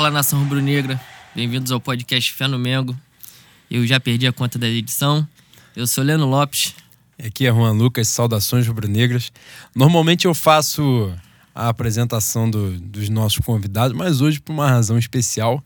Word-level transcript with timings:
Fala 0.00 0.10
nação 0.10 0.38
rubro-negra, 0.38 0.98
bem-vindos 1.34 1.70
ao 1.70 1.78
podcast 1.78 2.32
Fé 2.32 2.48
no 2.48 2.58
Mengo. 2.58 2.96
Eu 3.70 3.86
já 3.86 4.00
perdi 4.00 4.26
a 4.26 4.32
conta 4.32 4.58
da 4.58 4.66
edição. 4.66 5.28
Eu 5.76 5.86
sou 5.86 6.02
Leno 6.02 6.24
Lopes. 6.24 6.74
Aqui 7.22 7.46
é 7.46 7.52
Juan 7.52 7.72
Lucas, 7.72 8.08
saudações 8.08 8.66
rubro-negras. 8.66 9.30
Normalmente 9.76 10.26
eu 10.26 10.32
faço 10.32 11.12
a 11.54 11.68
apresentação 11.68 12.50
do, 12.50 12.80
dos 12.80 13.10
nossos 13.10 13.40
convidados, 13.40 13.94
mas 13.94 14.22
hoje, 14.22 14.40
por 14.40 14.54
uma 14.54 14.70
razão 14.70 14.96
especial, 14.96 15.62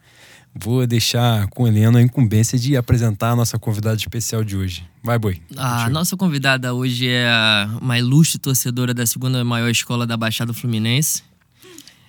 vou 0.52 0.84
deixar 0.84 1.46
com 1.50 1.62
o 1.62 1.68
Heleno 1.68 1.98
a 1.98 2.02
incumbência 2.02 2.58
de 2.58 2.76
apresentar 2.76 3.30
a 3.30 3.36
nossa 3.36 3.56
convidada 3.56 3.94
especial 3.98 4.42
de 4.42 4.56
hoje. 4.56 4.84
Vai, 5.00 5.16
Boi. 5.16 5.40
A 5.56 5.88
nossa 5.88 6.16
convidada 6.16 6.74
hoje 6.74 7.06
é 7.08 7.28
uma 7.80 7.96
ilustre 7.96 8.40
torcedora 8.40 8.92
da 8.92 9.06
segunda 9.06 9.44
maior 9.44 9.70
escola 9.70 10.04
da 10.04 10.16
Baixada 10.16 10.52
Fluminense. 10.52 11.22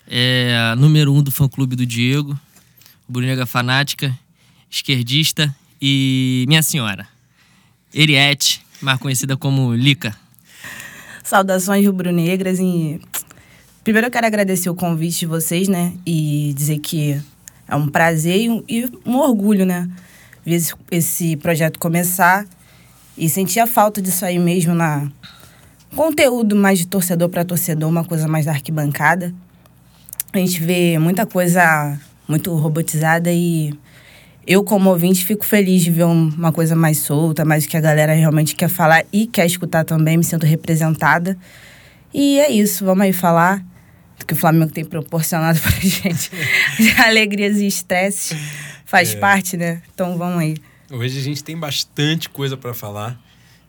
É 0.07 0.75
número 0.77 1.13
um 1.13 1.21
do 1.21 1.31
fã-clube 1.31 1.75
do 1.75 1.85
Diego, 1.85 2.39
Brunega 3.07 3.45
fanática, 3.45 4.17
esquerdista 4.69 5.55
e 5.81 6.45
minha 6.47 6.61
senhora, 6.61 7.07
Eriette, 7.93 8.61
mais 8.81 8.99
conhecida 8.99 9.35
como 9.35 9.73
Lica. 9.73 10.15
Saudações 11.23 11.85
rubro-negras 11.85 12.59
e 12.59 13.01
primeiro 13.83 14.07
eu 14.07 14.11
quero 14.11 14.27
agradecer 14.27 14.69
o 14.69 14.75
convite 14.75 15.19
de 15.19 15.25
vocês, 15.25 15.67
né? 15.67 15.93
E 16.05 16.53
dizer 16.55 16.79
que 16.79 17.19
é 17.67 17.75
um 17.75 17.87
prazer 17.87 18.41
e 18.41 18.49
um, 18.49 18.63
e 18.67 18.85
um 19.05 19.17
orgulho, 19.17 19.65
né? 19.65 19.89
Ver 20.45 20.55
esse, 20.55 20.73
esse, 20.91 21.35
projeto 21.37 21.79
começar 21.79 22.45
e 23.17 23.27
sentir 23.27 23.59
a 23.59 23.65
falta 23.65 24.01
disso 24.01 24.23
aí 24.23 24.37
mesmo 24.37 24.75
na 24.75 25.09
conteúdo 25.95 26.55
mais 26.55 26.77
de 26.77 26.85
torcedor 26.85 27.29
para 27.29 27.45
torcedor, 27.45 27.89
uma 27.89 28.03
coisa 28.03 28.27
mais 28.27 28.45
da 28.45 28.51
arquibancada. 28.51 29.33
A 30.35 30.37
gente 30.39 30.61
vê 30.61 30.99
muita 30.99 31.25
coisa 31.25 31.97
muito 32.27 32.53
robotizada 32.55 33.31
e 33.31 33.73
eu, 34.45 34.65
como 34.65 34.89
ouvinte, 34.89 35.23
fico 35.23 35.45
feliz 35.45 35.81
de 35.81 35.89
ver 35.89 36.03
uma 36.03 36.51
coisa 36.51 36.75
mais 36.75 36.97
solta, 36.97 37.45
mais 37.45 37.65
que 37.65 37.77
a 37.77 37.79
galera 37.79 38.13
realmente 38.13 38.53
quer 38.53 38.67
falar 38.67 39.05
e 39.13 39.27
quer 39.27 39.45
escutar 39.45 39.85
também, 39.85 40.17
me 40.17 40.25
sinto 40.25 40.45
representada. 40.45 41.37
E 42.13 42.37
é 42.39 42.51
isso, 42.51 42.83
vamos 42.83 43.05
aí 43.05 43.13
falar 43.13 43.65
do 44.19 44.25
que 44.25 44.33
o 44.33 44.35
Flamengo 44.35 44.73
tem 44.73 44.83
proporcionado 44.83 45.57
pra 45.63 45.71
gente. 45.71 46.29
de 46.77 46.91
alegrias 47.01 47.57
e 47.59 47.67
estresses. 47.67 48.37
Faz 48.83 49.13
é. 49.13 49.17
parte, 49.17 49.55
né? 49.55 49.81
Então 49.93 50.17
vamos 50.17 50.39
aí. 50.39 50.57
Hoje 50.91 51.17
a 51.17 51.23
gente 51.23 51.45
tem 51.45 51.57
bastante 51.57 52.27
coisa 52.27 52.57
para 52.57 52.73
falar 52.73 53.17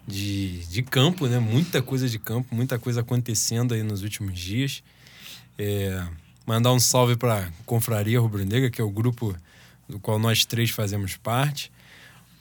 de, 0.04 0.66
de 0.66 0.82
campo, 0.82 1.28
né? 1.28 1.38
Muita 1.38 1.80
coisa 1.80 2.08
de 2.08 2.18
campo, 2.18 2.56
muita 2.56 2.76
coisa 2.76 3.02
acontecendo 3.02 3.72
aí 3.72 3.84
nos 3.84 4.02
últimos 4.02 4.36
dias. 4.36 4.82
É, 5.56 6.02
mandar 6.46 6.72
um 6.72 6.78
salve 6.78 7.16
para 7.16 7.50
Confraria 7.66 8.20
Rubro 8.20 8.44
Negra, 8.44 8.70
que 8.70 8.80
é 8.80 8.84
o 8.84 8.90
grupo 8.90 9.36
do 9.88 9.98
qual 9.98 10.18
nós 10.18 10.44
três 10.44 10.70
fazemos 10.70 11.16
parte. 11.16 11.72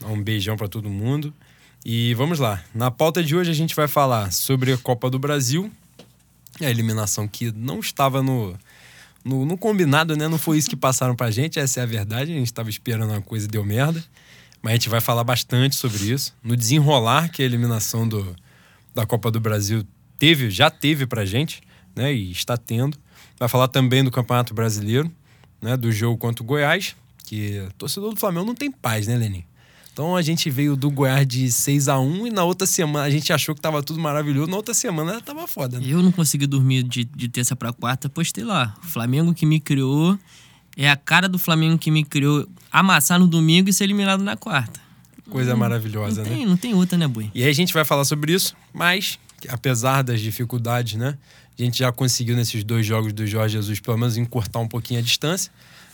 Um 0.03 0.21
beijão 0.21 0.55
para 0.55 0.67
todo 0.67 0.89
mundo. 0.89 1.33
E 1.83 2.13
vamos 2.13 2.39
lá. 2.39 2.63
Na 2.73 2.91
pauta 2.91 3.23
de 3.23 3.35
hoje 3.35 3.49
a 3.49 3.53
gente 3.53 3.75
vai 3.75 3.87
falar 3.87 4.31
sobre 4.31 4.71
a 4.73 4.77
Copa 4.77 5.09
do 5.09 5.17
Brasil, 5.19 5.71
a 6.61 6.69
eliminação 6.69 7.27
que 7.27 7.51
não 7.51 7.79
estava 7.79 8.21
no, 8.21 8.57
no, 9.23 9.45
no, 9.45 9.57
combinado, 9.57 10.15
né? 10.15 10.27
Não 10.27 10.37
foi 10.37 10.57
isso 10.57 10.69
que 10.69 10.75
passaram 10.75 11.15
pra 11.15 11.31
gente, 11.31 11.59
essa 11.59 11.79
é 11.79 11.83
a 11.83 11.85
verdade. 11.85 12.31
A 12.31 12.35
gente 12.35 12.47
estava 12.47 12.69
esperando 12.69 13.11
uma 13.11 13.21
coisa 13.21 13.45
e 13.45 13.49
deu 13.49 13.63
merda. 13.63 14.03
Mas 14.61 14.71
a 14.71 14.75
gente 14.75 14.89
vai 14.89 14.99
falar 14.99 15.23
bastante 15.23 15.75
sobre 15.75 16.11
isso. 16.11 16.33
No 16.43 16.55
desenrolar 16.55 17.29
que 17.29 17.43
a 17.43 17.45
eliminação 17.45 18.07
do, 18.07 18.35
da 18.95 19.05
Copa 19.05 19.29
do 19.29 19.39
Brasil 19.39 19.85
teve, 20.17 20.49
já 20.49 20.71
teve 20.71 21.05
pra 21.05 21.23
gente, 21.23 21.61
né? 21.95 22.11
E 22.11 22.31
está 22.31 22.57
tendo. 22.57 22.97
Vai 23.39 23.49
falar 23.49 23.67
também 23.67 24.03
do 24.03 24.11
Campeonato 24.11 24.53
Brasileiro, 24.53 25.11
né? 25.61 25.75
Do 25.75 25.91
jogo 25.91 26.17
contra 26.17 26.43
o 26.43 26.45
Goiás 26.45 26.95
porque 27.25 27.67
torcedor 27.77 28.13
do 28.13 28.19
Flamengo 28.19 28.45
não 28.45 28.55
tem 28.55 28.71
paz, 28.71 29.07
né, 29.07 29.17
Lenin? 29.17 29.43
Então 29.91 30.15
a 30.15 30.21
gente 30.21 30.49
veio 30.49 30.75
do 30.75 30.91
Goiás 30.91 31.25
de 31.25 31.51
6 31.51 31.87
a 31.87 31.97
1 31.97 32.27
e 32.27 32.29
na 32.29 32.43
outra 32.43 32.67
semana 32.67 33.05
a 33.05 33.09
gente 33.09 33.33
achou 33.33 33.55
que 33.55 33.61
tava 33.61 33.81
tudo 33.81 33.99
maravilhoso, 33.99 34.51
na 34.51 34.57
outra 34.57 34.73
semana 34.73 35.19
tava 35.21 35.47
foda. 35.47 35.79
Né? 35.79 35.87
Eu 35.89 36.03
não 36.03 36.11
consegui 36.11 36.45
dormir 36.45 36.83
de, 36.83 37.03
de 37.05 37.29
terça 37.29 37.55
para 37.55 37.73
quarta, 37.73 38.09
postei 38.09 38.43
lá. 38.43 38.75
O 38.83 38.85
Flamengo 38.85 39.33
que 39.33 39.45
me 39.45 39.59
criou 39.59 40.19
é 40.77 40.89
a 40.89 40.95
cara 40.95 41.27
do 41.27 41.39
Flamengo 41.39 41.77
que 41.77 41.89
me 41.89 42.03
criou 42.03 42.47
amassar 42.71 43.17
no 43.17 43.25
domingo 43.25 43.69
e 43.69 43.73
ser 43.73 43.85
eliminado 43.85 44.21
na 44.21 44.35
quarta. 44.35 44.79
Coisa 45.29 45.51
não, 45.51 45.57
maravilhosa, 45.57 46.21
não 46.23 46.29
né? 46.29 46.35
Tem, 46.35 46.45
não 46.45 46.57
tem 46.57 46.73
outra, 46.75 46.97
né, 46.97 47.07
Bui? 47.07 47.31
E 47.33 47.41
aí 47.41 47.49
a 47.49 47.53
gente 47.53 47.73
vai 47.73 47.85
falar 47.85 48.03
sobre 48.03 48.33
isso, 48.33 48.55
mas 48.73 49.17
apesar 49.47 50.03
das 50.03 50.19
dificuldades, 50.19 50.95
né? 50.95 51.17
A 51.57 51.63
gente 51.63 51.79
já 51.79 51.91
conseguiu 51.91 52.35
nesses 52.35 52.63
dois 52.63 52.85
jogos 52.85 53.13
do 53.13 53.25
Jorge 53.25 53.53
Jesus 53.53 53.79
pelo 53.79 53.97
menos 53.97 54.17
encurtar 54.17 54.59
um 54.59 54.67
pouquinho 54.67 54.99
a 54.99 55.03
distância 55.03 55.51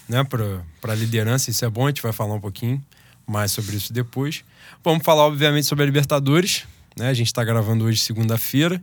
né, 0.09 0.23
para 0.23 0.93
a 0.93 0.95
liderança. 0.95 1.49
Isso 1.51 1.63
é 1.63 1.69
bom, 1.69 1.85
a 1.85 1.89
gente 1.89 2.01
vai 2.01 2.11
falar 2.11 2.33
um 2.33 2.39
pouquinho 2.39 2.83
mais 3.27 3.51
sobre 3.51 3.75
isso 3.75 3.93
depois. 3.93 4.43
Vamos 4.83 5.03
falar, 5.03 5.23
obviamente, 5.23 5.65
sobre 5.67 5.83
a 5.83 5.85
Libertadores. 5.85 6.65
Né? 6.97 7.07
A 7.07 7.13
gente 7.13 7.27
está 7.27 7.43
gravando 7.43 7.85
hoje, 7.85 7.99
segunda-feira. 7.99 8.81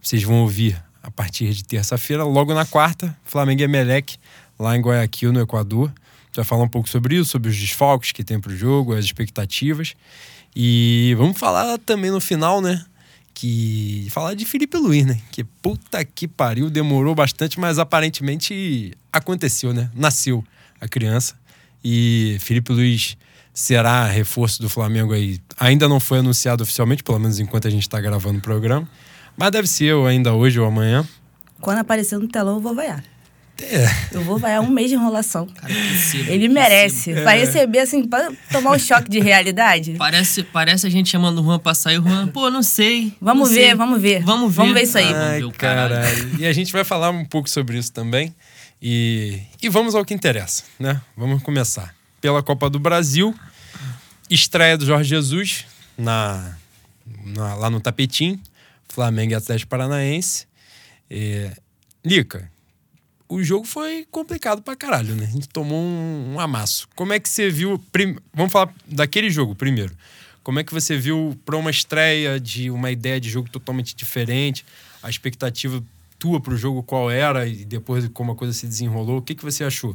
Vocês 0.00 0.22
vão 0.22 0.42
ouvir 0.42 0.80
a 1.02 1.10
partir 1.10 1.52
de 1.54 1.64
terça-feira. 1.64 2.24
Logo 2.24 2.52
na 2.52 2.66
quarta, 2.66 3.16
Flamengo 3.24 3.62
e 3.62 3.64
Emelec, 3.64 4.16
lá 4.58 4.76
em 4.76 4.80
Guayaquil, 4.80 5.32
no 5.32 5.40
Equador. 5.40 5.92
vai 6.34 6.44
falar 6.44 6.64
um 6.64 6.68
pouco 6.68 6.88
sobre 6.88 7.16
isso, 7.16 7.30
sobre 7.30 7.48
os 7.48 7.56
desfalques 7.56 8.12
que 8.12 8.22
tem 8.22 8.38
para 8.38 8.52
o 8.52 8.56
jogo, 8.56 8.94
as 8.94 9.04
expectativas. 9.04 9.94
E 10.54 11.14
vamos 11.16 11.38
falar 11.38 11.78
também 11.78 12.10
no 12.10 12.20
final, 12.20 12.60
né? 12.60 12.84
Que 13.40 14.08
falar 14.10 14.34
de 14.34 14.44
Felipe 14.44 14.76
Luiz, 14.76 15.06
né? 15.06 15.16
Que 15.30 15.44
puta 15.44 16.04
que 16.04 16.26
pariu, 16.26 16.68
demorou 16.68 17.14
bastante, 17.14 17.60
mas 17.60 17.78
aparentemente 17.78 18.98
aconteceu, 19.12 19.72
né? 19.72 19.88
Nasceu 19.94 20.44
a 20.80 20.88
criança. 20.88 21.36
E 21.84 22.36
Felipe 22.40 22.72
Luiz 22.72 23.16
será 23.54 24.06
reforço 24.06 24.60
do 24.60 24.68
Flamengo 24.68 25.12
aí. 25.12 25.38
Ainda 25.56 25.88
não 25.88 26.00
foi 26.00 26.18
anunciado 26.18 26.64
oficialmente, 26.64 27.04
pelo 27.04 27.20
menos 27.20 27.38
enquanto 27.38 27.68
a 27.68 27.70
gente 27.70 27.82
está 27.82 28.00
gravando 28.00 28.40
o 28.40 28.42
programa. 28.42 28.88
Mas 29.36 29.52
deve 29.52 29.68
ser 29.68 29.84
eu 29.84 30.04
ainda 30.04 30.34
hoje 30.34 30.58
ou 30.58 30.66
amanhã. 30.66 31.06
Quando 31.60 31.78
aparecer 31.78 32.18
no 32.18 32.26
telão, 32.26 32.56
eu 32.56 32.60
vou 32.60 32.74
vaiar. 32.74 33.04
É. 33.60 33.86
Eu 34.12 34.22
vou 34.22 34.38
vaiar 34.38 34.60
um 34.62 34.70
mês 34.70 34.88
de 34.88 34.94
enrolação. 34.94 35.46
Cara, 35.46 35.72
Ele 36.28 36.48
merece. 36.48 37.10
É. 37.12 37.22
Vai 37.22 37.40
receber, 37.40 37.80
assim, 37.80 38.06
pra 38.06 38.30
tomar 38.52 38.72
um 38.72 38.78
choque 38.78 39.10
de 39.10 39.18
realidade. 39.18 39.94
Parece, 39.98 40.42
parece 40.44 40.86
a 40.86 40.90
gente 40.90 41.08
chamando 41.08 41.40
o 41.40 41.44
Juan 41.44 41.58
pra 41.58 41.74
sair. 41.74 41.98
O 41.98 42.02
Juan, 42.02 42.28
pô, 42.28 42.50
não 42.50 42.62
sei. 42.62 43.12
Vamos 43.20 43.48
não 43.48 43.54
ver, 43.56 43.66
sei. 43.66 43.74
vamos 43.74 44.00
ver. 44.00 44.22
Vamos 44.22 44.50
ver. 44.50 44.56
Vamos 44.56 44.74
ver 44.74 44.82
isso 44.82 44.98
aí. 44.98 45.12
Ai, 45.12 45.40
vamos 45.40 45.52
ver 45.52 45.58
caralho. 45.58 46.40
E 46.40 46.46
a 46.46 46.52
gente 46.52 46.72
vai 46.72 46.84
falar 46.84 47.10
um 47.10 47.24
pouco 47.24 47.50
sobre 47.50 47.76
isso 47.76 47.92
também. 47.92 48.34
E, 48.80 49.40
e 49.60 49.68
vamos 49.68 49.94
ao 49.94 50.04
que 50.04 50.14
interessa, 50.14 50.62
né? 50.78 51.00
Vamos 51.16 51.42
começar. 51.42 51.94
Pela 52.20 52.42
Copa 52.42 52.70
do 52.70 52.78
Brasil, 52.78 53.34
estreia 54.30 54.78
do 54.78 54.86
Jorge 54.86 55.08
Jesus 55.08 55.66
na, 55.96 56.56
na 57.24 57.54
lá 57.54 57.70
no 57.70 57.80
Tapetim, 57.80 58.40
Flamengo 58.88 59.32
e 59.32 59.34
Atlético 59.34 59.68
Paranaense. 59.68 60.46
É, 61.10 61.52
Lica, 62.04 62.50
o 63.28 63.42
jogo 63.42 63.66
foi 63.66 64.06
complicado 64.10 64.62
pra 64.62 64.74
caralho, 64.74 65.14
né? 65.14 65.26
A 65.26 65.30
gente 65.30 65.48
tomou 65.48 65.78
um, 65.78 66.34
um 66.34 66.40
amasso. 66.40 66.88
Como 66.96 67.12
é 67.12 67.20
que 67.20 67.28
você 67.28 67.50
viu. 67.50 67.78
Prim... 67.92 68.16
Vamos 68.32 68.50
falar 68.50 68.72
daquele 68.86 69.30
jogo 69.30 69.54
primeiro. 69.54 69.94
Como 70.42 70.58
é 70.58 70.64
que 70.64 70.72
você 70.72 70.96
viu 70.96 71.38
para 71.44 71.56
uma 71.56 71.70
estreia 71.70 72.40
de 72.40 72.70
uma 72.70 72.90
ideia 72.90 73.20
de 73.20 73.28
jogo 73.28 73.50
totalmente 73.50 73.94
diferente? 73.94 74.64
A 75.02 75.10
expectativa 75.10 75.82
tua 76.18 76.40
pro 76.40 76.56
jogo 76.56 76.82
qual 76.82 77.10
era 77.10 77.46
e 77.46 77.64
depois 77.64 78.08
como 78.08 78.32
a 78.32 78.34
coisa 78.34 78.54
se 78.54 78.66
desenrolou? 78.66 79.18
O 79.18 79.22
que, 79.22 79.34
que 79.34 79.44
você 79.44 79.62
achou? 79.62 79.94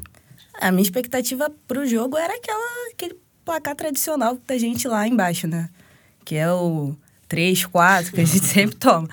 A 0.61 0.71
minha 0.71 0.83
expectativa 0.83 1.51
pro 1.67 1.87
jogo 1.87 2.15
era 2.17 2.35
aquela, 2.35 2.91
aquele 2.91 3.15
placar 3.43 3.75
tradicional 3.75 4.37
da 4.47 4.57
gente 4.57 4.87
lá 4.87 5.07
embaixo, 5.07 5.47
né? 5.47 5.69
Que 6.23 6.35
é 6.35 6.51
o 6.51 6.95
3, 7.27 7.65
4 7.65 8.13
que 8.13 8.21
a 8.21 8.25
gente 8.25 8.45
sempre 8.45 8.75
toma. 8.75 9.09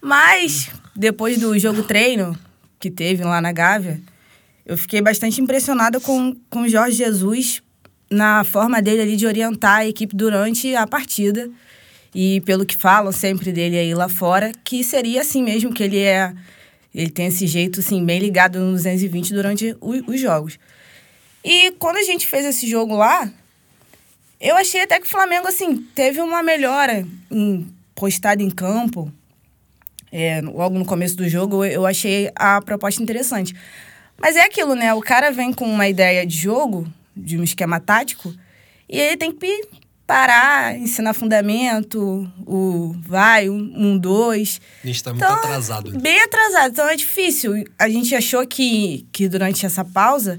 Mas, 0.00 0.70
depois 0.96 1.38
do 1.38 1.56
jogo 1.58 1.82
treino 1.82 2.36
que 2.82 2.90
teve 2.90 3.22
lá 3.22 3.40
na 3.40 3.52
Gávea, 3.52 4.00
eu 4.66 4.76
fiquei 4.76 5.00
bastante 5.00 5.40
impressionada 5.40 6.00
com, 6.00 6.34
com 6.50 6.62
o 6.62 6.68
Jorge 6.68 6.96
Jesus 6.96 7.62
na 8.10 8.42
forma 8.42 8.82
dele 8.82 9.02
ali 9.02 9.16
de 9.16 9.24
orientar 9.24 9.78
a 9.78 9.86
equipe 9.86 10.16
durante 10.16 10.74
a 10.74 10.84
partida 10.84 11.48
e 12.12 12.40
pelo 12.40 12.66
que 12.66 12.76
falam 12.76 13.12
sempre 13.12 13.52
dele 13.52 13.78
aí 13.78 13.94
lá 13.94 14.08
fora, 14.08 14.50
que 14.64 14.82
seria 14.82 15.20
assim 15.20 15.44
mesmo, 15.44 15.72
que 15.72 15.84
ele 15.84 16.00
é. 16.00 16.34
Ele 16.92 17.08
tem 17.08 17.28
esse 17.28 17.46
jeito, 17.46 17.78
assim, 17.78 18.04
bem 18.04 18.18
ligado 18.18 18.58
no 18.58 18.72
220 18.72 19.32
durante 19.32 19.76
o, 19.80 20.10
os 20.10 20.20
jogos. 20.20 20.58
E 21.44 21.70
quando 21.78 21.98
a 21.98 22.02
gente 22.02 22.26
fez 22.26 22.44
esse 22.44 22.68
jogo 22.68 22.96
lá, 22.96 23.32
eu 24.40 24.56
achei 24.56 24.82
até 24.82 24.98
que 25.00 25.06
o 25.06 25.10
Flamengo, 25.10 25.46
assim, 25.46 25.86
teve 25.94 26.20
uma 26.20 26.42
melhora 26.42 27.06
em 27.30 27.66
postado 27.94 28.42
em 28.42 28.50
campo. 28.50 29.10
É, 30.12 30.42
logo 30.42 30.78
no 30.78 30.84
começo 30.84 31.16
do 31.16 31.26
jogo, 31.26 31.64
eu 31.64 31.86
achei 31.86 32.30
a 32.36 32.60
proposta 32.60 33.02
interessante. 33.02 33.56
Mas 34.20 34.36
é 34.36 34.44
aquilo, 34.44 34.74
né? 34.74 34.92
O 34.92 35.00
cara 35.00 35.32
vem 35.32 35.52
com 35.52 35.64
uma 35.64 35.88
ideia 35.88 36.26
de 36.26 36.36
jogo, 36.36 36.86
de 37.16 37.38
um 37.38 37.42
esquema 37.42 37.80
tático, 37.80 38.32
e 38.88 39.00
ele 39.00 39.16
tem 39.16 39.32
que 39.32 39.68
parar, 40.06 40.76
ensinar 40.76 41.14
fundamento, 41.14 42.30
o 42.46 42.94
vai, 43.00 43.48
um, 43.48 43.96
dois. 43.96 44.60
A 44.84 44.86
gente 44.86 45.02
tá 45.02 45.10
muito 45.10 45.24
então, 45.24 45.36
atrasado. 45.36 45.98
Bem 45.98 46.20
atrasado, 46.20 46.72
então 46.72 46.88
é 46.88 46.96
difícil. 46.96 47.64
A 47.78 47.88
gente 47.88 48.14
achou 48.14 48.46
que, 48.46 49.06
que 49.10 49.26
durante 49.26 49.64
essa 49.64 49.82
pausa 49.82 50.38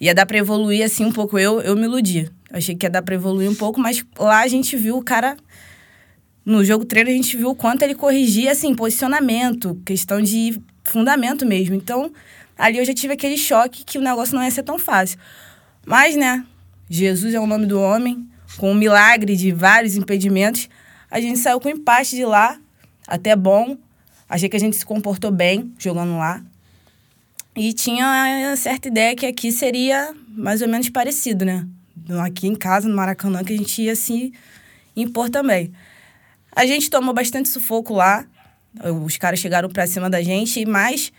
ia 0.00 0.12
dar 0.12 0.26
pra 0.26 0.38
evoluir 0.38 0.84
assim 0.84 1.04
um 1.04 1.12
pouco. 1.12 1.38
Eu, 1.38 1.60
eu 1.60 1.76
me 1.76 1.84
iludi. 1.84 2.28
Achei 2.50 2.74
que 2.74 2.84
ia 2.84 2.90
dar 2.90 3.02
pra 3.02 3.14
evoluir 3.14 3.48
um 3.48 3.54
pouco, 3.54 3.80
mas 3.80 4.04
lá 4.18 4.40
a 4.40 4.48
gente 4.48 4.76
viu 4.76 4.96
o 4.96 5.04
cara. 5.04 5.36
No 6.46 6.64
jogo 6.64 6.84
treino, 6.84 7.10
a 7.10 7.12
gente 7.12 7.36
viu 7.36 7.50
o 7.50 7.56
quanto 7.56 7.82
ele 7.82 7.96
corrigia, 7.96 8.52
assim, 8.52 8.72
posicionamento, 8.72 9.82
questão 9.84 10.22
de 10.22 10.62
fundamento 10.84 11.44
mesmo. 11.44 11.74
Então, 11.74 12.12
ali 12.56 12.78
eu 12.78 12.84
já 12.84 12.94
tive 12.94 13.14
aquele 13.14 13.36
choque 13.36 13.84
que 13.84 13.98
o 13.98 14.00
negócio 14.00 14.32
não 14.32 14.44
ia 14.44 14.50
ser 14.52 14.62
tão 14.62 14.78
fácil. 14.78 15.18
Mas, 15.84 16.14
né, 16.14 16.46
Jesus 16.88 17.34
é 17.34 17.40
o 17.40 17.48
nome 17.48 17.66
do 17.66 17.80
homem, 17.80 18.28
com 18.58 18.70
um 18.70 18.74
milagre 18.74 19.34
de 19.34 19.50
vários 19.50 19.96
impedimentos, 19.96 20.68
a 21.10 21.20
gente 21.20 21.40
saiu 21.40 21.58
com 21.58 21.68
empate 21.68 22.14
de 22.14 22.24
lá, 22.24 22.56
até 23.08 23.34
bom. 23.34 23.76
Achei 24.28 24.48
que 24.48 24.56
a 24.56 24.60
gente 24.60 24.76
se 24.76 24.86
comportou 24.86 25.32
bem 25.32 25.72
jogando 25.78 26.16
lá. 26.16 26.40
E 27.56 27.72
tinha 27.72 28.06
uma 28.46 28.56
certa 28.56 28.86
ideia 28.86 29.16
que 29.16 29.26
aqui 29.26 29.50
seria 29.50 30.14
mais 30.28 30.62
ou 30.62 30.68
menos 30.68 30.88
parecido, 30.90 31.44
né? 31.44 31.66
Aqui 32.24 32.46
em 32.46 32.54
casa, 32.54 32.88
no 32.88 32.94
Maracanã, 32.94 33.42
que 33.42 33.52
a 33.52 33.56
gente 33.56 33.82
ia 33.82 33.96
se 33.96 34.32
impor 34.94 35.28
também. 35.28 35.72
A 36.56 36.64
gente 36.64 36.88
tomou 36.88 37.12
bastante 37.12 37.50
sufoco 37.50 37.92
lá. 37.92 38.24
Os 39.04 39.18
caras 39.18 39.38
chegaram 39.38 39.68
pra 39.68 39.86
cima 39.86 40.08
da 40.08 40.22
gente, 40.22 40.64
mas 40.64 41.12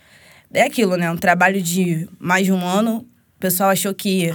é 0.52 0.62
aquilo, 0.62 0.96
né? 0.96 1.08
Um 1.08 1.16
trabalho 1.16 1.62
de 1.62 2.08
mais 2.18 2.44
de 2.44 2.52
um 2.52 2.66
ano. 2.66 3.06
O 3.36 3.38
pessoal 3.38 3.70
achou 3.70 3.94
que 3.94 4.34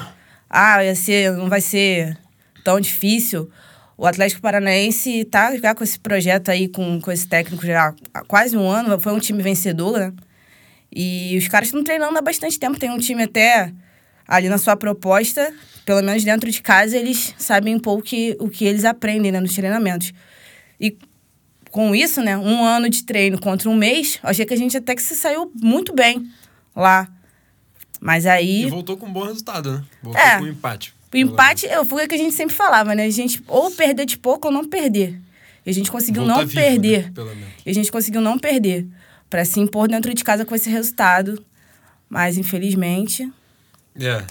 ah, 0.49 0.81
ia 0.81 0.95
ser, 0.95 1.33
não 1.33 1.49
vai 1.49 1.59
ser 1.59 2.17
tão 2.63 2.79
difícil. 2.79 3.51
O 3.97 4.05
Atlético 4.05 4.41
Paranaense 4.41 5.25
tá 5.25 5.53
já 5.57 5.75
com 5.75 5.83
esse 5.83 5.99
projeto 5.99 6.49
aí, 6.49 6.69
com, 6.69 7.01
com 7.01 7.11
esse 7.11 7.27
técnico 7.27 7.65
já 7.65 7.93
há 8.13 8.23
quase 8.23 8.55
um 8.55 8.69
ano. 8.69 8.97
Foi 8.97 9.11
um 9.11 9.19
time 9.19 9.43
vencedor, 9.43 9.99
né? 9.99 10.13
E 10.89 11.37
os 11.37 11.49
caras 11.49 11.67
estão 11.67 11.83
treinando 11.83 12.17
há 12.17 12.21
bastante 12.21 12.57
tempo. 12.57 12.79
Tem 12.79 12.89
um 12.89 12.97
time 12.97 13.23
até 13.23 13.73
ali 14.25 14.47
na 14.47 14.57
sua 14.57 14.77
proposta, 14.77 15.53
pelo 15.85 16.01
menos 16.01 16.23
dentro 16.23 16.49
de 16.49 16.61
casa, 16.61 16.95
eles 16.95 17.35
sabem 17.37 17.75
um 17.75 17.79
pouco 17.79 18.03
que, 18.03 18.37
o 18.39 18.47
que 18.47 18.63
eles 18.63 18.85
aprendem 18.85 19.33
né, 19.33 19.41
nos 19.41 19.53
treinamentos. 19.53 20.13
E 20.83 20.97
com 21.71 21.95
isso, 21.95 22.21
né, 22.21 22.37
um 22.37 22.63
ano 22.63 22.89
de 22.89 23.03
treino 23.03 23.39
contra 23.39 23.69
um 23.69 23.75
mês, 23.75 24.19
achei 24.21 24.45
que 24.45 24.53
a 24.53 24.57
gente 24.57 24.75
até 24.75 24.93
que 24.93 25.01
se 25.01 25.15
saiu 25.15 25.49
muito 25.55 25.93
bem 25.95 26.29
lá. 26.75 27.07
Mas 28.01 28.25
aí. 28.25 28.63
E 28.65 28.69
voltou 28.69 28.97
com 28.97 29.05
um 29.07 29.13
bom 29.13 29.23
resultado, 29.23 29.71
né? 29.71 29.83
Voltou 30.01 30.21
É. 30.21 30.37
com 30.37 30.43
um 30.43 30.47
empate. 30.49 30.93
O 31.13 31.17
empate, 31.17 31.65
eu 31.67 31.85
foi 31.85 32.03
o 32.05 32.07
que 32.07 32.15
a 32.15 32.17
gente 32.17 32.33
sempre 32.35 32.53
falava, 32.55 32.93
né? 32.93 33.05
A 33.05 33.09
gente 33.09 33.41
ou 33.47 33.71
perder 33.71 34.05
de 34.05 34.17
pouco 34.17 34.47
ou 34.47 34.53
não 34.53 34.67
perder. 34.67 35.19
E 35.65 35.69
a 35.69 35.73
gente 35.73 35.89
conseguiu 35.89 36.25
não 36.25 36.39
vivo, 36.39 36.53
perder. 36.53 37.05
né? 37.05 37.11
Pelo 37.15 37.33
menos. 37.35 37.53
E 37.65 37.69
a 37.69 37.73
gente 37.73 37.89
conseguiu 37.91 38.19
não 38.19 38.37
perder. 38.37 38.85
Pra 39.29 39.45
se 39.45 39.59
impor 39.59 39.87
dentro 39.87 40.13
de 40.13 40.23
casa 40.23 40.43
com 40.43 40.53
esse 40.53 40.69
resultado. 40.69 41.43
Mas, 42.09 42.37
infelizmente. 42.37 43.31
É. 43.95 44.23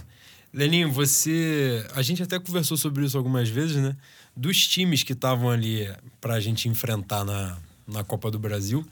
Leninho, 0.53 0.93
você. 0.93 1.85
A 1.95 2.03
gente 2.03 2.23
até 2.23 2.39
conversou 2.39 2.77
sobre 2.77 3.05
isso 3.07 3.17
algumas 3.17 3.49
vezes, 3.49 3.77
né? 3.77 3.97
Dos 4.35 4.67
times 4.67 5.03
que 5.03 5.13
estavam 5.13 5.51
ali 5.51 5.91
pra 6.21 6.41
gente 6.41 6.69
enfrentar 6.69 7.25
na, 7.25 7.59
na 7.87 8.03
Copa 8.03 8.31
do 8.31 8.39
Brasil, 8.39 8.87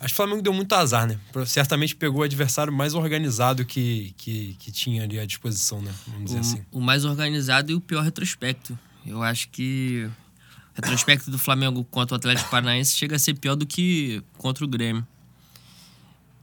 acho 0.00 0.08
que 0.08 0.12
o 0.12 0.16
Flamengo 0.16 0.42
deu 0.42 0.52
muito 0.52 0.72
azar, 0.74 1.06
né? 1.06 1.18
Certamente 1.46 1.94
pegou 1.94 2.20
o 2.20 2.24
adversário 2.24 2.72
mais 2.72 2.94
organizado 2.94 3.64
que, 3.64 4.14
que, 4.16 4.56
que 4.58 4.72
tinha 4.72 5.04
ali 5.04 5.18
à 5.18 5.24
disposição, 5.24 5.80
né? 5.80 5.94
Vamos 6.06 6.24
dizer 6.24 6.38
assim. 6.40 6.64
O, 6.72 6.78
o 6.78 6.80
mais 6.80 7.04
organizado 7.04 7.70
e 7.70 7.74
o 7.74 7.80
pior 7.80 8.02
retrospecto. 8.02 8.78
Eu 9.06 9.22
acho 9.22 9.48
que 9.50 10.10
o 10.72 10.82
retrospecto 10.82 11.30
do 11.30 11.38
Flamengo 11.38 11.84
contra 11.84 12.14
o 12.14 12.18
Atlético 12.18 12.50
Paranaense 12.50 12.96
chega 12.96 13.16
a 13.16 13.18
ser 13.18 13.34
pior 13.34 13.54
do 13.54 13.64
que 13.64 14.22
contra 14.36 14.64
o 14.64 14.68
Grêmio. 14.68 15.06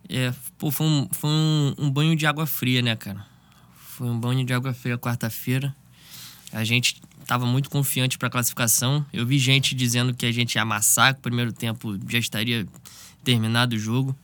É, 0.09 0.33
pô, 0.57 0.71
foi, 0.71 0.85
um, 0.85 1.09
foi 1.11 1.29
um, 1.29 1.75
um 1.77 1.91
banho 1.91 2.15
de 2.15 2.25
água 2.25 2.45
fria, 2.45 2.81
né, 2.81 2.95
cara? 2.95 3.25
Foi 3.75 4.07
um 4.07 4.19
banho 4.19 4.45
de 4.45 4.53
água 4.53 4.73
fria 4.73 4.97
quarta-feira. 4.97 5.75
A 6.51 6.63
gente 6.63 7.01
tava 7.33 7.47
muito 7.47 7.67
confiante 7.67 8.15
pra 8.17 8.29
classificação. 8.29 9.03
Eu 9.11 9.25
vi 9.25 9.39
gente 9.39 9.73
dizendo 9.73 10.13
que 10.13 10.23
a 10.25 10.31
gente 10.31 10.53
ia 10.55 10.61
amassar, 10.61 11.13
que 11.15 11.19
o 11.19 11.23
primeiro 11.23 11.51
tempo 11.51 11.97
já 12.07 12.19
estaria 12.19 12.67
terminado 13.23 13.75
o 13.75 13.79
jogo. 13.79 14.15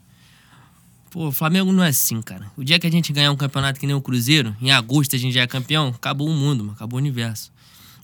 Pô, 1.10 1.30
o 1.30 1.32
Flamengo 1.32 1.72
não 1.72 1.84
é 1.84 1.88
assim, 1.88 2.22
cara. 2.22 2.52
O 2.56 2.64
dia 2.64 2.78
que 2.78 2.86
a 2.86 2.92
gente 2.92 3.12
ganhar 3.12 3.32
um 3.32 3.36
campeonato 3.36 3.80
que 3.80 3.88
nem 3.88 3.96
o 3.96 4.02
Cruzeiro, 4.02 4.56
em 4.62 4.70
agosto 4.70 5.16
a 5.16 5.20
gente 5.20 5.34
já 5.34 5.42
é 5.42 5.48
campeão, 5.48 5.88
acabou 5.88 6.30
o 6.30 6.34
mundo, 6.36 6.64
mano, 6.64 6.74
acabou 6.76 6.98
o 7.00 7.02
universo. 7.02 7.52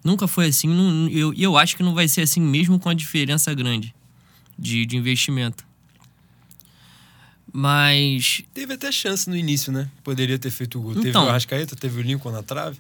Nunca 0.04 0.28
foi 0.28 0.48
assim, 0.48 0.68
não- 0.68 1.08
eu- 1.10 1.32
e 1.36 1.44
eu, 1.44 1.56
acho 1.56 1.78
que 1.78 1.84
não 1.84 1.94
vai 1.94 2.08
ser 2.08 2.22
assim 2.22 2.40
mesmo 2.42 2.80
com 2.80 2.90
a 2.90 2.94
diferença 2.96 3.54
grande 3.54 3.94
de, 4.58 4.88
de 4.88 4.98
investimento. 4.98 5.64
Mas 7.54 8.42
Teve 8.56 8.74
até 8.74 8.92
chance 8.92 9.30
no 9.30 9.36
início, 9.38 9.72
né? 9.72 9.88
Poderia 10.04 10.40
ter 10.40 10.50
feito 10.50 10.80
o 10.80 10.82
gol. 10.82 10.94
teve 10.96 11.10
Então. 11.10 11.26
o 11.26 11.30
Arrascaeta, 11.30 11.76
teve 11.76 12.00
o 12.00 12.02
Lincoln 12.02 12.32
na 12.32 12.42
trave. 12.42 12.80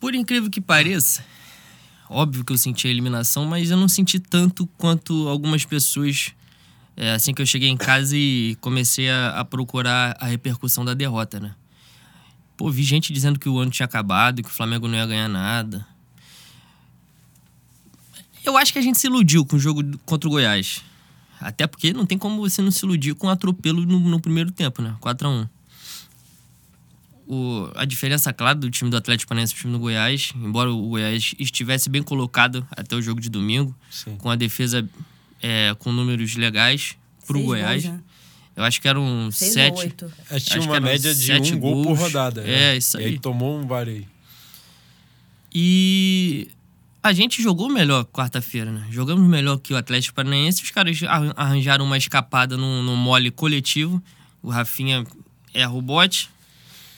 Por 0.00 0.12
incrível 0.16 0.50
que 0.50 0.60
pareça, 0.60 1.24
óbvio 2.08 2.44
que 2.44 2.52
eu 2.52 2.58
senti 2.58 2.86
a 2.86 2.90
eliminação, 2.90 3.46
mas 3.46 3.70
eu 3.70 3.76
não 3.76 3.88
senti 3.88 4.18
tanto 4.18 4.66
quanto 4.78 5.28
algumas 5.28 5.64
pessoas 5.64 6.32
é, 6.96 7.12
assim 7.12 7.32
que 7.32 7.40
eu 7.40 7.46
cheguei 7.46 7.68
em 7.68 7.76
casa 7.76 8.16
e 8.16 8.56
comecei 8.60 9.10
a, 9.10 9.40
a 9.40 9.44
procurar 9.44 10.16
a 10.20 10.26
repercussão 10.26 10.84
da 10.84 10.94
derrota, 10.94 11.40
né? 11.40 11.54
Pô, 12.56 12.70
vi 12.70 12.82
gente 12.82 13.12
dizendo 13.12 13.38
que 13.38 13.48
o 13.48 13.58
ano 13.58 13.70
tinha 13.70 13.86
acabado, 13.86 14.42
que 14.42 14.48
o 14.48 14.52
Flamengo 14.52 14.86
não 14.86 14.96
ia 14.96 15.06
ganhar 15.06 15.28
nada. 15.28 15.86
Eu 18.44 18.56
acho 18.56 18.72
que 18.72 18.78
a 18.78 18.82
gente 18.82 18.98
se 18.98 19.06
iludiu 19.06 19.44
com 19.46 19.56
o 19.56 19.58
jogo 19.58 19.82
contra 20.04 20.28
o 20.28 20.32
Goiás. 20.32 20.82
Até 21.40 21.66
porque 21.66 21.92
não 21.92 22.06
tem 22.06 22.18
como 22.18 22.40
você 22.40 22.60
não 22.60 22.70
se 22.70 22.84
iludir 22.84 23.14
com 23.14 23.26
um 23.26 23.30
atropelo 23.30 23.84
no, 23.84 23.98
no 23.98 24.20
primeiro 24.20 24.50
tempo, 24.50 24.82
né? 24.82 24.94
4x1 25.00 25.48
o, 27.34 27.70
a 27.74 27.84
diferença 27.84 28.32
clara 28.32 28.54
do 28.54 28.70
time 28.70 28.90
do 28.90 28.96
Atlético 28.96 29.28
Paranaense 29.28 29.54
pro 29.54 29.62
time 29.62 29.72
do 29.72 29.78
Goiás, 29.78 30.32
embora 30.36 30.70
o 30.70 30.88
Goiás 30.90 31.34
estivesse 31.38 31.88
bem 31.88 32.02
colocado 32.02 32.66
até 32.70 32.94
o 32.96 33.00
jogo 33.02 33.20
de 33.20 33.28
domingo, 33.30 33.74
Sim. 33.90 34.16
com 34.16 34.30
a 34.30 34.36
defesa 34.36 34.88
é, 35.42 35.74
com 35.78 35.90
números 35.92 36.34
legais 36.36 36.96
pro 37.26 37.36
seis 37.38 37.46
Goiás. 37.46 37.82
gols, 37.84 37.94
né? 37.96 38.02
Eu 38.54 38.64
acho 38.64 38.80
que 38.82 38.86
eram 38.88 39.30
Seis 39.32 39.50
ou 39.50 39.54
sete. 39.62 39.78
oito. 39.78 40.04
Acho 40.04 40.14
que 40.28 40.34
Acho 40.34 40.44
tinha 40.50 40.62
uma 40.62 40.78
média 40.80 41.14
de 41.14 41.54
um 41.54 41.58
gol 41.58 41.84
por 41.84 41.96
rodada. 41.96 42.42
É, 42.42 42.44
né? 42.72 42.76
isso 42.76 42.98
E 42.98 43.04
aí 43.04 43.06
aí. 43.12 43.18
tomou 43.18 43.58
um 43.58 43.66
VAR 43.66 43.88
aí. 43.88 44.06
E 45.54 46.48
a 47.02 47.12
gente 47.12 47.42
jogou 47.42 47.68
melhor 47.68 48.04
quarta-feira, 48.04 48.70
né? 48.70 48.86
Jogamos 48.90 49.26
melhor 49.28 49.58
que 49.58 49.72
o 49.72 49.76
Atlético 49.76 50.14
Paranaense. 50.14 50.62
Os 50.62 50.70
caras 50.70 51.02
arran- 51.02 51.32
arranjaram 51.36 51.84
uma 51.84 51.96
escapada 51.96 52.56
no, 52.56 52.82
no 52.82 52.96
mole 52.96 53.30
coletivo. 53.30 54.02
O 54.42 54.50
Rafinha 54.50 55.04
erra 55.54 55.72
o 55.72 55.82
bote. 55.82 56.30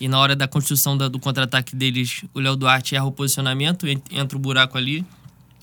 E 0.05 0.09
na 0.09 0.19
hora 0.19 0.37
da 0.37 0.47
construção 0.47 0.99
da- 0.99 1.09
do 1.09 1.19
contra-ataque 1.19 1.75
deles, 1.75 2.25
o 2.35 2.39
Léo 2.39 2.57
Duarte 2.57 2.95
erra 2.95 3.07
o 3.07 3.11
posicionamento, 3.13 3.87
en- 3.89 4.03
entra 4.11 4.37
o 4.37 4.41
buraco 4.41 4.77
ali. 4.77 5.03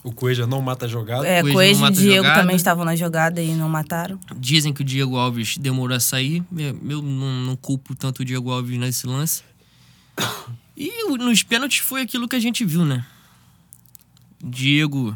O 0.04 0.12
Coelho 0.12 0.48
não 0.48 0.60
mata 0.64 0.86
a 0.88 0.90
jogada. 0.90 1.28
É, 1.28 1.42
Coelho 1.42 1.54
Coelho 1.54 1.72
não 1.74 1.78
e 1.78 1.82
mata 1.82 2.02
Diego 2.02 2.16
jogada. 2.24 2.42
também 2.42 2.56
estavam 2.56 2.84
na 2.84 2.96
jogada 2.96 3.40
e 3.40 3.54
não 3.54 3.70
mataram. 3.70 4.20
Dizem 4.36 4.74
que 4.74 4.82
o 4.82 4.84
Diego 4.84 5.16
Alves 5.16 5.60
demorou 5.60 5.96
a 5.96 6.00
sair. 6.00 6.44
Eu 6.58 6.74
não, 7.04 7.32
não 7.46 7.56
culpo 7.56 7.94
tanto 7.94 8.22
o 8.24 8.26
Diego 8.26 8.50
Alves 8.50 8.80
nesse 8.80 9.06
lance. 9.06 9.44
E 10.76 11.08
nos 11.20 11.44
pênaltis 11.44 11.78
foi 11.78 12.02
aquilo 12.02 12.28
que 12.28 12.36
a 12.36 12.40
gente 12.40 12.66
viu, 12.66 12.84
né? 12.84 13.06
Diego, 14.44 15.16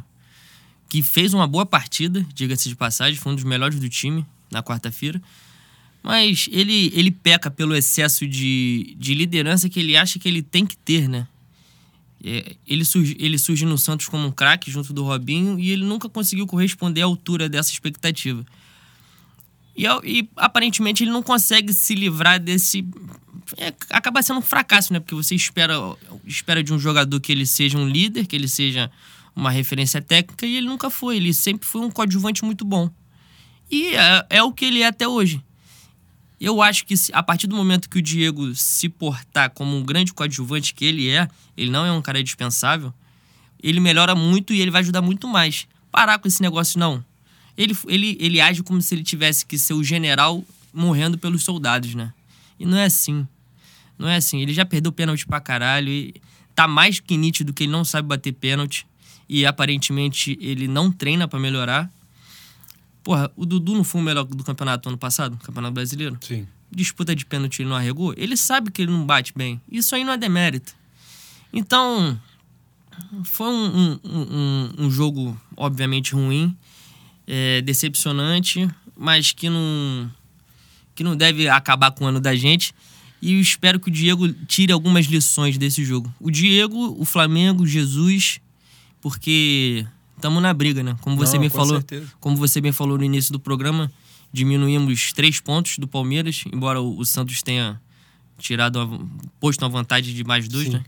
que 0.87 1.01
fez 1.01 1.33
uma 1.33 1.47
boa 1.47 1.65
partida, 1.65 2.23
diga-se 2.31 2.69
de 2.69 2.75
passagem, 2.75 3.19
foi 3.19 3.31
um 3.31 3.35
dos 3.35 3.43
melhores 3.43 3.79
do 3.79 3.89
time 3.89 4.23
na 4.51 4.61
quarta-feira. 4.61 5.19
Mas 6.05 6.47
ele, 6.51 6.91
ele 6.93 7.09
peca 7.09 7.49
pelo 7.49 7.75
excesso 7.75 8.27
de, 8.27 8.95
de 8.95 9.15
liderança 9.15 9.67
que 9.67 9.79
ele 9.79 9.97
acha 9.97 10.19
que 10.19 10.27
ele 10.29 10.43
tem 10.43 10.63
que 10.63 10.77
ter, 10.77 11.09
né? 11.09 11.27
É, 12.23 12.55
ele, 12.67 12.85
surge, 12.85 13.17
ele 13.19 13.39
surge 13.39 13.65
no 13.65 13.75
Santos 13.75 14.07
como 14.07 14.27
um 14.27 14.31
craque 14.31 14.69
junto 14.69 14.93
do 14.93 15.03
Robinho 15.03 15.59
e 15.59 15.71
ele 15.71 15.83
nunca 15.83 16.07
conseguiu 16.07 16.45
corresponder 16.45 17.01
à 17.01 17.05
altura 17.05 17.49
dessa 17.49 17.71
expectativa. 17.71 18.45
E, 19.75 19.85
e, 20.03 20.29
aparentemente 20.35 21.03
ele 21.03 21.09
não 21.09 21.23
consegue 21.23 21.73
se 21.73 21.95
livrar 21.95 22.39
desse. 22.39 22.87
é, 23.57 23.73
acaba 23.89 24.21
sendo 24.21 24.37
um 24.37 24.43
fracasso, 24.43 24.93
né? 24.93 24.99
Porque 24.99 25.15
você 25.15 25.33
espera, 25.33 25.73
espera 26.23 26.63
de 26.63 26.71
um 26.71 26.77
jogador 26.77 27.19
que 27.19 27.31
ele 27.31 27.47
seja 27.47 27.79
um 27.79 27.89
líder, 27.89 28.27
que 28.27 28.35
ele 28.35 28.47
seja 28.47 28.91
uma 29.35 29.49
referência 29.49 30.03
técnica, 30.03 30.45
e 30.45 30.55
ele 30.55 30.67
nunca 30.67 30.91
foi. 30.91 31.17
Ele 31.17 31.33
sempre 31.33 31.67
foi 31.67 31.81
um 31.81 31.89
coadjuvante 31.89 32.45
muito 32.45 32.63
bom. 32.63 32.91
E 33.71 33.87
é, 33.95 34.25
é 34.29 34.43
o 34.43 34.51
que 34.51 34.65
ele 34.65 34.81
é 34.81 34.85
até 34.85 35.07
hoje. 35.07 35.41
Eu 36.39 36.61
acho 36.61 36.85
que 36.85 36.93
a 37.13 37.23
partir 37.23 37.47
do 37.47 37.55
momento 37.55 37.89
que 37.89 37.97
o 37.97 38.01
Diego 38.01 38.53
se 38.55 38.89
portar 38.89 39.49
como 39.51 39.75
um 39.75 39.83
grande 39.83 40.13
coadjuvante 40.13 40.73
que 40.73 40.83
ele 40.83 41.09
é, 41.09 41.29
ele 41.55 41.71
não 41.71 41.85
é 41.85 41.91
um 41.91 42.01
cara 42.01 42.21
dispensável, 42.23 42.93
ele 43.61 43.79
melhora 43.79 44.13
muito 44.15 44.53
e 44.53 44.61
ele 44.61 44.71
vai 44.71 44.81
ajudar 44.81 45.01
muito 45.01 45.27
mais. 45.27 45.67
Parar 45.91 46.19
com 46.19 46.27
esse 46.27 46.41
negócio, 46.41 46.79
não. 46.79 47.03
Ele, 47.57 47.75
ele, 47.87 48.17
ele 48.19 48.41
age 48.41 48.61
como 48.61 48.81
se 48.81 48.93
ele 48.93 49.03
tivesse 49.03 49.45
que 49.45 49.57
ser 49.57 49.73
o 49.73 49.83
general 49.83 50.43
morrendo 50.73 51.17
pelos 51.17 51.43
soldados, 51.43 51.95
né? 51.95 52.13
E 52.59 52.65
não 52.65 52.77
é 52.77 52.85
assim. 52.85 53.25
Não 53.97 54.07
é 54.07 54.17
assim. 54.17 54.41
Ele 54.41 54.53
já 54.53 54.65
perdeu 54.65 54.91
pênalti 54.91 55.25
pra 55.25 55.39
caralho. 55.39 55.89
E 55.89 56.15
tá 56.53 56.67
mais 56.67 56.99
que 56.99 57.15
nítido 57.15 57.53
que 57.53 57.63
ele 57.63 57.71
não 57.71 57.85
sabe 57.85 58.07
bater 58.07 58.33
pênalti. 58.33 58.85
E 59.27 59.45
aparentemente 59.45 60.37
ele 60.41 60.67
não 60.67 60.91
treina 60.91 61.27
pra 61.27 61.39
melhorar. 61.39 61.89
Porra, 63.05 63.31
o 63.35 63.45
Dudu 63.45 63.75
não 63.75 63.83
foi 63.83 64.01
o 64.01 64.03
melhor 64.03 64.23
do 64.23 64.43
campeonato 64.43 64.89
ano 64.89 64.97
passado? 64.97 65.37
Campeonato 65.37 65.75
brasileiro? 65.75 66.17
Sim. 66.21 66.47
disputa 66.71 67.15
de 67.15 67.23
pênalti 67.23 67.61
ele 67.61 67.69
não 67.69 67.75
arregou, 67.75 68.15
ele 68.17 68.35
sabe 68.35 68.71
que 68.71 68.81
ele 68.81 68.91
não 68.91 69.05
bate 69.05 69.31
bem. 69.35 69.61
Isso 69.71 69.93
aí 69.93 70.03
não 70.03 70.13
é 70.13 70.17
demérito. 70.17 70.75
Então, 71.53 72.19
foi 73.23 73.47
um, 73.47 73.99
um, 74.03 74.19
um, 74.19 74.73
um 74.79 74.89
jogo, 74.89 75.39
obviamente, 75.55 76.15
ruim, 76.15 76.57
é, 77.27 77.61
decepcionante, 77.61 78.67
mas 78.97 79.31
que 79.31 79.51
não, 79.51 80.11
que 80.95 81.03
não 81.03 81.15
deve 81.15 81.47
acabar 81.47 81.91
com 81.91 82.05
o 82.05 82.07
ano 82.07 82.19
da 82.19 82.35
gente. 82.35 82.73
E 83.21 83.33
eu 83.33 83.39
espero 83.39 83.79
que 83.79 83.89
o 83.89 83.91
Diego 83.91 84.33
tire 84.47 84.73
algumas 84.73 85.05
lições 85.05 85.59
desse 85.59 85.85
jogo. 85.85 86.11
O 86.19 86.31
Diego, 86.31 86.99
o 86.99 87.05
Flamengo, 87.05 87.67
Jesus, 87.67 88.41
porque 88.99 89.85
estamos 90.15 90.41
na 90.41 90.53
briga, 90.53 90.81
né? 90.83 90.95
Como 91.01 91.15
você 91.15 91.33
Não, 91.35 91.41
bem 91.41 91.49
com 91.49 91.57
falou, 91.57 91.75
certeza. 91.75 92.07
como 92.19 92.35
você 92.37 92.59
bem 92.61 92.71
falou 92.71 92.97
no 92.97 93.03
início 93.03 93.31
do 93.31 93.39
programa, 93.39 93.91
diminuímos 94.31 95.13
três 95.13 95.39
pontos 95.39 95.77
do 95.77 95.87
Palmeiras, 95.87 96.43
embora 96.51 96.81
o, 96.81 96.97
o 96.99 97.05
Santos 97.05 97.41
tenha 97.41 97.79
tirado 98.37 98.77
uma, 98.81 99.07
posto 99.39 99.61
uma 99.63 99.69
vantagem 99.69 100.13
de 100.13 100.23
mais 100.23 100.47
dois, 100.47 100.65
Sim. 100.67 100.73
né? 100.73 100.83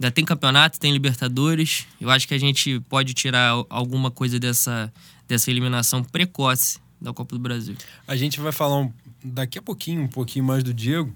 Ainda 0.00 0.12
tem 0.12 0.24
campeonato, 0.24 0.78
tem 0.78 0.92
Libertadores. 0.92 1.84
Eu 2.00 2.08
acho 2.08 2.28
que 2.28 2.34
a 2.34 2.38
gente 2.38 2.78
pode 2.88 3.14
tirar 3.14 3.48
al- 3.48 3.66
alguma 3.68 4.10
coisa 4.12 4.38
dessa, 4.38 4.92
dessa 5.26 5.50
eliminação 5.50 6.04
precoce 6.04 6.78
da 7.00 7.12
Copa 7.12 7.34
do 7.34 7.40
Brasil. 7.40 7.74
A 8.06 8.14
gente 8.14 8.38
vai 8.38 8.52
falar 8.52 8.78
um- 8.78 8.92
daqui 9.24 9.58
a 9.58 9.62
pouquinho, 9.62 10.02
um 10.02 10.08
pouquinho 10.08 10.44
mais 10.44 10.62
do 10.62 10.72
Diego. 10.72 11.12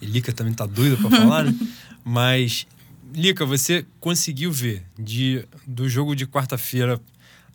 E 0.00 0.06
Lica 0.06 0.32
também 0.32 0.52
tá 0.52 0.66
doida 0.66 0.96
pra 0.96 1.08
falar, 1.08 1.44
né? 1.44 1.54
Mas, 2.04 2.66
Lica, 3.14 3.46
você 3.46 3.86
conseguiu 4.00 4.50
ver 4.50 4.84
de, 4.98 5.46
do 5.64 5.88
jogo 5.88 6.16
de 6.16 6.26
quarta-feira, 6.26 7.00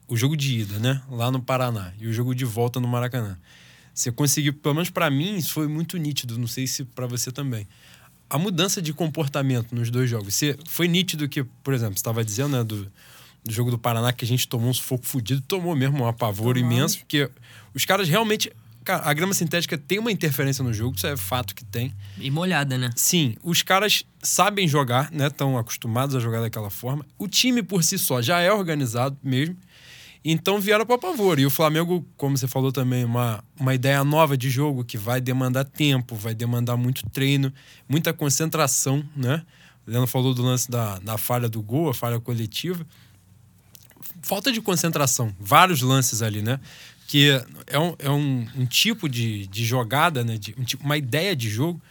o 0.08 0.16
jogo 0.16 0.38
de 0.38 0.60
ida, 0.60 0.80
né? 0.80 1.02
Lá 1.12 1.30
no 1.30 1.42
Paraná, 1.42 1.92
e 2.00 2.08
o 2.08 2.14
jogo 2.14 2.34
de 2.34 2.46
volta 2.46 2.80
no 2.80 2.88
Maracanã. 2.88 3.38
Você 3.94 4.10
conseguiu, 4.10 4.54
pelo 4.54 4.76
menos 4.76 4.90
pra 4.90 5.10
mim, 5.10 5.36
isso 5.36 5.52
foi 5.52 5.68
muito 5.68 5.98
nítido, 5.98 6.38
não 6.38 6.48
sei 6.48 6.66
se 6.66 6.86
pra 6.86 7.06
você 7.06 7.30
também. 7.30 7.68
A 8.30 8.38
mudança 8.38 8.82
de 8.82 8.94
comportamento 8.94 9.76
nos 9.76 9.92
dois 9.92 10.10
jogos. 10.10 10.34
Você, 10.34 10.58
foi 10.66 10.88
nítido 10.88 11.28
que, 11.28 11.44
por 11.44 11.74
exemplo, 11.74 11.96
você 11.96 12.00
estava 12.00 12.24
dizendo, 12.24 12.58
né, 12.58 12.64
do, 12.64 12.90
do 13.44 13.52
jogo 13.52 13.70
do 13.70 13.78
Paraná, 13.78 14.14
que 14.14 14.24
a 14.24 14.28
gente 14.28 14.48
tomou 14.48 14.70
um 14.70 14.74
sufoco 14.74 15.06
fudido, 15.06 15.42
tomou 15.42 15.76
mesmo 15.76 16.04
um 16.04 16.08
apavoro 16.08 16.58
Tomamos. 16.58 16.78
imenso, 16.78 17.00
porque 17.00 17.30
os 17.74 17.84
caras 17.84 18.08
realmente. 18.08 18.50
Cara, 18.90 19.08
a 19.08 19.14
grama 19.14 19.36
sintética 19.36 19.78
tem 19.78 20.00
uma 20.00 20.12
interferência 20.12 20.64
no 20.64 20.74
jogo, 20.74 20.96
isso 20.96 21.06
é 21.06 21.16
fato 21.16 21.54
que 21.54 21.64
tem. 21.64 21.94
E 22.18 22.32
molhada, 22.32 22.76
né? 22.76 22.90
Sim, 22.96 23.36
os 23.44 23.62
caras 23.62 24.04
sabem 24.20 24.68
jogar, 24.68 25.12
né? 25.12 25.28
Estão 25.28 25.60
acostumados 25.60 26.16
a 26.16 26.20
jogar 26.20 26.42
daquela 26.42 26.72
forma. 26.72 27.06
O 27.16 27.28
time 27.28 27.62
por 27.62 27.84
si 27.84 28.00
só 28.00 28.20
já 28.20 28.40
é 28.40 28.52
organizado 28.52 29.16
mesmo. 29.22 29.56
Então 30.26 30.60
vieram 30.60 30.88
para 30.88 30.98
pavor. 30.98 31.38
E 31.38 31.46
o 31.46 31.52
Flamengo, 31.52 32.04
como 32.18 32.36
você 32.36 32.48
falou 32.48 32.72
também, 32.72 33.06
uma, 33.06 33.44
uma 33.60 33.76
ideia 33.76 34.04
nova 34.04 34.36
de 34.36 34.50
jogo 34.50 34.84
que 34.84 34.98
vai 34.98 35.22
demandar 35.22 35.66
tempo, 35.66 36.16
vai 36.16 36.34
demandar 36.34 36.76
muito 36.76 37.08
treino, 37.12 37.54
muita 37.88 38.12
concentração, 38.12 39.08
né? 39.16 39.44
O 39.86 39.92
Leandro 39.92 40.08
falou 40.08 40.34
do 40.34 40.42
lance 40.42 40.68
da, 40.68 40.98
da 40.98 41.16
falha 41.16 41.48
do 41.48 41.62
gol, 41.62 41.92
a 41.92 41.94
falha 41.94 42.20
coletiva. 42.20 42.84
Falta 44.24 44.52
de 44.52 44.60
concentração, 44.60 45.32
vários 45.40 45.84
lances 45.84 46.24
ali, 46.24 46.42
né? 46.42 46.60
Que 47.12 47.42
é 47.66 47.80
um, 47.80 47.96
é 47.98 48.08
um, 48.12 48.48
um 48.56 48.66
tipo 48.68 49.10
de, 49.10 49.48
de 49.48 49.66
jogada, 49.66 50.24
né? 50.24 50.38
De, 50.38 50.54
um 50.60 50.64
tipo, 50.64 50.84
uma 50.86 50.96
ideia 50.96 51.36
de 51.36 51.50
jogo. 51.50 51.82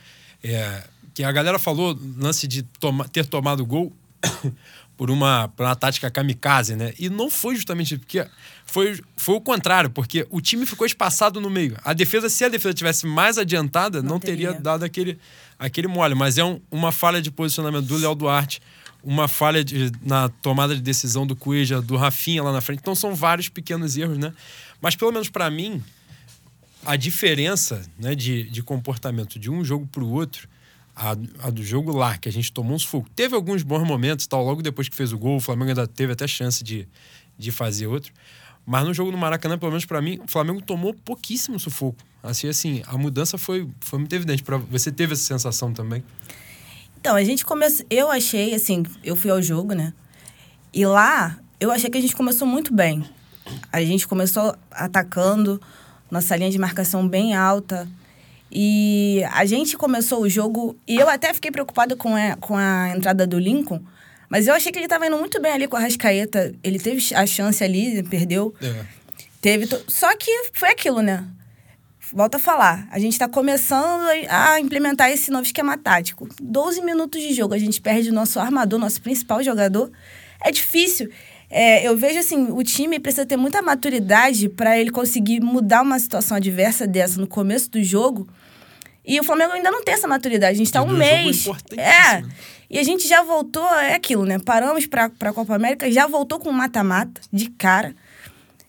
É, 0.45 0.85
que 1.13 1.25
a 1.25 1.33
galera 1.33 1.59
falou, 1.59 1.99
lance 2.17 2.47
de 2.47 2.63
toma, 2.63 3.09
ter 3.09 3.27
tomado 3.27 3.67
gol 3.67 3.93
por 4.97 5.11
uma, 5.11 5.49
por 5.57 5.65
uma 5.67 5.75
tática 5.75 6.09
kamikaze, 6.09 6.77
né? 6.77 6.95
E 7.01 7.11
não 7.11 7.29
foi 7.29 7.57
justamente 7.57 7.99
porque 7.99 8.25
foi, 8.65 9.01
foi 9.17 9.35
o 9.35 9.41
contrário, 9.41 9.91
porque 9.91 10.25
o 10.31 10.41
time 10.41 10.65
ficou 10.65 10.87
espaçado 10.87 11.41
no 11.41 11.51
meio. 11.51 11.77
A 11.85 11.93
defesa, 11.93 12.29
se 12.29 12.45
a 12.45 12.49
defesa 12.49 12.73
tivesse 12.73 13.05
mais 13.05 13.39
adiantada, 13.39 14.01
não, 14.01 14.11
Não 14.11 14.21
teria. 14.21 14.49
teria. 14.51 14.61
dado 14.63 14.85
aquele, 14.85 15.19
aquele 15.59 15.89
mole. 15.89 16.15
Mas 16.15 16.39
é 16.39 16.45
um- 16.45 16.61
uma 16.71 16.93
falha 16.93 17.21
de 17.21 17.33
posicionamento 17.33 17.87
do 17.87 17.97
Léo 17.97 18.15
Duarte, 18.15 18.63
uma 19.03 19.27
falha 19.27 19.65
de- 19.65 19.91
na 20.03 20.29
tomada 20.29 20.77
de 20.77 20.81
decisão 20.81 21.27
do 21.27 21.35
Cueja, 21.35 21.81
do 21.83 21.97
Rafinha 21.97 22.43
lá 22.43 22.53
na 22.53 22.61
frente. 22.61 22.79
Então 22.81 22.95
são 22.95 23.15
vários 23.17 23.49
pequenos 23.49 23.97
erros, 23.97 24.19
né? 24.19 24.33
Mas 24.81 24.97
pelo 24.97 25.13
menos 25.13 25.29
para 25.29 25.51
mim, 25.51 25.83
a 26.85 26.97
diferença 26.97 27.83
né, 27.99 28.15
de, 28.15 28.45
de 28.45 28.63
comportamento 28.63 29.39
de 29.39 29.51
um 29.51 29.65
jogo 29.65 29.87
para 29.87 30.03
o 30.03 30.11
outro, 30.11 30.49
a, 30.95 31.11
a 31.47 31.51
do 31.51 31.63
jogo 31.63 31.93
lá, 31.93 32.19
que 32.19 32.29
a 32.29 32.33
gente 32.33 32.53
tomou 32.53 32.75
uns 32.75 32.83
sufoco. 32.83 33.09
Teve 33.11 33.35
alguns 33.35 33.63
bons 33.63 33.87
momentos, 33.87 34.27
tal, 34.27 34.45
logo 34.45 34.63
depois 34.63 34.89
que 34.89 34.97
fez 34.97 35.13
o 35.13 35.19
gol, 35.19 35.37
o 35.37 35.41
Flamengo 35.41 35.71
ainda 35.71 35.87
teve 35.87 36.13
até 36.13 36.27
chance 36.27 36.63
de, 36.65 36.89
de 37.37 37.53
fazer 37.53 37.87
outro. 37.87 38.13
Mas 38.67 38.85
no 38.85 38.93
jogo 38.93 39.11
no 39.11 39.17
Maracanã, 39.17 39.57
pelo 39.59 39.71
menos 39.71 39.87
para 39.87 40.03
mim, 40.03 40.21
o 40.23 40.29
Flamengo 40.31 40.61
tomou 40.61 40.93
pouquíssimo 40.93 41.59
sufoco. 41.59 41.99
Assim, 42.23 42.49
assim, 42.49 42.83
a 42.87 42.99
mudança 42.99 43.39
foi, 43.39 43.67
foi 43.81 43.99
muito 43.99 44.13
evidente. 44.15 44.43
Pra, 44.43 44.59
você 44.59 44.93
teve 44.93 45.15
essa 45.15 45.23
sensação 45.23 45.73
também? 45.73 46.05
Então, 47.01 47.17
a 47.17 47.25
gente 47.25 47.47
começou. 47.47 47.87
Eu 47.89 48.11
achei, 48.11 48.55
assim, 48.55 48.83
eu 49.03 49.17
fui 49.17 49.31
ao 49.31 49.41
jogo, 49.41 49.73
né? 49.73 49.95
E 50.75 50.85
lá, 50.85 51.39
eu 51.59 51.71
achei 51.71 51.89
que 51.89 51.97
a 51.97 52.01
gente 52.01 52.15
começou 52.15 52.47
muito 52.47 52.75
bem. 52.75 53.05
A 53.73 53.81
gente 53.83 54.07
começou 54.07 54.55
atacando, 54.71 55.61
nossa 56.11 56.37
linha 56.37 56.51
de 56.51 56.59
marcação 56.59 57.07
bem 57.07 57.35
alta. 57.35 57.89
E 58.51 59.23
a 59.33 59.45
gente 59.45 59.77
começou 59.77 60.23
o 60.23 60.29
jogo. 60.29 60.77
E 60.87 60.97
eu 60.97 61.09
até 61.09 61.33
fiquei 61.35 61.51
preocupada 61.51 61.95
com 61.95 62.15
a, 62.17 62.37
com 62.37 62.57
a 62.57 62.91
entrada 62.97 63.27
do 63.27 63.39
Lincoln. 63.39 63.81
Mas 64.29 64.47
eu 64.47 64.55
achei 64.55 64.71
que 64.73 64.79
ele 64.79 64.87
estava 64.87 65.07
indo 65.07 65.19
muito 65.19 65.41
bem 65.41 65.53
ali 65.53 65.69
com 65.69 65.77
a 65.77 65.81
Rascaeta. 65.81 66.55
Ele 66.63 66.79
teve 66.79 67.15
a 67.15 67.27
chance 67.27 67.63
ali, 67.63 68.03
perdeu. 68.05 68.55
É. 68.63 68.85
Teve. 69.41 69.67
to- 69.67 69.83
Só 69.89 70.15
que 70.17 70.31
foi 70.53 70.71
aquilo, 70.71 71.01
né? 71.03 71.25
Volto 72.13 72.37
a 72.37 72.39
falar. 72.39 72.89
A 72.91 72.99
gente 72.99 73.13
está 73.13 73.29
começando 73.29 74.07
a 74.31 74.59
implementar 74.61 75.11
esse 75.11 75.31
novo 75.31 75.45
esquema 75.45 75.77
tático. 75.77 76.27
12 76.41 76.81
minutos 76.83 77.21
de 77.21 77.35
jogo, 77.35 77.53
a 77.53 77.59
gente 77.59 77.81
perde 77.83 78.09
o 78.09 78.13
nosso 78.15 78.41
armador, 78.41 78.79
nosso 78.79 79.01
principal 79.03 79.43
jogador. 79.43 79.91
É 80.43 80.51
difícil. 80.51 81.11
É, 81.51 81.87
eu 81.87 81.97
vejo 81.97 82.19
assim, 82.19 82.51
o 82.51 82.63
time 82.63 82.99
precisa 82.99 83.25
ter 83.25 83.37
muita 83.37 83.63
maturidade 83.63 84.49
para 84.49 84.79
ele 84.79 84.91
conseguir 84.91 85.41
mudar 85.41 85.83
uma 85.83 85.99
situação 85.99 86.37
adversa 86.37 86.87
dessa 86.87 87.21
no 87.21 87.27
começo 87.27 87.71
do 87.71 87.83
jogo. 87.83 88.29
E 89.05 89.19
o 89.19 89.25
Flamengo 89.25 89.53
ainda 89.53 89.71
não 89.71 89.83
tem 89.83 89.95
essa 89.95 90.07
maturidade. 90.07 90.53
A 90.53 90.59
gente 90.59 90.67
está 90.67 90.83
um 90.83 90.89
jogo 90.89 90.99
mês. 90.99 91.47
É. 91.73 92.21
né? 92.21 92.29
E 92.69 92.79
a 92.79 92.83
gente 92.83 93.09
já 93.09 93.23
voltou, 93.23 93.67
é 93.77 93.95
aquilo, 93.95 94.27
né? 94.27 94.39
Paramos 94.39 94.85
para 94.85 95.11
a 95.21 95.33
Copa 95.33 95.55
América, 95.55 95.91
já 95.91 96.07
voltou 96.07 96.39
com 96.39 96.53
mata-mata, 96.53 97.19
de 97.33 97.49
cara. 97.49 97.95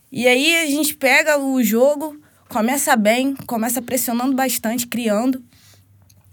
E 0.10 0.26
aí 0.26 0.64
a 0.64 0.66
gente 0.68 0.96
pega 0.96 1.38
o 1.38 1.62
jogo, 1.62 2.18
começa 2.48 2.96
bem, 2.96 3.36
começa 3.46 3.82
pressionando 3.82 4.34
bastante, 4.34 4.88
criando. 4.88 5.44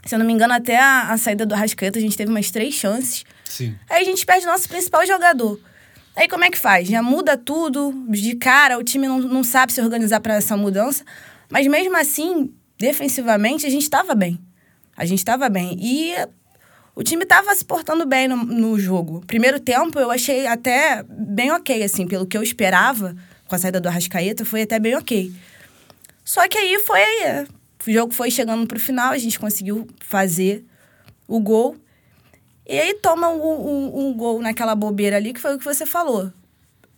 Se 0.05 0.15
eu 0.15 0.21
não 0.21 0.27
me 0.27 0.33
engano, 0.33 0.55
até 0.55 0.79
a, 0.79 1.11
a 1.11 1.19
saída 1.19 1.45
do 1.45 1.55
Arrascaeta, 1.55 1.99
a 1.99 2.03
gente 2.03 2.17
teve 2.17 2.31
umas 2.31 2.53
três 2.53 2.75
chances. 2.75 3.25
Sim. 3.45 3.75
Aí 3.91 4.03
a 4.03 4.05
gente 4.05 4.25
perde 4.25 4.47
nosso 4.47 4.69
principal 4.69 5.05
jogador. 5.05 5.61
Aí 6.17 6.27
como 6.29 6.45
é 6.45 6.51
que 6.51 6.59
faz? 6.59 6.89
Já 6.89 7.03
muda 7.03 7.37
tudo, 7.37 7.93
de 8.09 8.35
cara, 8.37 8.79
o 8.79 8.83
time 8.83 9.07
não, 9.07 9.19
não 9.21 9.45
sabe 9.45 9.73
se 9.73 9.81
organizar 9.83 10.19
para 10.21 10.35
essa 10.35 10.57
mudança. 10.57 11.05
Mas 11.51 11.67
mesmo 11.67 11.95
assim, 11.97 12.53
defensivamente, 12.79 13.67
a 13.67 13.71
gente 13.71 13.83
estava 13.83 14.15
bem. 14.15 14.41
A 14.97 15.05
gente 15.05 15.19
estava 15.19 15.49
bem. 15.51 15.77
E 15.79 16.15
o 16.95 17.03
time 17.03 17.25
estava 17.25 17.55
se 17.55 17.63
portando 17.65 18.07
bem 18.07 18.27
no, 18.27 18.37
no 18.39 18.79
jogo. 18.79 19.23
Primeiro 19.27 19.61
tempo, 19.61 20.01
eu 20.01 20.11
achei 20.11 20.47
até 20.47 21.05
bem 21.07 21.53
ok, 21.53 21.83
assim, 21.83 22.07
pelo 22.07 22.27
que 22.27 22.37
eu 22.37 22.43
esperava 22.43 23.15
com 23.47 23.55
a 23.55 23.59
saída 23.59 23.79
do 23.79 23.89
Arrascaeta, 23.89 24.45
foi 24.45 24.63
até 24.63 24.79
bem 24.79 24.97
ok. 24.97 25.33
Só 26.25 26.49
que 26.49 26.57
aí 26.57 26.79
foi. 26.81 27.01
é, 27.01 27.47
O 27.87 27.93
jogo 27.93 28.15
foi 28.15 28.31
chegando 28.31 28.67
pro 28.67 28.81
final, 28.81 29.13
a 29.13 29.19
gente 29.19 29.39
conseguiu 29.39 29.87
fazer 30.01 30.65
o 31.29 31.39
gol. 31.39 31.77
E 32.69 32.79
aí 32.79 32.95
toma 32.95 33.29
um, 33.29 33.41
um- 33.43 34.09
um 34.09 34.15
gol 34.15 34.41
naquela 34.41 34.75
bobeira 34.75 35.17
ali, 35.17 35.33
que 35.33 35.41
foi 35.41 35.55
o 35.55 35.59
que 35.59 35.65
você 35.65 35.87
falou. 35.87 36.33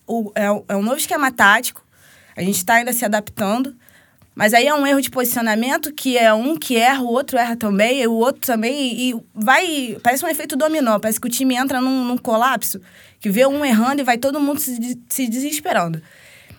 O- 0.06 0.32
é, 0.34 0.50
um- 0.50 0.64
é 0.68 0.76
um 0.76 0.82
novo 0.82 0.96
esquema 0.96 1.30
tático, 1.30 1.84
a 2.36 2.40
gente 2.42 2.56
está 2.56 2.74
ainda 2.74 2.92
se 2.92 3.04
adaptando. 3.04 3.76
Mas 4.34 4.54
aí 4.54 4.68
é 4.68 4.74
um 4.74 4.86
erro 4.86 5.00
de 5.02 5.10
posicionamento 5.10 5.92
que 5.92 6.16
é 6.16 6.32
um 6.32 6.56
que 6.56 6.76
erra, 6.76 7.02
o 7.02 7.08
outro 7.08 7.36
erra 7.36 7.56
também, 7.56 8.00
e 8.02 8.06
o 8.06 8.12
outro 8.12 8.40
também, 8.42 8.94
e 9.10 9.14
vai. 9.34 9.98
Parece 10.00 10.24
um 10.24 10.28
efeito 10.28 10.56
dominó, 10.56 10.96
parece 11.00 11.20
que 11.20 11.26
o 11.26 11.30
time 11.30 11.56
entra 11.56 11.80
num, 11.80 12.04
num 12.04 12.16
colapso, 12.16 12.80
que 13.18 13.28
vê 13.30 13.44
um 13.46 13.64
errando 13.64 14.00
e 14.00 14.04
vai 14.04 14.16
todo 14.16 14.38
mundo 14.40 14.60
se, 14.60 14.96
se 15.08 15.26
desesperando. 15.28 16.00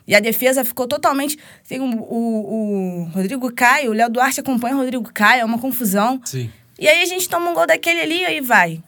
E 0.05 0.13
a 0.13 0.19
defesa 0.19 0.65
ficou 0.65 0.87
totalmente. 0.89 1.39
Tem 1.69 1.79
o, 1.79 1.85
o, 1.85 3.03
o 3.03 3.03
Rodrigo 3.13 3.49
Caio, 3.53 3.91
o 3.91 3.93
Léo 3.93 4.09
Duarte 4.09 4.41
acompanha 4.41 4.75
o 4.75 4.79
Rodrigo 4.79 5.09
Caio, 5.13 5.41
é 5.43 5.45
uma 5.45 5.57
confusão. 5.57 6.19
Sim. 6.25 6.51
E 6.77 6.85
aí 6.85 7.01
a 7.01 7.05
gente 7.05 7.29
toma 7.29 7.49
um 7.49 7.53
gol 7.53 7.65
daquele 7.65 8.01
ali 8.01 8.19
e 8.21 8.25
aí 8.25 8.41
vai. 8.41 8.83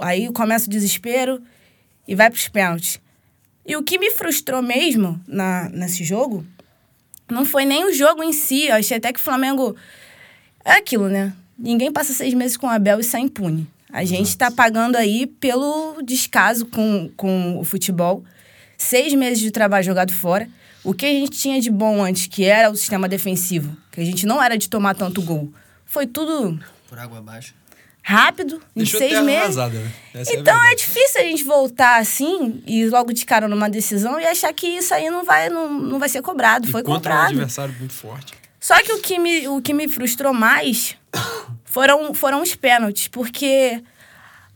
Aí 0.00 0.32
começa 0.32 0.66
o 0.66 0.70
desespero 0.70 1.42
e 2.06 2.14
vai 2.14 2.30
pros 2.30 2.48
pênaltis. 2.48 3.00
E 3.64 3.76
o 3.76 3.82
que 3.82 3.98
me 3.98 4.10
frustrou 4.10 4.60
mesmo 4.60 5.20
na, 5.26 5.68
nesse 5.68 6.04
jogo 6.04 6.44
não 7.30 7.44
foi 7.44 7.64
nem 7.64 7.84
o 7.84 7.92
jogo 7.92 8.22
em 8.22 8.32
si. 8.32 8.66
Eu 8.66 8.76
achei 8.76 8.96
até 8.96 9.12
que 9.12 9.20
o 9.20 9.22
Flamengo. 9.22 9.76
É 10.64 10.72
aquilo, 10.72 11.08
né? 11.08 11.32
Ninguém 11.58 11.92
passa 11.92 12.12
seis 12.12 12.34
meses 12.34 12.56
com 12.56 12.66
o 12.66 12.70
Abel 12.70 13.00
e 13.00 13.04
sai 13.04 13.22
impune. 13.22 13.68
A 13.92 14.04
gente 14.04 14.36
tá 14.36 14.50
pagando 14.50 14.96
aí 14.96 15.26
pelo 15.26 16.00
descaso 16.02 16.66
com, 16.66 17.10
com 17.16 17.58
o 17.58 17.64
futebol. 17.64 18.24
Seis 18.78 19.12
meses 19.14 19.40
de 19.40 19.50
trabalho 19.50 19.84
jogado 19.84 20.12
fora. 20.12 20.48
o 20.82 20.92
que 20.92 21.06
a 21.06 21.10
gente 21.10 21.38
tinha 21.38 21.60
de 21.60 21.70
bom 21.70 22.02
antes, 22.02 22.26
que 22.26 22.44
era 22.44 22.70
o 22.70 22.76
sistema 22.76 23.08
defensivo, 23.08 23.76
que 23.92 24.00
a 24.00 24.04
gente 24.04 24.26
não 24.26 24.42
era 24.42 24.56
de 24.56 24.68
tomar 24.68 24.94
tanto 24.94 25.22
gol, 25.22 25.52
foi 25.84 26.06
tudo 26.06 26.58
Por 26.88 26.98
água 26.98 27.18
abaixo. 27.18 27.54
Rápido, 28.02 28.56
em 28.74 28.80
Deixou 28.80 28.98
seis 28.98 29.12
terra 29.12 29.22
meses. 29.22 29.56
né? 29.56 29.90
Essa 30.14 30.32
Então 30.34 30.54
é, 30.54 30.58
verdade. 30.60 30.76
difícil 30.76 31.20
a 31.20 31.24
gente 31.24 31.44
voltar 31.44 32.00
assim 32.00 32.62
e 32.66 32.86
logo 32.88 33.12
de 33.12 33.24
cara 33.24 33.46
numa 33.46 33.70
decisão 33.70 34.18
e 34.18 34.26
achar 34.26 34.52
que 34.52 34.66
isso 34.66 34.92
aí 34.92 35.08
não 35.08 35.24
vai, 35.24 35.48
não, 35.48 35.72
não 35.72 35.98
vai 35.98 36.08
ser 36.08 36.20
cobrado. 36.20 36.68
E 36.68 36.70
Foi 36.70 36.82
contra 36.82 37.12
um 37.12 37.16
cobrado. 37.16 37.30
adversário 37.34 37.74
muito 37.78 37.94
forte. 37.94 38.34
Só 38.58 38.80
que 38.82 38.92
o 38.92 39.00
que 39.00 39.18
me, 39.18 39.48
o 39.48 39.60
que 39.62 39.72
me 39.72 39.88
frustrou 39.88 40.32
mais 40.34 40.96
foram, 41.64 42.12
foram 42.12 42.42
os 42.42 42.54
pênaltis, 42.54 43.08
porque 43.08 43.82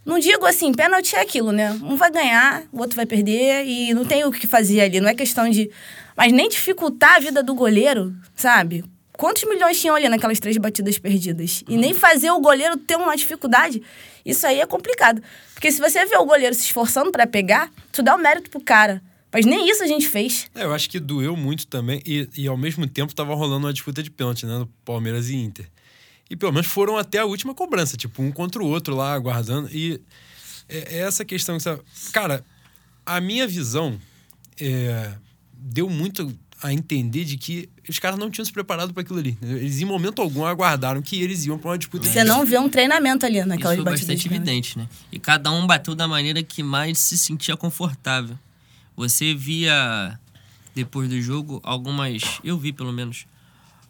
não 0.05 0.19
digo 0.19 0.45
assim, 0.47 0.73
pênalti 0.73 1.15
é 1.17 1.21
aquilo, 1.21 1.50
né? 1.53 1.71
Um 1.83 1.97
vai 1.97 2.11
ganhar, 2.11 2.62
o 2.73 2.79
outro 2.81 2.97
vai 2.97 3.07
perder 3.07 3.65
e 3.67 3.93
não 3.95 4.05
tem 4.05 4.25
o 4.25 4.31
que 4.33 4.47
fazer 4.47 4.81
ali. 4.81 5.00
Não 5.00 5.09
é 5.09 5.15
questão 5.15 5.49
de. 5.49 5.71
Mas 6.17 6.33
nem 6.33 6.49
dificultar 6.49 7.17
a 7.17 7.19
vida 7.19 7.43
do 7.43 7.55
goleiro, 7.55 8.15
sabe? 8.35 8.85
Quantos 9.17 9.45
milhões 9.45 9.81
tinham 9.81 9.97
ali 9.97 10.09
naquelas 10.09 10.39
três 10.39 10.57
batidas 10.59 10.99
perdidas? 10.99 11.65
E 11.69 11.77
nem 11.77 11.95
fazer 11.95 12.31
o 12.31 12.41
goleiro 12.41 12.77
ter 12.77 12.97
uma 12.97 13.17
dificuldade. 13.17 13.83
Isso 14.25 14.47
aí 14.47 14.61
é 14.61 14.67
complicado. 14.67 15.23
Porque 15.55 15.73
se 15.73 15.81
você 15.81 16.05
vê 16.05 16.17
o 16.17 16.25
goleiro 16.25 16.55
se 16.55 16.63
esforçando 16.63 17.11
pra 17.11 17.27
pegar, 17.27 17.73
tu 17.91 18.03
dá 18.03 18.15
o 18.15 18.19
mérito 18.19 18.51
pro 18.51 18.61
cara. 18.61 19.03
Mas 19.33 19.45
nem 19.45 19.69
isso 19.69 19.83
a 19.83 19.87
gente 19.87 20.09
fez. 20.09 20.49
É, 20.55 20.65
eu 20.65 20.73
acho 20.73 20.89
que 20.89 21.01
doeu 21.01 21.37
muito 21.37 21.67
também 21.67 22.03
e, 22.07 22.29
e 22.37 22.47
ao 22.47 22.57
mesmo 22.57 22.87
tempo 22.87 23.15
tava 23.15 23.35
rolando 23.35 23.67
uma 23.67 23.73
disputa 23.73 24.03
de 24.03 24.11
pênalti, 24.11 24.47
né? 24.47 24.59
No 24.59 24.67
Palmeiras 24.85 25.29
e 25.31 25.37
Inter. 25.37 25.67
E 26.29 26.37
pelo 26.37 26.53
menos 26.53 26.67
foram 26.67 26.97
até 26.99 27.19
a 27.19 27.25
última 27.25 27.55
cobrança, 27.55 27.97
tipo, 27.97 28.23
um 28.23 28.31
contra 28.33 28.63
o 28.63 28.67
outro 28.67 28.95
lá, 28.95 29.15
aguardando. 29.15 29.71
E 29.73 30.01
é, 30.69 30.97
é 30.97 30.99
essa 30.99 31.25
questão 31.25 31.57
que 31.57 31.63
você... 31.63 31.79
Cara, 32.13 32.45
a 33.05 33.21
minha 33.21 33.47
visão 33.47 33.99
é, 34.61 35.13
deu 35.53 35.89
muito 35.89 36.37
a 36.63 36.73
entender 36.73 37.25
de 37.25 37.37
que 37.37 37.69
os 37.89 37.99
caras 37.99 38.19
não 38.19 38.31
tinham 38.31 38.45
se 38.45 38.53
preparado 38.53 38.93
para 38.93 39.03
aquilo 39.03 39.19
ali. 39.19 39.37
Eles, 39.43 39.81
em 39.81 39.85
momento 39.85 40.23
algum, 40.23 40.45
aguardaram 40.45 41.03
que 41.03 41.21
eles 41.23 41.45
iam 41.45 41.59
para 41.59 41.71
uma 41.73 41.79
disputa 41.79 42.09
Você 42.09 42.25
não 42.25 42.45
vê 42.47 42.59
um 42.59 42.69
treinamento 42.69 43.27
ali 43.27 43.39
Isso 43.39 43.49
naquelas 43.49 43.77
foi 43.77 43.85
batidas. 43.85 44.07
bastante 44.09 44.27
evidente, 44.27 44.79
né? 44.79 44.89
E 45.13 45.19
cada 45.19 45.51
um 45.53 45.67
bateu 45.67 45.95
da 45.95 46.09
maneira 46.09 46.43
que 46.43 46.63
mais 46.63 46.99
se 46.99 47.19
sentia 47.19 47.57
confortável. 47.57 48.39
Você 48.97 49.35
via, 49.35 50.19
depois 50.75 51.09
do 51.09 51.21
jogo, 51.21 51.61
algumas. 51.63 52.23
Eu 52.43 52.59
vi, 52.59 52.73
pelo 52.73 52.93
menos. 52.93 53.27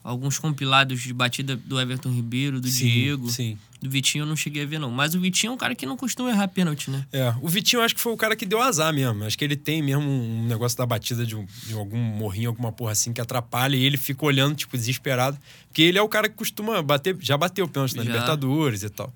Alguns 0.08 0.38
compilados 0.38 1.00
de 1.02 1.12
batida 1.12 1.56
do 1.56 1.80
Everton 1.80 2.10
Ribeiro, 2.10 2.60
do 2.60 2.68
Sim, 2.68 2.84
Diego. 2.86 3.28
sim. 3.28 3.58
Do 3.82 3.90
Vitinho 3.90 4.22
eu 4.22 4.26
não 4.26 4.36
cheguei 4.36 4.62
a 4.62 4.66
ver, 4.66 4.78
não. 4.78 4.90
Mas 4.90 5.14
o 5.14 5.20
Vitinho 5.20 5.50
é 5.50 5.54
um 5.54 5.56
cara 5.56 5.74
que 5.74 5.84
não 5.84 5.96
costuma 5.96 6.30
errar 6.30 6.48
pênalti, 6.48 6.90
né? 6.90 7.04
É, 7.12 7.34
o 7.42 7.48
Vitinho 7.48 7.82
acho 7.82 7.94
que 7.94 8.00
foi 8.00 8.12
o 8.12 8.16
cara 8.16 8.34
que 8.36 8.46
deu 8.46 8.60
azar 8.62 8.92
mesmo. 8.94 9.24
Acho 9.24 9.36
que 9.36 9.44
ele 9.44 9.56
tem 9.56 9.82
mesmo 9.82 10.02
um 10.08 10.46
negócio 10.46 10.78
da 10.78 10.86
batida 10.86 11.26
de, 11.26 11.34
um- 11.36 11.44
de 11.66 11.74
algum 11.74 11.98
morrinho, 11.98 12.48
alguma 12.48 12.72
porra 12.72 12.92
assim 12.92 13.12
que 13.12 13.20
atrapalha 13.20 13.76
e 13.76 13.82
ele 13.84 13.96
fica 13.96 14.24
olhando, 14.24 14.54
tipo, 14.54 14.76
desesperado. 14.78 15.36
Porque 15.68 15.82
ele 15.82 15.98
é 15.98 16.02
o 16.02 16.08
cara 16.08 16.28
que 16.28 16.34
costuma 16.36 16.80
bater, 16.82 17.16
já 17.20 17.36
bateu 17.36 17.68
pênalti 17.68 17.96
na 17.96 18.02
Já. 18.04 18.10
Libertadores 18.12 18.82
e 18.82 18.88
tal. 18.88 19.12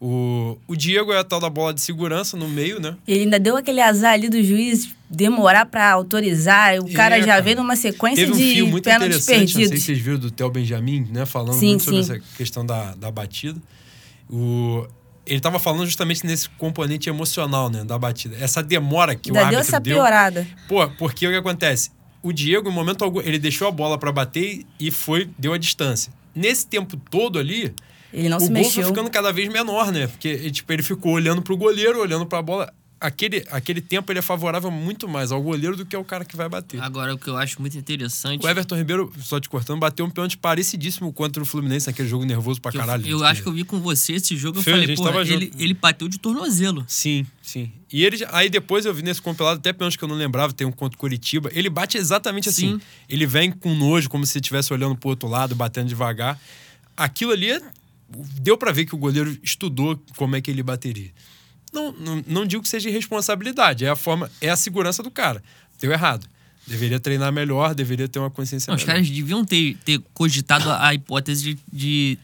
O, 0.00 0.56
o 0.68 0.76
Diego 0.76 1.12
é 1.12 1.18
a 1.18 1.24
tal 1.24 1.40
da 1.40 1.50
bola 1.50 1.74
de 1.74 1.80
segurança 1.80 2.36
no 2.36 2.48
meio, 2.48 2.78
né? 2.80 2.96
Ele 3.06 3.20
ainda 3.24 3.38
deu 3.38 3.56
aquele 3.56 3.80
azar 3.80 4.12
ali 4.12 4.28
do 4.28 4.40
juiz 4.44 4.90
demorar 5.10 5.66
pra 5.66 5.90
autorizar. 5.90 6.78
O 6.78 6.92
cara 6.92 7.16
É, 7.18 7.20
já 7.20 7.26
cara. 7.26 7.42
veio 7.42 7.56
numa 7.56 7.74
sequência 7.74 8.24
Teve 8.24 8.32
um 8.32 8.36
de 8.36 8.54
fio 8.54 8.66
muito 8.68 8.84
pênaltis 8.84 9.24
interessante, 9.24 9.40
não 9.40 9.46
sei 9.48 9.56
perdidos. 9.64 9.80
se 9.80 9.86
vocês 9.86 9.98
viram 9.98 10.18
do 10.18 10.30
Theo 10.30 10.50
Benjamin, 10.50 11.08
né? 11.10 11.26
Falando 11.26 11.58
Sim, 11.58 11.70
muito 11.70 11.82
sobre 11.84 12.04
sim. 12.04 12.12
essa 12.12 12.22
questão 12.36 12.64
da, 12.64 12.94
da 12.94 13.10
batida. 13.10 13.60
O, 14.30 14.86
ele 15.26 15.40
tava 15.40 15.58
falando 15.58 15.84
justamente 15.84 16.24
nesse 16.24 16.48
componente 16.50 17.08
emocional, 17.08 17.68
né? 17.68 17.82
Da 17.82 17.98
batida. 17.98 18.36
Essa 18.38 18.62
demora 18.62 19.16
que 19.16 19.32
o 19.32 19.36
Ainda 19.36 19.48
deu 19.50 19.58
árbitro 19.58 19.68
essa 19.76 19.80
deu. 19.80 19.96
piorada. 19.96 20.46
Pô, 20.68 20.88
porque 20.90 21.26
o 21.26 21.30
que 21.30 21.36
acontece? 21.36 21.90
O 22.22 22.32
Diego, 22.32 22.68
em 22.70 22.72
momento 22.72 23.02
algum, 23.02 23.20
ele 23.20 23.38
deixou 23.38 23.66
a 23.66 23.70
bola 23.72 23.98
pra 23.98 24.12
bater 24.12 24.64
e 24.78 24.90
foi, 24.92 25.28
deu 25.36 25.52
a 25.52 25.58
distância. 25.58 26.12
Nesse 26.34 26.66
tempo 26.68 26.96
todo 27.10 27.38
ali, 27.38 27.74
Ele 28.12 28.28
não 28.28 28.38
o 28.38 28.40
se 28.40 28.46
gol 28.46 28.54
mexeu. 28.54 28.82
foi 28.82 28.84
ficando 28.92 29.10
cada 29.10 29.32
vez 29.32 29.48
menor, 29.52 29.92
né? 29.92 30.06
Porque 30.06 30.28
ele, 30.28 30.50
tipo, 30.50 30.72
ele 30.72 30.82
ficou 30.82 31.12
olhando 31.12 31.42
pro 31.42 31.56
goleiro, 31.56 32.00
olhando 32.00 32.24
pra 32.26 32.40
bola. 32.42 32.72
Aquele, 33.00 33.44
aquele 33.52 33.80
tempo 33.80 34.10
ele 34.10 34.18
é 34.18 34.22
favorável 34.22 34.72
muito 34.72 35.06
mais 35.08 35.30
ao 35.30 35.40
goleiro 35.40 35.76
do 35.76 35.86
que 35.86 35.94
ao 35.94 36.02
cara 36.04 36.24
que 36.24 36.36
vai 36.36 36.48
bater. 36.48 36.80
Agora, 36.82 37.14
o 37.14 37.18
que 37.18 37.28
eu 37.28 37.36
acho 37.36 37.60
muito 37.60 37.78
interessante. 37.78 38.44
O 38.44 38.48
Everton 38.48 38.74
Ribeiro, 38.74 39.12
só 39.20 39.38
te 39.38 39.48
cortando, 39.48 39.78
bateu 39.78 40.04
um 40.04 40.10
pênalti 40.10 40.36
parecidíssimo 40.36 41.12
contra 41.12 41.40
o 41.40 41.46
Fluminense 41.46 41.86
naquele 41.86 42.08
jogo 42.08 42.24
nervoso 42.24 42.60
pra 42.60 42.72
eu- 42.72 42.80
caralho. 42.80 43.06
eu, 43.06 43.18
Que- 43.18 43.24
acho 43.24 43.42
que 43.42 43.48
eu 43.48 43.52
vi 43.52 43.62
com 43.62 43.78
você 43.78 44.14
esse 44.14 44.36
jogo. 44.36 44.58
Eu 44.58 44.62
falei, 44.64 44.96
pô, 44.96 45.08
ele, 45.20 45.44
junto. 45.44 45.62
ele 45.62 45.74
bateu 45.74 46.08
de 46.08 46.18
tornozelo. 46.18 46.84
Sim, 46.88 47.24
sim. 47.40 47.70
E 47.92 48.04
ele, 48.04 48.16
já- 48.16 48.30
aí 48.32 48.50
depois 48.50 48.84
eu 48.84 48.92
vi 48.92 49.02
nesse 49.02 49.22
compilado 49.22 49.60
até 49.60 49.72
pênalti 49.72 49.96
que 49.96 50.02
eu 50.02 50.08
não 50.08 50.16
lembrava, 50.16 50.52
tem 50.52 50.66
um 50.66 50.72
contra 50.72 50.96
o 50.96 50.98
Curitiba. 50.98 51.50
Ele 51.54 51.70
bate 51.70 51.96
exatamente 51.96 52.48
assim. 52.48 52.72
Sim. 52.78 52.80
Ele 53.08 53.26
vem 53.26 53.52
com 53.52 53.76
nojo, 53.76 54.10
como 54.10 54.26
se 54.26 54.38
estivesse 54.38 54.72
olhando 54.72 54.96
pro 54.96 55.10
outro 55.10 55.28
lado, 55.28 55.54
batendo 55.54 55.86
devagar. 55.86 56.36
Aquilo 56.96 57.30
ali, 57.30 57.48
é- 57.52 57.62
deu 58.40 58.56
pra 58.56 58.72
ver 58.72 58.84
que 58.86 58.94
o 58.94 58.98
goleiro 58.98 59.36
estudou 59.42 60.02
como 60.16 60.36
é 60.36 60.40
que 60.40 60.50
ele 60.50 60.62
bateria. 60.62 61.10
Não, 61.72 61.92
não, 61.92 62.24
não 62.26 62.46
digo 62.46 62.62
que 62.62 62.68
seja 62.68 62.88
irresponsabilidade, 62.88 63.84
é 63.84 63.90
a 63.90 63.96
forma, 63.96 64.30
é 64.40 64.48
a 64.48 64.56
segurança 64.56 65.02
do 65.02 65.10
cara. 65.10 65.42
Deu 65.80 65.92
errado. 65.92 66.26
Deveria 66.66 67.00
treinar 67.00 67.32
melhor, 67.32 67.74
deveria 67.74 68.08
ter 68.08 68.18
uma 68.18 68.30
consciência 68.30 68.70
Não, 68.70 68.76
os 68.76 68.82
melhor. 68.82 68.94
caras 68.94 69.10
deviam 69.10 69.44
ter, 69.44 69.76
ter 69.84 70.00
cogitado 70.12 70.70
a, 70.70 70.88
a 70.88 70.94
hipótese 70.94 71.54
de, 71.54 71.58
de 71.72 72.18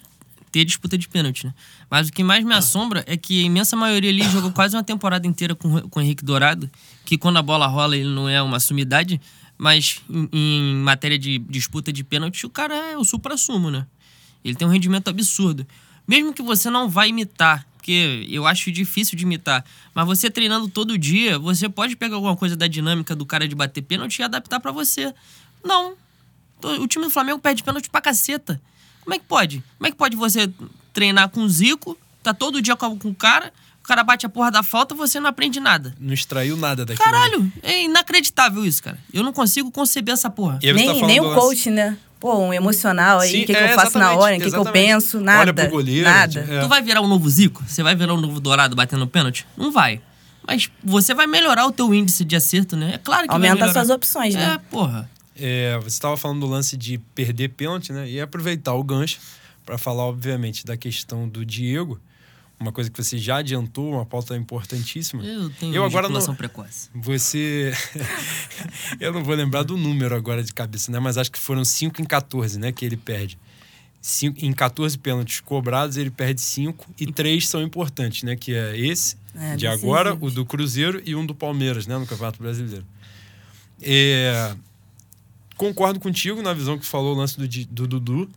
ter 0.53 0.65
disputa 0.65 0.99
de 0.99 1.09
pênalti, 1.09 1.47
né? 1.47 1.55
Mas 1.91 2.09
o 2.09 2.13
que 2.13 2.23
mais 2.23 2.45
me 2.45 2.55
assombra 2.55 3.03
é 3.07 3.17
que 3.17 3.43
a 3.43 3.47
imensa 3.47 3.75
maioria 3.75 4.11
ali 4.11 4.23
jogou 4.31 4.51
quase 4.53 4.77
uma 4.77 4.85
temporada 4.85 5.27
inteira 5.27 5.55
com, 5.55 5.89
com 5.89 5.99
o 5.99 6.03
Henrique 6.03 6.25
Dourado, 6.25 6.71
que 7.05 7.17
quando 7.17 7.39
a 7.39 7.43
bola 7.43 7.67
rola 7.67 7.97
ele 7.97 8.09
não 8.09 8.29
é 8.29 8.43
uma 8.43 8.61
sumidade, 8.61 9.21
mas 9.57 10.03
em, 10.11 10.29
em 10.33 10.75
matéria 10.77 11.19
de 11.19 11.39
disputa 11.39 11.93
de 11.93 12.05
pênalti 12.05 12.45
o 12.45 12.51
cara 12.51 12.75
é 12.93 12.97
o 12.97 13.05
supra-sumo, 13.05 13.71
né? 13.71 13.87
Ele 14.45 14.55
tem 14.55 14.67
um 14.69 14.71
rendimento 14.71 15.09
absurdo. 15.09 15.67
Mesmo 16.07 16.33
que 16.35 16.43
você 16.43 16.69
não 16.69 16.89
vá 16.89 17.07
imitar, 17.07 17.67
porque 17.77 18.27
eu 18.31 18.47
acho 18.47 18.71
difícil 18.71 19.17
de 19.17 19.25
imitar, 19.25 19.65
mas 19.95 20.07
você 20.07 20.31
treinando 20.31 20.69
todo 20.69 20.99
dia, 20.99 21.39
você 21.39 21.69
pode 21.69 21.97
pegar 21.97 22.17
alguma 22.17 22.37
coisa 22.37 22.55
da 22.57 22.67
dinâmica 22.67 23.15
do 23.17 23.25
cara 23.25 23.49
de 23.49 23.55
bater 23.55 23.83
pênalti 23.83 24.19
e 24.19 24.23
adaptar 24.23 24.61
pra 24.61 24.71
você. 24.73 25.15
Não. 25.65 25.95
O 26.81 26.87
time 26.87 27.05
do 27.05 27.11
Flamengo 27.11 27.39
perde 27.39 27.63
pênalti 27.63 27.89
pra 27.91 28.01
caceta. 28.01 28.61
Como 29.03 29.15
é 29.15 29.19
que 29.19 29.25
pode? 29.27 29.63
Como 29.79 29.87
é 29.87 29.91
que 29.91 29.97
pode 29.97 30.17
você 30.17 30.51
treinar 30.93 31.29
com 31.29 31.41
o 31.43 31.49
Zico, 31.49 31.97
tá 32.23 32.33
todo 32.33 32.61
dia 32.63 32.75
com 32.77 32.99
com 32.99 33.11
o 33.11 33.15
cara, 33.15 33.53
o 33.81 33.87
cara 33.87 34.03
bate 34.03 34.25
a 34.25 34.31
porra 34.31 34.51
da 34.51 34.63
falta 34.63 34.95
você 34.95 35.21
não 35.21 35.29
aprende 35.29 35.61
nada? 35.61 35.95
Não 36.01 36.15
extraiu 36.15 36.57
nada 36.57 36.87
daquilo. 36.87 37.05
né? 37.07 37.13
Caralho, 37.13 37.53
é 37.63 37.83
inacreditável 37.85 38.65
isso, 38.65 38.83
cara. 38.83 38.99
Eu 39.13 39.23
não 39.23 39.33
consigo 39.33 39.71
conceber 39.71 40.15
essa 40.15 40.31
porra. 40.31 40.59
Nem, 40.63 41.01
tá 41.01 41.07
nem 41.07 41.21
o 41.21 41.25
lance- 41.25 41.41
coach, 41.41 41.71
né? 41.71 41.99
Pô, 42.25 42.39
um 42.39 42.55
emocional 42.55 43.21
aí, 43.21 43.29
o 43.29 43.33
que, 43.33 43.45
que 43.45 43.53
é, 43.53 43.73
eu 43.73 43.75
faço 43.75 43.99
na 43.99 44.15
hora, 44.15 44.35
o 44.35 44.41
que, 44.41 44.51
que 44.51 44.57
eu 44.57 44.65
penso, 44.65 45.19
Olha 45.19 45.27
nada. 45.27 45.53
pro 45.53 45.69
goleiro, 45.73 46.09
Nada. 46.09 46.41
é. 46.41 46.61
Tu 46.63 46.69
vai 46.69 46.81
virar 46.81 47.03
um 47.03 47.07
novo 47.07 47.29
Zico? 47.29 47.63
Você 47.69 47.83
vai 47.83 47.95
virar 47.95 48.15
um 48.15 48.21
novo 48.23 48.41
Dourado 48.41 48.75
batendo 48.75 49.07
pênalti? 49.07 49.47
Não 49.55 49.71
vai. 49.71 50.01
Mas 50.49 50.71
você 50.83 51.13
vai 51.13 51.27
melhorar 51.27 51.67
o 51.67 51.71
teu 51.71 51.93
índice 51.93 52.25
de 52.25 52.35
acerto, 52.35 52.79
né? 52.79 52.93
É 52.95 52.99
claro 52.99 53.25
que 53.25 53.29
vai 53.29 53.35
Aumenta 53.37 53.57
melhorar. 53.57 53.73
suas 53.75 53.91
opções, 53.91 54.35
né? 54.35 54.55
É, 54.55 54.71
porra. 54.71 55.07
É, 55.37 55.77
você 55.83 55.89
estava 55.89 56.17
falando 56.17 56.41
do 56.41 56.47
lance 56.47 56.79
de 56.79 56.97
perder 57.15 57.51
pênalti, 57.51 57.93
né? 57.93 58.09
E 58.09 58.19
aproveitar 58.19 58.73
o 58.73 58.83
gancho 58.83 59.19
para 59.67 59.77
falar, 59.77 60.05
obviamente, 60.05 60.65
da 60.65 60.79
questão 60.79 61.29
do 61.29 61.45
Diego. 61.45 62.01
Uma 62.65 62.73
coisa 62.73 62.91
que 62.91 62.97
você 63.03 63.19
já 63.19 63.37
adiantou, 63.37 63.93
uma 63.93 64.07
pauta 64.07 64.35
importantíssima. 64.35 65.23
Eu 65.23 65.51
tenho 65.51 65.75
Eu 65.75 65.85
agora 65.85 66.09
não- 66.09 66.35
precoce. 66.35 66.89
Você. 66.95 67.75
eu 68.99 69.13
não 69.13 69.23
vou 69.23 69.35
lembrar 69.35 69.65
do 69.65 69.77
número 69.77 70.15
agora 70.17 70.43
de 70.43 70.53
cabeça, 70.53 70.91
né? 70.91 70.99
Mas 70.99 71.19
acho 71.19 71.31
que 71.31 71.39
foram 71.39 71.63
5 71.63 72.01
em 72.01 72.07
14, 72.07 72.59
né? 72.59 72.73
Que 72.73 72.87
ele 72.87 72.97
perde. 72.97 73.39
Cinco, 74.01 74.43
em 74.43 74.53
14 74.53 74.99
pênaltis 74.99 75.41
cobrados, 75.41 75.99
ele 75.99 76.11
perde 76.11 76.41
5 76.41 76.87
e 76.99 77.11
três 77.13 77.49
são 77.49 77.63
importantes, 77.63 78.23
né? 78.23 78.35
Que 78.35 78.55
é 78.55 78.79
esse 78.79 79.17
É, 79.35 79.57
de 79.57 79.67
agora, 79.67 80.15
o 80.19 80.31
do 80.31 80.45
Cruzeiro 80.47 81.03
e 81.05 81.15
um 81.15 81.25
do 81.25 81.35
Palmeiras, 81.35 81.87
né? 81.87 81.99
No 81.99 82.07
Campeonato 82.07 82.43
Brasileiro. 82.43 82.85
É, 83.83 84.55
concordo 85.57 86.01
contigo 86.01 86.41
na 86.41 86.53
visão 86.55 86.79
que 86.79 86.87
falou 86.87 87.15
o 87.15 87.19
lance 87.19 87.39
do, 87.39 87.47
do 87.67 87.87
Dudu. 87.87 88.31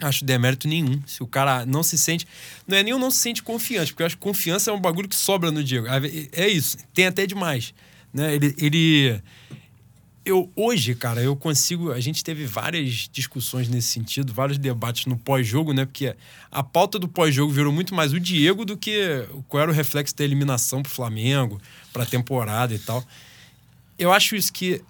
Acho 0.00 0.24
demérito 0.24 0.66
nenhum. 0.66 1.00
Se 1.06 1.22
o 1.22 1.26
cara 1.26 1.64
não 1.64 1.82
se 1.82 1.96
sente. 1.96 2.26
Não 2.66 2.76
é 2.76 2.82
o 2.92 2.98
não 2.98 3.10
se 3.10 3.18
sente 3.18 3.42
confiante, 3.42 3.92
porque 3.92 4.02
eu 4.02 4.06
acho 4.06 4.16
que 4.16 4.22
confiança 4.22 4.70
é 4.70 4.74
um 4.74 4.80
bagulho 4.80 5.08
que 5.08 5.16
sobra 5.16 5.50
no 5.50 5.62
Diego. 5.62 5.86
É 6.32 6.48
isso. 6.48 6.78
Tem 6.92 7.06
até 7.06 7.26
demais. 7.26 7.74
Né? 8.12 8.34
Ele. 8.34 8.54
ele 8.58 9.22
eu 10.24 10.50
hoje, 10.56 10.94
cara, 10.94 11.22
eu 11.22 11.36
consigo. 11.36 11.92
A 11.92 12.00
gente 12.00 12.24
teve 12.24 12.46
várias 12.46 13.10
discussões 13.12 13.68
nesse 13.68 13.88
sentido, 13.88 14.32
vários 14.32 14.56
debates 14.56 15.04
no 15.04 15.18
pós-jogo, 15.18 15.74
né? 15.74 15.84
Porque 15.84 16.16
a 16.50 16.62
pauta 16.62 16.98
do 16.98 17.06
pós-jogo 17.06 17.52
virou 17.52 17.70
muito 17.70 17.94
mais 17.94 18.12
o 18.14 18.18
Diego 18.18 18.64
do 18.64 18.74
que 18.74 19.28
qual 19.48 19.64
era 19.64 19.70
o 19.70 19.74
reflexo 19.74 20.16
da 20.16 20.24
eliminação 20.24 20.82
pro 20.82 20.90
Flamengo, 20.90 21.60
pra 21.92 22.06
temporada 22.06 22.74
e 22.74 22.78
tal. 22.78 23.04
Eu 23.98 24.12
acho 24.12 24.34
isso 24.34 24.50
que 24.50 24.82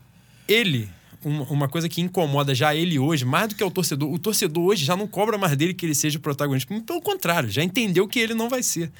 ele, 0.46 0.88
uma, 1.28 1.68
coisa 1.68 1.88
que 1.88 2.00
incomoda 2.00 2.54
já 2.54 2.74
ele 2.74 2.98
hoje, 2.98 3.24
mais 3.24 3.48
do 3.48 3.54
que 3.54 3.64
o 3.64 3.70
torcedor, 3.70 4.12
o 4.12 4.18
torcedor 4.18 4.64
hoje 4.64 4.84
já 4.84 4.96
não 4.96 5.06
cobra 5.06 5.38
mais 5.38 5.56
dele 5.56 5.74
que 5.74 5.86
ele 5.86 5.94
seja 5.94 6.18
o 6.18 6.20
protagonista. 6.20 6.74
Pelo 6.82 7.00
contrário, 7.00 7.50
já 7.50 7.62
entendeu 7.62 8.06
que 8.06 8.18
ele 8.18 8.34
não 8.34 8.48
vai 8.48 8.62
ser. 8.62 8.90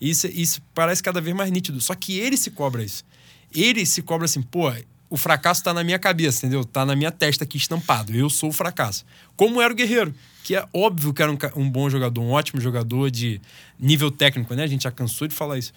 Isso, 0.00 0.26
isso 0.26 0.62
parece 0.74 1.02
cada 1.02 1.20
vez 1.20 1.34
mais 1.34 1.50
nítido. 1.50 1.80
Só 1.80 1.94
que 1.94 2.18
ele 2.18 2.36
se 2.36 2.50
cobra 2.50 2.82
isso. 2.82 3.04
Ele 3.54 3.84
se 3.86 4.02
cobra 4.02 4.24
assim, 4.24 4.42
pô, 4.42 4.72
o 5.08 5.16
fracasso 5.16 5.62
tá 5.62 5.74
na 5.74 5.84
minha 5.84 5.98
cabeça, 5.98 6.46
entendeu? 6.46 6.64
Tá 6.64 6.84
na 6.86 6.96
minha 6.96 7.12
testa 7.12 7.44
aqui 7.44 7.56
estampado. 7.56 8.14
Eu 8.14 8.30
sou 8.30 8.50
o 8.50 8.52
fracasso. 8.52 9.04
Como 9.36 9.60
era 9.60 9.72
o 9.72 9.76
Guerreiro, 9.76 10.14
que 10.42 10.56
é 10.56 10.66
óbvio 10.72 11.12
que 11.12 11.22
era 11.22 11.30
um, 11.30 11.38
um 11.56 11.70
bom 11.70 11.88
jogador, 11.88 12.20
um 12.20 12.30
ótimo 12.30 12.60
jogador 12.60 13.10
de 13.10 13.40
nível 13.78 14.10
técnico, 14.10 14.54
né? 14.54 14.64
A 14.64 14.66
gente 14.66 14.84
já 14.84 14.90
cansou 14.90 15.28
de 15.28 15.34
falar 15.34 15.58
isso 15.58 15.72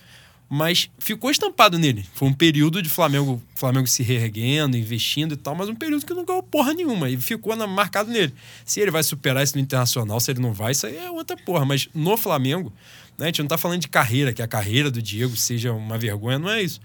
mas 0.50 0.90
ficou 1.00 1.32
estampado 1.32 1.80
nele. 1.80 2.06
Foi 2.14 2.28
um 2.28 2.34
período 2.34 2.82
de 2.82 2.90
Flamengo, 2.90 3.42
Flamengo 3.56 3.88
se 3.88 4.04
reerguendo, 4.04 4.78
investindo 4.78 5.34
e 5.34 5.38
tal, 5.38 5.56
mas 5.56 5.70
um 5.70 5.76
período 5.76 6.06
que 6.06 6.14
não 6.14 6.24
ganhou 6.24 6.44
porra 6.44 6.74
nenhuma 6.74 7.10
e 7.10 7.18
ficou 7.18 7.56
na, 7.56 7.66
marcado 7.66 8.12
nele. 8.12 8.34
Se 8.64 8.80
ele 8.80 8.92
vai 8.92 9.04
superar 9.04 9.44
isso 9.44 9.56
no 9.56 9.62
internacional, 9.62 10.20
se 10.20 10.32
ele 10.32 10.40
não 10.40 10.54
vai, 10.54 10.72
isso 10.72 10.86
aí 10.86 10.98
é 10.98 11.10
outra 11.10 11.36
porra. 11.36 11.66
Mas 11.66 11.90
no 11.94 12.16
Flamengo, 12.16 12.72
né, 13.18 13.26
a 13.26 13.28
gente 13.28 13.42
não 13.42 13.48
tá 13.48 13.58
falando 13.58 13.82
de 13.82 13.88
carreira, 13.88 14.34
que 14.34 14.42
a 14.42 14.48
carreira 14.48 14.92
do 14.92 15.02
Diego 15.02 15.36
seja 15.36 15.74
uma 15.74 15.98
vergonha, 15.98 16.38
não 16.38 16.50
é 16.50 16.62
isso. 16.62 16.80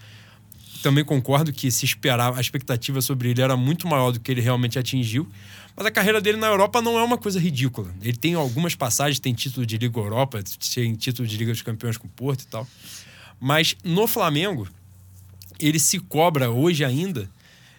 Também 0.83 1.05
concordo 1.05 1.53
que 1.53 1.71
se 1.71 1.85
esperar, 1.85 2.35
a 2.35 2.41
expectativa 2.41 3.03
sobre 3.03 3.31
ele 3.31 3.43
era 3.43 3.55
muito 3.55 3.87
maior 3.87 4.13
do 4.13 4.19
que 4.19 4.31
ele 4.31 4.41
realmente 4.41 4.79
atingiu. 4.79 5.29
Mas 5.77 5.87
a 5.87 5.91
carreira 5.91 6.21
dele 6.21 6.39
na 6.39 6.47
Europa 6.47 6.83
não 6.83 6.99
é 6.99 7.03
uma 7.03 7.19
coisa 7.19 7.39
ridícula. 7.39 7.95
Ele 8.03 8.17
tem 8.17 8.35
algumas 8.35 8.75
passagens, 8.75 9.21
tem 9.21 9.33
título 9.33 9.65
de 9.65 9.79
Liga 9.79 9.99
Europa, 9.99 10.43
tem 10.75 10.95
título 10.95 11.29
de 11.29 11.37
Liga 11.37 11.53
dos 11.53 11.63
Campeões 11.63 11.97
com 11.97 12.07
o 12.07 12.11
Porto 12.11 12.43
e 12.43 12.47
tal. 12.47 12.67
Mas 13.41 13.75
no 13.83 14.07
Flamengo, 14.07 14.69
ele 15.59 15.79
se 15.79 15.99
cobra 15.99 16.51
hoje 16.51 16.85
ainda. 16.85 17.29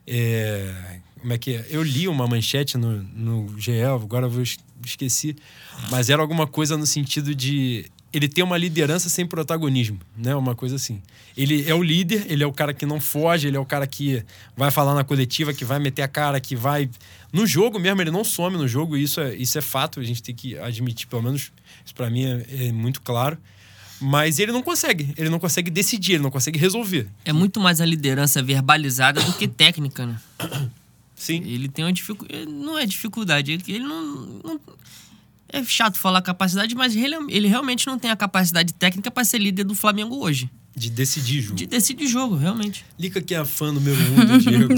É, 0.07 0.99
como 1.19 1.33
é 1.33 1.37
que 1.37 1.55
é? 1.55 1.65
Eu 1.69 1.83
li 1.83 2.07
uma 2.07 2.27
manchete 2.27 2.77
no, 2.77 3.03
no 3.03 3.59
GE, 3.59 3.83
agora 3.83 4.25
eu 4.25 4.43
esqueci, 4.83 5.35
mas 5.91 6.09
era 6.09 6.21
alguma 6.21 6.47
coisa 6.47 6.75
no 6.75 6.85
sentido 6.85 7.35
de 7.35 7.85
ele 8.13 8.27
ter 8.27 8.43
uma 8.43 8.57
liderança 8.57 9.07
sem 9.07 9.25
protagonismo, 9.25 9.99
né? 10.17 10.35
Uma 10.35 10.53
coisa 10.53 10.75
assim. 10.75 11.01
Ele 11.37 11.69
é 11.69 11.73
o 11.73 11.81
líder, 11.81 12.25
ele 12.27 12.43
é 12.43 12.47
o 12.47 12.51
cara 12.51 12.73
que 12.73 12.85
não 12.85 12.99
foge, 12.99 13.47
ele 13.47 13.55
é 13.55 13.59
o 13.59 13.65
cara 13.65 13.87
que 13.87 14.23
vai 14.57 14.69
falar 14.69 14.93
na 14.93 15.03
coletiva, 15.03 15.53
que 15.53 15.63
vai 15.63 15.79
meter 15.79 16.01
a 16.01 16.07
cara, 16.07 16.39
que 16.41 16.55
vai 16.55 16.89
no 17.31 17.47
jogo 17.47 17.79
mesmo, 17.79 18.01
ele 18.01 18.11
não 18.11 18.23
some 18.23 18.57
no 18.57 18.67
jogo, 18.67 18.97
isso 18.97 19.21
é, 19.21 19.33
isso 19.35 19.57
é 19.57 19.61
fato, 19.61 20.01
a 20.01 20.03
gente 20.03 20.21
tem 20.21 20.35
que 20.35 20.57
admitir, 20.57 21.07
pelo 21.07 21.23
menos 21.23 21.53
isso 21.85 21.95
para 21.95 22.09
mim 22.09 22.25
é, 22.25 22.67
é 22.67 22.71
muito 22.73 23.01
claro. 23.01 23.37
Mas 24.01 24.39
ele 24.39 24.51
não 24.51 24.63
consegue. 24.63 25.13
Ele 25.15 25.29
não 25.29 25.39
consegue 25.39 25.69
decidir, 25.69 26.13
ele 26.13 26.23
não 26.23 26.31
consegue 26.31 26.57
resolver. 26.57 27.07
É 27.23 27.31
muito 27.31 27.59
mais 27.59 27.79
a 27.79 27.85
liderança 27.85 28.41
verbalizada 28.41 29.21
do 29.21 29.33
que 29.33 29.47
técnica, 29.47 30.05
né? 30.05 30.19
Sim. 31.15 31.43
Ele 31.45 31.69
tem 31.69 31.85
uma 31.85 31.93
dificuldade. 31.93 32.45
Não 32.47 32.79
é 32.79 32.85
dificuldade, 32.85 33.51
ele 33.51 33.79
não, 33.79 34.41
não. 34.43 34.59
É 35.47 35.63
chato 35.63 35.99
falar 35.99 36.21
capacidade, 36.23 36.73
mas 36.73 36.95
ele, 36.95 37.15
ele 37.29 37.47
realmente 37.47 37.85
não 37.85 37.99
tem 37.99 38.09
a 38.09 38.15
capacidade 38.15 38.73
técnica 38.73 39.11
para 39.11 39.23
ser 39.23 39.37
líder 39.37 39.65
do 39.65 39.75
Flamengo 39.75 40.15
hoje. 40.15 40.49
De 40.73 40.89
decidir 40.89 41.41
jogo. 41.41 41.55
De 41.55 41.65
decidir 41.65 42.07
jogo, 42.07 42.35
realmente. 42.35 42.85
Lica 42.97 43.21
que 43.21 43.35
é 43.35 43.37
a 43.37 43.45
fã 43.45 43.73
número 43.73 43.97
um 44.13 44.25
do 44.25 44.37
Diego. 44.39 44.73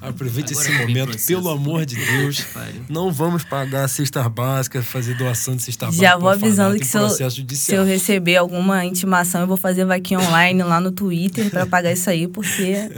Aproveite 0.00 0.52
Agora 0.52 0.68
esse 0.68 0.78
momento, 0.78 1.10
processo. 1.10 1.26
pelo 1.28 1.48
amor 1.50 1.86
de 1.86 1.94
Deus. 1.94 2.44
Não 2.88 3.12
vamos 3.12 3.44
pagar 3.44 3.86
cestas 3.88 4.26
básicas, 4.26 4.84
fazer 4.84 5.16
doação 5.16 5.54
de 5.54 5.62
cesta 5.62 5.86
básica. 5.86 6.02
Já 6.02 6.16
vou 6.16 6.28
avisando 6.28 6.76
que 6.76 6.84
se 6.84 6.98
eu, 6.98 7.08
se 7.08 7.74
eu, 7.74 7.84
receber 7.84 8.36
alguma 8.36 8.84
intimação, 8.84 9.42
eu 9.42 9.46
vou 9.46 9.56
fazer 9.56 9.84
vaquinha 9.84 10.18
online 10.18 10.62
lá 10.64 10.80
no 10.80 10.90
Twitter 10.90 11.48
para 11.48 11.64
pagar 11.64 11.92
isso 11.92 12.10
aí, 12.10 12.26
porque. 12.26 12.90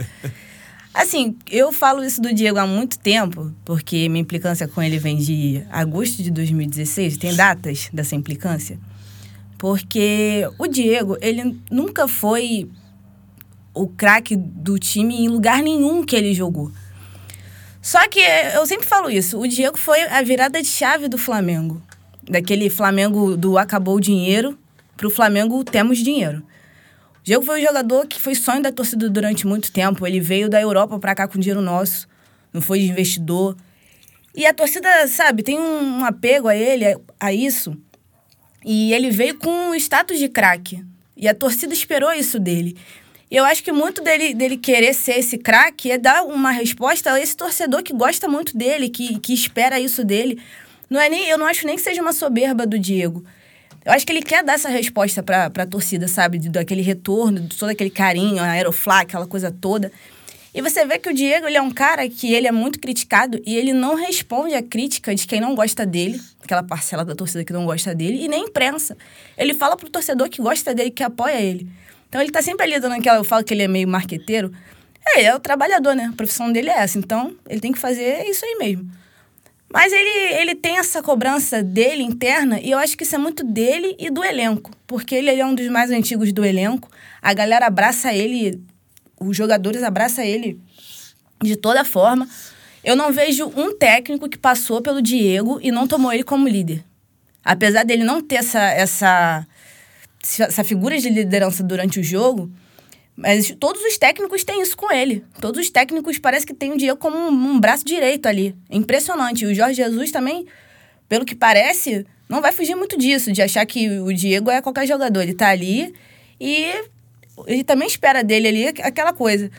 Assim, 0.91 1.37
eu 1.49 1.71
falo 1.71 2.03
isso 2.03 2.19
do 2.19 2.33
Diego 2.33 2.57
há 2.57 2.65
muito 2.65 2.97
tempo, 2.97 3.53
porque 3.63 4.09
minha 4.09 4.21
implicância 4.21 4.67
com 4.67 4.81
ele 4.81 4.97
vem 4.97 5.17
de 5.17 5.63
agosto 5.69 6.23
de 6.23 6.31
2016, 6.31 7.15
tem 7.15 7.35
datas 7.35 7.89
dessa 7.93 8.15
implicância. 8.15 8.79
Porque 9.59 10.49
o 10.57 10.65
Diego, 10.67 11.17
ele 11.21 11.59
nunca 11.69 12.07
foi 12.07 12.67
o 13.73 13.87
craque 13.87 14.35
do 14.35 14.79
time 14.79 15.15
em 15.17 15.27
lugar 15.27 15.61
nenhum 15.61 16.03
que 16.03 16.15
ele 16.15 16.33
jogou. 16.33 16.71
Só 17.81 18.07
que 18.07 18.21
eu 18.55 18.65
sempre 18.65 18.87
falo 18.87 19.09
isso, 19.09 19.37
o 19.37 19.47
Diego 19.47 19.77
foi 19.77 20.01
a 20.03 20.21
virada 20.21 20.61
de 20.61 20.67
chave 20.67 21.07
do 21.07 21.17
Flamengo. 21.17 21.81
Daquele 22.23 22.69
Flamengo 22.69 23.35
do 23.35 23.57
acabou 23.57 23.95
o 23.97 24.01
dinheiro 24.01 24.57
para 24.95 25.07
o 25.07 25.11
Flamengo 25.11 25.63
temos 25.63 25.97
dinheiro. 25.97 26.39
O 27.19 27.23
Diego 27.23 27.43
foi 27.43 27.61
um 27.61 27.65
jogador 27.65 28.07
que 28.07 28.19
foi 28.19 28.35
sonho 28.35 28.61
da 28.61 28.71
torcida 28.71 29.09
durante 29.09 29.45
muito 29.45 29.71
tempo. 29.71 30.07
Ele 30.07 30.19
veio 30.19 30.49
da 30.49 30.59
Europa 30.61 30.99
para 30.99 31.15
cá 31.15 31.27
com 31.27 31.39
dinheiro 31.39 31.61
nosso, 31.61 32.07
não 32.53 32.61
foi 32.61 32.79
de 32.79 32.85
investidor. 32.85 33.57
E 34.33 34.45
a 34.45 34.53
torcida, 34.53 34.89
sabe, 35.07 35.43
tem 35.43 35.59
um 35.59 36.05
apego 36.05 36.47
a 36.47 36.55
ele, 36.55 36.85
a 37.19 37.33
isso. 37.33 37.77
E 38.63 38.93
ele 38.93 39.09
veio 39.09 39.37
com 39.37 39.69
o 39.69 39.75
status 39.75 40.19
de 40.19 40.27
craque. 40.27 40.83
E 41.15 41.27
a 41.27 41.33
torcida 41.33 41.73
esperou 41.73 42.11
isso 42.13 42.39
dele. 42.39 42.77
E 43.31 43.35
eu 43.35 43.45
acho 43.45 43.63
que 43.63 43.71
muito 43.71 44.01
dele, 44.01 44.33
dele 44.33 44.57
querer 44.57 44.93
ser 44.93 45.19
esse 45.19 45.37
craque 45.37 45.91
é 45.91 45.97
dar 45.97 46.23
uma 46.23 46.51
resposta 46.51 47.11
a 47.11 47.19
esse 47.19 47.37
torcedor 47.37 47.83
que 47.83 47.93
gosta 47.93 48.27
muito 48.27 48.57
dele, 48.57 48.89
que, 48.89 49.19
que 49.19 49.33
espera 49.33 49.79
isso 49.79 50.03
dele. 50.03 50.41
Não 50.89 50.99
é 50.99 51.07
nem, 51.07 51.27
eu 51.27 51.37
não 51.37 51.45
acho 51.45 51.65
nem 51.65 51.75
que 51.75 51.81
seja 51.81 52.01
uma 52.01 52.13
soberba 52.13 52.65
do 52.65 52.79
Diego. 52.79 53.23
Eu 53.85 53.93
acho 53.93 54.05
que 54.05 54.11
ele 54.11 54.21
quer 54.21 54.43
dar 54.43 54.53
essa 54.53 54.69
resposta 54.69 55.21
para 55.21 55.45
a 55.45 55.65
torcida, 55.65 56.07
sabe? 56.07 56.39
Daquele 56.39 56.81
retorno, 56.81 57.47
todo 57.47 57.69
aquele 57.69 57.89
carinho, 57.89 58.41
a 58.41 58.47
aeroflá, 58.47 59.01
aquela 59.01 59.27
coisa 59.27 59.51
toda. 59.51 59.91
E 60.53 60.61
você 60.61 60.85
vê 60.85 60.97
que 60.97 61.09
o 61.09 61.13
Diego 61.13 61.47
ele 61.47 61.57
é 61.57 61.61
um 61.61 61.69
cara 61.69 62.09
que 62.09 62.33
ele 62.33 62.47
é 62.47 62.51
muito 62.51 62.79
criticado 62.79 63.39
e 63.45 63.55
ele 63.55 63.71
não 63.71 63.95
responde 63.95 64.55
à 64.55 64.63
crítica 64.63 65.13
de 65.13 65.27
quem 65.27 65.39
não 65.39 65.53
gosta 65.53 65.85
dele, 65.85 66.19
aquela 66.43 66.63
parcela 66.63 67.05
da 67.05 67.13
torcida 67.13 67.43
que 67.43 67.53
não 67.53 67.65
gosta 67.65 67.93
dele, 67.93 68.23
e 68.23 68.27
nem 68.27 68.45
imprensa. 68.45 68.97
Ele 69.37 69.53
fala 69.53 69.77
pro 69.77 69.89
torcedor 69.89 70.27
que 70.29 70.41
gosta 70.41 70.73
dele, 70.73 70.89
que 70.89 71.03
apoia 71.03 71.39
ele. 71.39 71.67
Então 72.07 72.19
ele 72.19 72.31
tá 72.31 72.41
sempre 72.41 72.65
ali 72.65 72.79
dando 72.79 72.93
aquela. 72.93 73.19
Eu 73.19 73.23
falo 73.23 73.43
que 73.43 73.53
ele 73.53 73.61
é 73.61 73.67
meio 73.67 73.87
marqueteiro. 73.87 74.51
É, 75.05 75.19
ele 75.19 75.27
é 75.27 75.35
o 75.35 75.39
trabalhador, 75.39 75.95
né? 75.95 76.09
A 76.11 76.15
profissão 76.15 76.51
dele 76.51 76.69
é 76.69 76.79
essa. 76.79 76.97
Então 76.97 77.35
ele 77.47 77.59
tem 77.59 77.71
que 77.71 77.77
fazer 77.77 78.27
isso 78.27 78.43
aí 78.43 78.55
mesmo. 78.55 78.89
Mas 79.71 79.93
ele, 79.93 80.33
ele 80.41 80.55
tem 80.55 80.79
essa 80.79 81.03
cobrança 81.03 81.61
dele 81.61 82.01
interna 82.01 82.59
e 82.59 82.71
eu 82.71 82.79
acho 82.79 82.97
que 82.97 83.03
isso 83.03 83.13
é 83.13 83.19
muito 83.19 83.43
dele 83.43 83.95
e 83.99 84.09
do 84.09 84.23
elenco. 84.23 84.71
Porque 84.87 85.13
ele 85.13 85.29
é 85.29 85.45
um 85.45 85.53
dos 85.53 85.67
mais 85.67 85.91
antigos 85.91 86.33
do 86.33 86.43
elenco. 86.43 86.89
A 87.21 87.31
galera 87.35 87.67
abraça 87.67 88.11
ele 88.11 88.59
os 89.19 89.35
jogadores 89.35 89.83
abraçam 89.83 90.23
ele 90.23 90.59
de 91.41 91.55
toda 91.55 91.83
forma. 91.83 92.27
Eu 92.83 92.95
não 92.95 93.11
vejo 93.11 93.51
um 93.55 93.77
técnico 93.77 94.29
que 94.29 94.37
passou 94.37 94.81
pelo 94.81 95.01
Diego 95.01 95.59
e 95.61 95.71
não 95.71 95.87
tomou 95.87 96.13
ele 96.13 96.23
como 96.23 96.47
líder. 96.47 96.83
Apesar 97.43 97.83
dele 97.83 98.03
não 98.03 98.21
ter 98.21 98.35
essa, 98.35 98.61
essa, 98.71 99.47
essa 100.39 100.63
figura 100.63 100.97
de 100.97 101.09
liderança 101.09 101.63
durante 101.63 101.99
o 101.99 102.03
jogo, 102.03 102.51
mas 103.15 103.53
todos 103.59 103.81
os 103.83 103.97
técnicos 103.97 104.45
têm 104.45 104.61
isso 104.61 104.77
com 104.77 104.91
ele. 104.91 105.25
Todos 105.41 105.59
os 105.59 105.69
técnicos 105.69 106.17
parece 106.17 106.45
que 106.45 106.53
têm 106.53 106.71
o 106.71 106.77
Diego 106.77 106.97
como 106.97 107.17
um, 107.17 107.29
um 107.29 107.59
braço 107.59 107.83
direito 107.83 108.27
ali. 108.27 108.55
Impressionante. 108.69 109.45
O 109.45 109.53
Jorge 109.53 109.75
Jesus 109.75 110.09
também, 110.09 110.47
pelo 111.09 111.25
que 111.25 111.35
parece, 111.35 112.05
não 112.29 112.41
vai 112.41 112.53
fugir 112.53 112.75
muito 112.75 112.97
disso, 112.97 113.31
de 113.31 113.41
achar 113.41 113.65
que 113.65 113.89
o 113.99 114.13
Diego 114.13 114.49
é 114.49 114.61
qualquer 114.61 114.87
jogador. 114.87 115.21
Ele 115.21 115.33
tá 115.33 115.49
ali 115.49 115.93
e 116.39 116.71
ele 117.47 117.63
também 117.63 117.87
espera 117.87 118.23
dele 118.23 118.47
ali 118.47 118.67
aquela 118.67 119.13
coisa. 119.13 119.49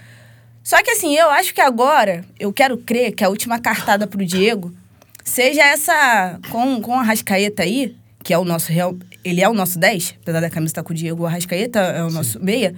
Só 0.63 0.83
que 0.83 0.91
assim, 0.91 1.17
eu 1.17 1.31
acho 1.31 1.55
que 1.55 1.61
agora, 1.61 2.25
eu 2.39 2.53
quero 2.53 2.77
crer 2.79 3.13
que 3.13 3.25
a 3.25 3.29
última 3.29 3.59
cartada 3.59 4.07
pro 4.07 4.25
Diego 4.25 4.73
seja 5.25 5.63
essa 5.63 6.39
com, 6.51 6.81
com 6.81 6.99
a 6.99 7.03
Rascaeta 7.03 7.63
aí, 7.63 7.97
que 8.23 8.33
é 8.33 8.39
o 8.39 8.45
nosso 8.45 8.73
real. 8.73 8.97
Ele 9.25 9.41
é 9.41 9.49
o 9.49 9.53
nosso 9.53 9.79
10, 9.79 10.17
apesar 10.23 10.41
da 10.41 10.51
camisa 10.51 10.73
estar 10.73 10.83
tá 10.83 10.87
com 10.87 10.93
o 10.93 10.97
Diego, 10.97 11.23
o 11.23 11.27
Arrascaeta 11.27 11.79
é 11.79 12.03
o 12.03 12.11
nosso 12.11 12.39
Sim. 12.39 12.45
meia. 12.45 12.75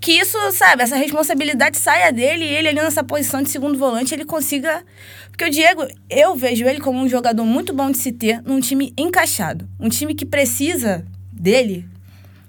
Que 0.00 0.12
isso, 0.12 0.36
sabe, 0.52 0.82
essa 0.82 0.96
responsabilidade 0.96 1.78
saia 1.78 2.12
dele 2.12 2.44
e 2.44 2.54
ele 2.54 2.68
ali 2.68 2.80
nessa 2.80 3.02
posição 3.02 3.42
de 3.42 3.48
segundo 3.48 3.78
volante, 3.78 4.14
ele 4.14 4.24
consiga. 4.24 4.84
Porque 5.30 5.44
o 5.44 5.50
Diego, 5.50 5.86
eu 6.10 6.36
vejo 6.36 6.66
ele 6.66 6.80
como 6.80 7.00
um 7.00 7.08
jogador 7.08 7.44
muito 7.44 7.72
bom 7.72 7.90
de 7.90 7.98
se 7.98 8.12
ter 8.12 8.42
num 8.42 8.60
time 8.60 8.92
encaixado. 8.98 9.68
Um 9.80 9.88
time 9.88 10.14
que 10.14 10.26
precisa 10.26 11.04
dele 11.32 11.86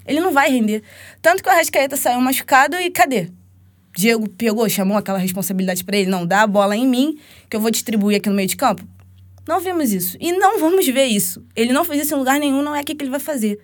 ele 0.06 0.20
não 0.20 0.32
vai 0.32 0.50
render. 0.50 0.82
Tanto 1.20 1.42
que 1.42 1.48
o 1.48 1.52
Arrascaeta 1.52 1.96
saiu 1.96 2.20
machucado 2.20 2.76
e 2.76 2.90
cadê? 2.90 3.30
Diego 3.96 4.28
pegou, 4.28 4.68
chamou 4.68 4.96
aquela 4.96 5.18
responsabilidade 5.18 5.82
para 5.82 5.96
ele. 5.96 6.10
Não, 6.10 6.26
dá 6.26 6.42
a 6.42 6.46
bola 6.46 6.76
em 6.76 6.86
mim, 6.86 7.18
que 7.48 7.56
eu 7.56 7.60
vou 7.60 7.70
distribuir 7.70 8.18
aqui 8.18 8.28
no 8.28 8.34
meio 8.34 8.48
de 8.48 8.56
campo. 8.56 8.86
Não 9.48 9.58
vimos 9.60 9.92
isso. 9.92 10.16
E 10.20 10.32
não 10.32 10.58
vamos 10.58 10.86
ver 10.86 11.06
isso. 11.06 11.44
Ele 11.54 11.72
não 11.72 11.84
fez 11.84 12.02
isso 12.02 12.14
em 12.14 12.18
lugar 12.18 12.38
nenhum, 12.38 12.62
não 12.62 12.74
é 12.74 12.82
o 12.82 12.84
que 12.84 12.96
ele 13.00 13.10
vai 13.10 13.20
fazer. 13.20 13.58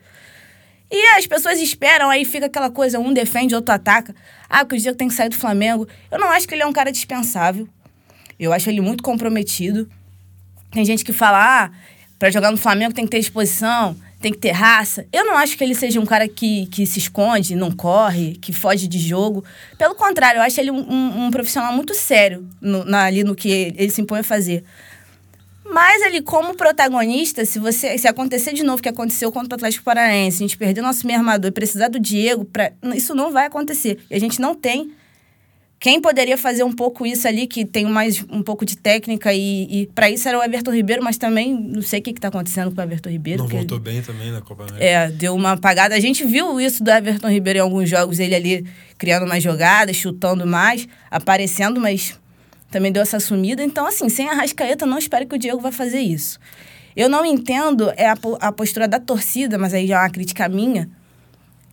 E 0.90 1.07
as 1.16 1.26
pessoas 1.26 1.59
esperam, 1.59 2.09
aí 2.09 2.24
fica 2.24 2.46
aquela 2.46 2.70
coisa, 2.70 2.98
um 2.98 3.12
defende, 3.12 3.55
outro 3.55 3.74
ataca. 3.74 4.14
Ah, 4.48 4.64
que 4.64 4.74
o 4.74 4.78
Diego 4.78 4.96
tem 4.96 5.09
que 5.09 5.14
sair 5.14 5.28
do 5.28 5.37
Flamengo. 5.37 5.87
Eu 6.11 6.18
não 6.18 6.28
acho 6.28 6.46
que 6.46 6.55
ele 6.55 6.62
é 6.62 6.66
um 6.66 6.72
cara 6.72 6.92
dispensável. 6.92 7.68
Eu 8.38 8.52
acho 8.52 8.68
ele 8.70 8.81
muito 8.81 9.02
comprometido. 9.02 9.88
Tem 10.70 10.85
gente 10.85 11.05
que 11.05 11.12
fala, 11.12 11.64
ah, 11.64 11.70
pra 12.18 12.31
jogar 12.31 12.50
no 12.50 12.57
Flamengo 12.57 12.94
tem 12.94 13.05
que 13.05 13.11
ter 13.11 13.20
disposição 13.20 13.96
tem 14.22 14.32
que 14.32 14.38
ter 14.38 14.52
raça. 14.52 15.04
Eu 15.12 15.26
não 15.26 15.37
acho 15.37 15.58
que 15.58 15.64
ele 15.64 15.74
seja 15.74 16.00
um 16.00 16.06
cara 16.06 16.28
que, 16.28 16.66
que 16.66 16.87
se 16.87 16.98
esconde, 16.98 17.56
não 17.56 17.70
corre, 17.70 18.38
que 18.40 18.52
foge 18.52 18.87
de 18.87 18.98
jogo. 18.98 19.44
Pelo 19.76 19.94
contrário, 19.94 20.38
eu 20.38 20.42
acho 20.42 20.61
ele 20.61 20.70
um, 20.70 21.26
um, 21.26 21.30
profissional 21.30 21.72
muito 21.72 21.92
sério 21.92 22.48
no, 22.61 22.85
na, 22.85 23.04
ali 23.04 23.24
no 23.24 23.35
que 23.35 23.74
ele 23.76 23.90
se 23.90 24.00
impõe 24.00 24.20
a 24.20 24.24
fazer. 24.24 24.64
Mas 25.64 26.02
ele, 26.02 26.22
como 26.22 26.54
protagonista, 26.54 27.44
se 27.44 27.58
você 27.58 27.96
se 27.98 28.06
acontecer 28.06 28.52
de 28.52 28.62
novo 28.62 28.78
o 28.78 28.82
que 28.82 28.88
aconteceu 28.88 29.32
contra 29.32 29.54
o 29.54 29.56
Atlético 29.56 29.85
Paranaense, 29.85 30.37
a 30.37 30.46
gente 30.46 30.56
perder 30.56 30.82
nosso 30.82 31.06
meio 31.06 31.18
armador 31.18 31.48
e 31.48 31.52
precisar 31.52 31.88
do 31.88 31.98
Diego, 31.98 32.44
pra, 32.44 32.72
isso 32.94 33.14
não 33.14 33.32
vai 33.32 33.46
acontecer. 33.46 33.98
E 34.11 34.14
a 34.14 34.20
gente 34.20 34.40
não 34.40 34.54
tem 34.54 34.92
Quem 35.82 36.00
poderia 36.00 36.38
fazer 36.38 36.62
um 36.62 36.70
pouco 36.70 37.04
isso 37.04 37.26
ali, 37.26 37.44
que 37.44 37.64
tem 37.64 37.84
mais 37.86 38.24
um 38.30 38.40
pouco 38.40 38.64
de 38.64 38.76
técnica, 38.76 39.34
e, 39.34 39.82
e 39.82 39.86
para 39.88 40.08
isso 40.08 40.28
era 40.28 40.38
o 40.38 40.42
Everton 40.44 40.70
Ribeiro, 40.70 41.02
mas 41.02 41.18
também 41.18 41.52
não 41.52 41.82
sei 41.82 41.98
o 41.98 42.02
que, 42.04 42.10
está 42.10 42.28
acontecendo 42.28 42.72
com 42.72 42.80
o 42.80 42.84
Everton 42.84 43.08
Ribeiro. 43.08 43.42
Não 43.42 43.48
voltou 43.48 43.78
ele, 43.78 43.84
bem 43.84 44.00
também 44.00 44.30
na 44.30 44.40
Copa 44.40 44.62
América. 44.62 44.84
É, 44.84 45.10
deu 45.10 45.34
uma 45.34 45.50
apagada. 45.54 45.96
A 45.96 45.98
gente 45.98 46.24
viu 46.24 46.60
isso 46.60 46.84
do 46.84 46.88
Everton 46.88 47.28
Ribeiro 47.28 47.58
em 47.58 47.62
alguns 47.62 47.90
jogos, 47.90 48.20
ele 48.20 48.32
ali 48.32 48.64
criando 48.96 49.26
mais 49.26 49.42
jogadas, 49.42 49.96
chutando 49.96 50.46
mais, 50.46 50.86
aparecendo, 51.10 51.80
mas 51.80 52.16
também 52.70 52.92
deu 52.92 53.02
essa 53.02 53.18
sumida. 53.18 53.64
Então, 53.64 53.84
assim, 53.84 54.08
sem 54.08 54.28
a 54.28 54.34
Rascaeta, 54.34 54.86
não 54.86 54.98
espero 54.98 55.26
que 55.26 55.34
o 55.34 55.38
Diego 55.38 55.58
vá 55.58 55.72
fazer 55.72 55.98
isso. 55.98 56.38
Eu 56.94 57.08
não 57.08 57.26
entendo 57.26 57.92
é 57.96 58.06
a, 58.06 58.16
a 58.38 58.52
postura 58.52 58.86
da 58.86 59.00
torcida, 59.00 59.58
mas 59.58 59.74
aí 59.74 59.88
já 59.88 59.96
é 59.96 60.02
uma 60.04 60.10
crítica 60.10 60.48
minha, 60.48 60.88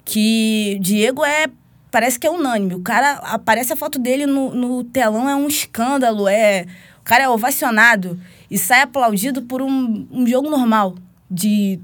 que 0.04 0.80
Diego 0.82 1.24
é 1.24 1.46
parece 1.92 2.20
que 2.20 2.28
é 2.28 2.30
unânime. 2.30 2.76
O 2.76 2.82
cara, 2.82 3.14
aparece 3.24 3.74
a 3.74 3.76
foto 3.76 4.00
dele 4.00 4.26
no, 4.26 4.54
no 4.54 4.84
telão, 4.84 5.30
é 5.30 5.36
um 5.36 5.48
escândalo, 5.48 6.28
é... 6.28 6.66
O 7.00 7.04
cara 7.04 7.24
é 7.24 7.30
ovacionado 7.30 8.20
e 8.52 8.58
sai 8.58 8.82
aplaudido 8.82 9.42
por 9.42 9.62
um, 9.62 10.08
um 10.12 10.28
jogo 10.28 10.50
normal. 10.50 10.96
De 11.30 11.80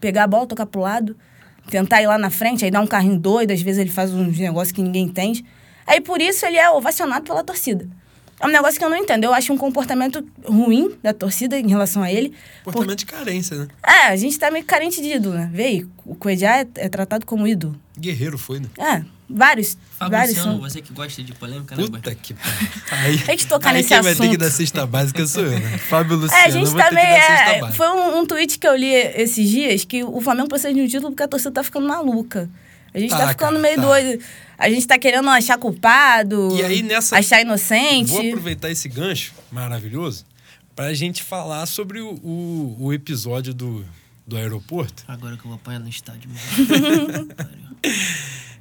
pegar 0.00 0.24
a 0.24 0.26
bola, 0.26 0.46
tocar 0.46 0.66
pro 0.66 0.80
lado, 0.80 1.16
tentar 1.70 2.02
ir 2.02 2.06
lá 2.06 2.18
na 2.18 2.30
frente, 2.30 2.64
aí 2.64 2.70
dar 2.70 2.80
um 2.80 2.86
carrinho 2.86 3.18
doido, 3.18 3.52
às 3.52 3.62
vezes 3.62 3.80
ele 3.80 3.90
faz 3.90 4.12
uns 4.12 4.38
negócios 4.38 4.72
que 4.72 4.82
ninguém 4.82 5.04
entende. 5.04 5.44
Aí 5.86 6.00
por 6.00 6.20
isso 6.20 6.44
ele 6.46 6.56
é 6.56 6.68
ovacionado 6.70 7.24
pela 7.24 7.42
torcida. 7.44 7.88
É 8.40 8.46
um 8.46 8.50
negócio 8.50 8.78
que 8.78 8.84
eu 8.84 8.90
não 8.90 8.96
entendo. 8.96 9.24
Eu 9.24 9.32
acho 9.32 9.52
um 9.52 9.56
comportamento 9.56 10.26
ruim 10.44 10.96
da 11.02 11.12
torcida 11.12 11.58
em 11.58 11.68
relação 11.68 12.02
a 12.02 12.12
ele. 12.12 12.34
Comportamento 12.64 12.98
por... 12.98 13.06
de 13.06 13.06
carência, 13.06 13.56
né? 13.56 13.68
É, 13.86 14.08
a 14.08 14.16
gente 14.16 14.38
tá 14.38 14.50
meio 14.50 14.64
carente 14.64 15.00
de 15.00 15.14
ídolo, 15.14 15.36
né? 15.36 15.48
Vê 15.52 15.64
aí, 15.64 15.86
o 16.04 16.14
Coedjá 16.14 16.58
é, 16.58 16.66
é, 16.76 16.88
tratado 16.88 17.24
como 17.24 17.46
ídolo. 17.46 17.78
Guerreiro 17.98 18.36
foi, 18.36 18.60
né? 18.60 18.68
É, 18.78 19.04
vários. 19.28 19.76
Fábio 19.98 20.18
vários 20.18 20.36
você 20.60 20.82
que 20.82 20.92
gosta 20.92 21.22
de 21.22 21.32
polêmica, 21.34 21.74
né? 21.76 21.82
Puta 21.84 22.14
que 22.14 22.34
Aí, 22.90 23.14
a 23.28 23.30
gente 23.32 23.46
tocar 23.46 23.70
aí 23.70 23.76
nesse 23.76 23.88
quem 23.88 23.98
assunto. 23.98 24.16
vai 24.18 24.26
ter 24.26 24.30
que 24.32 24.36
dar 24.38 24.50
cesta 24.50 24.86
básica 24.86 25.26
sou 25.26 25.44
eu, 25.44 25.58
né? 25.58 25.78
Fábio 25.78 26.16
Luciano, 26.16 26.42
É, 26.44 26.46
a 26.46 26.50
gente 26.50 26.70
também 26.74 27.04
que 27.06 27.10
é... 27.64 27.72
Foi 27.72 27.88
um, 27.88 28.18
um 28.18 28.26
tweet 28.26 28.58
que 28.58 28.66
eu 28.66 28.76
li 28.76 28.92
esses 28.92 29.48
dias 29.48 29.84
que 29.84 30.02
o 30.04 30.20
Flamengo 30.20 30.48
precisa 30.48 30.72
de 30.74 30.80
um 30.80 30.86
título 30.86 31.10
porque 31.10 31.22
a 31.22 31.28
torcida 31.28 31.52
tá 31.52 31.62
ficando 31.64 31.86
maluca. 31.88 32.48
A 32.92 32.98
gente 32.98 33.10
tá, 33.10 33.18
Tá, 33.18 33.28
ficando 33.28 33.50
cara, 33.56 33.62
meio 33.62 33.76
tá. 33.76 33.82
doido. 33.82 34.22
A 34.56 34.70
gente 34.70 34.86
tá 34.86 34.96
querendo 34.98 35.28
achar 35.28 35.58
culpado, 35.58 36.56
E 36.56 36.62
aí, 36.62 36.82
nessa- 36.82 37.16
achar 37.18 37.40
inocente. 37.40 38.10
Vou 38.10 38.20
aproveitar 38.28 38.70
esse 38.70 38.88
gancho 38.88 39.32
maravilhoso 39.50 40.24
pra 40.76 40.92
gente 40.94 41.22
falar 41.22 41.66
sobre 41.66 42.00
o, 42.00 42.10
o, 42.22 42.76
o 42.78 42.92
episódio 42.92 43.52
do, 43.52 43.84
do 44.26 44.36
aeroporto. 44.36 45.02
Agora 45.08 45.34
que 45.36 45.40
eu 45.44 45.48
vou 45.48 45.54
apanhar 45.54 45.80
no 45.80 45.88
estádio 45.88 46.30
mesmo. 46.30 47.28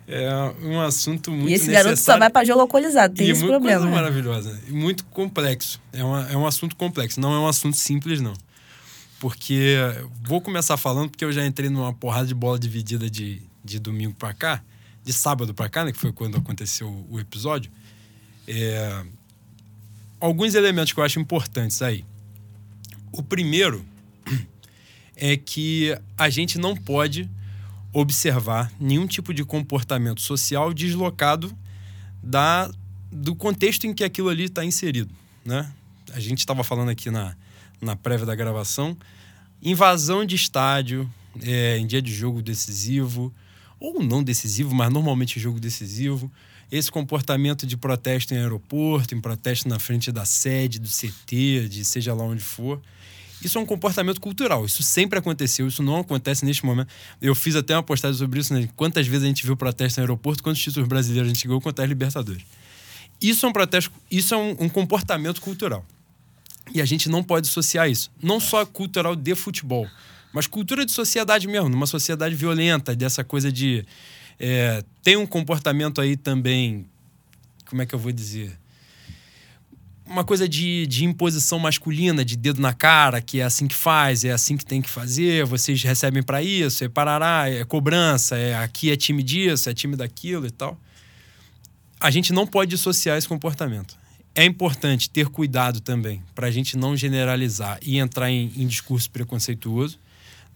É 0.07 0.29
um 0.61 0.81
assunto 0.81 1.31
muito 1.31 1.49
E 1.49 1.53
esse 1.53 1.67
necessário. 1.67 1.83
garoto 1.85 2.01
só 2.01 2.17
vai 2.19 2.29
pra 2.29 2.43
jogo 2.43 2.61
alcoolizado, 2.61 3.13
tem 3.15 3.27
e 3.27 3.31
esse 3.31 3.41
muito 3.41 3.51
problema. 3.51 3.79
coisa 3.79 3.89
né? 3.89 3.95
maravilhosa. 4.01 4.61
E 4.67 4.71
muito 4.71 5.05
complexo. 5.05 5.81
É, 5.93 6.03
uma, 6.03 6.29
é 6.29 6.35
um 6.37 6.45
assunto 6.45 6.75
complexo. 6.75 7.19
Não 7.21 7.33
é 7.33 7.39
um 7.39 7.47
assunto 7.47 7.77
simples, 7.77 8.19
não. 8.19 8.33
Porque 9.19 9.77
vou 10.27 10.41
começar 10.41 10.75
falando, 10.75 11.09
porque 11.11 11.23
eu 11.23 11.31
já 11.31 11.45
entrei 11.45 11.69
numa 11.69 11.93
porrada 11.93 12.27
de 12.27 12.33
bola 12.33 12.59
dividida 12.59 13.09
de, 13.09 13.41
de 13.63 13.79
domingo 13.79 14.13
pra 14.13 14.33
cá, 14.33 14.61
de 15.03 15.13
sábado 15.13 15.53
pra 15.53 15.69
cá, 15.69 15.85
né? 15.85 15.93
Que 15.93 15.97
foi 15.97 16.11
quando 16.11 16.35
aconteceu 16.37 17.05
o 17.09 17.17
episódio. 17.19 17.71
É, 18.45 19.05
alguns 20.19 20.53
elementos 20.53 20.91
que 20.91 20.99
eu 20.99 21.03
acho 21.05 21.19
importantes 21.19 21.81
aí. 21.81 22.03
O 23.13 23.23
primeiro 23.23 23.85
é 25.15 25.37
que 25.37 25.97
a 26.17 26.29
gente 26.29 26.57
não 26.57 26.75
pode 26.75 27.29
observar 27.93 28.71
nenhum 28.79 29.05
tipo 29.05 29.33
de 29.33 29.45
comportamento 29.45 30.19
social 30.19 30.73
deslocado 30.73 31.55
da, 32.21 32.69
do 33.11 33.35
contexto 33.35 33.85
em 33.85 33.93
que 33.93 34.03
aquilo 34.03 34.29
ali 34.29 34.45
está 34.45 34.65
inserido. 34.65 35.13
Né? 35.45 35.71
A 36.11 36.19
gente 36.19 36.39
estava 36.39 36.63
falando 36.63 36.89
aqui 36.89 37.11
na, 37.11 37.35
na 37.79 37.95
prévia 37.95 38.25
da 38.25 38.35
gravação, 38.35 38.97
invasão 39.61 40.25
de 40.25 40.35
estádio 40.35 41.09
é, 41.41 41.77
em 41.77 41.85
dia 41.85 42.01
de 42.01 42.13
jogo 42.13 42.41
decisivo, 42.41 43.33
ou 43.79 44.01
não 44.01 44.23
decisivo, 44.23 44.73
mas 44.73 44.91
normalmente 44.91 45.39
jogo 45.39 45.59
decisivo, 45.59 46.31
esse 46.71 46.91
comportamento 46.91 47.67
de 47.67 47.77
protesto 47.77 48.33
em 48.33 48.37
aeroporto, 48.37 49.13
em 49.13 49.21
protesto 49.21 49.67
na 49.67 49.77
frente 49.77 50.11
da 50.11 50.25
sede, 50.25 50.79
do 50.79 50.87
CT, 50.87 51.67
de 51.69 51.85
seja 51.85 52.13
lá 52.13 52.23
onde 52.23 52.41
for. 52.41 52.81
Isso 53.43 53.57
é 53.57 53.61
um 53.61 53.65
comportamento 53.65 54.21
cultural. 54.21 54.65
Isso 54.65 54.81
sempre 54.81 55.19
aconteceu. 55.19 55.67
Isso 55.67 55.83
não 55.83 55.97
acontece 55.97 56.45
neste 56.45 56.65
momento. 56.65 56.87
Eu 57.21 57.35
fiz 57.35 57.55
até 57.55 57.75
uma 57.75 57.83
postagem 57.83 58.17
sobre 58.17 58.39
isso, 58.39 58.53
né? 58.53 58.69
Quantas 58.75 59.05
vezes 59.05 59.25
a 59.25 59.27
gente 59.27 59.45
viu 59.45 59.57
protesto 59.57 59.99
em 59.99 60.03
aeroporto, 60.03 60.41
quantos 60.41 60.61
títulos 60.61 60.87
brasileiros 60.87 61.29
a 61.29 61.33
gente 61.33 61.45
ganhou, 61.45 61.59
quantas 61.59 61.87
Libertadores. 61.87 62.43
Isso 63.21 63.45
é 63.45 63.49
um 63.49 63.53
protesto, 63.53 63.91
isso 64.09 64.33
é 64.33 64.37
um, 64.37 64.55
um 64.59 64.69
comportamento 64.69 65.41
cultural. 65.41 65.85
E 66.73 66.81
a 66.81 66.85
gente 66.85 67.09
não 67.09 67.23
pode 67.23 67.47
associar 67.47 67.89
isso. 67.89 68.11
Não 68.21 68.39
só 68.39 68.65
cultural 68.65 69.15
de 69.15 69.35
futebol, 69.35 69.87
mas 70.33 70.47
cultura 70.47 70.85
de 70.85 70.91
sociedade 70.91 71.47
mesmo, 71.47 71.69
numa 71.69 71.85
sociedade 71.85 72.35
violenta, 72.35 72.95
dessa 72.95 73.23
coisa 73.23 73.51
de. 73.51 73.85
é, 74.39 74.83
tem 75.03 75.17
um 75.17 75.27
comportamento 75.27 75.99
aí 75.99 76.15
também. 76.15 76.85
Como 77.65 77.81
é 77.81 77.85
que 77.85 77.93
eu 77.93 77.99
vou 77.99 78.11
dizer? 78.11 78.57
Uma 80.05 80.23
coisa 80.23 80.47
de, 80.47 80.85
de 80.87 81.05
imposição 81.05 81.57
masculina, 81.59 82.25
de 82.25 82.35
dedo 82.35 82.61
na 82.61 82.73
cara, 82.73 83.21
que 83.21 83.39
é 83.39 83.43
assim 83.43 83.67
que 83.67 83.75
faz, 83.75 84.25
é 84.25 84.31
assim 84.31 84.57
que 84.57 84.65
tem 84.65 84.81
que 84.81 84.89
fazer, 84.89 85.45
vocês 85.45 85.81
recebem 85.81 86.21
para 86.21 86.41
isso, 86.41 86.83
é 86.83 86.89
parará, 86.89 87.49
é 87.49 87.63
cobrança, 87.63 88.37
é 88.37 88.55
aqui 88.55 88.91
é 88.91 88.95
time 88.95 89.23
disso, 89.23 89.69
é 89.69 89.73
time 89.73 89.95
daquilo 89.95 90.45
e 90.45 90.51
tal. 90.51 90.77
A 91.99 92.11
gente 92.11 92.33
não 92.33 92.45
pode 92.45 92.71
dissociar 92.71 93.17
esse 93.17 93.27
comportamento. 93.27 93.97
É 94.35 94.43
importante 94.43 95.09
ter 95.09 95.27
cuidado 95.27 95.79
também 95.79 96.21
para 96.35 96.47
a 96.47 96.51
gente 96.51 96.75
não 96.75 96.97
generalizar 96.97 97.79
e 97.81 97.97
entrar 97.97 98.29
em, 98.29 98.51
em 98.57 98.67
discurso 98.67 99.09
preconceituoso, 99.09 99.99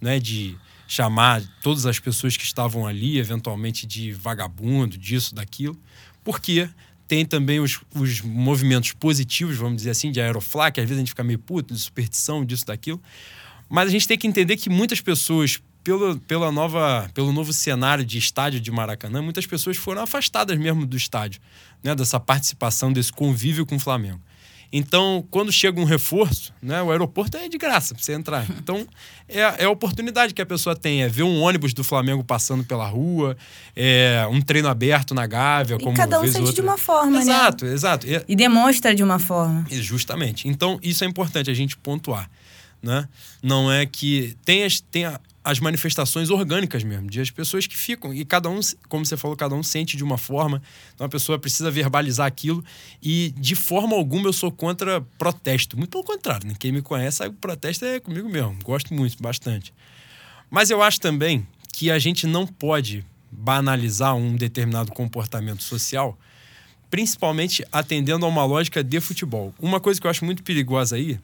né, 0.02 0.20
de 0.20 0.58
chamar 0.88 1.42
todas 1.62 1.86
as 1.86 2.00
pessoas 2.00 2.36
que 2.36 2.44
estavam 2.44 2.88
ali, 2.88 3.18
eventualmente, 3.20 3.86
de 3.86 4.12
vagabundo, 4.12 4.98
disso, 4.98 5.36
daquilo, 5.36 5.78
porque 6.24 6.70
tem 7.08 7.26
também 7.26 7.60
os, 7.60 7.80
os 7.96 8.22
movimentos 8.22 8.92
positivos, 8.92 9.56
vamos 9.56 9.78
dizer 9.78 9.92
assim, 9.92 10.12
de 10.12 10.20
aeroflá, 10.20 10.70
que 10.70 10.80
às 10.80 10.86
vezes 10.86 10.98
a 10.98 11.02
gente 11.02 11.10
fica 11.10 11.24
meio 11.24 11.40
puto, 11.40 11.74
de 11.74 11.80
superstição, 11.80 12.44
disso, 12.44 12.66
daquilo. 12.66 13.02
Mas 13.70 13.88
a 13.88 13.92
gente 13.92 14.08
tem 14.08 14.18
que 14.18 14.28
entender 14.28 14.58
que 14.58 14.70
muitas 14.70 15.02
pessoas, 15.02 15.62
pelo, 15.84 16.20
pela 16.20 16.52
nova, 16.52 17.10
pelo 17.14 17.32
novo 17.32 17.54
cenário 17.54 18.06
de 18.06 18.18
estádio 18.18 18.60
de 18.60 18.72
Maracanã, 18.72 19.22
muitas 19.22 19.46
pessoas 19.46 19.78
foram 19.78 20.02
afastadas 20.02 20.58
mesmo 20.58 20.86
do 20.86 20.98
estádio, 20.98 21.42
né? 21.84 21.96
dessa 21.96 22.20
participação, 22.20 22.92
desse 22.92 23.12
convívio 23.12 23.66
com 23.66 23.76
o 23.76 23.80
Flamengo. 23.80 24.22
Então, 24.72 25.26
quando 25.32 25.52
chega 25.52 25.80
um 25.80 25.86
reforço, 25.86 26.54
né, 26.62 26.82
o 26.82 26.92
aeroporto 26.92 27.38
é 27.38 27.48
de 27.48 27.58
graça 27.58 27.94
para 27.96 28.04
você 28.04 28.14
entrar. 28.14 28.46
Então, 28.60 28.86
é, 29.30 29.40
é 29.40 29.64
a 29.66 29.70
oportunidade 29.70 30.34
que 30.34 30.42
a 30.42 30.46
pessoa 30.46 30.76
tem, 30.76 31.04
é 31.04 31.08
ver 31.08 31.24
um 31.24 31.40
ônibus 31.42 31.74
do 31.74 31.84
Flamengo 31.84 32.24
passando 32.24 32.64
pela 32.64 32.86
rua, 32.88 33.38
é 33.76 34.28
um 34.30 34.42
treino 34.42 34.68
aberto 34.68 35.14
na 35.14 35.26
Gávea, 35.26 35.76
E 35.80 35.84
como 35.84 35.96
cada 35.96 36.20
um 36.20 36.24
sente 36.26 36.40
de 36.40 36.46
outra. 36.48 36.64
uma 36.64 36.78
forma, 36.78 37.12
né? 37.12 37.22
Exato, 37.22 37.66
exato. 37.66 38.08
E- 38.08 38.24
E 38.28 38.36
demonstra 38.36 38.94
de 38.94 39.04
uma 39.04 39.20
forma. 39.20 39.66
e 39.72 39.82
Justamente. 39.82 40.48
Então, 40.48 40.80
isso 40.84 41.04
é 41.04 41.08
importante 41.08 41.50
a 41.50 41.54
gente 41.54 41.78
pontuar. 41.78 42.30
Né? 42.84 43.08
Não 43.42 43.72
é 43.72 43.86
que. 43.88 44.38
Tem 44.46 44.64
as, 44.64 44.80
tem 44.80 45.06
a- 45.06 45.20
as 45.48 45.62
manifestações 45.62 46.30
orgânicas 46.30 46.84
mesmo, 46.84 47.10
de 47.10 47.22
as 47.22 47.32
pessoas 47.32 47.66
que 47.66 47.78
ficam. 47.78 48.14
E 48.14 48.26
cada 48.26 48.50
um, 48.50 48.60
como 48.90 49.06
você 49.06 49.16
falou, 49.16 49.38
cada 49.38 49.56
um 49.56 49.64
sente 49.64 49.96
de 49.96 50.04
uma 50.04 50.18
forma. 50.18 50.62
Então 50.94 51.08
a 51.08 51.10
pessoa 51.10 51.40
precisa 51.40 51.72
verbalizar 51.72 52.28
aquilo. 52.28 52.62
E 53.02 53.34
de 53.38 53.56
forma 53.56 53.96
alguma 53.96 54.28
eu 54.28 54.34
sou 54.34 54.52
contra 54.52 55.00
protesto. 55.18 55.78
Muito 55.78 55.92
pelo 55.92 56.04
contrário, 56.04 56.50
né? 56.50 56.54
Quem 56.60 56.74
me 56.74 56.82
conhece 56.82 57.18
sabe 57.18 57.34
que 57.34 57.40
protesto 57.40 57.86
é 57.86 57.98
comigo 57.98 58.28
mesmo. 58.28 58.58
Gosto 58.62 58.94
muito, 58.94 59.24
bastante. 59.24 59.74
Mas 60.50 60.70
eu 60.70 60.82
acho 60.82 61.00
também 61.00 61.48
que 61.72 61.90
a 61.90 61.98
gente 61.98 62.28
não 62.28 62.46
pode 62.46 63.06
banalizar 63.32 64.18
um 64.18 64.36
determinado 64.36 64.92
comportamento 64.92 65.64
social 65.64 66.20
principalmente 66.90 67.66
atendendo 67.70 68.26
a 68.26 68.30
uma 68.30 68.46
lógica 68.46 68.82
de 68.82 69.00
futebol. 69.02 69.54
Uma 69.60 69.78
coisa 69.78 70.00
que 70.00 70.08
eu 70.08 70.12
acho 70.12 70.24
muito 70.24 70.42
perigosa 70.42 70.96
aí, 70.96 71.20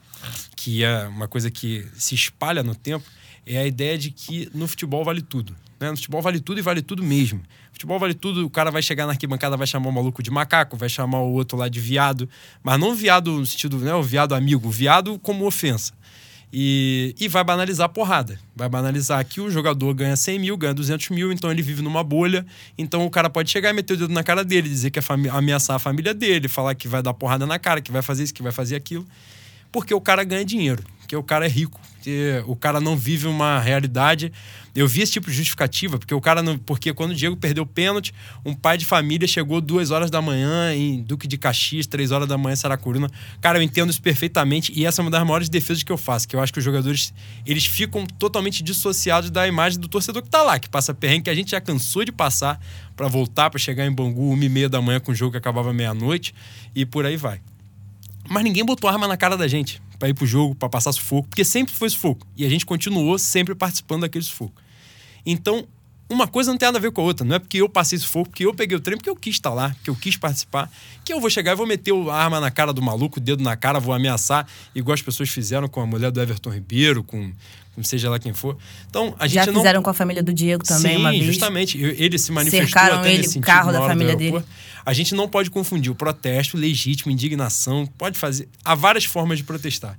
que 0.57 0.83
é 0.83 1.07
uma 1.07 1.25
coisa 1.25 1.49
que 1.49 1.87
se 1.95 2.13
espalha 2.13 2.61
no 2.61 2.75
tempo, 2.75 3.05
é 3.45 3.57
a 3.57 3.65
ideia 3.65 3.97
de 3.97 4.11
que 4.11 4.49
no 4.53 4.67
futebol 4.67 5.03
vale 5.03 5.21
tudo. 5.21 5.55
Né? 5.79 5.91
No 5.91 5.97
futebol 5.97 6.21
vale 6.21 6.39
tudo 6.39 6.59
e 6.59 6.61
vale 6.61 6.81
tudo 6.81 7.03
mesmo. 7.03 7.41
Futebol 7.71 7.99
vale 7.99 8.13
tudo, 8.13 8.45
o 8.45 8.49
cara 8.49 8.71
vai 8.71 8.81
chegar 8.81 9.05
na 9.05 9.11
arquibancada, 9.11 9.57
vai 9.57 9.67
chamar 9.67 9.89
o 9.89 9.91
maluco 9.91 10.23
de 10.23 10.31
macaco, 10.31 10.77
vai 10.77 10.89
chamar 10.89 11.19
o 11.19 11.33
outro 11.33 11.57
lá 11.57 11.67
de 11.67 11.79
viado, 11.79 12.29
mas 12.61 12.79
não 12.79 12.95
viado 12.95 13.31
no 13.31 13.45
sentido, 13.45 13.77
né, 13.79 13.93
o 13.93 14.03
viado 14.03 14.33
amigo, 14.33 14.69
viado 14.69 15.19
como 15.19 15.45
ofensa. 15.45 15.93
E, 16.55 17.15
e 17.19 17.27
vai 17.27 17.43
banalizar 17.43 17.87
a 17.87 17.89
porrada. 17.89 18.39
Vai 18.55 18.69
banalizar 18.69 19.25
que 19.25 19.41
o 19.41 19.49
jogador 19.49 19.91
ganha 19.95 20.15
100 20.15 20.37
mil, 20.37 20.55
ganha 20.55 20.71
200 20.71 21.09
mil, 21.09 21.31
então 21.31 21.49
ele 21.49 21.63
vive 21.63 21.81
numa 21.81 22.03
bolha. 22.03 22.45
Então 22.77 23.03
o 23.07 23.09
cara 23.09 23.27
pode 23.27 23.49
chegar 23.49 23.71
e 23.71 23.73
meter 23.73 23.95
o 23.95 23.97
dedo 23.97 24.13
na 24.13 24.21
cara 24.21 24.45
dele, 24.45 24.69
dizer 24.69 24.91
que 24.91 24.99
é 24.99 25.03
ameaçar 25.31 25.75
a 25.75 25.79
família 25.79 26.13
dele, 26.13 26.47
falar 26.47 26.75
que 26.75 26.87
vai 26.87 27.01
dar 27.01 27.15
porrada 27.15 27.47
na 27.47 27.57
cara, 27.57 27.81
que 27.81 27.91
vai 27.91 28.03
fazer 28.03 28.23
isso, 28.23 28.33
que 28.35 28.43
vai 28.43 28.51
fazer 28.51 28.75
aquilo. 28.75 29.03
Porque 29.71 29.95
o 29.95 29.99
cara 29.99 30.23
ganha 30.23 30.45
dinheiro, 30.45 30.83
porque 31.13 31.17
o 31.17 31.23
cara 31.23 31.45
é 31.45 31.49
rico, 31.49 31.79
porque 31.93 32.43
o 32.47 32.55
cara 32.55 32.79
não 32.79 32.97
vive 32.97 33.27
uma 33.27 33.59
realidade. 33.59 34.31
Eu 34.73 34.87
vi 34.87 35.01
esse 35.01 35.11
tipo 35.11 35.29
de 35.29 35.35
justificativa, 35.35 35.99
porque 35.99 36.13
o 36.13 36.19
cara 36.19 36.41
não. 36.41 36.57
Porque 36.57 36.91
quando 36.91 37.11
o 37.11 37.13
Diego 37.13 37.37
perdeu 37.37 37.63
o 37.63 37.67
pênalti, 37.67 38.11
um 38.43 38.55
pai 38.55 38.79
de 38.79 38.85
família 38.85 39.27
chegou 39.27 39.61
duas 39.61 39.91
horas 39.91 40.09
da 40.09 40.19
manhã 40.21 40.73
em 40.73 41.03
Duque 41.03 41.27
de 41.27 41.37
Caxias, 41.37 41.85
três 41.85 42.11
horas 42.11 42.27
da 42.27 42.35
manhã 42.35 42.53
em 42.53 42.55
Saracuruna. 42.55 43.11
Cara, 43.39 43.59
eu 43.59 43.61
entendo 43.61 43.91
isso 43.91 44.01
perfeitamente 44.01 44.73
e 44.75 44.87
essa 44.87 45.01
é 45.01 45.03
uma 45.03 45.11
das 45.11 45.23
maiores 45.23 45.49
defesas 45.49 45.83
que 45.83 45.91
eu 45.91 45.97
faço, 45.97 46.27
que 46.27 46.35
eu 46.35 46.39
acho 46.39 46.51
que 46.51 46.57
os 46.57 46.65
jogadores 46.65 47.13
eles 47.45 47.65
ficam 47.65 48.07
totalmente 48.07 48.63
dissociados 48.63 49.29
da 49.29 49.47
imagem 49.47 49.79
do 49.79 49.87
torcedor 49.87 50.23
que 50.23 50.29
tá 50.29 50.41
lá, 50.41 50.57
que 50.57 50.69
passa 50.69 50.95
perrengue, 50.95 51.25
que 51.25 51.29
a 51.29 51.35
gente 51.35 51.51
já 51.51 51.61
cansou 51.61 52.03
de 52.03 52.11
passar 52.11 52.59
para 52.95 53.07
voltar, 53.07 53.51
para 53.51 53.59
chegar 53.59 53.85
em 53.85 53.91
Bangu 53.91 54.31
uma 54.31 54.43
e 54.43 54.49
meia 54.49 54.67
da 54.67 54.81
manhã 54.81 54.99
com 54.99 55.11
o 55.11 55.15
jogo 55.15 55.33
que 55.33 55.37
acabava 55.37 55.71
meia-noite 55.71 56.33
e 56.73 56.87
por 56.87 57.05
aí 57.05 57.17
vai. 57.17 57.39
Mas 58.27 58.43
ninguém 58.43 58.65
botou 58.65 58.89
arma 58.89 59.07
na 59.07 59.15
cara 59.15 59.37
da 59.37 59.47
gente 59.47 59.79
para 60.03 60.09
ir 60.09 60.13
pro 60.13 60.25
jogo, 60.25 60.53
para 60.53 60.67
passar 60.67 60.91
sufoco, 60.91 61.29
porque 61.29 61.45
sempre 61.45 61.73
foi 61.73 61.89
sufoco. 61.89 62.27
E 62.35 62.45
a 62.45 62.49
gente 62.49 62.65
continuou 62.65 63.17
sempre 63.17 63.55
participando 63.55 64.01
daquele 64.01 64.25
sufoco. 64.25 64.51
Então, 65.25 65.65
uma 66.09 66.27
coisa 66.27 66.51
não 66.51 66.57
tem 66.57 66.67
nada 66.67 66.77
a 66.77 66.81
ver 66.81 66.91
com 66.91 66.99
a 66.99 67.05
outra. 67.05 67.25
Não 67.25 67.37
é 67.37 67.39
porque 67.39 67.61
eu 67.61 67.69
passei 67.69 67.97
sufoco, 67.97 68.29
porque 68.29 68.45
eu 68.45 68.53
peguei 68.53 68.75
o 68.75 68.81
trem, 68.81 68.97
porque 68.97 69.09
eu 69.09 69.15
quis 69.15 69.35
estar 69.35 69.53
lá, 69.53 69.69
porque 69.69 69.89
eu 69.89 69.95
quis 69.95 70.17
participar, 70.17 70.69
que 71.05 71.13
eu 71.13 71.21
vou 71.21 71.29
chegar 71.29 71.53
e 71.53 71.55
vou 71.55 71.65
meter 71.65 71.93
a 72.09 72.15
arma 72.15 72.41
na 72.41 72.51
cara 72.51 72.73
do 72.73 72.81
maluco, 72.81 73.17
o 73.17 73.21
dedo 73.21 73.41
na 73.41 73.55
cara, 73.55 73.79
vou 73.79 73.93
ameaçar, 73.93 74.45
igual 74.75 74.93
as 74.93 75.01
pessoas 75.01 75.29
fizeram 75.29 75.69
com 75.69 75.79
a 75.79 75.85
mulher 75.85 76.11
do 76.11 76.21
Everton 76.21 76.49
Ribeiro, 76.49 77.01
com, 77.01 77.31
com 77.73 77.81
seja 77.81 78.09
lá 78.09 78.19
quem 78.19 78.33
for. 78.33 78.57
Então, 78.89 79.15
a 79.17 79.25
gente 79.25 79.35
Já 79.35 79.45
não... 79.45 79.61
fizeram 79.61 79.81
com 79.81 79.89
a 79.89 79.93
família 79.93 80.21
do 80.21 80.33
Diego 80.33 80.65
também 80.65 80.95
Sim, 80.95 80.99
uma 80.99 81.11
vez. 81.11 81.23
justamente. 81.23 81.77
Ele 81.79 82.19
se 82.19 82.29
manifestou 82.29 82.67
Cercaram 82.67 82.99
até 82.99 83.13
ele, 83.13 83.21
nesse 83.21 83.37
o 83.37 83.41
carro 83.41 83.71
da 83.71 83.79
família 83.79 84.17
aeroporto. 84.17 84.49
A 84.85 84.93
gente 84.93 85.15
não 85.15 85.27
pode 85.27 85.49
confundir 85.49 85.91
o 85.91 85.95
protesto 85.95 86.57
legítimo, 86.57 87.11
indignação, 87.11 87.85
pode 87.97 88.17
fazer. 88.17 88.49
Há 88.63 88.75
várias 88.75 89.05
formas 89.05 89.37
de 89.37 89.43
protestar. 89.43 89.97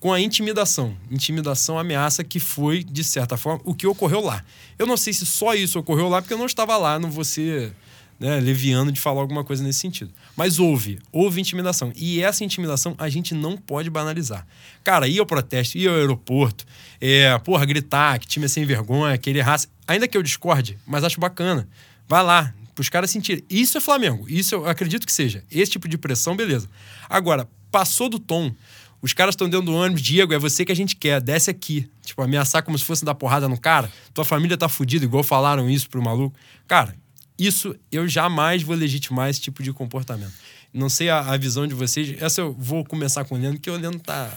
Com 0.00 0.12
a 0.12 0.20
intimidação. 0.20 0.96
Intimidação, 1.10 1.78
ameaça, 1.78 2.22
que 2.22 2.38
foi, 2.38 2.84
de 2.84 3.02
certa 3.02 3.36
forma, 3.36 3.60
o 3.64 3.74
que 3.74 3.86
ocorreu 3.86 4.20
lá. 4.20 4.44
Eu 4.78 4.86
não 4.86 4.96
sei 4.96 5.12
se 5.12 5.24
só 5.24 5.54
isso 5.54 5.78
ocorreu 5.78 6.08
lá, 6.08 6.20
porque 6.20 6.34
eu 6.34 6.38
não 6.38 6.46
estava 6.46 6.76
lá, 6.76 6.98
não 6.98 7.10
vou 7.10 7.24
ser 7.24 7.74
né, 8.18 8.40
leviano 8.40 8.92
de 8.92 9.00
falar 9.00 9.20
alguma 9.20 9.44
coisa 9.44 9.62
nesse 9.62 9.80
sentido. 9.80 10.12
Mas 10.36 10.58
houve, 10.58 10.98
houve 11.12 11.40
intimidação. 11.40 11.92
E 11.96 12.22
essa 12.22 12.44
intimidação 12.44 12.94
a 12.98 13.08
gente 13.08 13.34
não 13.34 13.56
pode 13.56 13.90
banalizar. 13.90 14.46
Cara, 14.82 15.08
ir 15.08 15.18
ao 15.18 15.26
protesto, 15.26 15.78
ir 15.78 15.88
ao 15.88 15.94
aeroporto, 15.94 16.64
é, 17.00 17.36
porra, 17.38 17.64
gritar 17.64 18.18
que 18.18 18.26
time 18.26 18.46
é 18.46 18.48
sem 18.48 18.64
vergonha, 18.64 19.16
querer 19.18 19.42
raça. 19.42 19.68
Ainda 19.86 20.08
que 20.08 20.16
eu 20.16 20.22
discorde, 20.22 20.78
mas 20.86 21.04
acho 21.04 21.20
bacana. 21.20 21.68
Vai 22.08 22.22
lá, 22.22 22.54
pros 22.74 22.88
caras 22.88 23.10
sentirem. 23.10 23.44
Isso 23.48 23.78
é 23.78 23.80
Flamengo. 23.80 24.26
Isso 24.28 24.54
eu 24.54 24.66
acredito 24.66 25.06
que 25.06 25.12
seja. 25.12 25.44
Esse 25.50 25.72
tipo 25.72 25.88
de 25.88 25.96
pressão, 25.96 26.36
beleza. 26.36 26.68
Agora, 27.08 27.48
passou 27.70 28.08
do 28.08 28.18
tom. 28.18 28.54
Os 29.00 29.12
caras 29.12 29.34
estão 29.34 29.48
dentro 29.48 29.66
do 29.66 29.74
ônibus, 29.74 30.00
Diego, 30.00 30.32
é 30.32 30.38
você 30.38 30.64
que 30.64 30.72
a 30.72 30.76
gente 30.76 30.96
quer, 30.96 31.20
desce 31.20 31.50
aqui. 31.50 31.88
Tipo, 32.02 32.22
ameaçar 32.22 32.62
como 32.62 32.78
se 32.78 32.84
fosse 32.84 33.04
dar 33.04 33.14
porrada 33.14 33.48
no 33.48 33.60
cara. 33.60 33.92
Tua 34.14 34.24
família 34.24 34.56
tá 34.56 34.68
fudida, 34.68 35.04
igual 35.04 35.22
falaram 35.22 35.68
isso 35.68 35.90
pro 35.90 36.02
maluco. 36.02 36.34
Cara, 36.66 36.96
isso 37.38 37.76
eu 37.92 38.08
jamais 38.08 38.62
vou 38.62 38.74
legitimar 38.74 39.28
esse 39.28 39.40
tipo 39.40 39.62
de 39.62 39.72
comportamento. 39.72 40.32
Não 40.72 40.88
sei 40.88 41.10
a, 41.10 41.20
a 41.20 41.36
visão 41.36 41.66
de 41.66 41.74
vocês. 41.74 42.16
Essa 42.20 42.40
eu 42.40 42.54
vou 42.54 42.84
começar 42.84 43.24
com 43.24 43.34
o 43.34 43.38
Leandro, 43.38 43.58
porque 43.58 43.70
o 43.70 43.76
Leandro 43.76 44.00
tá, 44.00 44.36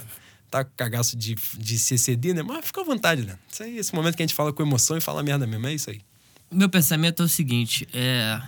tá 0.51 0.65
com 0.65 0.71
cagaço 0.75 1.15
de, 1.15 1.35
de 1.57 1.79
CCD, 1.79 2.33
né? 2.33 2.43
Mas 2.43 2.65
fica 2.65 2.81
à 2.81 2.83
vontade, 2.83 3.21
Leandro. 3.21 3.39
Isso 3.49 3.63
aí, 3.63 3.77
esse 3.77 3.95
momento 3.95 4.17
que 4.17 4.23
a 4.23 4.25
gente 4.25 4.35
fala 4.35 4.51
com 4.51 4.61
emoção 4.61 4.97
e 4.97 5.01
fala 5.01 5.23
merda 5.23 5.47
mesmo, 5.47 5.65
é 5.67 5.73
isso 5.73 5.89
aí. 5.89 6.01
Meu 6.49 6.69
pensamento 6.69 7.21
é 7.21 7.25
o 7.25 7.29
seguinte: 7.29 7.87
é... 7.93 8.41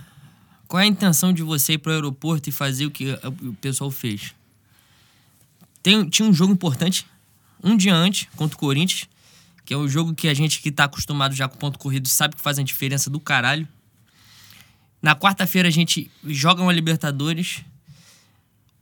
qual 0.66 0.80
é 0.80 0.84
a 0.84 0.88
intenção 0.88 1.32
de 1.32 1.42
você 1.42 1.74
ir 1.74 1.78
pro 1.78 1.92
aeroporto 1.92 2.48
e 2.48 2.52
fazer 2.52 2.86
o 2.86 2.90
que 2.90 3.12
o 3.42 3.54
pessoal 3.54 3.90
fez? 3.90 4.34
Tem, 5.82 6.08
tinha 6.08 6.28
um 6.28 6.32
jogo 6.32 6.52
importante, 6.52 7.06
um 7.62 7.76
dia 7.76 7.94
antes, 7.94 8.28
contra 8.36 8.56
o 8.56 8.58
Corinthians, 8.58 9.08
que 9.64 9.74
é 9.74 9.76
o 9.76 9.88
jogo 9.88 10.14
que 10.14 10.28
a 10.28 10.34
gente 10.34 10.60
que 10.60 10.70
tá 10.70 10.84
acostumado 10.84 11.34
já 11.34 11.48
com 11.48 11.56
ponto 11.56 11.78
corrido 11.78 12.08
sabe 12.08 12.36
que 12.36 12.42
faz 12.42 12.58
a 12.58 12.62
diferença 12.62 13.08
do 13.08 13.20
caralho. 13.20 13.66
Na 15.02 15.14
quarta-feira 15.14 15.68
a 15.68 15.70
gente 15.70 16.10
joga 16.24 16.62
uma 16.62 16.72
Libertadores. 16.72 17.62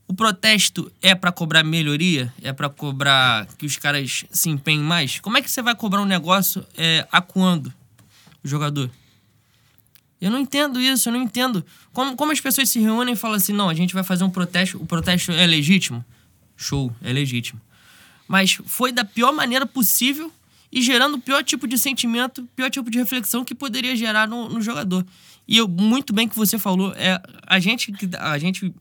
O 0.09 0.15
protesto 0.15 0.91
é 1.03 1.15
para 1.15 1.31
cobrar 1.31 1.63
melhoria? 1.63 2.33
É 2.43 2.53
para 2.53 2.69
cobrar 2.69 3.47
que 3.59 3.67
os 3.67 3.77
caras 3.77 4.25
se 4.31 4.49
empenhem 4.49 4.83
mais? 4.83 5.21
Como 5.21 5.37
é 5.37 5.43
que 5.43 5.51
você 5.51 5.61
vai 5.61 5.75
cobrar 5.75 6.03
um 6.03 6.07
negócio 6.07 6.67
é, 6.77 7.07
acuando 7.13 7.73
o 8.43 8.49
jogador? 8.49 8.91
Eu 10.21 10.31
não 10.31 10.39
entendo 10.39 10.81
isso, 10.81 11.09
eu 11.09 11.13
não 11.13 11.23
entendo. 11.23 11.65
Como, 11.93 12.17
como 12.17 12.33
as 12.33 12.41
pessoas 12.41 12.69
se 12.69 12.81
reúnem 12.81 13.15
e 13.15 13.17
falam 13.17 13.37
assim, 13.37 13.53
não, 13.53 13.69
a 13.69 13.75
gente 13.75 13.95
vai 13.95 14.03
fazer 14.03 14.25
um 14.25 14.31
protesto, 14.31 14.77
o 14.83 14.87
protesto 14.87 15.31
é 15.33 15.47
legítimo? 15.47 16.05
Show, 16.57 16.93
é 17.03 17.13
legítimo. 17.13 17.61
Mas 18.27 18.59
foi 18.67 18.91
da 18.93 19.05
pior 19.05 19.33
maneira 19.33 19.65
possível 19.65 20.33
e 20.71 20.83
gerando 20.83 21.15
o 21.15 21.21
pior 21.21 21.43
tipo 21.43 21.67
de 21.67 21.79
sentimento, 21.79 22.47
pior 22.55 22.71
tipo 22.71 22.91
de 22.91 22.99
reflexão 22.99 23.45
que 23.45 23.55
poderia 23.55 23.97
gerar 23.97 24.29
no, 24.29 24.49
no 24.49 24.61
jogador. 24.61 25.07
E 25.47 25.57
eu, 25.57 25.67
muito 25.67 26.13
bem 26.13 26.29
que 26.29 26.37
você 26.37 26.59
falou, 26.59 26.93
é, 26.95 27.21
a 27.47 27.59
gente 27.59 27.91
que 27.93 28.09
a 28.19 28.37
gente 28.39 28.75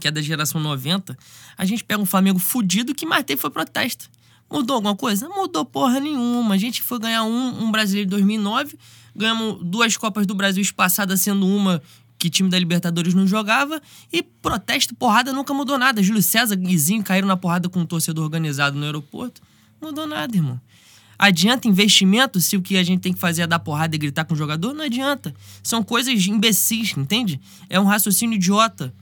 que 0.00 0.08
é 0.08 0.10
da 0.10 0.22
geração 0.22 0.58
90, 0.58 1.16
a 1.56 1.64
gente 1.66 1.84
pega 1.84 2.00
um 2.00 2.06
Flamengo 2.06 2.38
fudido 2.38 2.94
que 2.94 3.04
mais 3.04 3.24
teve 3.24 3.40
foi 3.40 3.50
protesto. 3.50 4.10
Mudou 4.50 4.76
alguma 4.76 4.96
coisa? 4.96 5.28
Não 5.28 5.36
mudou 5.36 5.64
porra 5.64 6.00
nenhuma. 6.00 6.54
A 6.54 6.58
gente 6.58 6.82
foi 6.82 6.98
ganhar 6.98 7.24
um, 7.24 7.64
um 7.64 7.70
brasileiro 7.70 8.08
em 8.08 8.10
2009, 8.10 8.78
ganhamos 9.14 9.62
duas 9.64 9.96
Copas 9.96 10.26
do 10.26 10.34
Brasil 10.34 10.62
espaçadas, 10.62 11.20
sendo 11.20 11.46
uma 11.46 11.82
que 12.18 12.30
time 12.30 12.48
da 12.48 12.56
Libertadores 12.56 13.14
não 13.14 13.26
jogava, 13.26 13.82
e 14.12 14.22
protesto, 14.22 14.94
porrada, 14.94 15.32
nunca 15.32 15.52
mudou 15.52 15.76
nada. 15.76 16.00
Júlio 16.00 16.22
César, 16.22 16.54
Guizinho 16.54 17.02
caíram 17.02 17.26
na 17.26 17.36
porrada 17.36 17.68
com 17.68 17.80
um 17.80 17.86
torcedor 17.86 18.22
organizado 18.22 18.78
no 18.78 18.84
aeroporto. 18.84 19.42
Mudou 19.80 20.06
nada, 20.06 20.36
irmão. 20.36 20.60
Adianta 21.18 21.66
investimento 21.66 22.40
se 22.40 22.56
o 22.56 22.62
que 22.62 22.76
a 22.76 22.82
gente 22.82 23.00
tem 23.00 23.12
que 23.12 23.18
fazer 23.18 23.42
é 23.42 23.46
dar 23.46 23.58
porrada 23.58 23.96
e 23.96 23.98
gritar 23.98 24.24
com 24.24 24.34
o 24.34 24.36
jogador? 24.36 24.72
Não 24.72 24.84
adianta. 24.84 25.34
São 25.62 25.82
coisas 25.82 26.26
imbecis, 26.26 26.96
entende? 26.96 27.40
É 27.68 27.80
um 27.80 27.84
raciocínio 27.84 28.36
idiota. 28.36 28.94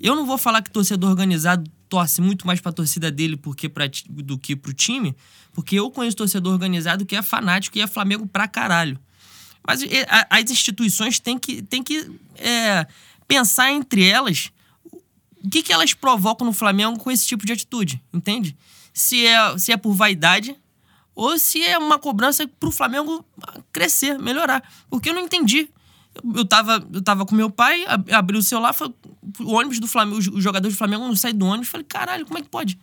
Eu 0.00 0.16
não 0.16 0.26
vou 0.26 0.36
falar 0.36 0.62
que 0.62 0.70
torcedor 0.70 1.10
organizado 1.10 1.70
torce 1.88 2.20
muito 2.20 2.46
mais 2.46 2.60
pra 2.60 2.72
torcida 2.72 3.10
dele 3.10 3.36
porque 3.36 3.68
pra, 3.68 3.84
do 4.08 4.36
que 4.36 4.56
pro 4.56 4.72
time, 4.72 5.14
porque 5.52 5.78
eu 5.78 5.90
conheço 5.90 6.16
torcedor 6.16 6.52
organizado 6.52 7.06
que 7.06 7.14
é 7.14 7.22
fanático 7.22 7.78
e 7.78 7.80
é 7.80 7.86
Flamengo 7.86 8.26
pra 8.26 8.48
caralho. 8.48 8.98
Mas 9.66 9.80
as 10.28 10.50
instituições 10.50 11.20
têm 11.20 11.38
que, 11.38 11.62
têm 11.62 11.82
que 11.82 12.10
é, 12.36 12.86
pensar 13.28 13.70
entre 13.70 14.06
elas 14.06 14.50
o 15.44 15.50
que, 15.50 15.62
que 15.62 15.72
elas 15.72 15.92
provocam 15.94 16.46
no 16.46 16.52
Flamengo 16.52 16.98
com 16.98 17.10
esse 17.10 17.26
tipo 17.26 17.44
de 17.44 17.52
atitude, 17.52 18.00
entende? 18.12 18.56
Se 18.92 19.26
é, 19.26 19.58
se 19.58 19.72
é 19.72 19.76
por 19.76 19.92
vaidade 19.92 20.56
ou 21.14 21.38
se 21.38 21.62
é 21.62 21.78
uma 21.78 21.98
cobrança 21.98 22.46
pro 22.46 22.70
Flamengo 22.70 23.24
crescer, 23.72 24.18
melhorar. 24.18 24.62
Porque 24.88 25.10
eu 25.10 25.14
não 25.14 25.22
entendi. 25.22 25.68
Eu 26.34 26.44
tava, 26.44 26.86
eu 26.92 27.02
tava 27.02 27.24
com 27.24 27.34
meu 27.34 27.50
pai, 27.50 27.84
abri 28.12 28.36
o 28.36 28.42
celular, 28.42 28.72
foi, 28.72 28.92
o 29.40 29.52
ônibus 29.52 29.80
do 29.80 29.88
Flamengo, 29.88 30.18
os 30.18 30.42
jogadores 30.42 30.74
do 30.74 30.78
Flamengo 30.78 31.06
não 31.06 31.16
saem 31.16 31.34
do 31.34 31.46
ônibus. 31.46 31.68
Falei, 31.68 31.86
caralho, 31.88 32.26
como 32.26 32.38
é 32.38 32.42
que 32.42 32.48
pode? 32.48 32.78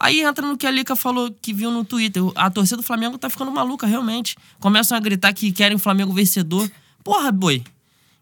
Aí 0.00 0.22
entra 0.22 0.46
no 0.46 0.56
que 0.56 0.66
a 0.66 0.70
Lica 0.70 0.96
falou, 0.96 1.30
que 1.30 1.52
viu 1.52 1.70
no 1.70 1.84
Twitter. 1.84 2.22
A 2.34 2.48
torcida 2.48 2.78
do 2.78 2.82
Flamengo 2.82 3.18
tá 3.18 3.28
ficando 3.28 3.50
maluca, 3.52 3.86
realmente. 3.86 4.34
Começam 4.58 4.96
a 4.96 5.00
gritar 5.00 5.30
que 5.34 5.52
querem 5.52 5.76
o 5.76 5.78
Flamengo 5.78 6.10
vencedor. 6.10 6.70
Porra, 7.04 7.30
boi. 7.30 7.62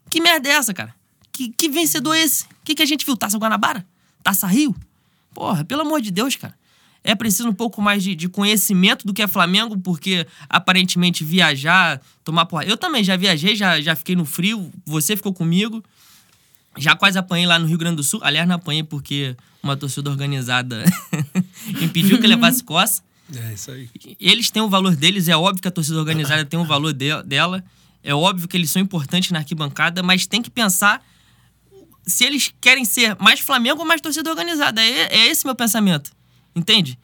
Que 0.09 0.19
merda 0.19 0.49
é 0.49 0.51
essa, 0.51 0.73
cara? 0.73 0.93
Que, 1.31 1.47
que 1.47 1.69
vencedor 1.69 2.15
é 2.15 2.21
esse? 2.21 2.43
O 2.43 2.47
que, 2.65 2.75
que 2.75 2.83
a 2.83 2.85
gente 2.85 3.05
viu? 3.05 3.15
Taça 3.15 3.37
Guanabara? 3.37 3.87
Taça 4.21 4.45
Rio? 4.45 4.75
Porra, 5.33 5.63
pelo 5.63 5.83
amor 5.83 6.01
de 6.01 6.11
Deus, 6.11 6.35
cara. 6.35 6.53
É 7.01 7.15
preciso 7.15 7.47
um 7.47 7.53
pouco 7.53 7.81
mais 7.81 8.03
de, 8.03 8.13
de 8.13 8.27
conhecimento 8.27 9.07
do 9.07 9.13
que 9.13 9.21
é 9.21 9.27
Flamengo, 9.27 9.79
porque 9.79 10.27
aparentemente 10.49 11.23
viajar, 11.23 12.01
tomar 12.25 12.45
porra. 12.45 12.65
Eu 12.65 12.75
também 12.75 13.05
já 13.05 13.15
viajei, 13.15 13.55
já, 13.55 13.79
já 13.79 13.95
fiquei 13.95 14.17
no 14.17 14.25
frio, 14.25 14.69
você 14.85 15.15
ficou 15.15 15.33
comigo. 15.33 15.81
Já 16.77 16.93
quase 16.93 17.17
apanhei 17.17 17.47
lá 17.47 17.57
no 17.57 17.67
Rio 17.67 17.77
Grande 17.77 17.95
do 17.95 18.03
Sul. 18.03 18.19
Aliás, 18.21 18.45
não 18.45 18.55
apanhei 18.55 18.83
porque 18.83 19.35
uma 19.61 19.75
torcida 19.75 20.09
organizada 20.09 20.83
impediu 21.81 22.19
que 22.19 22.27
levasse 22.27 22.63
coça. 22.63 23.01
É 23.35 23.53
isso 23.53 23.71
aí. 23.71 23.89
Eles 24.19 24.49
têm 24.49 24.61
o 24.61 24.69
valor 24.69 24.95
deles, 24.95 25.27
é 25.27 25.37
óbvio 25.37 25.61
que 25.61 25.67
a 25.67 25.71
torcida 25.71 25.99
organizada 25.99 26.43
tem 26.45 26.59
o 26.59 26.65
valor 26.65 26.93
de, 26.93 27.21
dela. 27.23 27.63
É 28.03 28.13
óbvio 28.13 28.47
que 28.47 28.57
eles 28.57 28.71
são 28.71 28.81
importantes 28.81 29.31
na 29.31 29.39
arquibancada, 29.39 30.01
mas 30.01 30.25
tem 30.25 30.41
que 30.41 30.49
pensar 30.49 31.03
se 32.05 32.23
eles 32.23 32.53
querem 32.59 32.85
ser 32.85 33.15
mais 33.19 33.39
Flamengo 33.39 33.81
ou 33.81 33.85
mais 33.85 34.01
torcida 34.01 34.29
organizada. 34.29 34.81
É, 34.81 35.15
é 35.15 35.27
esse 35.27 35.45
meu 35.45 35.55
pensamento. 35.55 36.11
Entende? 36.55 36.97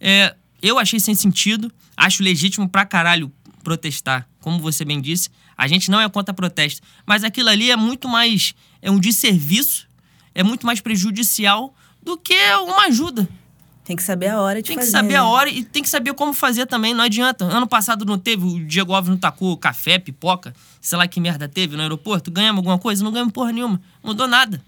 É, 0.00 0.34
eu 0.62 0.78
achei 0.78 1.00
sem 1.00 1.14
sentido, 1.14 1.72
acho 1.96 2.22
legítimo 2.22 2.68
pra 2.68 2.84
caralho 2.84 3.32
protestar. 3.64 4.28
Como 4.40 4.58
você 4.58 4.84
bem 4.84 5.00
disse, 5.00 5.30
a 5.56 5.66
gente 5.66 5.90
não 5.90 6.00
é 6.00 6.08
contra 6.08 6.32
protesto. 6.32 6.80
Mas 7.06 7.24
aquilo 7.24 7.48
ali 7.48 7.70
é 7.70 7.76
muito 7.76 8.08
mais. 8.08 8.54
É 8.80 8.90
um 8.90 8.98
desserviço, 8.98 9.88
é 10.34 10.42
muito 10.42 10.66
mais 10.66 10.80
prejudicial 10.80 11.74
do 12.02 12.16
que 12.16 12.34
uma 12.54 12.86
ajuda. 12.86 13.28
Tem 13.84 13.96
que 13.96 14.02
saber 14.02 14.28
a 14.28 14.40
hora 14.40 14.62
de 14.62 14.68
Tem 14.68 14.76
fazer. 14.76 14.86
que 14.86 14.92
saber 14.92 15.12
né? 15.14 15.16
a 15.18 15.24
hora 15.24 15.50
e 15.50 15.64
tem 15.64 15.82
que 15.82 15.88
saber 15.88 16.14
como 16.14 16.32
fazer 16.32 16.66
também. 16.66 16.94
Não 16.94 17.02
adianta. 17.04 17.44
Ano 17.44 17.66
passado 17.66 18.04
não 18.04 18.16
teve, 18.18 18.44
o 18.44 18.64
Diego 18.64 18.92
Alves 18.94 19.10
não 19.10 19.16
tacou 19.16 19.56
café, 19.56 19.98
pipoca, 19.98 20.54
sei 20.80 20.96
lá 20.96 21.06
que 21.08 21.20
merda 21.20 21.48
teve 21.48 21.74
no 21.76 21.82
aeroporto. 21.82 22.30
Ganhamos 22.30 22.58
alguma 22.58 22.78
coisa? 22.78 23.02
Não 23.02 23.10
ganhamos 23.10 23.32
porra 23.32 23.50
nenhuma. 23.52 23.80
Mudou 24.02 24.28
nada. 24.28 24.62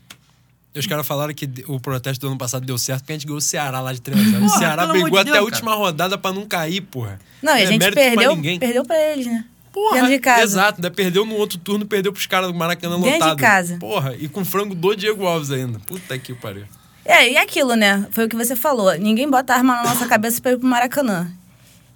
Os 0.77 0.87
caras 0.89 1.07
falaram 1.07 1.33
que 1.33 1.49
o 1.69 1.79
protesto 1.79 2.23
do 2.23 2.31
ano 2.31 2.37
passado 2.37 2.67
deu 2.67 2.77
certo 2.77 3.03
porque 3.03 3.13
a 3.13 3.15
gente 3.15 3.27
ganhou 3.27 3.39
o 3.39 3.41
Ceará 3.41 3.81
lá 3.81 3.93
de 3.93 4.01
3 4.01 4.19
a 4.21 4.31
0. 4.31 4.45
O 4.45 4.49
Ceará 4.49 4.87
brigou 4.89 5.11
de 5.23 5.31
até 5.31 5.39
a 5.39 5.43
última 5.43 5.73
rodada 5.77 6.19
pra 6.19 6.33
não 6.33 6.45
cair, 6.47 6.81
porra. 6.81 7.21
Não, 7.41 7.53
e 7.53 7.59
a 7.59 7.63
é 7.63 7.67
gente 7.67 7.79
mérito 7.79 7.95
pra 7.95 8.11
perdeu, 8.11 8.35
ninguém. 8.35 8.59
perdeu 8.59 8.85
pra 8.85 9.01
eles, 9.13 9.27
né? 9.27 9.45
Porra, 9.73 9.95
Dentro 9.95 10.11
de 10.11 10.19
casa. 10.19 10.43
exato. 10.43 10.79
Ainda 10.79 10.91
perdeu 10.91 11.25
no 11.25 11.37
outro 11.37 11.59
turno, 11.59 11.87
perdeu 11.87 12.13
pros 12.13 12.27
caras 12.27 12.51
do 12.51 12.55
Maracanã 12.59 12.97
Dentro 12.97 13.11
de 13.13 13.19
lotado. 13.19 13.39
casa. 13.39 13.77
Porra, 13.79 14.17
e 14.19 14.27
com 14.29 14.45
frango 14.45 14.75
do 14.75 14.97
Diego 14.97 15.25
Alves 15.25 15.53
ainda. 15.53 15.79
Puta 15.79 16.19
que 16.19 16.35
pariu. 16.35 16.65
É, 17.05 17.29
e 17.29 17.37
aquilo, 17.37 17.75
né? 17.75 18.07
Foi 18.11 18.25
o 18.25 18.29
que 18.29 18.37
você 18.37 18.57
falou. 18.57 18.93
Ninguém 18.95 19.29
bota 19.29 19.55
arma 19.55 19.77
na 19.77 19.83
nossa 19.85 20.07
cabeça 20.07 20.41
pra 20.41 20.53
ir 20.53 20.59
pro 20.59 20.67
Maracanã. 20.67 21.31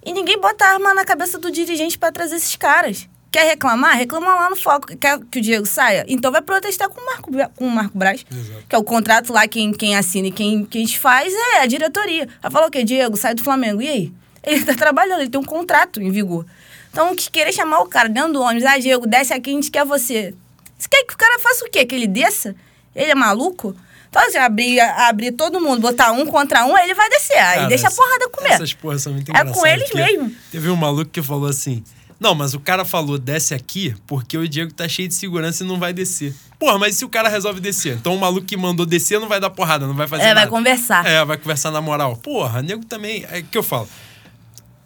E 0.05 0.13
ninguém 0.13 0.39
bota 0.39 0.65
arma 0.65 0.93
na 0.93 1.03
cabeça 1.03 1.37
do 1.37 1.51
dirigente 1.51 1.97
pra 1.97 2.11
trazer 2.11 2.35
esses 2.35 2.55
caras. 2.55 3.07
Quer 3.31 3.45
reclamar? 3.45 3.95
Reclama 3.95 4.33
lá 4.33 4.49
no 4.49 4.55
foco. 4.55 4.95
Quer 4.97 5.19
que 5.31 5.39
o 5.39 5.41
Diego 5.41 5.65
saia? 5.65 6.05
Então 6.07 6.31
vai 6.31 6.41
protestar 6.41 6.89
com 6.89 6.99
o 6.99 7.05
Marco, 7.05 7.31
com 7.55 7.67
o 7.67 7.69
Marco 7.69 7.97
Braz. 7.97 8.25
Exato. 8.31 8.63
Que 8.67 8.75
é 8.75 8.77
o 8.77 8.83
contrato 8.83 9.33
lá, 9.33 9.47
quem, 9.47 9.71
quem 9.71 9.95
assina 9.95 10.27
e 10.27 10.31
quem, 10.31 10.65
quem 10.65 10.87
faz 10.87 11.33
é 11.33 11.61
a 11.61 11.65
diretoria. 11.65 12.27
Ela 12.41 12.51
falou 12.51 12.67
o 12.67 12.71
quê? 12.71 12.83
Diego, 12.83 13.17
sai 13.17 13.33
do 13.35 13.43
Flamengo. 13.43 13.81
E 13.81 13.87
aí? 13.87 14.13
Ele 14.43 14.63
tá 14.63 14.73
trabalhando, 14.73 15.21
ele 15.21 15.29
tem 15.29 15.39
um 15.39 15.43
contrato 15.43 16.01
em 16.01 16.09
vigor. 16.11 16.45
Então, 16.91 17.15
que 17.15 17.29
querer 17.29 17.51
chamar 17.51 17.81
o 17.81 17.87
cara 17.87 18.09
dentro 18.09 18.33
do 18.33 18.41
ônibus, 18.41 18.65
ah, 18.65 18.79
Diego, 18.79 19.05
desce 19.05 19.33
aqui, 19.33 19.51
a 19.51 19.53
gente 19.53 19.69
quer 19.69 19.85
você. 19.85 20.33
Você 20.77 20.87
quer 20.89 21.03
que 21.03 21.13
o 21.13 21.17
cara 21.17 21.37
faça 21.39 21.65
o 21.65 21.69
quê? 21.69 21.85
Que 21.85 21.93
ele 21.93 22.07
desça? 22.07 22.55
Ele 22.95 23.11
é 23.11 23.15
maluco? 23.15 23.75
Então, 24.09 24.31
se 24.31 24.37
abrir, 24.37 24.79
abrir 24.79 25.31
todo 25.33 25.61
mundo, 25.61 25.81
botar 25.81 26.11
um 26.11 26.25
contra 26.25 26.65
um, 26.65 26.75
aí 26.75 26.85
ele 26.85 26.95
vai 26.95 27.09
descer. 27.09 27.37
Aí 27.37 27.55
Cara, 27.57 27.67
deixa 27.67 27.87
a 27.87 27.91
porrada 27.91 28.29
comer. 28.29 28.51
Essas 28.53 28.73
porras 28.73 29.01
são 29.03 29.13
muito 29.13 29.29
É 29.29 29.33
com 29.43 29.49
engraçadas. 29.49 29.71
eles 29.73 29.93
mesmo. 29.93 30.35
Teve 30.51 30.69
um 30.69 30.75
maluco 30.75 31.11
que 31.11 31.21
falou 31.21 31.47
assim: 31.47 31.83
Não, 32.19 32.33
mas 32.33 32.53
o 32.55 32.59
cara 32.59 32.83
falou 32.83 33.17
desce 33.19 33.53
aqui 33.53 33.95
porque 34.07 34.35
o 34.37 34.47
Diego 34.49 34.73
tá 34.73 34.87
cheio 34.87 35.07
de 35.07 35.13
segurança 35.13 35.63
e 35.63 35.67
não 35.67 35.77
vai 35.79 35.93
descer. 35.93 36.33
Porra, 36.57 36.77
mas 36.79 36.95
e 36.95 36.97
se 36.97 37.05
o 37.05 37.09
cara 37.09 37.29
resolve 37.29 37.59
descer? 37.61 37.95
Então 37.97 38.15
o 38.15 38.19
maluco 38.19 38.45
que 38.45 38.57
mandou 38.57 38.85
descer 38.85 39.19
não 39.19 39.29
vai 39.29 39.39
dar 39.39 39.49
porrada, 39.49 39.85
não 39.87 39.93
vai 39.93 40.07
fazer 40.07 40.23
É, 40.23 40.27
nada. 40.29 40.41
vai 40.41 40.49
conversar. 40.49 41.05
É, 41.05 41.23
vai 41.23 41.37
conversar 41.37 41.69
na 41.71 41.79
moral. 41.79 42.17
Porra, 42.17 42.61
nego 42.61 42.83
também. 42.83 43.25
É 43.31 43.41
que 43.43 43.57
eu 43.57 43.63
falo. 43.63 43.87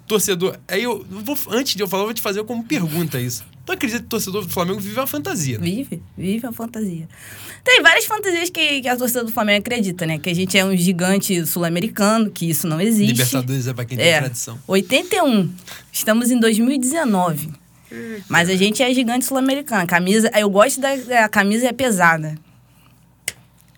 Torcedor. 0.07 0.57
Aí 0.67 0.83
eu. 0.83 1.05
Vou, 1.09 1.37
antes 1.49 1.75
de 1.75 1.81
eu 1.81 1.87
falar, 1.87 2.03
eu 2.03 2.07
vou 2.07 2.13
te 2.13 2.21
fazer 2.21 2.43
como 2.43 2.63
pergunta 2.63 3.19
isso. 3.19 3.43
Tu 3.65 3.71
acredita 3.71 4.01
que 4.01 4.05
o 4.07 4.09
torcedor 4.09 4.43
do 4.45 4.49
Flamengo 4.51 4.79
vive 4.81 4.99
uma 4.99 5.07
fantasia? 5.07 5.57
né? 5.57 5.63
Vive, 5.63 6.03
vive 6.17 6.45
a 6.45 6.51
fantasia. 6.51 7.07
Tem 7.63 7.81
várias 7.81 8.03
fantasias 8.05 8.49
que, 8.49 8.81
que 8.81 8.87
a 8.89 8.97
torcida 8.97 9.23
do 9.23 9.31
Flamengo 9.31 9.59
acredita, 9.59 10.05
né? 10.05 10.17
Que 10.19 10.29
a 10.29 10.35
gente 10.35 10.57
é 10.57 10.65
um 10.65 10.75
gigante 10.75 11.45
sul-americano, 11.45 12.29
que 12.29 12.49
isso 12.49 12.67
não 12.67 12.81
existe. 12.81 13.13
Libertadores 13.13 13.67
é 13.67 13.73
pra 13.73 13.85
quem 13.85 13.97
tem 13.97 14.05
É, 14.05 14.19
tradição. 14.19 14.59
81. 14.67 15.49
Estamos 15.91 16.29
em 16.29 16.39
2019. 16.39 17.53
Mas 18.27 18.49
a 18.49 18.55
gente 18.55 18.83
é 18.83 18.93
gigante 18.93 19.23
sul-americano. 19.23 19.83
A 19.83 19.85
Camisa, 19.87 20.29
eu 20.37 20.49
gosto 20.49 20.81
da 20.81 20.89
a 21.23 21.29
camisa 21.29 21.67
é 21.67 21.71
pesada. 21.71 22.35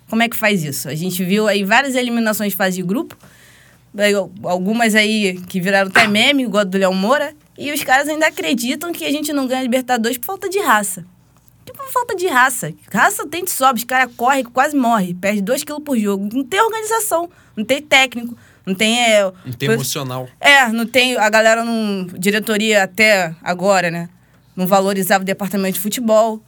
Como 0.09 0.23
é 0.23 0.29
que 0.29 0.35
faz 0.35 0.63
isso? 0.63 0.87
A 0.87 0.95
gente 0.95 1.23
viu 1.23 1.47
aí 1.47 1.63
várias 1.63 1.95
eliminações 1.95 2.51
de 2.53 2.57
fase 2.57 2.77
de 2.77 2.83
grupo. 2.83 3.15
Algumas 4.43 4.95
aí 4.95 5.39
que 5.47 5.59
viraram 5.61 5.89
até 5.89 6.07
meme, 6.07 6.43
igual 6.43 6.61
a 6.61 6.63
do 6.63 6.77
Léo 6.77 6.93
Moura. 6.93 7.33
E 7.57 7.71
os 7.71 7.83
caras 7.83 8.07
ainda 8.09 8.27
acreditam 8.27 8.91
que 8.91 9.05
a 9.05 9.11
gente 9.11 9.31
não 9.31 9.47
ganha 9.47 9.61
Libertadores 9.61 10.17
por 10.17 10.25
falta 10.25 10.49
de 10.49 10.59
raça. 10.59 11.05
Que 11.65 11.71
por 11.73 11.87
falta 11.91 12.15
de 12.15 12.27
raça. 12.27 12.73
Raça 12.91 13.25
tem 13.27 13.43
de 13.43 13.51
sobra. 13.51 13.75
Os 13.75 13.83
caras 13.83 14.11
correm, 14.15 14.43
quase 14.43 14.75
morrem. 14.75 15.15
Perde 15.15 15.41
2 15.41 15.63
quilos 15.63 15.83
por 15.83 15.97
jogo. 15.97 16.29
Não 16.33 16.43
tem 16.43 16.61
organização. 16.61 17.29
Não 17.55 17.63
tem 17.63 17.81
técnico. 17.81 18.37
Não 18.65 18.75
tem... 18.75 18.99
É, 19.01 19.23
Não 19.23 19.53
tem 19.53 19.67
foi- 19.69 19.75
emocional. 19.75 20.27
é, 20.39 20.67
não 20.69 20.85
tem. 20.85 21.15
A 21.17 21.29
galera 21.29 21.63
não. 21.63 22.05
Diretoria 22.17 22.83
até 22.83 23.33
agora, 23.43 23.89
né? 23.89 24.09
Não 24.55 24.67
valorizava 24.67 25.21
o 25.21 25.25
departamento 25.25 25.75
de 25.75 25.79
futebol. 25.79 26.41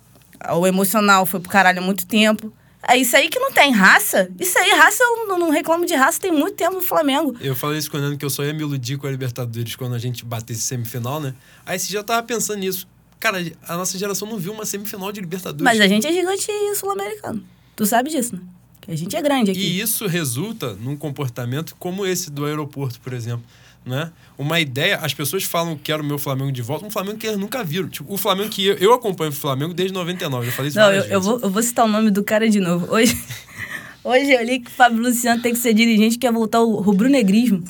O 0.55 0.67
emocional 0.67 1.25
foi 1.25 1.39
pro 1.39 1.49
caralho 1.49 1.79
há 1.79 1.81
muito 1.81 2.05
tempo. 2.05 2.51
É 2.87 2.95
isso 2.97 3.17
aí 3.17 3.27
que 3.27 3.37
não 3.37 3.51
tem 3.51 3.71
raça. 3.71 4.29
Isso 4.39 4.57
aí, 4.57 4.71
raça, 4.71 5.03
eu 5.03 5.27
não, 5.27 5.37
não 5.37 5.49
reclamo 5.49 5.85
de 5.85 5.93
raça, 5.93 6.19
tem 6.21 6.31
muito 6.31 6.55
tempo 6.55 6.75
no 6.75 6.81
Flamengo. 6.81 7.35
Eu 7.41 7.53
falei 7.53 7.77
isso 7.77 7.91
com 7.91 7.97
o 7.97 8.01
Nando 8.01 8.17
que 8.17 8.23
eu 8.23 8.29
só 8.29 8.45
ia 8.45 8.53
me 8.53 8.61
iludir 8.61 8.97
com 8.97 9.05
a 9.05 9.11
Libertadores 9.11 9.75
quando 9.75 9.93
a 9.93 9.99
gente 9.99 10.23
batesse 10.23 10.61
semifinal, 10.61 11.19
né? 11.19 11.35
Aí 11.65 11.77
você 11.77 11.91
já 11.91 12.01
tava 12.01 12.23
pensando 12.23 12.59
nisso. 12.59 12.87
Cara, 13.19 13.39
a 13.67 13.75
nossa 13.75 13.97
geração 13.97 14.27
não 14.27 14.37
viu 14.37 14.53
uma 14.53 14.65
semifinal 14.65 15.11
de 15.11 15.19
Libertadores. 15.19 15.63
Mas 15.63 15.81
a 15.81 15.87
gente 15.87 16.07
é 16.07 16.13
gigante 16.13 16.47
sul-americano. 16.75 17.43
Tu 17.75 17.85
sabe 17.85 18.09
disso, 18.09 18.35
né? 18.35 18.41
Que 18.79 18.91
a 18.91 18.95
gente 18.95 19.15
é 19.17 19.21
grande 19.21 19.51
aqui. 19.51 19.59
E 19.59 19.81
isso 19.81 20.07
resulta 20.07 20.73
num 20.73 20.95
comportamento 20.95 21.75
como 21.77 22.05
esse 22.05 22.31
do 22.31 22.45
aeroporto, 22.45 23.01
por 23.01 23.11
exemplo. 23.11 23.43
Né? 23.87 24.11
Uma 24.37 24.59
ideia, 24.59 24.97
as 24.97 25.13
pessoas 25.13 25.43
falam 25.43 25.75
que 25.77 25.83
quero 25.83 26.03
o 26.03 26.05
meu 26.05 26.19
Flamengo 26.19 26.51
de 26.51 26.61
volta, 26.61 26.85
um 26.85 26.91
Flamengo 26.91 27.17
que 27.17 27.25
eles 27.25 27.39
nunca 27.39 27.63
viram. 27.63 27.87
Tipo, 27.87 28.13
o 28.13 28.17
Flamengo 28.17 28.49
que 28.49 28.65
eu, 28.65 28.75
eu 28.75 28.93
acompanho 28.93 29.31
o 29.31 29.33
Flamengo 29.33 29.73
desde 29.73 29.93
99, 29.93 30.45
já 30.45 30.51
falei 30.51 30.69
isso 30.69 30.77
Não, 30.77 30.91
eu, 30.91 31.03
eu, 31.05 31.21
vou, 31.21 31.39
eu 31.39 31.49
vou 31.49 31.63
citar 31.63 31.85
o 31.85 31.87
nome 31.87 32.11
do 32.11 32.21
cara 32.21 32.49
de 32.49 32.59
novo. 32.59 32.93
Hoje, 32.93 33.17
hoje 34.03 34.31
eu 34.31 34.43
li 34.43 34.59
que 34.59 34.69
o 34.69 34.73
Fábio 34.73 35.01
Luciano 35.01 35.41
tem 35.41 35.53
que 35.53 35.59
ser 35.59 35.73
dirigente, 35.73 36.17
quer 36.17 36.31
voltar 36.31 36.61
o 36.61 36.81
rubro-negrismo. 36.81 37.63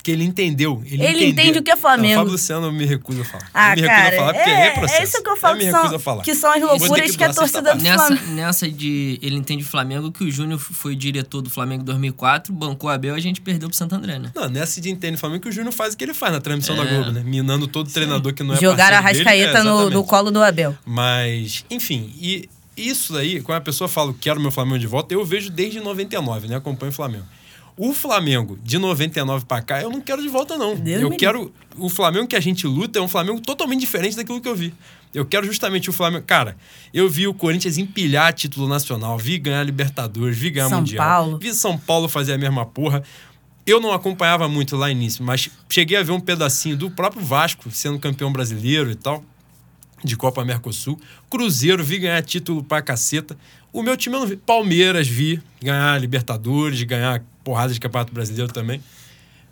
Porque 0.00 0.10
ele 0.12 0.24
entendeu. 0.24 0.82
Ele, 0.86 0.94
Ele 0.94 1.04
entendeu. 1.04 1.28
entende 1.28 1.58
o 1.58 1.62
que 1.62 1.70
é 1.70 1.76
Flamengo. 1.76 2.14
Não, 2.14 2.20
Fábio 2.20 2.32
Luciano 2.32 2.66
eu 2.68 2.72
me 2.72 2.86
recuso 2.86 3.20
a 3.20 3.24
falar. 3.26 3.50
Ah, 3.52 3.72
eu 3.72 3.76
me 3.76 3.82
recuso 3.82 4.00
cara, 4.00 4.08
a 4.08 4.18
falar 4.18 4.34
porque 4.34 4.50
é, 4.50 4.66
é, 4.66 4.70
processo. 4.70 5.00
é 5.00 5.04
isso 5.04 5.22
que 5.22 5.28
eu 5.28 5.36
falo, 5.36 5.54
me 5.54 5.60
que 5.60 5.66
recuso 5.66 5.86
são, 5.88 5.96
a 5.96 5.98
falar. 5.98 6.22
que 6.22 6.34
são 6.34 6.50
as 6.50 6.62
loucuras 6.62 7.10
que 7.10 7.16
que 7.18 7.24
a 7.24 7.34
torcida 7.34 7.74
do 7.74 7.82
Nessa, 7.82 8.06
Flamengo... 8.06 8.26
nessa 8.32 8.70
de 8.70 9.18
ele 9.20 9.36
entende 9.36 9.62
Flamengo, 9.62 10.10
que 10.10 10.24
o 10.24 10.30
Júnior 10.30 10.58
foi 10.58 10.96
diretor 10.96 11.42
do 11.42 11.50
Flamengo 11.50 11.82
em 11.82 11.84
2004, 11.84 12.50
bancou 12.50 12.88
a 12.88 12.94
Abel 12.94 13.14
e 13.14 13.18
a 13.18 13.20
gente 13.20 13.42
perdeu 13.42 13.68
pro 13.68 13.76
Santo 13.76 13.94
André, 13.94 14.18
né? 14.18 14.32
Não, 14.34 14.48
nessa 14.48 14.80
de 14.80 14.88
entende 14.88 15.18
Flamengo 15.18 15.42
que 15.42 15.50
o 15.50 15.52
Júnior 15.52 15.72
faz 15.74 15.92
o 15.92 15.96
que 15.98 16.04
ele 16.04 16.14
faz 16.14 16.32
na 16.32 16.40
transmissão 16.40 16.74
da 16.76 16.84
É. 16.84 16.86
Globo, 16.94 17.10
né? 17.12 17.22
Minando 17.22 17.66
todo 17.68 17.90
treinador 17.90 18.32
que 18.32 18.42
não 18.42 18.54
é 18.54 18.58
Jogaram 18.58 18.96
a 18.96 19.02
parceiro 19.02 19.28
dele. 19.28 19.44
Rascaeta 19.44 19.68
É, 19.68 19.70
no, 19.70 19.90
no 19.90 20.02
colo 20.02 20.30
do 20.30 20.42
Abel. 20.42 20.74
Mas, 20.86 21.62
enfim, 21.70 22.10
e 22.18 22.48
isso 22.74 23.12
daí, 23.12 23.42
quando 23.42 23.58
a 23.58 23.60
pessoa 23.60 23.86
fala 23.86 24.12
que 24.14 24.20
quero 24.20 24.40
meu 24.40 24.50
Flamengo 24.50 24.78
de 24.78 24.86
volta, 24.86 25.12
eu 25.12 25.22
vejo 25.24 25.50
desde 25.50 25.78
99, 25.80 26.48
né? 26.48 26.56
Acompanho 26.56 26.90
o 26.90 26.94
Flamengo. 26.94 27.26
O 27.76 27.92
Flamengo 27.94 28.58
de 28.62 28.78
99 28.78 29.46
pra 29.46 29.62
cá, 29.62 29.80
eu 29.80 29.90
não 29.90 30.00
quero 30.00 30.20
de 30.20 30.28
volta, 30.28 30.56
não. 30.56 30.76
Deus 30.76 31.02
eu 31.02 31.10
quero. 31.10 31.52
O 31.76 31.88
Flamengo 31.88 32.26
que 32.26 32.36
a 32.36 32.40
gente 32.40 32.66
luta 32.66 32.98
é 32.98 33.02
um 33.02 33.08
Flamengo 33.08 33.40
totalmente 33.40 33.80
diferente 33.80 34.16
daquilo 34.16 34.40
que 34.40 34.48
eu 34.48 34.54
vi. 34.54 34.74
Eu 35.14 35.24
quero 35.24 35.46
justamente 35.46 35.90
o 35.90 35.92
Flamengo. 35.92 36.24
Cara, 36.24 36.56
eu 36.92 37.08
vi 37.08 37.26
o 37.26 37.34
Corinthians 37.34 37.78
empilhar 37.78 38.32
título 38.32 38.68
nacional, 38.68 39.18
vi 39.18 39.38
ganhar 39.38 39.62
Libertadores, 39.62 40.36
vi 40.36 40.50
ganhar 40.50 40.68
São 40.68 40.78
Mundial. 40.78 41.04
Paulo. 41.04 41.38
Vi 41.38 41.54
São 41.54 41.78
Paulo 41.78 42.08
fazer 42.08 42.34
a 42.34 42.38
mesma 42.38 42.66
porra. 42.66 43.02
Eu 43.66 43.80
não 43.80 43.92
acompanhava 43.92 44.48
muito 44.48 44.76
lá 44.76 44.90
início, 44.90 45.24
mas 45.24 45.48
cheguei 45.68 45.96
a 45.96 46.02
ver 46.02 46.12
um 46.12 46.20
pedacinho 46.20 46.76
do 46.76 46.90
próprio 46.90 47.24
Vasco 47.24 47.70
sendo 47.70 47.98
campeão 47.98 48.32
brasileiro 48.32 48.90
e 48.90 48.94
tal 48.94 49.24
de 50.04 50.16
Copa 50.16 50.44
Mercosul. 50.44 50.98
Cruzeiro 51.28 51.84
vi 51.84 51.98
ganhar 51.98 52.22
título 52.22 52.62
pra 52.62 52.82
caceta. 52.82 53.36
O 53.72 53.82
meu 53.82 53.96
time 53.96 54.16
eu 54.16 54.20
não 54.20 54.26
vi. 54.26 54.36
Palmeiras 54.36 55.06
vi 55.06 55.40
ganhar 55.62 56.00
Libertadores, 56.00 56.82
ganhar 56.82 57.22
porrada 57.44 57.72
de 57.72 57.80
Campeonato 57.80 58.12
Brasileiro 58.12 58.52
também. 58.52 58.82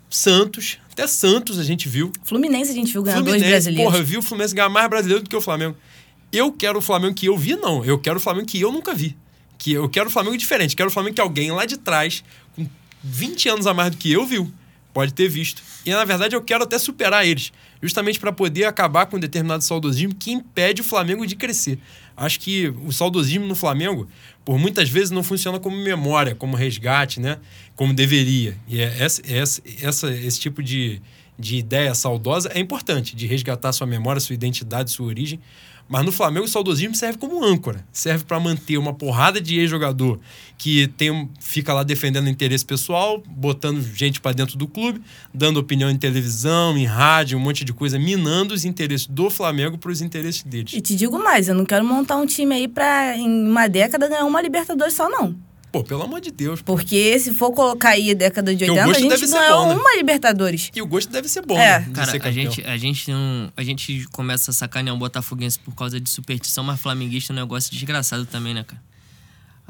Santos, 0.09 0.79
até 0.91 1.05
Santos 1.05 1.59
a 1.59 1.63
gente 1.63 1.87
viu. 1.87 2.11
Fluminense 2.23 2.71
a 2.71 2.73
gente 2.73 2.91
viu 2.91 3.03
ganhar 3.03 3.21
dois 3.21 3.27
Fluminense, 3.27 3.51
brasileiros. 3.51 3.85
porra, 3.85 3.97
eu 4.01 4.05
vi 4.05 4.17
o 4.17 4.21
Fluminense 4.21 4.55
ganhar 4.55 4.69
mais 4.69 4.89
brasileiro 4.89 5.23
do 5.23 5.29
que 5.29 5.35
o 5.35 5.41
Flamengo. 5.41 5.75
Eu 6.31 6.51
quero 6.51 6.79
o 6.79 6.81
Flamengo 6.81 7.13
que 7.13 7.27
eu 7.27 7.37
vi, 7.37 7.55
não. 7.55 7.83
Eu 7.85 7.99
quero 7.99 8.17
o 8.17 8.19
Flamengo 8.19 8.47
que 8.47 8.59
eu 8.59 8.71
nunca 8.71 8.93
vi. 8.93 9.15
Que 9.57 9.73
eu 9.73 9.87
quero 9.89 10.07
o 10.07 10.11
Flamengo 10.11 10.37
diferente. 10.37 10.75
Quero 10.75 10.89
o 10.89 10.91
Flamengo 10.91 11.15
que 11.15 11.21
alguém 11.21 11.51
lá 11.51 11.65
de 11.65 11.77
trás, 11.77 12.23
com 12.55 12.67
20 13.03 13.49
anos 13.49 13.67
a 13.67 13.73
mais 13.73 13.91
do 13.91 13.97
que 13.97 14.11
eu, 14.11 14.25
viu. 14.25 14.51
Pode 14.93 15.13
ter 15.13 15.27
visto. 15.27 15.61
E 15.85 15.91
na 15.91 16.03
verdade 16.05 16.35
eu 16.35 16.41
quero 16.41 16.63
até 16.63 16.77
superar 16.79 17.25
eles. 17.25 17.51
Justamente 17.81 18.19
para 18.19 18.31
poder 18.31 18.65
acabar 18.65 19.05
com 19.05 19.17
um 19.17 19.19
determinado 19.19 19.63
saudosismo 19.63 20.13
que 20.13 20.31
impede 20.31 20.81
o 20.81 20.83
Flamengo 20.83 21.25
de 21.25 21.35
crescer. 21.35 21.79
Acho 22.15 22.39
que 22.39 22.67
o 22.67 22.91
saudosismo 22.91 23.45
no 23.45 23.55
Flamengo, 23.55 24.07
por 24.43 24.59
muitas 24.59 24.89
vezes, 24.89 25.11
não 25.11 25.23
funciona 25.23 25.59
como 25.59 25.77
memória, 25.77 26.35
como 26.35 26.57
resgate, 26.57 27.21
né? 27.21 27.37
Como 27.75 27.93
deveria. 27.93 28.57
E 28.67 28.81
é 28.81 28.95
essa, 28.99 29.21
essa, 29.25 29.61
essa, 29.81 30.11
esse 30.11 30.39
tipo 30.39 30.61
de, 30.61 31.01
de 31.37 31.55
ideia 31.55 31.95
saudosa 31.95 32.51
é 32.53 32.59
importante, 32.59 33.15
de 33.15 33.25
resgatar 33.25 33.71
sua 33.71 33.87
memória, 33.87 34.19
sua 34.19 34.33
identidade, 34.33 34.91
sua 34.91 35.05
origem. 35.07 35.39
Mas 35.89 36.05
no 36.05 36.11
Flamengo 36.11 36.45
o 36.45 36.47
saudosismo 36.47 36.93
serve 36.93 37.17
como 37.17 37.43
âncora, 37.43 37.83
serve 37.91 38.23
para 38.23 38.39
manter 38.39 38.77
uma 38.77 38.93
porrada 38.93 39.41
de 39.41 39.59
ex-jogador 39.59 40.19
que 40.55 40.87
tem, 40.89 41.27
fica 41.39 41.73
lá 41.73 41.81
defendendo 41.81 42.29
interesse 42.29 42.63
pessoal, 42.63 43.23
botando 43.25 43.81
gente 43.81 44.21
para 44.21 44.33
dentro 44.33 44.55
do 44.55 44.67
clube, 44.67 45.01
dando 45.33 45.59
opinião 45.59 45.89
em 45.89 45.97
televisão, 45.97 46.77
em 46.77 46.85
rádio, 46.85 47.39
um 47.39 47.41
monte 47.41 47.65
de 47.65 47.73
coisa, 47.73 47.97
minando 47.97 48.53
os 48.53 48.65
interesses 48.65 49.07
do 49.07 49.31
Flamengo 49.31 49.79
para 49.79 49.89
os 49.89 50.01
interesses 50.01 50.43
deles. 50.43 50.73
E 50.73 50.81
te 50.81 50.95
digo 50.95 51.17
mais, 51.17 51.49
eu 51.49 51.55
não 51.55 51.65
quero 51.65 51.83
montar 51.83 52.17
um 52.17 52.25
time 52.25 52.53
aí 52.53 52.67
pra, 52.67 53.17
em 53.17 53.47
uma 53.47 53.67
década, 53.67 54.07
ganhar 54.07 54.25
uma 54.25 54.41
Libertadores 54.41 54.93
só, 54.93 55.09
não. 55.09 55.48
Pô, 55.71 55.83
pelo 55.83 56.01
amor 56.01 56.19
de 56.19 56.31
Deus. 56.31 56.61
Porque 56.61 57.17
se 57.19 57.33
for 57.33 57.51
colocar 57.51 57.89
aí 57.89 58.11
a 58.11 58.13
década 58.13 58.55
de 58.55 58.65
Porque 58.65 58.79
o 58.79 58.83
80, 58.83 58.97
a 58.97 58.99
gente 58.99 59.09
deve 59.09 59.27
ser 59.27 59.33
ganhou 59.39 59.63
bom, 59.63 59.69
né? 59.69 59.75
uma 59.75 59.95
Libertadores. 59.95 60.71
E 60.75 60.81
o 60.81 60.87
gosto 60.87 61.11
deve 61.11 61.27
ser 61.27 61.45
bom, 61.45 61.57
É. 61.59 61.79
né? 61.79 61.91
Cara, 61.93 62.11
ser 62.11 62.25
a 62.25 62.31
gente, 62.31 62.63
a, 62.65 62.77
gente 62.77 63.11
não, 63.11 63.51
a 63.55 63.63
gente 63.63 64.07
começa 64.11 64.51
a 64.51 64.53
sacanear 64.53 64.95
um 64.95 64.99
botafoguense 64.99 65.59
por 65.59 65.75
causa 65.75 65.99
de 65.99 66.09
superstição, 66.09 66.63
mas 66.63 66.79
flamenguista 66.79 67.31
é 67.31 67.35
um 67.35 67.39
negócio 67.39 67.71
desgraçado 67.71 68.25
também, 68.25 68.53
né, 68.53 68.63
cara? 68.63 68.81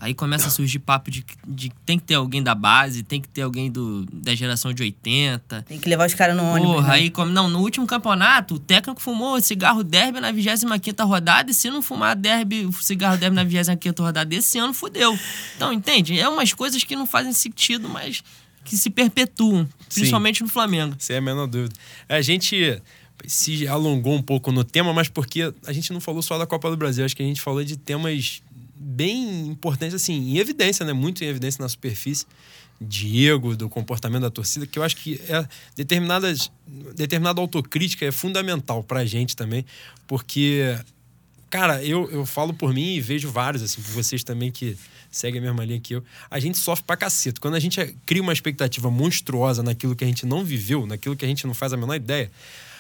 Aí 0.02 0.14
começa 0.14 0.48
a 0.48 0.50
surgir 0.50 0.80
papo 0.80 1.12
de, 1.12 1.26
de 1.46 1.70
tem 1.86 2.00
que 2.00 2.06
ter 2.06 2.16
alguém 2.16 2.42
da 2.42 2.56
base, 2.56 3.04
tem 3.04 3.20
que 3.20 3.28
ter 3.28 3.42
alguém 3.42 3.70
do, 3.70 4.06
da 4.06 4.34
geração 4.34 4.72
de 4.74 4.82
80. 4.82 5.64
Tem 5.64 5.78
que 5.78 5.90
levar 5.90 6.08
os 6.08 6.14
caras 6.14 6.38
no 6.38 6.44
ônibus. 6.44 6.76
Porra, 6.76 6.88
né? 6.88 6.94
aí, 6.94 7.10
como, 7.10 7.30
não, 7.30 7.50
no 7.50 7.60
último 7.60 7.86
campeonato, 7.86 8.56
o 8.56 8.60
técnico 8.60 9.02
fumou 9.02 9.42
cigarro 9.42 9.84
derby 9.84 10.22
na 10.22 10.32
25 10.32 11.04
rodada, 11.04 11.52
e 11.52 11.54
se 11.54 11.70
não 11.70 11.82
fumar 11.82 12.16
derby, 12.16 12.70
cigarro 12.82 13.18
derby 13.18 13.36
na 13.36 13.44
25 13.44 14.02
rodada 14.02 14.30
desse 14.30 14.58
ano, 14.58 14.74
fudeu. 14.74 15.20
Então, 15.58 15.74
entende? 15.74 16.18
É 16.18 16.30
umas 16.30 16.54
coisas 16.54 16.82
que 16.84 16.96
não 16.96 17.06
fazem 17.06 17.34
sentido, 17.34 17.90
mas 17.90 18.24
que 18.64 18.78
se 18.78 18.90
perpetuam, 18.90 19.68
principalmente 19.94 20.42
no 20.44 20.48
Flamengo. 20.48 20.96
Sem 20.98 21.18
a 21.18 21.22
menor 21.22 21.48
dúvida. 21.48 21.76
A 22.08 22.22
gente 22.22 22.82
se 23.28 23.68
alongou 23.68 24.16
um 24.16 24.22
pouco 24.22 24.52
no 24.52 24.64
tema, 24.64 24.94
mas 24.94 25.10
porque 25.10 25.54
a 25.66 25.74
gente 25.74 25.92
não 25.92 26.00
falou 26.00 26.22
só 26.22 26.38
da 26.38 26.48
Copa 26.48 26.70
do 26.70 26.78
Brasil, 26.78 27.04
acho 27.04 27.16
que 27.16 27.24
a 27.24 27.26
gente 27.26 27.42
falou 27.42 27.64
de 27.64 27.76
temas 27.76 28.42
bem 28.80 29.48
importantes, 29.48 29.94
assim, 29.94 30.14
em 30.14 30.38
evidência, 30.38 30.86
né? 30.86 30.94
Muito 30.94 31.24
em 31.24 31.28
evidência 31.28 31.62
na 31.62 31.68
superfície. 31.68 32.26
Diego, 32.82 33.58
do 33.58 33.68
comportamento 33.68 34.22
da 34.22 34.30
torcida, 34.30 34.66
que 34.66 34.80
eu 34.80 34.84
acho 34.84 34.96
que 34.96 35.20
é 35.28 35.46
determinadas, 35.76 36.50
determinada 36.96 37.42
autocrítica 37.42 38.06
é 38.06 38.12
fundamental 38.12 38.82
pra 38.82 39.04
gente 39.04 39.36
também, 39.36 39.66
porque, 40.08 40.80
cara, 41.50 41.84
eu, 41.84 42.10
eu 42.10 42.26
falo 42.26 42.54
por 42.54 42.74
mim 42.74 42.94
e 42.94 43.02
vejo 43.02 43.30
vários, 43.30 43.62
assim, 43.62 43.82
por 43.82 43.92
vocês 43.92 44.24
também 44.24 44.50
que 44.50 44.78
seguem 45.12 45.42
a 45.42 45.44
mesma 45.44 45.66
linha 45.66 45.80
que 45.82 45.96
eu, 45.96 46.04
a 46.32 46.40
gente 46.40 46.58
sofre 46.58 46.86
pra 46.86 46.96
caceta. 46.96 47.42
Quando 47.42 47.56
a 47.56 47.60
gente 47.60 47.84
cria 48.06 48.22
uma 48.22 48.32
expectativa 48.32 48.90
monstruosa 48.90 49.62
naquilo 49.62 49.94
que 49.94 50.06
a 50.06 50.08
gente 50.08 50.26
não 50.26 50.46
viveu, 50.46 50.86
naquilo 50.86 51.18
que 51.18 51.26
a 51.26 51.28
gente 51.28 51.46
não 51.46 51.54
faz 51.54 51.74
a 51.74 51.78
menor 51.78 51.96
ideia, 51.96 52.32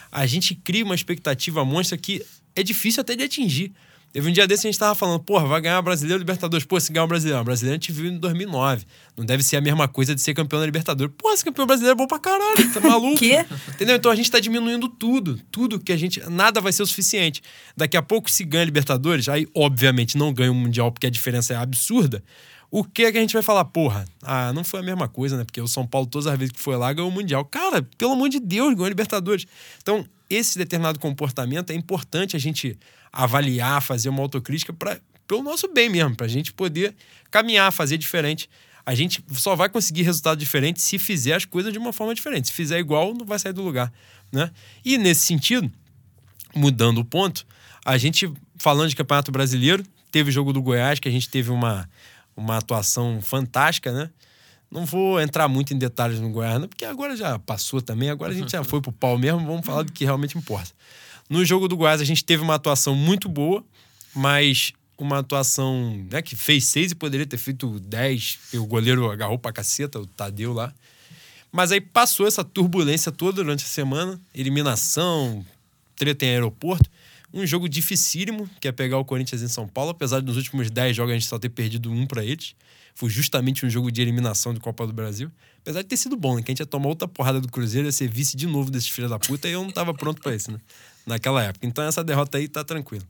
a 0.09 0.25
gente 0.25 0.55
cria 0.55 0.85
uma 0.85 0.95
expectativa 0.95 1.65
monstra 1.65 1.97
que 1.97 2.25
é 2.55 2.63
difícil 2.63 3.01
até 3.01 3.15
de 3.17 3.23
atingir. 3.23 3.73
Teve 4.11 4.27
um 4.27 4.33
dia 4.33 4.47
desse 4.47 4.67
a 4.67 4.71
gente 4.71 4.79
tava 4.79 4.95
falando, 4.95 5.19
porra, 5.19 5.45
vai 5.45 5.61
ganhar 5.61 5.79
Brasileiro 5.83 6.17
Libertadores. 6.17 6.65
Pô, 6.65 6.79
se 6.79 6.91
ganhar 6.91 7.03
o 7.03 7.07
Brasileiro. 7.07 7.41
O 7.41 7.43
Brasileiro 7.43 7.73
a 7.73 7.79
gente 7.79 7.91
viu 7.91 8.11
em 8.11 8.17
2009. 8.17 8.85
Não 9.15 9.23
deve 9.23 9.43
ser 9.43 9.57
a 9.57 9.61
mesma 9.61 9.87
coisa 9.87 10.15
de 10.15 10.21
ser 10.21 10.33
campeão 10.33 10.59
da 10.59 10.65
Libertadores. 10.65 11.13
Pô, 11.15 11.31
esse 11.31 11.43
campeão 11.43 11.67
brasileiro 11.67 11.93
é 11.93 11.95
bom 11.95 12.07
pra 12.07 12.17
caralho, 12.17 12.73
tá 12.73 12.79
maluco? 12.79 13.17
Quê? 13.19 13.45
Entendeu? 13.67 13.95
Então 13.95 14.11
a 14.11 14.15
gente 14.15 14.31
tá 14.31 14.39
diminuindo 14.39 14.89
tudo. 14.89 15.39
Tudo 15.51 15.79
que 15.79 15.91
a 15.91 15.97
gente. 15.97 16.19
Nada 16.27 16.59
vai 16.59 16.71
ser 16.71 16.81
o 16.81 16.87
suficiente. 16.87 17.41
Daqui 17.77 17.95
a 17.95 18.01
pouco, 18.01 18.31
se 18.31 18.43
ganha 18.43 18.65
Libertadores, 18.65 19.29
aí 19.29 19.47
obviamente 19.53 20.17
não 20.17 20.33
ganha 20.33 20.51
o 20.51 20.55
Mundial 20.55 20.91
porque 20.91 21.05
a 21.05 21.11
diferença 21.11 21.53
é 21.53 21.57
absurda. 21.57 22.23
O 22.71 22.83
que 22.83 23.03
é 23.03 23.11
que 23.11 23.17
a 23.17 23.21
gente 23.21 23.33
vai 23.33 23.41
falar? 23.41 23.65
Porra, 23.65 24.05
ah, 24.21 24.53
não 24.53 24.63
foi 24.63 24.79
a 24.79 24.83
mesma 24.83 25.07
coisa, 25.07 25.37
né? 25.37 25.43
Porque 25.43 25.59
o 25.59 25.67
São 25.67 25.87
Paulo, 25.87 26.07
todas 26.07 26.27
as 26.27 26.37
vezes 26.37 26.51
que 26.51 26.59
foi 26.59 26.75
lá, 26.77 26.93
ganhou 26.93 27.09
o 27.09 27.13
Mundial. 27.13 27.43
Cara, 27.45 27.81
pelo 27.97 28.13
amor 28.13 28.29
de 28.29 28.39
Deus, 28.39 28.73
ganhou 28.73 28.85
a 28.85 28.89
Libertadores. 28.89 29.45
Então, 29.81 30.05
esse 30.29 30.57
determinado 30.57 30.99
comportamento 30.99 31.71
é 31.71 31.73
importante 31.73 32.35
a 32.35 32.39
gente 32.39 32.77
avaliar, 33.11 33.81
fazer 33.81 34.09
uma 34.09 34.21
autocrítica 34.21 34.71
para 34.71 34.99
pelo 35.27 35.43
nosso 35.43 35.71
bem 35.71 35.89
mesmo, 35.89 36.15
para 36.15 36.25
a 36.25 36.29
gente 36.29 36.51
poder 36.51 36.95
caminhar, 37.29 37.71
fazer 37.71 37.97
diferente. 37.99 38.49
A 38.83 38.95
gente 38.95 39.23
só 39.33 39.55
vai 39.55 39.69
conseguir 39.69 40.01
resultado 40.01 40.39
diferente 40.39 40.81
se 40.81 40.97
fizer 40.97 41.35
as 41.35 41.45
coisas 41.45 41.71
de 41.71 41.77
uma 41.77 41.93
forma 41.93 42.15
diferente. 42.15 42.47
Se 42.47 42.53
fizer 42.53 42.79
igual, 42.79 43.13
não 43.13 43.27
vai 43.27 43.37
sair 43.37 43.53
do 43.53 43.61
lugar, 43.61 43.93
né? 44.31 44.49
E 44.83 44.97
nesse 44.97 45.21
sentido, 45.21 45.71
mudando 46.55 46.97
o 46.97 47.05
ponto, 47.05 47.45
a 47.85 47.95
gente 47.95 48.31
falando 48.57 48.89
de 48.89 48.95
Campeonato 48.95 49.31
Brasileiro, 49.31 49.83
teve 50.11 50.29
o 50.29 50.33
jogo 50.33 50.51
do 50.51 50.63
Goiás 50.63 50.99
que 50.99 51.07
a 51.07 51.11
gente 51.11 51.29
teve 51.29 51.51
uma 51.51 51.87
uma 52.39 52.57
atuação 52.57 53.21
fantástica, 53.21 53.91
né? 53.91 54.09
Não 54.71 54.85
vou 54.85 55.19
entrar 55.19 55.47
muito 55.47 55.73
em 55.73 55.77
detalhes 55.77 56.19
no 56.19 56.29
Goiás, 56.29 56.65
porque 56.67 56.85
agora 56.85 57.15
já 57.15 57.39
passou 57.39 57.81
também, 57.81 58.09
agora 58.09 58.31
a 58.31 58.35
gente 58.35 58.51
já 58.51 58.63
foi 58.65 58.81
pro 58.81 58.91
pau 58.91 59.17
mesmo, 59.17 59.39
vamos 59.45 59.65
falar 59.65 59.83
do 59.83 59.91
que 59.91 60.05
realmente 60.05 60.37
importa. 60.37 60.71
No 61.29 61.43
jogo 61.43 61.67
do 61.67 61.75
Goiás 61.75 62.01
a 62.01 62.05
gente 62.05 62.23
teve 62.23 62.43
uma 62.43 62.55
atuação 62.55 62.95
muito 62.95 63.27
boa, 63.27 63.63
mas 64.15 64.73
uma 64.97 65.19
atuação 65.19 66.05
né, 66.11 66.21
que 66.21 66.35
fez 66.35 66.65
seis 66.65 66.91
e 66.91 66.95
poderia 66.95 67.25
ter 67.25 67.37
feito 67.37 67.79
dez. 67.79 68.37
O 68.53 68.65
goleiro 68.65 69.09
agarrou 69.09 69.39
pra 69.39 69.51
caceta, 69.51 69.99
o 69.99 70.05
Tadeu 70.05 70.53
lá. 70.53 70.73
Mas 71.51 71.71
aí 71.71 71.81
passou 71.81 72.27
essa 72.27 72.43
turbulência 72.43 73.11
toda 73.11 73.43
durante 73.43 73.63
a 73.63 73.67
semana, 73.67 74.19
eliminação, 74.35 75.45
treta 75.95 76.25
em 76.25 76.29
aeroporto. 76.29 76.89
Um 77.33 77.45
jogo 77.45 77.69
dificílimo, 77.69 78.49
que 78.59 78.67
é 78.67 78.71
pegar 78.71 78.97
o 78.97 79.05
Corinthians 79.05 79.41
em 79.41 79.47
São 79.47 79.67
Paulo, 79.67 79.91
apesar 79.91 80.19
de 80.19 80.25
nos 80.25 80.37
últimos 80.37 80.69
10 80.69 80.95
jogos 80.95 81.11
a 81.11 81.13
gente 81.15 81.27
só 81.27 81.39
ter 81.39 81.49
perdido 81.49 81.91
um 81.91 82.05
para 82.05 82.23
eles. 82.23 82.55
Foi 82.99 83.09
justamente 83.09 83.65
um 83.65 83.69
jogo 83.69 83.89
de 83.89 84.01
eliminação 84.01 84.53
de 84.53 84.59
Copa 84.59 84.85
do 84.85 84.91
Brasil. 84.91 85.31
Apesar 85.61 85.81
de 85.81 85.87
ter 85.87 85.95
sido 85.95 86.17
bom, 86.17 86.35
né? 86.35 86.41
Que 86.41 86.51
a 86.51 86.53
gente 86.53 86.59
ia 86.59 86.65
tomar 86.65 86.89
outra 86.89 87.07
porrada 87.07 87.39
do 87.39 87.47
Cruzeiro, 87.47 87.87
ia 87.87 87.93
ser 87.93 88.09
vice 88.09 88.35
de 88.35 88.45
novo 88.45 88.69
desses 88.69 88.89
filhos 88.89 89.09
da 89.09 89.17
puta, 89.17 89.47
e 89.47 89.53
eu 89.53 89.63
não 89.63 89.71
tava 89.71 89.93
pronto 89.93 90.21
para 90.21 90.35
isso, 90.35 90.51
né? 90.51 90.59
Naquela 91.05 91.41
época. 91.41 91.65
Então 91.65 91.81
essa 91.81 92.03
derrota 92.03 92.37
aí 92.37 92.49
tá 92.49 92.61
tranquilo. 92.61 93.05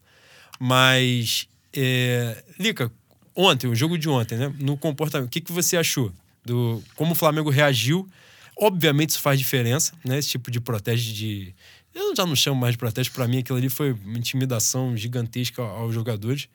Mas, 0.59 1.47
é... 1.73 2.43
Lica, 2.59 2.91
ontem, 3.35 3.65
o 3.65 3.73
jogo 3.73 3.97
de 3.97 4.07
ontem, 4.07 4.37
né? 4.37 4.53
No 4.59 4.77
comportamento, 4.77 5.27
o 5.27 5.31
que, 5.31 5.41
que 5.41 5.51
você 5.51 5.75
achou? 5.75 6.13
Do 6.45 6.83
como 6.95 7.13
o 7.13 7.15
Flamengo 7.15 7.49
reagiu? 7.49 8.07
Obviamente 8.55 9.09
isso 9.09 9.21
faz 9.21 9.39
diferença, 9.39 9.93
né? 10.05 10.19
Esse 10.19 10.29
tipo 10.29 10.51
de 10.51 10.61
protesto 10.61 11.11
de 11.11 11.55
eu 11.95 12.15
já 12.15 12.27
não 12.27 12.35
chamo 12.35 12.61
mais 12.61 12.75
de 12.75 12.77
protesto, 12.77 13.11
para 13.11 13.27
mim 13.27 13.39
aquilo 13.39 13.57
ali 13.57 13.69
foi 13.69 13.93
uma 13.93 14.19
intimidação 14.19 14.95
gigantesca 14.95 15.63
aos 15.63 15.95
jogadores. 15.95 16.47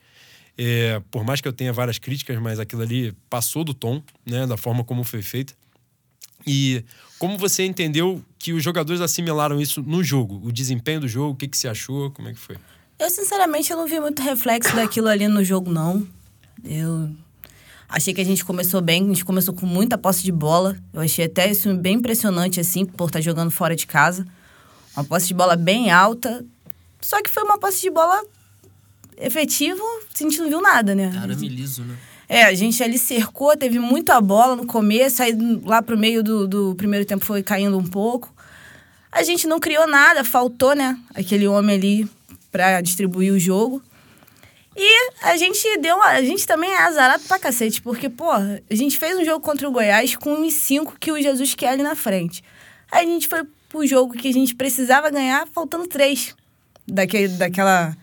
É, 0.56 1.02
por 1.10 1.24
mais 1.24 1.40
que 1.40 1.48
eu 1.48 1.52
tenha 1.52 1.72
várias 1.72 1.98
críticas, 1.98 2.38
mas 2.40 2.60
aquilo 2.60 2.82
ali 2.82 3.12
passou 3.28 3.64
do 3.64 3.74
tom, 3.74 4.02
né, 4.24 4.46
da 4.46 4.56
forma 4.56 4.84
como 4.84 5.02
foi 5.02 5.22
feita. 5.22 5.52
E 6.46 6.84
como 7.18 7.38
você 7.38 7.64
entendeu 7.64 8.22
que 8.38 8.52
os 8.52 8.62
jogadores 8.62 9.00
assimilaram 9.00 9.60
isso 9.60 9.82
no 9.82 10.04
jogo? 10.04 10.40
O 10.44 10.52
desempenho 10.52 11.00
do 11.00 11.08
jogo, 11.08 11.32
o 11.32 11.36
que, 11.36 11.48
que 11.48 11.56
você 11.56 11.68
achou? 11.68 12.10
Como 12.10 12.28
é 12.28 12.32
que 12.32 12.38
foi? 12.38 12.56
Eu, 12.98 13.10
sinceramente, 13.10 13.72
eu 13.72 13.76
não 13.76 13.86
vi 13.86 13.98
muito 13.98 14.22
reflexo 14.22 14.74
daquilo 14.76 15.08
ali 15.08 15.26
no 15.26 15.42
jogo, 15.42 15.70
não. 15.70 16.06
Eu 16.62 17.10
achei 17.88 18.14
que 18.14 18.20
a 18.20 18.24
gente 18.24 18.44
começou 18.44 18.80
bem, 18.80 19.02
a 19.02 19.06
gente 19.06 19.24
começou 19.24 19.54
com 19.54 19.66
muita 19.66 19.98
posse 19.98 20.22
de 20.22 20.30
bola. 20.30 20.76
Eu 20.92 21.00
achei 21.00 21.24
até 21.24 21.50
isso 21.50 21.74
bem 21.74 21.94
impressionante, 21.96 22.60
assim, 22.60 22.84
por 22.84 23.06
estar 23.08 23.20
jogando 23.20 23.50
fora 23.50 23.74
de 23.74 23.86
casa. 23.86 24.26
Uma 24.94 25.04
posse 25.04 25.26
de 25.28 25.34
bola 25.34 25.56
bem 25.56 25.90
alta. 25.90 26.44
Só 27.00 27.20
que 27.22 27.30
foi 27.30 27.42
uma 27.42 27.58
posse 27.58 27.80
de 27.80 27.90
bola 27.90 28.22
efetivo, 29.18 29.82
a 29.82 30.22
gente 30.22 30.38
não 30.38 30.48
viu 30.48 30.60
nada, 30.60 30.94
né? 30.94 31.12
Arame 31.16 31.48
liso, 31.48 31.82
né? 31.82 31.96
É, 32.28 32.44
a 32.44 32.54
gente 32.54 32.82
ali 32.82 32.98
cercou, 32.98 33.56
teve 33.56 33.78
muita 33.78 34.20
bola 34.20 34.56
no 34.56 34.66
começo, 34.66 35.22
aí 35.22 35.36
lá 35.64 35.82
pro 35.82 35.96
meio 35.96 36.22
do, 36.22 36.48
do 36.48 36.74
primeiro 36.74 37.04
tempo 37.04 37.24
foi 37.24 37.42
caindo 37.42 37.76
um 37.76 37.84
pouco. 37.84 38.32
A 39.12 39.22
gente 39.22 39.46
não 39.46 39.60
criou 39.60 39.86
nada, 39.86 40.24
faltou, 40.24 40.74
né? 40.74 40.98
Aquele 41.14 41.46
homem 41.46 41.76
ali 41.76 42.10
para 42.50 42.80
distribuir 42.80 43.32
o 43.32 43.38
jogo. 43.38 43.82
E 44.76 45.10
a 45.22 45.36
gente 45.36 45.78
deu 45.78 45.94
uma, 45.94 46.06
A 46.06 46.22
gente 46.22 46.46
também 46.46 46.70
é 46.70 46.82
azarado 46.82 47.22
pra 47.24 47.38
cacete, 47.38 47.80
porque, 47.80 48.08
pô, 48.08 48.30
a 48.30 48.58
gente 48.70 48.98
fez 48.98 49.16
um 49.16 49.24
jogo 49.24 49.40
contra 49.40 49.68
o 49.68 49.72
Goiás 49.72 50.16
com 50.16 50.32
uns 50.32 50.54
5 50.54 50.96
que 50.98 51.12
o 51.12 51.22
Jesus 51.22 51.54
quer 51.54 51.68
ali 51.68 51.82
na 51.82 51.94
frente. 51.94 52.42
Aí 52.90 53.06
a 53.06 53.08
gente 53.08 53.28
foi 53.28 53.44
pro 53.68 53.86
jogo 53.86 54.14
que 54.14 54.28
a 54.28 54.32
gente 54.32 54.54
precisava 54.54 55.10
ganhar, 55.10 55.46
faltando 55.52 55.86
três 55.86 56.34
daquele, 56.86 57.28
daquela. 57.28 57.96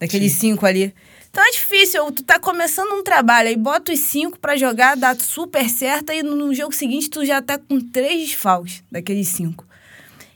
Daqueles 0.00 0.32
cinco 0.32 0.66
ali. 0.66 0.94
Então 1.30 1.46
é 1.46 1.50
difícil, 1.52 2.10
tu 2.10 2.24
tá 2.24 2.40
começando 2.40 2.90
um 2.92 3.04
trabalho, 3.04 3.48
aí 3.48 3.56
bota 3.56 3.92
os 3.92 4.00
cinco 4.00 4.38
para 4.38 4.56
jogar, 4.56 4.96
dá 4.96 5.14
super 5.14 5.68
certo, 5.68 6.12
e 6.12 6.24
no 6.24 6.52
jogo 6.52 6.74
seguinte 6.74 7.08
tu 7.08 7.24
já 7.24 7.40
tá 7.40 7.56
com 7.56 7.80
três 7.80 8.30
desfalques 8.30 8.82
daqueles 8.90 9.28
cinco. 9.28 9.64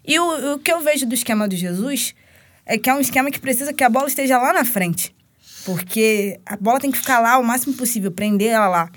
E 0.07 0.19
o, 0.21 0.55
o 0.55 0.59
que 0.59 0.71
eu 0.71 0.81
vejo 0.81 1.05
do 1.07 1.15
esquema 1.15 1.49
do 1.49 1.57
Jesus 1.57 2.15
é 2.65 2.79
que 2.79 2.89
é 2.89 2.95
um 2.95 3.01
esquema 3.01 3.31
que 3.31 3.41
precisa 3.41 3.73
que 3.73 3.83
a 3.83 3.89
bola 3.89 4.07
esteja 4.07 4.39
lá 4.39 4.53
na 4.53 4.65
frente. 4.65 5.15
Porque 5.65 6.39
a 6.45 6.57
bola 6.57 6.79
tem 6.79 6.93
que 6.93 6.99
ficar 6.99 7.21
lá 7.21 7.39
o 7.39 7.43
máximo 7.43 7.75
possível, 7.75 8.13
prender 8.13 8.49
ela 8.49 8.69
lá. 8.69 8.91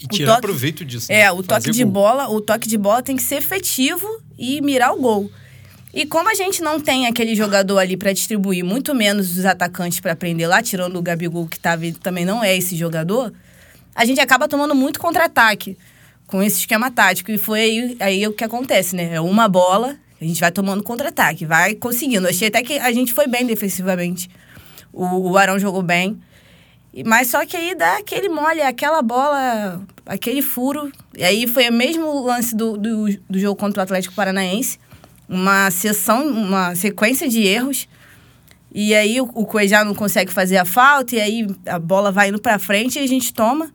E 0.00 0.06
tirar 0.08 0.34
toque, 0.34 0.46
proveito 0.48 0.84
disso. 0.84 1.06
Né? 1.10 1.20
É, 1.20 1.32
o 1.32 1.42
toque 1.42 1.70
de 1.70 1.84
gol. 1.84 1.92
bola, 1.92 2.28
o 2.28 2.40
toque 2.40 2.68
de 2.68 2.76
bola 2.76 3.02
tem 3.02 3.16
que 3.16 3.22
ser 3.22 3.36
efetivo 3.36 4.06
e 4.36 4.60
mirar 4.60 4.92
o 4.92 5.00
gol. 5.00 5.30
E 5.92 6.06
como 6.06 6.30
a 6.30 6.34
gente 6.34 6.62
não 6.62 6.80
tem 6.80 7.06
aquele 7.06 7.34
jogador 7.34 7.78
ali 7.78 7.96
para 7.96 8.12
distribuir, 8.12 8.64
muito 8.64 8.94
menos 8.94 9.36
os 9.36 9.44
atacantes 9.44 10.00
para 10.00 10.16
prender 10.16 10.48
lá, 10.48 10.62
tirando 10.62 10.96
o 10.96 11.02
Gabigol 11.02 11.46
que 11.46 11.58
também 12.00 12.24
não 12.24 12.42
é 12.42 12.56
esse 12.56 12.74
jogador, 12.74 13.32
a 13.94 14.04
gente 14.06 14.20
acaba 14.20 14.48
tomando 14.48 14.74
muito 14.74 14.98
contra-ataque 14.98 15.76
com 16.26 16.42
esse 16.42 16.60
esquema 16.60 16.90
tático. 16.90 17.30
E 17.30 17.36
foi 17.36 17.60
aí, 17.60 17.96
aí 18.00 18.26
o 18.26 18.32
que 18.32 18.42
acontece, 18.42 18.96
né? 18.96 19.14
É 19.14 19.20
uma 19.20 19.48
bola, 19.48 19.96
a 20.18 20.24
gente 20.24 20.40
vai 20.40 20.50
tomando 20.50 20.82
contra-ataque, 20.82 21.44
vai 21.44 21.74
conseguindo. 21.74 22.26
Achei 22.26 22.48
até 22.48 22.62
que 22.62 22.78
a 22.78 22.90
gente 22.90 23.12
foi 23.12 23.26
bem 23.26 23.44
defensivamente. 23.44 24.30
O, 24.90 25.30
o 25.30 25.36
Arão 25.36 25.58
jogou 25.58 25.82
bem. 25.82 26.18
Mas 27.04 27.28
só 27.28 27.44
que 27.44 27.56
aí 27.56 27.74
dá 27.74 27.98
aquele 27.98 28.28
mole, 28.30 28.62
aquela 28.62 29.02
bola, 29.02 29.82
aquele 30.06 30.40
furo. 30.40 30.90
E 31.16 31.22
aí 31.22 31.46
foi 31.46 31.68
o 31.68 31.72
mesmo 31.72 32.24
lance 32.24 32.56
do, 32.56 32.78
do, 32.78 33.06
do 33.28 33.38
jogo 33.38 33.56
contra 33.56 33.80
o 33.80 33.82
Atlético 33.82 34.14
Paranaense. 34.14 34.78
Uma 35.32 35.70
sessão, 35.70 36.26
uma 36.28 36.74
sequência 36.74 37.26
de 37.28 37.42
erros. 37.42 37.88
E 38.74 38.94
aí 38.94 39.20
o, 39.20 39.24
o 39.34 39.46
Cuejá 39.46 39.82
não 39.84 39.94
consegue 39.94 40.30
fazer 40.30 40.58
a 40.58 40.64
falta, 40.64 41.16
e 41.16 41.20
aí 41.20 41.46
a 41.66 41.78
bola 41.78 42.12
vai 42.12 42.28
indo 42.28 42.40
pra 42.40 42.58
frente 42.58 42.98
e 42.98 43.02
a 43.02 43.06
gente 43.06 43.32
toma. 43.32 43.72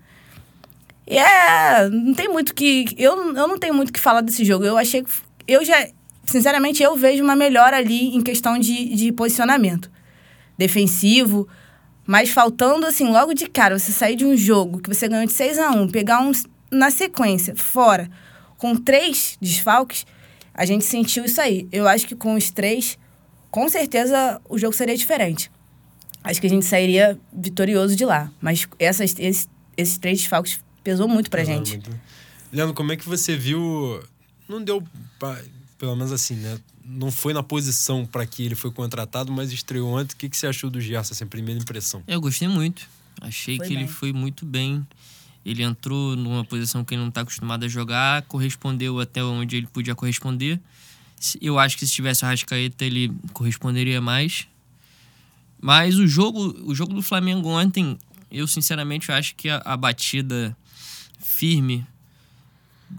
E 1.07 1.17
é. 1.17 1.89
Não 1.89 2.13
tem 2.13 2.27
muito 2.27 2.53
que. 2.53 2.85
Eu, 2.97 3.35
eu 3.35 3.47
não 3.47 3.57
tenho 3.57 3.73
muito 3.73 3.91
que 3.91 3.99
falar 3.99 4.21
desse 4.21 4.45
jogo. 4.45 4.65
Eu 4.65 4.77
achei 4.77 5.03
que. 5.03 5.09
Eu 5.47 5.65
já. 5.65 5.87
Sinceramente, 6.25 6.83
eu 6.83 6.95
vejo 6.95 7.23
uma 7.23 7.35
melhora 7.35 7.77
ali 7.77 8.15
em 8.15 8.21
questão 8.21 8.59
de, 8.59 8.93
de 8.93 9.13
posicionamento 9.13 9.89
defensivo 10.57 11.47
Mas 12.05 12.29
faltando, 12.29 12.85
assim, 12.85 13.09
logo 13.09 13.33
de 13.33 13.47
cara, 13.47 13.77
você 13.77 13.91
sair 13.91 14.15
de 14.15 14.25
um 14.25 14.35
jogo 14.35 14.79
que 14.79 14.93
você 14.93 15.07
ganhou 15.07 15.25
de 15.25 15.33
6 15.33 15.59
a 15.59 15.71
1 15.71 15.87
pegar 15.89 16.19
um 16.19 16.31
na 16.69 16.91
sequência, 16.91 17.55
fora, 17.55 18.09
com 18.57 18.75
três 18.75 19.37
desfalques, 19.41 20.05
a 20.57 20.65
gente 20.65 20.83
sentiu 20.83 21.23
isso 21.23 21.39
aí. 21.39 21.67
Eu 21.71 21.87
acho 21.87 22.07
que 22.07 22.15
com 22.15 22.33
os 22.33 22.49
três, 22.49 22.97
com 23.51 23.69
certeza 23.69 24.41
o 24.49 24.57
jogo 24.57 24.73
seria 24.73 24.97
diferente. 24.97 25.51
Acho 26.23 26.41
que 26.41 26.47
a 26.47 26.49
gente 26.49 26.65
sairia 26.65 27.17
vitorioso 27.31 27.95
de 27.95 28.03
lá. 28.03 28.31
Mas 28.41 28.67
essas, 28.79 29.15
esses, 29.19 29.47
esses 29.77 29.97
três 29.99 30.17
desfalques 30.17 30.59
pesou 30.83 31.07
muito 31.07 31.29
pra 31.29 31.43
gente. 31.43 31.73
Muito. 31.73 31.91
Leandro, 32.51 32.73
como 32.73 32.91
é 32.91 32.97
que 32.97 33.07
você 33.07 33.37
viu. 33.37 34.01
Não 34.49 34.61
deu. 34.61 34.83
Pelo 35.77 35.95
menos 35.95 36.11
assim, 36.11 36.35
né? 36.35 36.57
Não 36.83 37.11
foi 37.11 37.33
na 37.33 37.43
posição 37.43 38.05
para 38.05 38.25
que 38.25 38.43
ele 38.43 38.55
foi 38.55 38.71
contratado, 38.71 39.31
mas 39.31 39.51
estreou 39.51 39.95
antes. 39.95 40.15
O 40.15 40.17
que, 40.17 40.27
que 40.27 40.35
você 40.35 40.47
achou 40.47 40.69
do 40.69 40.81
Gerson, 40.81 41.13
essa 41.13 41.25
primeira 41.25 41.61
impressão? 41.61 42.01
Eu 42.07 42.19
gostei 42.19 42.47
muito. 42.47 42.87
Achei 43.21 43.57
foi 43.57 43.67
que 43.67 43.73
bem. 43.73 43.83
ele 43.83 43.91
foi 43.91 44.11
muito 44.11 44.45
bem. 44.45 44.85
Ele 45.47 45.63
entrou 45.63 46.13
numa 46.17 46.43
posição 46.43 46.83
que 46.83 46.93
ele 46.93 47.01
não 47.01 47.07
está 47.07 47.21
acostumado 47.21 47.63
a 47.63 47.69
jogar, 47.69 48.21
correspondeu 48.23 48.99
até 48.99 49.23
onde 49.23 49.55
ele 49.55 49.67
podia 49.67 49.95
corresponder. 49.95 50.59
Eu 51.39 51.57
acho 51.57 51.77
que 51.77 51.87
se 51.87 51.93
tivesse 51.93 52.25
o 52.25 52.27
Rascaeta, 52.27 52.83
ele 52.83 53.13
corresponderia 53.31 54.01
mais. 54.01 54.45
Mas 55.61 55.95
o 55.95 56.05
jogo, 56.05 56.53
o 56.65 56.75
jogo 56.75 56.93
do 56.93 57.01
Flamengo 57.01 57.47
ontem, 57.47 57.97
eu 58.29 58.45
sinceramente 58.45 59.09
acho 59.09 59.35
que 59.35 59.47
a, 59.47 59.61
a 59.63 59.77
batida 59.77 60.55
firme. 61.17 61.87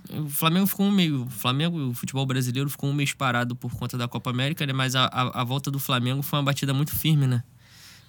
O 0.08 0.30
Flamengo 0.30 0.66
ficou 0.66 0.90
meio. 0.90 1.24
O 1.24 1.30
Flamengo, 1.30 1.90
o 1.90 1.94
futebol 1.94 2.24
brasileiro 2.24 2.70
ficou 2.70 2.88
um 2.88 2.94
mês 2.94 3.12
parado 3.12 3.54
por 3.54 3.74
conta 3.74 3.98
da 3.98 4.08
Copa 4.08 4.30
América, 4.30 4.64
né? 4.64 4.72
Mas 4.72 4.96
a, 4.96 5.04
a, 5.04 5.42
a 5.42 5.44
volta 5.44 5.70
do 5.70 5.78
Flamengo 5.78 6.22
foi 6.22 6.38
uma 6.38 6.46
batida 6.46 6.72
muito 6.72 6.96
firme, 6.96 7.26
né? 7.26 7.44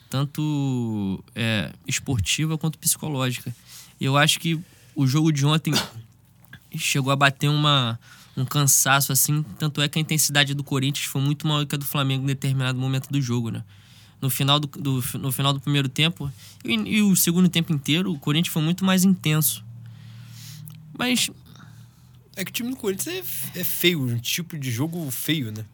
Tanto 0.10 1.22
é, 1.36 1.74
esportiva 1.86 2.58
quanto 2.58 2.80
psicológica. 2.80 3.54
Eu 4.00 4.18
acho 4.18 4.39
que 4.39 4.60
o 4.95 5.06
jogo 5.06 5.32
de 5.32 5.45
ontem 5.45 5.74
chegou 6.76 7.12
a 7.12 7.16
bater 7.16 7.50
uma, 7.50 8.00
um 8.36 8.45
cansaço, 8.45 9.12
assim. 9.12 9.43
Tanto 9.58 9.82
é 9.82 9.88
que 9.88 10.00
a 10.00 10.02
intensidade 10.02 10.54
do 10.54 10.64
Corinthians 10.64 11.06
foi 11.06 11.22
muito 11.22 11.47
maior 11.47 11.66
que 11.66 11.76
a 11.76 11.78
do 11.78 11.86
Flamengo 11.86 12.24
em 12.24 12.28
determinado 12.28 12.80
momento 12.80 13.10
do 13.10 13.22
jogo, 13.22 13.50
né? 13.50 13.64
No 14.22 14.30
final 14.30 14.60
do, 14.60 14.68
do 14.68 15.04
no 15.18 15.32
final 15.32 15.54
do 15.54 15.62
primeiro 15.62 15.88
tempo 15.88 16.32
e, 16.64 16.74
e, 16.74 17.02
o 17.02 17.16
segundo 17.16 17.47
tempo 17.47 17.72
inteiro, 17.72 18.12
o 18.12 18.20
Corinthians 18.20 18.54
foi 18.54 18.62
muito 18.62 18.84
mais 18.84 19.04
intenso. 19.04 19.64
Mas. 20.97 21.30
É 22.36 22.43
que 22.43 22.52
o 22.52 22.54
time 22.54 22.70
do 22.70 22.76
Corinthians 22.76 23.28
é, 23.56 23.60
é 23.60 23.64
feio, 23.64 24.02
um 24.02 24.18
tipo 24.18 24.58
de 24.58 24.72
jogo 24.72 25.10
feio, 25.12 25.52
né? 25.52 25.66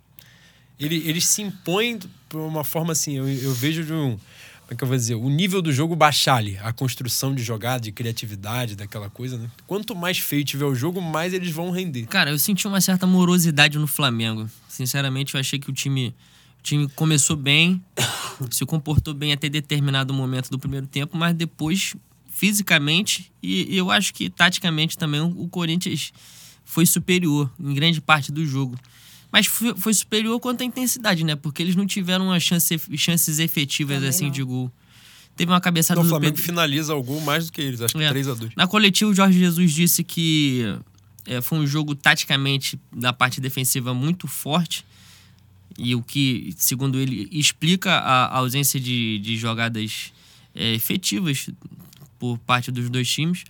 Ele, 0.79 0.97
eles 1.07 1.27
se 1.27 1.41
impõem 1.41 1.99
por 2.27 2.41
uma 2.41 2.63
forma 2.63 2.91
assim, 2.91 3.13
eu, 3.13 3.27
eu 3.27 3.53
vejo 3.53 3.83
de 3.83 3.93
um 3.93 4.19
como 4.65 4.73
é 4.73 4.75
que 4.75 4.83
eu 4.83 4.87
vou 4.87 4.97
dizer, 4.97 5.13
o 5.13 5.29
nível 5.29 5.61
do 5.61 5.71
jogo 5.71 5.95
baixar 5.95 6.37
ali, 6.37 6.57
a 6.63 6.73
construção 6.73 7.35
de 7.35 7.43
jogada, 7.43 7.81
de 7.81 7.91
criatividade, 7.91 8.75
daquela 8.75 9.11
coisa, 9.11 9.37
né? 9.37 9.47
Quanto 9.67 9.95
mais 9.95 10.17
feio 10.17 10.43
tiver 10.43 10.65
o 10.65 10.73
jogo, 10.73 10.99
mais 10.99 11.33
eles 11.33 11.51
vão 11.51 11.69
render. 11.69 12.07
Cara, 12.07 12.31
eu 12.31 12.39
senti 12.39 12.67
uma 12.67 12.81
certa 12.81 13.05
morosidade 13.05 13.77
no 13.77 13.85
Flamengo. 13.85 14.49
Sinceramente, 14.67 15.35
eu 15.35 15.39
achei 15.39 15.59
que 15.59 15.69
o 15.69 15.73
time, 15.73 16.15
o 16.59 16.63
time 16.63 16.89
começou 16.95 17.35
bem, 17.35 17.79
se 18.49 18.65
comportou 18.65 19.13
bem 19.13 19.31
até 19.31 19.47
determinado 19.47 20.11
momento 20.15 20.49
do 20.49 20.57
primeiro 20.57 20.87
tempo, 20.87 21.15
mas 21.15 21.35
depois, 21.35 21.95
fisicamente, 22.27 23.31
e 23.43 23.77
eu 23.77 23.91
acho 23.91 24.11
que 24.15 24.31
taticamente 24.31 24.97
também, 24.97 25.21
o 25.21 25.47
Corinthians 25.47 26.11
foi 26.63 26.87
superior 26.87 27.51
em 27.59 27.71
grande 27.75 28.01
parte 28.01 28.31
do 28.31 28.43
jogo. 28.43 28.75
Mas 29.35 29.47
foi, 29.47 29.93
superior 29.93 30.39
quanto 30.39 30.61
à 30.61 30.63
intensidade, 30.63 31.25
né? 31.25 31.35
Porque 31.35 31.61
eles 31.61 31.75
não 31.75 31.85
tiveram 31.85 32.27
uma 32.27 32.39
chance, 32.39 32.79
chances 32.95 33.37
efetivas, 33.37 33.97
Também 33.97 34.09
assim, 34.09 34.25
não. 34.27 34.31
de 34.31 34.41
gol. 34.41 34.71
Teve 35.35 35.51
uma 35.51 35.59
cabeçada 35.59 36.01
do 36.01 36.07
Flamengo 36.07 36.35
Pedro... 36.35 36.41
finaliza 36.41 36.95
o 36.95 37.03
gol 37.03 37.19
mais 37.19 37.47
do 37.47 37.51
que 37.51 37.59
eles, 37.59 37.81
acho 37.81 37.93
que 37.93 38.01
é. 38.01 38.07
3 38.07 38.29
a 38.29 38.33
2 38.33 38.55
Na 38.55 38.65
coletiva, 38.65 39.11
o 39.11 39.13
Jorge 39.13 39.37
Jesus 39.37 39.73
disse 39.73 40.05
que 40.05 40.77
é, 41.25 41.41
foi 41.41 41.59
um 41.59 41.67
jogo 41.67 41.93
taticamente 41.93 42.79
da 42.89 43.11
parte 43.11 43.41
defensiva 43.41 43.93
muito 43.93 44.25
forte. 44.25 44.85
E 45.77 45.93
o 45.95 46.01
que, 46.01 46.53
segundo 46.55 46.97
ele, 46.97 47.27
explica 47.29 47.91
a 47.91 48.37
ausência 48.37 48.79
de, 48.79 49.19
de 49.19 49.35
jogadas 49.35 50.13
é, 50.55 50.75
efetivas 50.75 51.49
por 52.17 52.37
parte 52.37 52.71
dos 52.71 52.89
dois 52.89 53.11
times. 53.11 53.43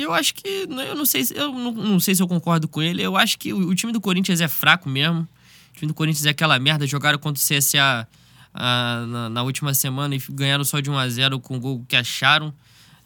Eu 0.00 0.12
acho 0.12 0.34
que. 0.34 0.66
Né, 0.66 0.90
eu 0.90 0.94
não 0.94 1.04
sei, 1.04 1.24
eu 1.34 1.52
não, 1.52 1.72
não, 1.72 2.00
sei 2.00 2.14
se 2.14 2.22
eu 2.22 2.28
concordo 2.28 2.68
com 2.68 2.80
ele. 2.80 3.02
Eu 3.02 3.16
acho 3.16 3.38
que 3.38 3.52
o, 3.52 3.68
o, 3.68 3.74
time 3.74 3.92
do 3.92 4.00
Corinthians 4.00 4.40
é 4.40 4.46
fraco 4.46 4.88
mesmo. 4.88 5.22
O 5.22 5.74
time 5.74 5.88
do 5.88 5.94
Corinthians 5.94 6.24
é 6.24 6.30
aquela 6.30 6.58
merda. 6.58 6.86
Jogaram 6.86 7.18
contra 7.18 7.42
o 7.42 7.44
CSA 7.44 8.06
ah, 8.54 9.04
na, 9.08 9.28
na, 9.28 9.42
última 9.42 9.74
semana 9.74 10.14
e 10.14 10.22
ganharam 10.30 10.64
só 10.64 10.78
de 10.78 10.88
1 10.88 10.96
a 10.96 11.08
0 11.08 11.40
com 11.40 11.56
o 11.56 11.60
gol 11.60 11.84
que 11.88 11.96
acharam. 11.96 12.54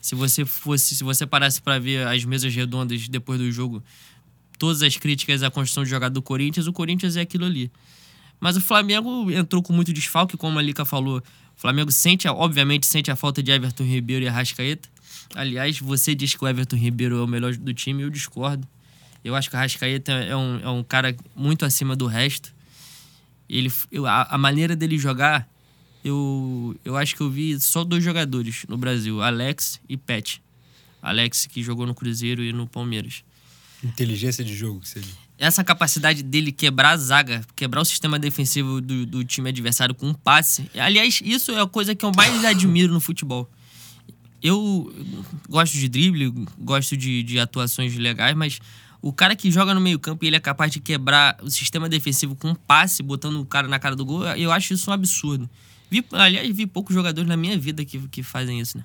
Se 0.01 0.15
você 0.15 0.45
fosse, 0.45 0.95
se 0.97 1.03
você 1.03 1.27
parasse 1.27 1.63
para 1.63 1.79
ver 1.79 2.07
as 2.07 2.25
mesas 2.25 2.55
redondas 2.55 3.09
depois 3.09 3.39
do 3.39 3.51
jogo, 3.51 3.83
todas 4.59 4.83
as 4.83 4.97
críticas 4.97 5.43
à 5.43 5.51
construção 5.51 5.85
de 5.85 5.91
jogada 5.91 6.13
do 6.13 6.21
Corinthians, 6.21 6.67
o 6.67 6.73
Corinthians 6.73 7.17
é 7.17 7.23
aquilo 7.23 7.47
ali. 7.47 7.71
Mas 8.41 8.57
o 8.57 8.61
Flamengo 8.61 9.31
entrou 9.31 9.63
com 9.63 9.73
muito 9.73 9.93
desfalque, 9.93 10.37
como 10.37 10.59
a 10.59 10.63
Lica 10.63 10.85
falou. 10.85 11.19
O 11.57 11.61
Flamengo 11.61 11.93
sente, 11.93 12.27
obviamente, 12.27 12.87
sente 12.87 13.11
a 13.11 13.17
falta 13.17 13.43
de 13.43 13.53
Everton 13.53 13.85
Ribeiro 13.85 14.25
e 14.25 14.29
Arrascaeta. 14.29 14.89
Aliás, 15.35 15.79
você 15.79 16.15
diz 16.15 16.35
que 16.35 16.45
o 16.45 16.49
Everton 16.49 16.77
Ribeiro 16.77 17.19
é 17.19 17.23
o 17.23 17.27
melhor 17.27 17.55
do 17.57 17.73
time, 17.73 18.03
eu 18.03 18.11
discordo. 18.11 18.67
Eu 19.25 19.35
acho 19.35 19.49
que 19.49 19.57
o 19.57 19.59
Rascaeta 19.59 20.13
é 20.13 20.37
um, 20.37 20.61
é 20.61 20.69
um 20.69 20.83
cara 20.83 21.17
muito 21.35 21.65
acima 21.65 21.95
do 21.95 22.07
resto. 22.07 22.53
Ele, 23.49 23.73
eu, 23.91 24.07
a, 24.07 24.23
a, 24.23 24.39
maneira 24.39 24.75
dele 24.75 24.99
jogar, 24.99 25.49
eu, 26.05 26.79
eu 26.85 26.97
acho 26.97 27.15
que 27.15 27.21
eu 27.21 27.31
vi 27.31 27.59
só 27.61 27.85
dois 27.85 28.03
jogadores 28.03 28.65
no 28.69 28.77
Brasil, 28.77 29.23
Alex 29.23 29.81
e 29.89 29.97
Pet. 29.97 30.43
Alex, 31.01 31.47
que 31.47 31.63
jogou 31.63 31.87
no 31.87 31.95
Cruzeiro 31.95 32.43
e 32.43 32.53
no 32.53 32.67
Palmeiras. 32.67 33.25
Inteligência 33.83 34.45
de 34.45 34.55
jogo, 34.55 34.81
que 34.81 34.89
seja. 34.89 35.09
Essa 35.39 35.65
capacidade 35.65 36.23
dele 36.23 36.53
quebrar 36.53 36.91
a 36.91 36.97
zaga, 36.97 37.45
quebrar 37.57 37.81
o 37.81 37.85
sistema 37.85 38.19
defensivo 38.19 38.81
do, 38.81 39.05
do 39.05 39.25
time 39.25 39.49
adversário 39.49 39.95
com 39.95 40.09
um 40.09 40.15
passe. 40.15 40.71
Aliás, 40.75 41.21
isso 41.25 41.51
é 41.53 41.61
a 41.61 41.67
coisa 41.67 41.95
que 41.95 42.05
eu 42.05 42.13
mais 42.17 42.45
admiro 42.45 42.93
no 42.93 43.01
futebol 43.01 43.51
eu 44.43 44.93
gosto 45.49 45.75
de 45.75 45.89
drible, 45.89 46.47
gosto 46.59 46.97
de, 46.97 47.23
de 47.23 47.39
atuações 47.39 47.97
legais, 47.97 48.35
mas 48.37 48.59
o 49.01 49.13
cara 49.13 49.35
que 49.37 49.51
joga 49.51 49.75
no 49.75 49.81
meio-campo 49.81 50.25
e 50.25 50.29
ele 50.29 50.37
é 50.37 50.41
capaz 50.41 50.71
de 50.71 50.81
quebrar 50.81 51.37
o 51.43 51.51
sistema 51.51 51.89
defensivo 51.89 52.35
com 52.37 52.51
um 52.51 52.55
passe, 52.55 53.03
botando 53.03 53.41
o 53.41 53.47
cara 53.47 53.69
na 53.69 53.79
cara 53.79 53.97
do 53.97 54.05
gol, 54.05 54.25
eu 54.29 54.53
acho 54.53 54.75
isso 54.75 54.91
um 54.91 54.95
absurdo. 54.95 55.49
Vi, 55.91 56.05
aliás, 56.13 56.57
vi 56.57 56.67
poucos 56.67 56.95
jogadores 56.95 57.29
na 57.29 57.37
minha 57.37 57.59
vida 57.59 57.85
que, 57.85 57.99
que 58.09 58.23
fazem 58.23 58.61
isso, 58.61 58.79
né? 58.79 58.85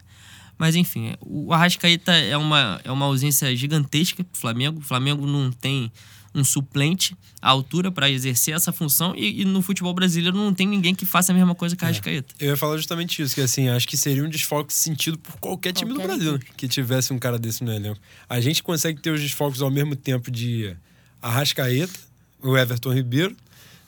Mas 0.58 0.76
enfim, 0.76 1.14
o 1.22 1.54
Arrascaeta 1.54 2.12
é 2.12 2.36
uma, 2.36 2.82
é 2.84 2.92
uma 2.92 3.06
ausência 3.06 3.56
gigantesca 3.56 4.24
pro 4.24 4.40
Flamengo. 4.40 4.80
O 4.80 4.84
Flamengo 4.84 5.28
não 5.28 5.52
tem 5.52 5.92
um 6.38 6.44
suplente 6.44 7.18
à 7.42 7.50
altura 7.50 7.92
para 7.92 8.10
exercer 8.10 8.54
essa 8.54 8.72
função 8.72 9.16
e, 9.16 9.42
e, 9.42 9.46
no 9.46 9.62
futebol 9.62 9.94
brasileiro 9.94 10.38
não 10.38 10.54
tem 10.54 10.68
ninguém 10.68 10.94
que 10.94 11.06
faça 11.06 11.32
a 11.32 11.36
mesma 11.36 11.56
coisa 11.56 11.76
que 11.76 11.84
a 11.84 11.88
Arrascaeta. 11.88 12.34
É. 12.40 12.46
Eu 12.46 12.50
ia 12.50 12.58
falar 12.58 12.78
justamente 12.78 13.22
isso, 13.22 13.34
que 13.34 13.42
assim, 13.42 13.68
acho 13.70 13.88
que 13.88 13.98
seria 13.98 14.24
um 14.24 14.30
desfalque 14.30 14.74
sentido 14.74 15.18
por 15.18 15.38
qualquer 15.38 15.74
time 15.74 15.94
qualquer 15.94 16.08
do 16.08 16.16
Brasil 16.16 16.34
né? 16.34 16.40
que 16.56 16.68
tivesse 16.68 17.12
um 17.12 17.20
cara 17.20 17.40
desse 17.40 17.64
no 17.64 17.74
elenco. 17.74 18.00
A 18.30 18.40
gente 18.40 18.62
consegue 18.62 19.02
ter 19.02 19.12
os 19.12 19.20
desfalques 19.20 19.62
ao 19.62 19.72
mesmo 19.72 19.96
tempo 19.96 20.30
de 20.30 20.76
Arrascaeta, 21.22 22.00
o 22.42 22.56
Everton 22.56 22.94
Ribeiro, 22.94 23.36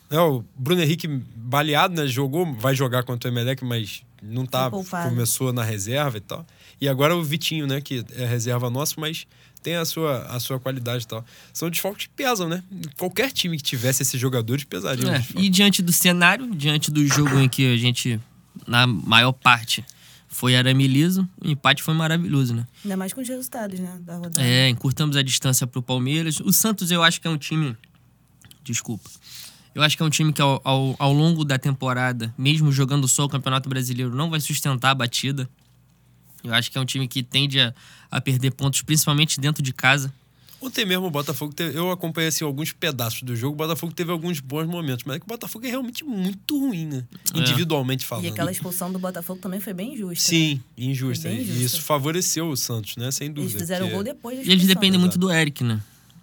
né, 0.09 0.19
o 0.19 0.43
Bruno 0.55 0.81
Henrique 0.81 1.07
baleado, 1.07 2.01
né, 2.01 2.07
jogou, 2.07 2.51
vai 2.55 2.73
jogar 2.73 3.03
contra 3.03 3.29
o 3.29 3.33
Emelec, 3.33 3.63
mas 3.63 4.03
não 4.21 4.45
tá, 4.45 4.69
começou 4.69 5.53
na 5.53 5.63
reserva 5.63 6.17
e 6.17 6.21
tal. 6.21 6.45
E 6.81 6.89
agora 6.89 7.15
o 7.15 7.23
Vitinho, 7.23 7.67
né, 7.67 7.79
que 7.79 8.03
é 8.15 8.25
reserva 8.25 8.69
nosso, 8.69 8.99
mas 8.99 9.27
tem 9.61 9.75
a 9.75 9.85
sua, 9.85 10.23
a 10.23 10.39
sua 10.39 10.59
qualidade 10.59 11.03
e 11.03 11.07
tal. 11.07 11.25
São 11.53 11.69
desfalques 11.69 12.07
que 12.07 12.13
pesam, 12.13 12.47
né? 12.47 12.63
Qualquer 12.97 13.31
time 13.31 13.57
que 13.57 13.63
tivesse 13.63 14.01
esses 14.01 14.19
jogadores 14.19 14.63
pesaria. 14.63 15.17
É, 15.17 15.25
e 15.35 15.49
diante 15.49 15.81
do 15.81 15.91
cenário, 15.91 16.49
diante 16.55 16.89
do 16.91 17.05
jogo 17.05 17.37
em 17.39 17.49
que 17.49 17.73
a 17.73 17.77
gente, 17.77 18.19
na 18.65 18.87
maior 18.87 19.33
parte, 19.33 19.83
foi 20.27 20.55
arame 20.55 20.87
liso, 20.87 21.27
o 21.43 21.49
empate 21.49 21.83
foi 21.83 21.93
maravilhoso, 21.93 22.53
né? 22.53 22.65
Ainda 22.83 22.95
mais 22.95 23.11
com 23.11 23.19
os 23.19 23.27
resultados, 23.27 23.79
né? 23.79 23.97
Da 24.01 24.15
rodada. 24.15 24.41
É, 24.41 24.69
encurtamos 24.69 25.17
a 25.17 25.21
distância 25.21 25.67
pro 25.67 25.81
Palmeiras. 25.81 26.39
O 26.39 26.53
Santos, 26.53 26.91
eu 26.91 27.03
acho 27.03 27.19
que 27.19 27.27
é 27.27 27.29
um 27.29 27.37
time. 27.37 27.75
Desculpa. 28.63 29.09
Eu 29.73 29.81
acho 29.81 29.97
que 29.97 30.03
é 30.03 30.05
um 30.05 30.09
time 30.09 30.31
que 30.31 30.41
ao, 30.41 30.61
ao, 30.63 30.95
ao 30.99 31.13
longo 31.13 31.43
da 31.43 31.57
temporada, 31.57 32.33
mesmo 32.37 32.71
jogando 32.71 33.07
só 33.07 33.25
o 33.25 33.29
Campeonato 33.29 33.67
Brasileiro, 33.69 34.15
não 34.15 34.29
vai 34.29 34.39
sustentar 34.39 34.91
a 34.91 34.95
batida. 34.95 35.49
Eu 36.43 36.53
acho 36.53 36.71
que 36.71 36.77
é 36.77 36.81
um 36.81 36.85
time 36.85 37.07
que 37.07 37.21
tende 37.23 37.59
a, 37.59 37.73
a 38.09 38.21
perder 38.21 38.51
pontos, 38.51 38.81
principalmente 38.81 39.39
dentro 39.39 39.61
de 39.61 39.73
casa. 39.73 40.13
Ontem 40.61 40.85
mesmo 40.85 41.05
o 41.05 41.09
Botafogo, 41.09 41.53
teve, 41.53 41.77
eu 41.77 41.89
acompanhei 41.89 42.27
assim, 42.27 42.43
alguns 42.43 42.73
pedaços 42.73 43.21
do 43.23 43.33
jogo, 43.33 43.53
o 43.53 43.57
Botafogo 43.57 43.93
teve 43.93 44.11
alguns 44.11 44.41
bons 44.41 44.67
momentos, 44.67 45.05
mas 45.05 45.15
é 45.15 45.19
que 45.19 45.25
o 45.25 45.27
Botafogo 45.27 45.65
é 45.65 45.69
realmente 45.69 46.03
muito 46.03 46.59
ruim, 46.59 46.85
né? 46.85 47.05
É. 47.33 47.39
Individualmente 47.39 48.05
falando. 48.05 48.25
E 48.25 48.27
aquela 48.27 48.51
expulsão 48.51 48.91
do 48.91 48.99
Botafogo 48.99 49.39
também 49.39 49.61
foi 49.61 49.73
bem 49.73 49.93
injusta. 49.93 50.29
Sim, 50.29 50.61
né? 50.77 50.85
injusta. 50.85 51.29
E 51.29 51.63
isso 51.63 51.81
favoreceu 51.81 52.49
o 52.49 52.57
Santos, 52.57 52.97
né? 52.97 53.09
Sem 53.09 53.31
dúvida. 53.31 53.51
Eles 53.53 53.61
fizeram 53.61 53.87
o 53.87 53.89
gol 53.91 54.03
depois 54.03 54.37
da 54.37 54.43
E 54.43 54.51
eles 54.51 54.67
dependem 54.67 54.99
muito 54.99 55.17
do 55.17 55.31
Eric, 55.31 55.63
né? 55.63 55.79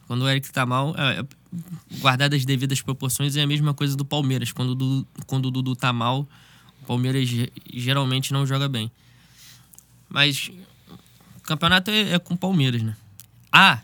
Quando 0.06 0.22
o 0.22 0.28
Eric 0.28 0.52
tá 0.52 0.66
mal, 0.66 0.94
é, 0.98 1.20
é, 1.20 1.24
guardado 1.98 2.34
as 2.34 2.44
devidas 2.44 2.82
proporções, 2.82 3.36
é 3.36 3.42
a 3.42 3.46
mesma 3.46 3.72
coisa 3.72 3.96
do 3.96 4.04
Palmeiras. 4.04 4.52
Quando 4.52 4.72
o, 4.78 5.06
quando 5.24 5.46
o 5.46 5.50
Dudu 5.50 5.74
tá 5.74 5.94
mal, 5.94 6.28
Palmeiras 6.86 7.26
ge- 7.26 7.50
geralmente 7.72 8.34
não 8.34 8.46
joga 8.46 8.68
bem. 8.68 8.90
Mas 10.08 10.50
o 11.38 11.42
campeonato 11.42 11.90
é, 11.90 12.14
é 12.14 12.18
com 12.18 12.34
o 12.34 12.36
Palmeiras, 12.36 12.82
né? 12.82 12.96
Ah, 13.52 13.80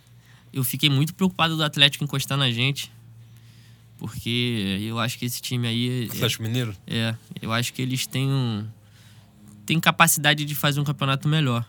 eu 0.53 0.63
fiquei 0.63 0.91
muito 0.91 1.15
preocupado 1.15 1.57
do 1.57 1.65
Atlético 1.65 2.05
encostar 2.05 2.37
na 2.37 2.51
gente. 2.51 2.91
Porque 3.99 4.79
eu 4.83 4.99
acho 4.99 5.17
que 5.19 5.25
esse 5.25 5.41
time 5.41 5.67
aí. 5.69 6.05
é- 6.07 6.13
Atlético 6.13 6.43
Mineiro? 6.43 6.75
É, 6.87 7.15
eu 7.41 7.53
acho 7.53 7.73
que 7.73 7.81
eles 7.81 8.07
têm 8.07 8.29
um. 8.29 8.67
têm 9.65 9.79
capacidade 9.79 10.45
de 10.45 10.55
fazer 10.55 10.81
um 10.81 10.85
campeonato 10.85 11.29
melhor. 11.29 11.65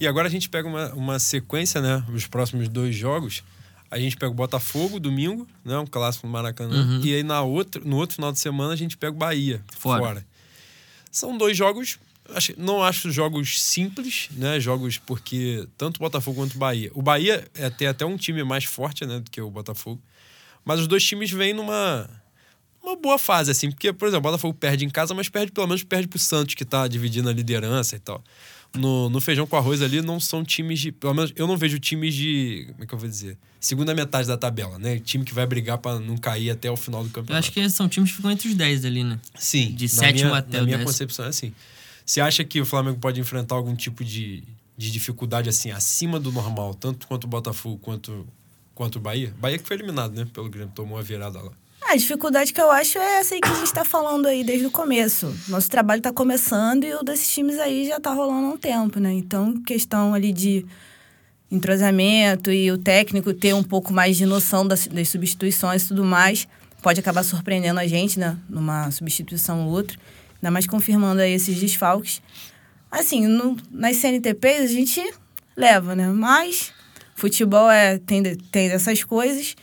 E 0.00 0.06
agora 0.06 0.26
a 0.26 0.30
gente 0.30 0.48
pega 0.48 0.66
uma, 0.66 0.92
uma 0.94 1.18
sequência, 1.18 1.80
né? 1.80 2.02
Os 2.12 2.26
próximos 2.26 2.68
dois 2.68 2.96
jogos. 2.96 3.44
A 3.90 3.98
gente 3.98 4.16
pega 4.16 4.32
o 4.32 4.34
Botafogo 4.34 4.98
domingo, 4.98 5.46
né? 5.64 5.78
Um 5.78 5.86
clássico 5.86 6.26
no 6.26 6.32
Maracanã. 6.32 6.74
Uhum. 6.82 7.00
E 7.04 7.14
aí 7.14 7.22
na 7.22 7.42
outra, 7.42 7.80
no 7.84 7.96
outro 7.96 8.16
final 8.16 8.32
de 8.32 8.40
semana 8.40 8.72
a 8.72 8.76
gente 8.76 8.96
pega 8.96 9.14
o 9.14 9.18
Bahia 9.18 9.62
Fora. 9.70 10.26
São 11.12 11.36
dois 11.38 11.56
jogos. 11.56 11.98
Acho- 12.34 12.54
não 12.56 12.82
acho 12.82 13.10
jogos 13.10 13.60
simples, 13.62 14.28
né? 14.32 14.60
Jogos 14.60 14.98
porque 14.98 15.66
tanto 15.76 15.96
o 15.96 16.00
Botafogo 16.00 16.40
quanto 16.42 16.54
o 16.54 16.58
Bahia. 16.58 16.90
O 16.94 17.02
Bahia 17.02 17.46
é, 17.54 17.68
tem 17.70 17.88
até 17.88 18.04
um 18.06 18.16
time 18.16 18.42
mais 18.44 18.64
forte, 18.64 19.04
né? 19.06 19.20
Do 19.20 19.30
que 19.30 19.40
o 19.40 19.50
Botafogo. 19.50 20.00
Mas 20.64 20.80
os 20.80 20.86
dois 20.86 21.04
times 21.04 21.30
vêm 21.30 21.52
numa 21.52 22.08
uma 22.82 22.96
boa 22.96 23.18
fase, 23.18 23.50
assim. 23.50 23.70
Porque, 23.70 23.92
por 23.92 24.08
exemplo, 24.08 24.28
o 24.28 24.30
Botafogo 24.32 24.54
perde 24.54 24.84
em 24.84 24.90
casa, 24.90 25.14
mas 25.14 25.28
perde 25.28 25.52
pelo 25.52 25.66
menos 25.66 25.82
perde 25.82 26.06
pro 26.06 26.18
Santos, 26.18 26.54
que 26.54 26.64
tá 26.64 26.86
dividindo 26.86 27.28
a 27.28 27.32
liderança 27.32 27.96
e 27.96 27.98
tal. 27.98 28.22
No, 28.76 29.08
no 29.08 29.20
feijão 29.20 29.46
com 29.46 29.56
arroz 29.56 29.80
ali 29.82 30.02
não 30.02 30.18
são 30.18 30.44
times 30.44 30.80
de. 30.80 30.90
Pelo 30.92 31.14
menos 31.14 31.32
eu 31.36 31.46
não 31.46 31.56
vejo 31.56 31.78
times 31.78 32.12
de. 32.14 32.66
Como 32.72 32.82
é 32.84 32.86
que 32.86 32.94
eu 32.94 32.98
vou 32.98 33.08
dizer? 33.08 33.38
Segunda 33.60 33.94
metade 33.94 34.26
da 34.28 34.36
tabela, 34.36 34.78
né? 34.78 34.98
Time 34.98 35.24
que 35.24 35.32
vai 35.32 35.46
brigar 35.46 35.78
pra 35.78 35.98
não 36.00 36.16
cair 36.18 36.50
até 36.50 36.70
o 36.70 36.76
final 36.76 37.02
do 37.02 37.08
Eu 37.08 37.12
campeonato. 37.12 37.46
acho 37.46 37.52
que 37.52 37.70
são 37.70 37.88
times 37.88 38.10
que 38.10 38.16
ficam 38.16 38.30
entre 38.32 38.48
os 38.48 38.54
10 38.54 38.84
ali, 38.84 39.04
né? 39.04 39.18
Sim. 39.38 39.72
de 39.74 39.88
sétimo 39.88 40.30
minha, 40.30 40.38
até 40.40 40.56
Na 40.58 40.62
o 40.64 40.66
minha 40.66 40.76
décimo. 40.78 40.90
concepção 40.92 41.24
é 41.24 41.28
assim. 41.28 41.54
Você 42.04 42.20
acha 42.20 42.44
que 42.44 42.60
o 42.60 42.66
Flamengo 42.66 42.98
pode 42.98 43.20
enfrentar 43.20 43.54
algum 43.54 43.74
tipo 43.74 44.04
de, 44.04 44.42
de 44.76 44.92
dificuldade 44.92 45.48
assim, 45.48 45.70
acima 45.70 46.20
do 46.20 46.30
normal, 46.30 46.74
tanto 46.74 47.06
quanto 47.06 47.24
o 47.24 47.28
Botafogo 47.28 47.78
quanto, 47.78 48.26
quanto 48.74 48.96
o 48.96 49.00
Bahia? 49.00 49.32
Bahia 49.38 49.58
que 49.58 49.66
foi 49.66 49.76
eliminado, 49.76 50.14
né? 50.14 50.26
Pelo 50.32 50.50
Grêmio, 50.50 50.72
tomou 50.74 50.98
a 50.98 51.02
virada 51.02 51.40
lá. 51.40 51.52
A 51.86 51.96
dificuldade 51.96 52.52
que 52.52 52.60
eu 52.60 52.70
acho 52.70 52.98
é 52.98 53.20
essa 53.20 53.34
aí 53.34 53.40
que 53.40 53.48
a 53.48 53.54
gente 53.54 53.72
tá 53.72 53.84
falando 53.84 54.26
aí 54.26 54.42
desde 54.42 54.66
o 54.66 54.70
começo. 54.70 55.34
Nosso 55.48 55.70
trabalho 55.70 56.00
tá 56.00 56.12
começando 56.12 56.84
e 56.84 56.94
o 56.94 57.02
desses 57.02 57.28
times 57.32 57.58
aí 57.58 57.86
já 57.86 58.00
tá 58.00 58.12
rolando 58.12 58.48
há 58.48 58.50
um 58.50 58.56
tempo, 58.56 58.98
né? 58.98 59.12
Então, 59.12 59.62
questão 59.62 60.14
ali 60.14 60.32
de 60.32 60.66
entrosamento 61.50 62.50
e 62.50 62.72
o 62.72 62.78
técnico 62.78 63.32
ter 63.32 63.54
um 63.54 63.62
pouco 63.62 63.92
mais 63.92 64.16
de 64.16 64.26
noção 64.26 64.66
das, 64.66 64.86
das 64.88 65.08
substituições 65.08 65.84
e 65.84 65.88
tudo 65.88 66.04
mais, 66.04 66.48
pode 66.82 66.98
acabar 66.98 67.22
surpreendendo 67.22 67.78
a 67.78 67.86
gente, 67.86 68.18
né? 68.18 68.36
Numa 68.48 68.90
substituição 68.90 69.66
ou 69.66 69.72
outra. 69.72 69.96
Ainda 70.44 70.50
mais 70.50 70.66
confirmando 70.66 71.22
aí 71.22 71.32
esses 71.32 71.58
desfalques. 71.58 72.20
Assim, 72.90 73.26
no, 73.26 73.56
nas 73.70 73.96
CNTPs 73.96 74.60
a 74.60 74.66
gente 74.66 75.14
leva, 75.56 75.96
né? 75.96 76.08
Mas 76.08 76.70
futebol 77.14 77.70
é, 77.70 77.96
tem, 77.96 78.22
tem 78.22 78.68
dessas 78.68 79.02
coisas. 79.02 79.56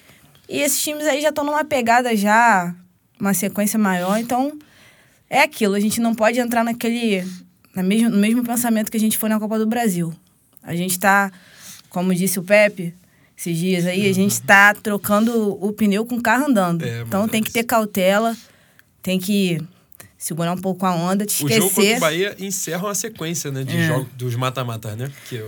E 0.49 0.59
esses 0.59 0.81
times 0.81 1.05
aí 1.05 1.21
já 1.21 1.29
estão 1.29 1.43
numa 1.43 1.63
pegada 1.63 2.15
já, 2.15 2.73
uma 3.19 3.31
sequência 3.35 3.77
maior. 3.77 4.17
Então, 4.17 4.57
é 5.29 5.43
aquilo. 5.43 5.75
A 5.75 5.79
gente 5.79 6.01
não 6.01 6.15
pode 6.15 6.39
entrar 6.39 6.63
naquele... 6.63 7.23
Na 7.75 7.83
mesmo, 7.83 8.09
no 8.09 8.17
mesmo 8.17 8.43
pensamento 8.43 8.89
que 8.89 8.97
a 8.97 8.99
gente 8.99 9.19
foi 9.19 9.29
na 9.29 9.39
Copa 9.39 9.59
do 9.59 9.67
Brasil. 9.67 10.11
A 10.63 10.75
gente 10.75 10.93
está, 10.93 11.31
como 11.89 12.13
disse 12.15 12.39
o 12.39 12.43
Pepe 12.43 12.91
esses 13.37 13.55
dias 13.55 13.85
aí, 13.85 14.09
a 14.09 14.13
gente 14.13 14.31
está 14.31 14.73
trocando 14.73 15.63
o 15.63 15.71
pneu 15.73 16.07
com 16.07 16.15
o 16.15 16.21
carro 16.23 16.47
andando. 16.47 16.83
É, 16.83 17.01
então 17.01 17.25
é 17.25 17.27
tem 17.27 17.43
que 17.43 17.49
isso. 17.49 17.53
ter 17.53 17.65
cautela, 17.65 18.35
tem 19.03 19.19
que 19.19 19.61
segurar 20.21 20.53
um 20.53 20.57
pouco 20.57 20.85
a 20.85 20.93
onda, 20.93 21.25
te 21.25 21.43
O 21.43 21.49
jogo 21.49 21.61
contra 21.61 21.81
esquecer. 21.81 21.97
o 21.97 21.99
Bahia 21.99 22.35
encerra 22.39 22.87
uma 22.87 22.93
sequência, 22.95 23.51
né? 23.51 23.63
De 23.63 23.75
É. 23.75 23.87
jogos 23.87 24.07
dos 24.15 24.35
mata-matas, 24.35 24.95
né? 24.95 25.11
Que 25.27 25.43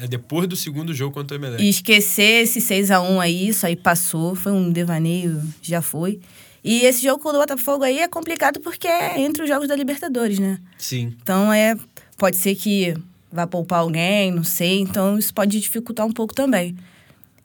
é 0.00 0.06
depois 0.06 0.46
do 0.48 0.54
segundo 0.54 0.94
jogo 0.94 1.12
contra 1.12 1.36
o 1.36 1.40
Emelec. 1.40 1.60
E 1.62 1.68
esquecer 1.68 2.44
esse 2.44 2.60
6x1 2.60 3.18
aí, 3.20 3.48
isso 3.48 3.66
aí 3.66 3.74
passou, 3.74 4.36
foi 4.36 4.52
um 4.52 4.70
devaneio, 4.70 5.42
já 5.60 5.82
foi. 5.82 6.20
E 6.62 6.82
esse 6.84 7.02
jogo 7.02 7.20
com 7.20 7.30
o 7.30 7.32
Botafogo 7.32 7.82
aí 7.82 7.98
é 7.98 8.06
complicado 8.06 8.60
porque 8.60 8.86
é 8.86 9.20
entre 9.20 9.42
os 9.42 9.48
jogos 9.48 9.66
da 9.66 9.74
Libertadores, 9.74 10.38
né? 10.38 10.58
Sim. 10.78 11.12
Então 11.20 11.52
é. 11.52 11.74
Pode 12.16 12.36
ser 12.36 12.54
que 12.54 12.94
vá 13.32 13.48
poupar 13.48 13.80
alguém, 13.80 14.30
não 14.30 14.44
sei. 14.44 14.78
Então 14.78 15.18
isso 15.18 15.34
pode 15.34 15.58
dificultar 15.58 16.06
um 16.06 16.12
pouco 16.12 16.32
também. 16.32 16.76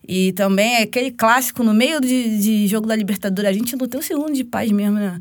E 0.07 0.31
também 0.33 0.75
é 0.75 0.81
aquele 0.83 1.09
clássico 1.09 1.63
no 1.63 1.73
meio 1.73 1.99
de, 1.99 2.37
de 2.39 2.67
jogo 2.67 2.87
da 2.87 2.95
Libertadores. 2.95 3.49
A 3.49 3.53
gente 3.53 3.75
não 3.75 3.87
tem 3.87 3.99
um 3.99 4.03
segundo 4.03 4.31
de 4.33 4.43
paz 4.43 4.71
mesmo, 4.71 4.95
né? 4.99 5.19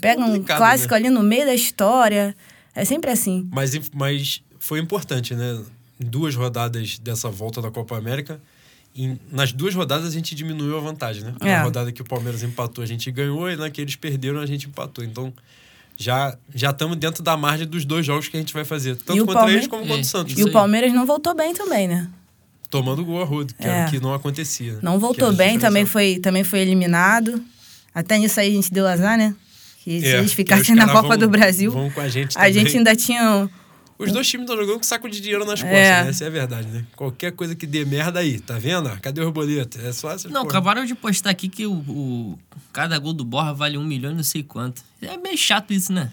Pega 0.00 0.22
um 0.24 0.42
clássico 0.42 0.92
né? 0.92 1.00
ali 1.00 1.10
no 1.10 1.22
meio 1.22 1.44
da 1.46 1.54
história. 1.54 2.34
É 2.74 2.84
sempre 2.84 3.10
assim. 3.10 3.48
Mas, 3.52 3.78
mas 3.94 4.42
foi 4.58 4.78
importante, 4.78 5.34
né? 5.34 5.60
Em 6.00 6.04
duas 6.06 6.34
rodadas 6.34 6.98
dessa 6.98 7.28
volta 7.28 7.60
da 7.60 7.70
Copa 7.70 7.96
América, 7.98 8.40
em- 8.94 9.18
nas 9.30 9.52
duas 9.52 9.74
rodadas 9.74 10.06
a 10.06 10.10
gente 10.10 10.34
diminuiu 10.34 10.76
a 10.78 10.80
vantagem, 10.80 11.22
né? 11.24 11.34
É. 11.40 11.56
Na 11.56 11.62
rodada 11.64 11.90
que 11.92 12.00
o 12.00 12.04
Palmeiras 12.04 12.42
empatou, 12.42 12.82
a 12.82 12.86
gente 12.86 13.10
ganhou, 13.10 13.50
e 13.50 13.56
na 13.56 13.70
que 13.70 13.80
eles 13.80 13.96
perderam, 13.96 14.40
a 14.40 14.46
gente 14.46 14.66
empatou. 14.68 15.04
Então, 15.04 15.32
já 15.96 16.36
já 16.54 16.70
estamos 16.70 16.96
dentro 16.96 17.22
da 17.22 17.36
margem 17.36 17.66
dos 17.66 17.84
dois 17.84 18.04
jogos 18.06 18.28
que 18.28 18.36
a 18.36 18.40
gente 18.40 18.52
vai 18.54 18.64
fazer. 18.64 18.96
Tanto 18.96 19.18
contra 19.20 19.34
Palme- 19.40 19.52
eles 19.54 19.66
como 19.66 19.82
contra 19.82 19.96
o 19.96 20.00
É. 20.00 20.04
Santos. 20.04 20.32
E 20.32 20.36
Isso 20.36 20.44
o 20.44 20.46
aí. 20.48 20.52
Palmeiras 20.52 20.92
não 20.92 21.04
voltou 21.06 21.34
bem 21.34 21.52
também, 21.54 21.86
né? 21.88 22.08
Tomando 22.70 23.04
gol 23.04 23.20
a 23.20 23.24
rodo, 23.24 23.52
que, 23.54 23.64
É. 23.64 23.68
era 23.68 23.86
o 23.86 23.90
que 23.90 24.00
não 24.00 24.14
acontecia. 24.14 24.72
né? 24.74 24.78
Não 24.82 24.98
voltou 24.98 25.30
bem, 25.32 25.58
também 25.58 25.84
foi, 25.84 26.18
também 26.20 26.42
foi 26.42 26.60
eliminado. 26.60 27.42
Até 27.94 28.16
nisso 28.18 28.40
aí 28.40 28.48
a 28.48 28.50
gente 28.50 28.72
deu 28.72 28.86
azar, 28.86 29.18
né? 29.18 29.34
Que 29.82 30.00
se 30.00 30.06
É, 30.06 30.18
eles 30.18 30.32
ficassem 30.32 30.74
na 30.76 30.86
Copa 30.88 31.08
vão- 31.08 31.18
do 31.18 31.28
Brasil, 31.28 31.70
Vão 31.72 31.90
com 31.90 32.00
a 32.00 32.08
gente 32.08 32.38
a 32.38 32.50
gente 32.50 32.76
ainda 32.76 32.94
tinha. 32.94 33.48
Os 33.98 34.10
dois 34.12 34.28
times 34.28 34.44
estão 34.48 34.56
jogando 34.60 34.78
com 34.78 34.82
saco 34.82 35.08
de 35.08 35.20
dinheiro 35.20 35.44
nas 35.44 35.60
costas, 35.62 35.78
É. 35.78 36.02
né? 36.04 36.10
Essa 36.10 36.24
é 36.24 36.26
a 36.26 36.30
verdade, 36.30 36.66
né? 36.68 36.84
Qualquer 36.96 37.30
coisa 37.32 37.54
que 37.54 37.66
dê 37.66 37.84
merda 37.84 38.18
aí, 38.20 38.40
tá 38.40 38.58
vendo? 38.58 38.90
Cadê 39.00 39.20
o 39.20 39.24
borboleta? 39.26 39.80
É 39.80 39.92
só 39.92 40.10
essa 40.12 40.28
Não, 40.28 40.42
porra. 40.42 40.50
acabaram 40.50 40.84
de 40.84 40.94
postar 40.94 41.30
aqui 41.30 41.48
que 41.48 41.66
o, 41.66 41.72
o- 41.72 42.38
cada 42.72 42.98
gol 42.98 43.12
do 43.12 43.24
Borra 43.24 43.52
vale 43.54 43.78
um 43.78 43.84
milhão 43.84 44.10
e 44.10 44.14
não 44.14 44.22
sei 44.24 44.42
quanto. 44.42 44.82
É 45.00 45.16
meio 45.16 45.36
chato 45.38 45.72
isso, 45.72 45.92
né? 45.92 46.10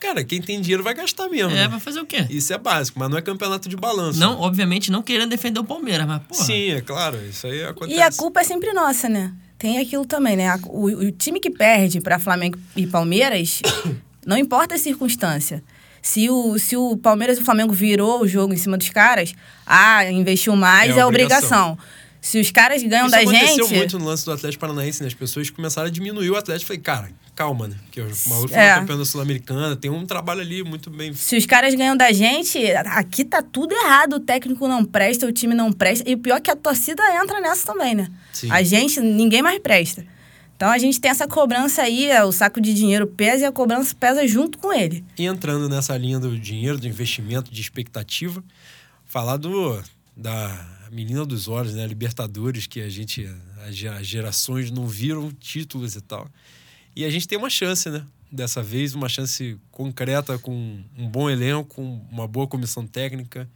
Cara, 0.00 0.24
quem 0.24 0.40
tem 0.40 0.60
dinheiro 0.60 0.82
vai 0.82 0.94
gastar 0.94 1.28
mesmo. 1.28 1.50
É, 1.50 1.54
né? 1.54 1.68
vai 1.68 1.78
fazer 1.78 2.00
o 2.00 2.06
quê? 2.06 2.26
Isso 2.30 2.52
é 2.52 2.58
básico, 2.58 2.98
mas 2.98 3.08
não 3.10 3.18
é 3.18 3.22
campeonato 3.22 3.68
de 3.68 3.76
balanço. 3.76 4.18
Não, 4.18 4.40
obviamente, 4.40 4.90
não 4.90 5.02
querendo 5.02 5.28
defender 5.30 5.60
o 5.60 5.64
Palmeiras, 5.64 6.06
mas, 6.06 6.22
porra. 6.22 6.42
Sim, 6.44 6.70
é 6.70 6.80
claro, 6.80 7.18
isso 7.28 7.46
aí 7.46 7.62
acontece. 7.64 7.98
E 7.98 8.02
a 8.02 8.10
culpa 8.10 8.40
é 8.40 8.44
sempre 8.44 8.72
nossa, 8.72 9.08
né? 9.08 9.32
Tem 9.60 9.78
aquilo 9.78 10.06
também, 10.06 10.36
né? 10.36 10.58
O, 10.68 10.86
o 10.86 11.12
time 11.12 11.38
que 11.38 11.50
perde 11.50 12.00
para 12.00 12.18
Flamengo 12.18 12.58
e 12.74 12.86
Palmeiras, 12.86 13.60
não 14.26 14.38
importa 14.38 14.74
a 14.74 14.78
circunstância. 14.78 15.62
Se 16.00 16.30
o, 16.30 16.58
se 16.58 16.78
o 16.78 16.96
Palmeiras 16.96 17.36
e 17.36 17.42
o 17.42 17.44
Flamengo 17.44 17.70
virou 17.70 18.22
o 18.22 18.26
jogo 18.26 18.54
em 18.54 18.56
cima 18.56 18.78
dos 18.78 18.88
caras, 18.88 19.34
ah, 19.66 20.10
investiu 20.10 20.56
mais, 20.56 20.96
É 20.96 21.00
é, 21.00 21.04
obrigação. 21.06 21.72
obrigação. 21.72 21.78
Se 22.22 22.40
os 22.40 22.50
caras 22.50 22.82
ganham 22.82 23.06
Isso 23.06 23.14
da 23.14 23.20
aconteceu 23.20 23.68
gente. 23.68 23.76
muito 23.76 23.98
no 23.98 24.06
lance 24.06 24.24
do 24.24 24.32
Atlético 24.32 24.62
Paranaense, 24.62 25.02
né? 25.02 25.08
As 25.08 25.14
pessoas 25.14 25.50
começaram 25.50 25.88
a 25.88 25.90
diminuir 25.90 26.30
o 26.30 26.36
Atlético. 26.36 26.68
Falei, 26.68 26.80
cara, 26.80 27.10
calma, 27.34 27.68
né? 27.68 27.76
Porque 27.84 28.00
o 28.00 28.10
maluco 28.28 28.48
foi 28.48 28.58
É. 28.58 28.74
campeão 28.74 28.98
da 28.98 29.04
Sul-Americana, 29.04 29.74
tem 29.76 29.90
um 29.90 30.04
trabalho 30.06 30.40
ali 30.40 30.62
muito 30.62 30.90
bem. 30.90 31.12
Se 31.14 31.36
os 31.36 31.46
caras 31.46 31.74
ganham 31.74 31.96
da 31.96 32.12
gente, 32.12 32.58
aqui 32.72 33.24
tá 33.24 33.42
tudo 33.42 33.72
errado. 33.74 34.14
O 34.16 34.20
técnico 34.20 34.68
não 34.68 34.84
presta, 34.84 35.26
o 35.26 35.32
time 35.32 35.54
não 35.54 35.72
presta. 35.72 36.08
E 36.08 36.14
o 36.14 36.18
pior 36.18 36.36
é 36.36 36.40
que 36.40 36.50
a 36.50 36.56
torcida 36.56 37.02
entra 37.22 37.40
nessa 37.40 37.66
também, 37.72 37.94
né? 37.94 38.10
Sim. 38.32 38.50
A 38.50 38.62
gente, 38.62 39.00
ninguém 39.00 39.42
mais 39.42 39.58
presta. 39.60 40.04
Então 40.56 40.68
a 40.68 40.76
gente 40.76 41.00
tem 41.00 41.10
essa 41.10 41.26
cobrança 41.26 41.80
aí, 41.82 42.10
é, 42.10 42.22
o 42.22 42.30
saco 42.30 42.60
de 42.60 42.74
dinheiro 42.74 43.06
pesa 43.06 43.44
e 43.44 43.46
a 43.46 43.52
cobrança 43.52 43.94
pesa 43.98 44.26
junto 44.28 44.58
com 44.58 44.70
ele. 44.72 45.02
E 45.18 45.24
entrando 45.24 45.68
nessa 45.70 45.96
linha 45.96 46.18
do 46.20 46.38
dinheiro, 46.38 46.76
do 46.78 46.86
investimento, 46.86 47.50
de 47.50 47.60
expectativa, 47.62 48.44
falar 49.06 49.38
do 49.38 49.82
da 50.14 50.66
menina 50.92 51.24
dos 51.24 51.48
olhos, 51.48 51.72
né? 51.72 51.86
Libertadores, 51.86 52.66
que 52.66 52.80
a 52.82 52.90
gente, 52.90 53.26
as 53.66 53.74
ge- 53.74 53.88
as 53.88 54.06
gerações 54.06 54.70
não 54.70 54.86
viram 54.86 55.30
títulos 55.30 55.96
e 55.96 56.00
tal. 56.02 56.28
E 56.94 57.04
a 57.04 57.10
gente 57.10 57.26
tem 57.26 57.38
uma 57.38 57.50
chance, 57.50 57.88
né? 57.88 58.04
Dessa 58.30 58.62
vez, 58.62 58.94
uma 58.94 59.08
chance 59.08 59.58
concreta, 59.70 60.38
com 60.38 60.82
um 60.96 61.08
bom 61.08 61.28
elenco, 61.28 61.82
uma 62.10 62.26
boa 62.28 62.46
comissão 62.46 62.86
técnica. 62.86 63.48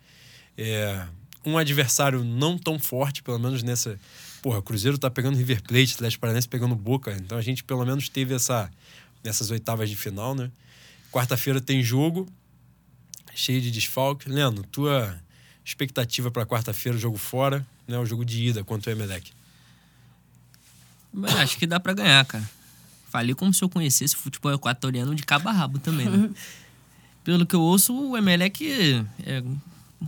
É, 0.57 1.07
um 1.45 1.59
adversário 1.59 2.25
não 2.25 2.59
tão 2.59 2.79
forte, 2.79 3.23
pelo 3.23 3.39
menos 3.39 3.63
nessa. 3.63 3.99
Porra, 4.43 4.59
o 4.59 4.63
Cruzeiro 4.63 4.99
tá 4.99 5.11
pegando 5.11 5.37
River 5.37 5.63
Plate, 5.63 5.95
Atlético 5.95 6.21
Paranaense 6.21 6.49
pegando 6.49 6.75
Boca. 6.75 7.13
Então 7.13 7.39
a 7.39 7.43
gente 7.43 7.63
pelo 7.65 7.85
menos 7.85 8.09
teve 8.09 8.35
essa 8.35 8.71
nessas 9.23 9.51
oitavas 9.51 9.89
de 9.89 9.97
final, 9.97 10.35
né? 10.35 10.51
Quarta-feira 11.11 11.61
tem 11.61 11.83
jogo, 11.83 12.29
cheio 13.35 13.61
de 13.61 13.71
desfalque. 13.71 14.29
Leandro, 14.29 14.65
tua 14.65 15.19
expectativa 15.65 16.31
para 16.31 16.45
quarta-feira, 16.45 16.99
jogo 16.99 17.17
fora, 17.17 17.67
né? 17.89 17.99
O 17.99 18.05
jogo 18.05 18.25
de 18.25 18.49
ida 18.49 18.63
contra 18.63 18.93
o 18.93 18.95
Emelec. 18.95 19.33
Acho 21.39 21.57
que 21.57 21.67
dá 21.67 21.81
pra 21.81 21.95
ganhar, 21.95 22.25
cara. 22.27 22.45
Falei 23.15 23.33
como 23.33 23.55
se 23.55 23.63
eu 23.63 23.69
conhecesse 23.69 24.17
o 24.17 24.19
futebol 24.19 24.53
equatoriano 24.53 25.15
de 25.15 25.23
cabo 25.23 25.49
a 25.49 25.53
rabo 25.53 25.79
também, 25.79 26.09
né? 26.09 26.31
Pelo 27.23 27.47
que 27.47 27.55
eu 27.55 27.61
ouço, 27.61 27.95
o 27.95 28.17
Emelec 28.17 29.07
é 29.25 29.41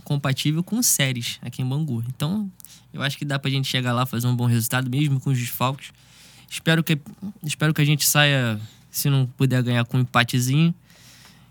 compatível 0.03 0.61
com 0.61 0.83
séries 0.83 1.39
aqui 1.41 1.61
em 1.61 1.65
Bangu. 1.65 2.03
Então, 2.09 2.51
eu 2.93 3.01
acho 3.01 3.17
que 3.17 3.23
dá 3.23 3.39
pra 3.39 3.49
gente 3.49 3.65
chegar 3.65 3.93
lá 3.93 4.05
fazer 4.05 4.27
um 4.27 4.35
bom 4.35 4.45
resultado, 4.45 4.89
mesmo 4.89 5.21
com 5.21 5.29
os 5.29 5.37
desfalques. 5.37 5.93
Espero 6.49 6.83
que, 6.83 6.99
espero 7.41 7.73
que 7.73 7.81
a 7.81 7.85
gente 7.85 8.05
saia 8.05 8.59
Se 8.91 9.09
não 9.09 9.25
puder 9.25 9.63
ganhar 9.63 9.85
com 9.85 9.95
um 9.95 10.01
empatezinho. 10.01 10.75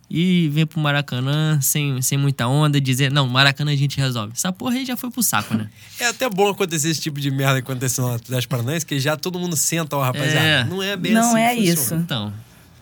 E 0.09 0.49
vem 0.51 0.65
pro 0.65 0.79
Maracanã 0.79 1.61
sem, 1.61 2.01
sem 2.01 2.17
muita 2.17 2.47
onda, 2.47 2.81
dizer, 2.81 3.11
não, 3.11 3.27
Maracanã 3.27 3.73
a 3.73 3.77
gente 3.77 3.99
resolve. 3.99 4.33
Essa 4.35 4.53
porra 4.53 4.77
aí 4.77 4.87
já 4.87 4.97
foi 4.97 5.11
pro 5.11 5.23
saco, 5.23 5.55
né? 5.55 5.69
É 5.99 6.07
até 6.07 6.29
bom 6.31 6.49
acontecer 6.49 6.91
esse 6.91 7.01
tipo 7.01 7.19
de 7.21 7.31
merda 7.31 7.59
acontecendo 7.59 8.09
no 8.09 8.15
Atlético 8.15 8.51
Paranaense, 8.51 8.87
que 8.87 9.01
já 9.01 9.17
todo 9.17 9.39
mundo 9.39 9.57
senta, 9.57 9.97
ó, 9.97 10.03
rapaziada. 10.03 10.39
É. 10.39 10.65
Não 10.65 10.83
é 10.83 10.97
bem 10.97 11.13
Não 11.13 11.31
assim. 11.31 11.41
é 11.41 11.55
que 11.55 11.57
funciona. 11.57 11.81
isso. 11.83 11.95
Então, 11.95 12.33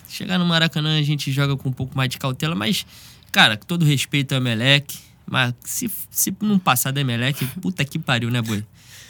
chegar 0.08 0.38
no 0.38 0.44
Maracanã 0.44 0.98
a 0.98 1.02
gente 1.02 1.32
joga 1.32 1.56
com 1.56 1.68
um 1.68 1.72
pouco 1.72 1.96
mais 1.96 2.10
de 2.10 2.18
cautela, 2.18 2.54
mas, 2.54 2.84
cara, 3.32 3.56
com 3.56 3.64
todo 3.64 3.84
respeito 3.84 4.32
ao 4.32 4.40
Emelec, 4.40 4.98
mas 5.26 5.54
se, 5.64 5.90
se 6.10 6.36
não 6.42 6.58
passar 6.58 6.92
da 6.92 7.00
Emelec, 7.00 7.44
puta 7.62 7.84
que 7.84 7.98
pariu, 7.98 8.30
né, 8.30 8.42
boi? 8.42 8.62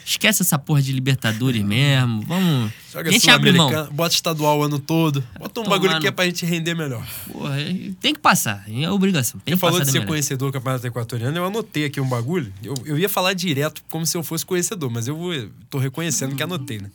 Esquece 0.07 0.43
essa 0.43 0.59
porra 0.59 0.83
de 0.83 0.91
Libertadores 0.91 1.63
mesmo. 1.63 2.21
Vamos. 2.21 2.71
Joga 2.93 3.09
a 3.09 3.11
gente 3.11 3.27
abre 3.27 3.51
mão. 3.51 3.71
Bota 3.91 4.13
estadual 4.13 4.59
o 4.59 4.63
ano 4.63 4.77
todo. 4.77 5.23
Bota 5.39 5.61
um 5.61 5.63
Tomar 5.63 5.77
bagulho 5.77 5.93
que 5.95 6.01
no- 6.01 6.07
é 6.07 6.11
pra 6.11 6.25
gente 6.25 6.45
render 6.45 6.75
melhor. 6.75 7.03
Porra, 7.31 7.55
tem 7.99 8.13
que 8.13 8.19
passar. 8.19 8.63
É 8.69 8.89
obrigação. 8.91 9.39
Tem 9.43 9.53
Você 9.53 9.55
que 9.55 9.59
falou 9.61 9.79
de 9.79 9.85
ser 9.87 9.91
Emelec. 9.93 10.07
conhecedor 10.07 10.49
do 10.51 10.53
Campeonato 10.53 10.85
Equatoriano, 10.85 11.35
eu 11.35 11.45
anotei 11.45 11.85
aqui 11.85 11.99
um 11.99 12.07
bagulho. 12.07 12.53
Eu, 12.63 12.75
eu 12.85 12.99
ia 12.99 13.09
falar 13.09 13.33
direto 13.33 13.81
como 13.89 14.05
se 14.05 14.15
eu 14.15 14.21
fosse 14.21 14.45
conhecedor, 14.45 14.91
mas 14.91 15.07
eu 15.07 15.17
vou, 15.17 15.33
tô 15.71 15.79
reconhecendo 15.79 16.35
que 16.35 16.43
anotei, 16.43 16.77
né? 16.77 16.91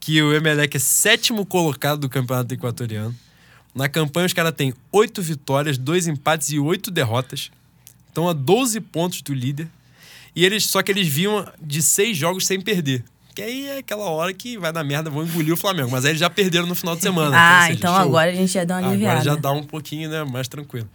Que 0.00 0.20
o 0.20 0.34
Emelec 0.34 0.76
é 0.76 0.80
sétimo 0.80 1.46
colocado 1.46 2.00
do 2.00 2.08
Campeonato 2.08 2.52
Equatoriano. 2.52 3.14
Na 3.72 3.88
campanha, 3.88 4.26
os 4.26 4.32
caras 4.32 4.52
têm 4.52 4.74
oito 4.90 5.22
vitórias, 5.22 5.78
dois 5.78 6.08
empates 6.08 6.50
e 6.50 6.58
oito 6.58 6.90
derrotas. 6.90 7.52
Estão 8.08 8.28
a 8.28 8.32
12 8.32 8.80
pontos 8.80 9.22
do 9.22 9.32
líder. 9.32 9.68
E 10.34 10.44
eles, 10.44 10.64
só 10.66 10.82
que 10.82 10.90
eles 10.90 11.06
vinham 11.08 11.46
de 11.60 11.82
seis 11.82 12.16
jogos 12.16 12.46
sem 12.46 12.60
perder. 12.60 13.04
Que 13.34 13.42
aí 13.42 13.66
é 13.66 13.78
aquela 13.78 14.04
hora 14.04 14.32
que 14.32 14.58
vai 14.58 14.72
dar 14.72 14.84
merda, 14.84 15.08
vão 15.08 15.24
engolir 15.24 15.54
o 15.54 15.56
Flamengo. 15.56 15.90
Mas 15.90 16.04
aí 16.04 16.10
eles 16.12 16.20
já 16.20 16.28
perderam 16.30 16.66
no 16.66 16.74
final 16.74 16.94
de 16.96 17.02
semana. 17.02 17.36
Ah, 17.36 17.56
ou 17.56 17.62
seja, 17.66 17.78
então 17.78 17.94
show. 17.94 18.02
agora 18.02 18.30
a 18.30 18.34
gente 18.34 18.52
já 18.52 18.64
deu 18.64 18.76
uma 18.76 18.88
aliviada. 18.88 19.20
Agora 19.20 19.24
já 19.36 19.40
dá 19.40 19.52
um 19.52 19.62
pouquinho, 19.64 20.10
né? 20.10 20.22
Mais 20.24 20.48
tranquilo. 20.48 20.88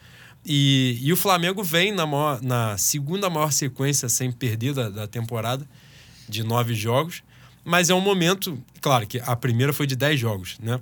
E, 0.45 0.99
e 1.01 1.11
o 1.11 1.17
Flamengo 1.17 1.63
vem 1.63 1.91
na, 1.91 2.05
maior- 2.05 2.41
na 2.41 2.77
segunda 2.77 3.29
maior 3.29 3.51
sequência 3.51 4.07
sem 4.07 4.31
perder 4.31 4.73
da, 4.73 4.89
da 4.89 5.07
temporada, 5.07 5.67
de 6.29 6.43
nove 6.43 6.73
jogos. 6.75 7.21
Mas 7.65 7.89
é 7.89 7.93
um 7.93 7.99
momento, 8.01 8.57
claro 8.79 9.05
que 9.05 9.19
a 9.19 9.35
primeira 9.35 9.73
foi 9.73 9.85
de 9.87 9.95
dez 9.95 10.19
jogos, 10.19 10.57
né? 10.61 10.79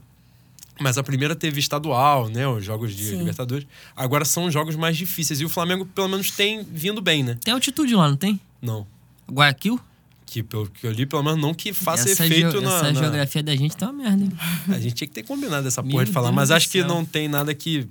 Mas 0.79 0.97
a 0.97 1.03
primeira 1.03 1.33
teve 1.35 1.59
estadual, 1.59 2.27
né? 2.27 2.45
Os 2.47 2.63
jogos 2.65 2.93
de 2.93 3.05
Sim. 3.05 3.19
Libertadores. 3.19 3.65
Agora 3.95 4.25
são 4.25 4.51
jogos 4.51 4.75
mais 4.75 4.97
difíceis. 4.97 5.39
E 5.39 5.45
o 5.45 5.49
Flamengo, 5.49 5.85
pelo 5.85 6.09
menos, 6.09 6.31
tem 6.31 6.63
vindo 6.69 7.01
bem, 7.01 7.23
né? 7.23 7.37
Tem 7.43 7.53
altitude 7.53 7.95
lá, 7.95 8.09
não 8.09 8.17
tem? 8.17 8.39
Não. 8.61 8.87
Guayaquil? 9.29 9.79
Que 10.25 10.41
pelo 10.41 10.67
que 10.69 10.85
eu 10.85 10.91
li, 10.91 11.05
pelo 11.05 11.23
menos 11.23 11.39
não 11.39 11.53
que 11.53 11.71
faça 11.71 12.09
essa 12.09 12.25
efeito 12.25 12.59
na, 12.61 12.75
Essa 12.75 12.91
na- 12.91 12.99
geografia 13.01 13.43
da 13.43 13.55
gente 13.55 13.77
tá 13.77 13.85
uma 13.91 14.03
merda, 14.03 14.23
hein? 14.23 14.31
A 14.69 14.79
gente 14.79 14.93
tinha 14.95 15.07
que 15.07 15.13
ter 15.13 15.23
combinado 15.23 15.67
essa 15.67 15.81
Meu 15.81 15.91
porra 15.91 16.05
de 16.05 16.11
falar, 16.11 16.27
Deus 16.27 16.35
mas 16.35 16.51
acho 16.51 16.69
que 16.69 16.83
não 16.83 17.05
tem 17.05 17.27
nada 17.27 17.53
que, 17.53 17.87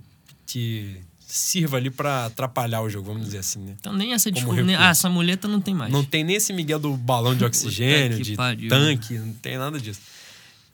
que 0.46 1.00
sirva 1.20 1.76
ali 1.76 1.90
pra 1.90 2.26
atrapalhar 2.26 2.82
o 2.82 2.90
jogo, 2.90 3.06
vamos 3.06 3.24
dizer 3.24 3.38
assim, 3.38 3.60
né? 3.60 3.76
Então 3.78 3.92
nem 3.92 4.12
essa 4.12 4.30
desculpa. 4.30 4.62
Nem... 4.62 4.74
Ah, 4.74 4.88
essa 4.90 5.08
muleta 5.08 5.46
não 5.46 5.60
tem 5.60 5.74
mais. 5.74 5.92
Não 5.92 6.04
tem 6.04 6.24
nem 6.24 6.36
esse 6.36 6.52
Miguel 6.52 6.78
do 6.78 6.96
balão 6.96 7.36
de 7.36 7.44
oxigênio, 7.44 8.20
de 8.20 8.34
pariu. 8.34 8.68
tanque, 8.68 9.14
não 9.18 9.32
tem 9.34 9.56
nada 9.56 9.80
disso. 9.80 10.00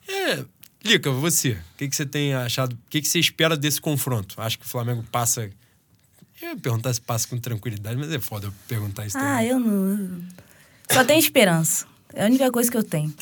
É, 0.09 0.45
Lica, 0.83 1.11
você, 1.11 1.51
o 1.51 1.59
que, 1.77 1.89
que 1.89 1.95
você 1.97 2.07
tem 2.07 2.33
achado? 2.35 2.73
O 2.73 2.79
que, 2.89 3.03
que 3.03 3.09
você 3.09 3.19
espera 3.19 3.57
desse 3.57 3.81
confronto? 3.81 4.35
Acho 4.41 4.59
que 4.59 4.65
o 4.65 4.69
Flamengo 4.69 5.05
passa. 5.13 5.51
Eu 6.43 6.49
ia 6.51 6.57
perguntar 6.57 6.93
se 6.95 7.01
passa 7.01 7.29
com 7.29 7.39
tranquilidade, 7.39 7.97
mas 7.97 8.11
é 8.13 8.19
foda 8.19 8.47
eu 8.49 8.53
perguntar 8.67 9.07
isso 9.07 9.17
Ah, 9.19 9.21
também. 9.37 9.49
eu 9.49 9.59
não. 9.61 10.21
Só 10.91 11.05
tenho 11.05 11.19
esperança. 11.19 11.87
É 12.15 12.25
a 12.25 12.27
única 12.27 12.51
coisa 12.51 12.71
que 12.71 12.77
eu 12.77 12.83
tenho. 12.83 13.13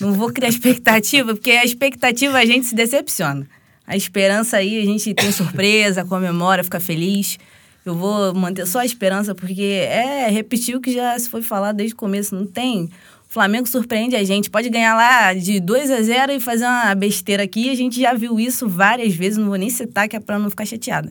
Não 0.00 0.12
vou 0.12 0.30
criar 0.32 0.48
expectativa, 0.48 1.34
porque 1.34 1.52
a 1.52 1.64
expectativa 1.64 2.36
a 2.36 2.44
gente 2.44 2.66
se 2.66 2.74
decepciona. 2.74 3.46
A 3.86 3.96
esperança 3.96 4.58
aí, 4.58 4.82
a 4.82 4.84
gente 4.84 5.14
tem 5.14 5.32
surpresa, 5.32 6.04
comemora, 6.04 6.62
fica 6.62 6.78
feliz. 6.78 7.38
Eu 7.86 7.94
vou 7.94 8.34
manter 8.34 8.66
só 8.66 8.80
a 8.80 8.84
esperança, 8.84 9.34
porque 9.34 9.62
é 9.62 10.28
repetir 10.28 10.76
o 10.76 10.80
que 10.80 10.92
já 10.92 11.18
se 11.18 11.30
foi 11.30 11.40
falado 11.40 11.76
desde 11.76 11.94
o 11.94 11.96
começo. 11.96 12.34
Não 12.34 12.44
tem. 12.44 12.84
O 12.84 13.32
Flamengo 13.32 13.66
surpreende 13.66 14.14
a 14.14 14.24
gente. 14.24 14.50
Pode 14.50 14.68
ganhar 14.68 14.94
lá 14.94 15.32
de 15.32 15.58
2 15.58 15.90
a 15.90 16.02
0 16.02 16.32
e 16.32 16.40
fazer 16.40 16.64
uma 16.66 16.94
besteira 16.94 17.44
aqui. 17.44 17.70
A 17.70 17.74
gente 17.74 17.98
já 17.98 18.12
viu 18.12 18.38
isso 18.38 18.68
várias 18.68 19.14
vezes, 19.14 19.38
não 19.38 19.46
vou 19.46 19.56
nem 19.56 19.70
citar, 19.70 20.06
que 20.06 20.16
é 20.16 20.20
pra 20.20 20.38
não 20.38 20.50
ficar 20.50 20.66
chateada. 20.66 21.10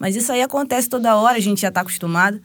Mas 0.00 0.16
isso 0.16 0.32
aí 0.32 0.42
acontece 0.42 0.88
toda 0.88 1.14
hora, 1.14 1.36
a 1.36 1.40
gente 1.40 1.60
já 1.60 1.70
tá 1.70 1.82
acostumado. 1.82 2.40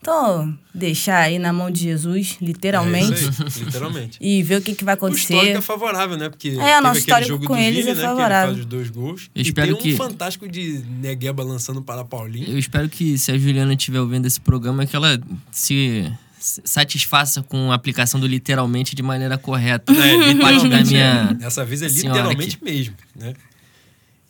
Então, 0.00 0.58
deixar 0.74 1.18
aí 1.20 1.38
na 1.38 1.50
mão 1.52 1.70
de 1.70 1.80
Jesus, 1.80 2.36
literalmente, 2.40 3.24
É 3.24 3.64
literalmente. 3.64 4.18
e 4.20 4.42
ver 4.42 4.56
o 4.56 4.62
que, 4.62 4.74
que 4.74 4.84
vai 4.84 4.94
O 4.94 4.96
histórico 5.08 5.34
acontecer. 5.34 5.56
é 5.56 5.60
favorável, 5.62 6.16
né? 6.18 6.28
Porque 6.28 6.48
É, 6.60 6.74
aquele 6.76 6.98
histórico 6.98 7.28
jogo 7.28 7.46
com 7.46 7.54
do 7.54 7.58
eles 7.60 7.86
Vini, 7.86 7.90
é 7.90 7.94
né? 7.94 7.94
Que 7.94 8.00
ele 8.00 8.08
favorável. 8.08 8.48
faz 8.54 8.58
os 8.60 8.66
dois 8.66 8.90
gols. 8.90 9.30
Eu 9.34 9.40
e 9.40 9.42
espero 9.46 9.68
tem 9.68 9.76
um 9.76 9.78
que- 9.82 9.96
fantástico 9.96 10.46
de 10.48 10.82
Negueba 11.00 11.42
lançando 11.42 11.80
para 11.80 12.04
Paulinho. 12.04 12.48
Eu 12.50 12.58
espero 12.58 12.86
que 12.88 13.16
se 13.16 13.32
a 13.32 13.38
Juliana 13.38 13.72
estiver 13.72 14.00
ouvindo 14.00 14.26
esse 14.26 14.40
programa, 14.40 14.84
que 14.84 14.94
ela 14.94 15.18
se 15.50 16.12
satisfaça 16.38 17.42
com 17.42 17.72
a 17.72 17.74
aplicação 17.74 18.20
do 18.20 18.26
literalmente 18.26 18.94
de 18.94 19.02
maneira 19.02 19.38
correta. 19.38 19.90
É, 19.90 19.96
parte 20.34 20.68
da 20.68 20.80
literalmente, 20.80 20.88
minha. 20.92 21.24
Dessa 21.32 21.64
vez 21.64 21.80
é 21.80 21.88
literalmente 21.88 22.58
mesmo, 22.62 22.94
né? 23.16 23.32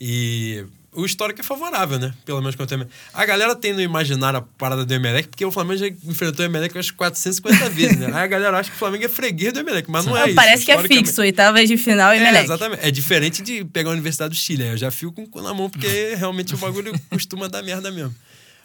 E 0.00 0.64
o 0.94 1.04
histórico 1.04 1.40
é 1.40 1.44
favorável, 1.44 1.98
né? 1.98 2.14
Pelo 2.24 2.40
menos 2.40 2.54
quanto 2.56 2.74
a 2.74 2.86
A 3.12 3.26
galera 3.26 3.54
tem 3.54 3.72
no 3.72 3.80
imaginário 3.80 4.38
a 4.38 4.42
parada 4.42 4.84
do 4.84 4.94
Emelec, 4.94 5.28
porque 5.28 5.44
o 5.44 5.50
Flamengo 5.50 5.78
já 5.78 5.88
enfrentou 5.88 6.44
o 6.44 6.48
Emelec 6.48 6.74
umas 6.76 6.90
450 6.90 7.70
vezes, 7.70 7.98
né? 7.98 8.06
Aí 8.06 8.22
a 8.24 8.26
galera 8.26 8.58
acha 8.58 8.70
que 8.70 8.76
o 8.76 8.78
Flamengo 8.78 9.04
é 9.04 9.08
freguês 9.08 9.52
do 9.52 9.60
Emelec, 9.60 9.90
mas 9.90 10.06
não 10.06 10.16
é 10.16 10.26
isso. 10.26 10.34
Parece 10.34 10.64
que 10.64 10.72
é 10.72 10.82
fixo, 10.82 11.20
oitavas 11.20 11.68
de 11.68 11.76
final 11.76 12.14
e 12.14 12.18
É, 12.18 12.20
Melec. 12.22 12.44
exatamente. 12.44 12.86
É 12.86 12.90
diferente 12.90 13.42
de 13.42 13.64
pegar 13.64 13.90
a 13.90 13.92
Universidade 13.92 14.30
do 14.30 14.36
Chile. 14.36 14.62
aí 14.62 14.70
Eu 14.70 14.76
já 14.76 14.90
fico 14.90 15.12
com 15.12 15.24
o 15.24 15.28
cu 15.28 15.42
na 15.42 15.52
mão, 15.52 15.68
porque 15.68 16.14
realmente 16.16 16.54
o 16.54 16.58
bagulho 16.58 16.92
costuma 17.10 17.48
dar 17.48 17.62
merda 17.62 17.90
mesmo. 17.90 18.14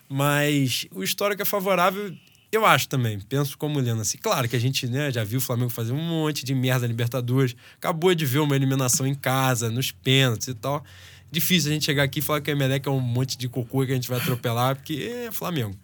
Mas 0.08 0.88
o 0.92 1.04
histórico 1.04 1.42
é 1.42 1.46
favorável, 1.46 2.14
eu 2.52 2.66
acho 2.66 2.88
também. 2.90 3.20
Penso 3.20 3.58
como 3.58 3.80
Lena. 3.80 4.02
Assim, 4.02 4.18
claro 4.18 4.50
que 4.50 4.56
a 4.56 4.60
gente 4.60 4.88
né, 4.88 5.12
já 5.12 5.24
viu 5.24 5.38
o 5.38 5.42
Flamengo 5.42 5.70
fazer 5.70 5.94
um 5.94 6.02
monte 6.02 6.44
de 6.44 6.56
merda 6.56 6.82
na 6.82 6.88
Libertadores. 6.88 7.56
Acabou 7.78 8.14
de 8.16 8.26
ver 8.26 8.40
uma 8.40 8.56
eliminação 8.56 9.06
em 9.06 9.14
casa, 9.14 9.70
nos 9.70 9.92
pênaltis 9.92 10.48
e 10.48 10.54
tal. 10.56 10.84
Difícil 11.32 11.70
a 11.70 11.74
gente 11.74 11.86
chegar 11.86 12.04
aqui 12.04 12.20
e 12.20 12.22
falar 12.22 12.42
que 12.42 12.50
o 12.50 12.54
Emelec 12.54 12.88
é 12.88 12.92
um 12.92 13.00
monte 13.00 13.38
de 13.38 13.48
cocô 13.48 13.86
que 13.86 13.92
a 13.92 13.96
gente 13.96 14.10
vai 14.10 14.20
atropelar, 14.20 14.76
porque 14.76 15.26
é 15.28 15.32
Flamengo. 15.32 15.76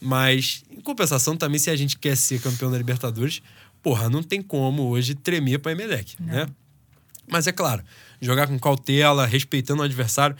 Mas, 0.00 0.64
em 0.70 0.80
compensação, 0.80 1.36
também, 1.36 1.58
se 1.58 1.70
a 1.70 1.76
gente 1.76 1.98
quer 1.98 2.16
ser 2.16 2.40
campeão 2.40 2.70
da 2.70 2.78
Libertadores, 2.78 3.42
porra, 3.82 4.08
não 4.08 4.22
tem 4.22 4.42
como 4.42 4.84
hoje 4.84 5.14
tremer 5.14 5.58
pra 5.58 5.72
Emelec, 5.72 6.14
né? 6.20 6.46
Mas 7.28 7.46
é 7.46 7.52
claro, 7.52 7.82
jogar 8.20 8.46
com 8.46 8.58
cautela, 8.58 9.26
respeitando 9.26 9.82
o 9.82 9.84
adversário. 9.84 10.36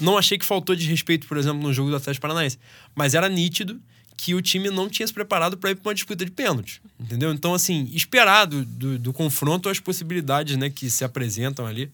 Não 0.00 0.16
achei 0.16 0.38
que 0.38 0.44
faltou 0.44 0.74
de 0.74 0.88
respeito, 0.88 1.26
por 1.26 1.36
exemplo, 1.36 1.60
no 1.60 1.72
jogo 1.72 1.90
do 1.90 1.96
Atlético 1.96 2.22
Paranaense. 2.22 2.58
Mas 2.94 3.14
era 3.14 3.28
nítido 3.28 3.80
que 4.16 4.34
o 4.34 4.42
time 4.42 4.68
não 4.68 4.88
tinha 4.88 5.06
se 5.06 5.12
preparado 5.12 5.56
para 5.56 5.70
ir 5.70 5.76
para 5.76 5.90
uma 5.90 5.94
disputa 5.94 6.24
de 6.24 6.30
pênaltis. 6.30 6.80
Entendeu? 6.98 7.32
Então, 7.32 7.54
assim, 7.54 7.88
esperar 7.92 8.46
do, 8.46 8.64
do, 8.64 8.98
do 8.98 9.12
confronto 9.12 9.68
as 9.68 9.78
possibilidades 9.78 10.56
né, 10.56 10.68
que 10.68 10.90
se 10.90 11.04
apresentam 11.04 11.66
ali. 11.66 11.90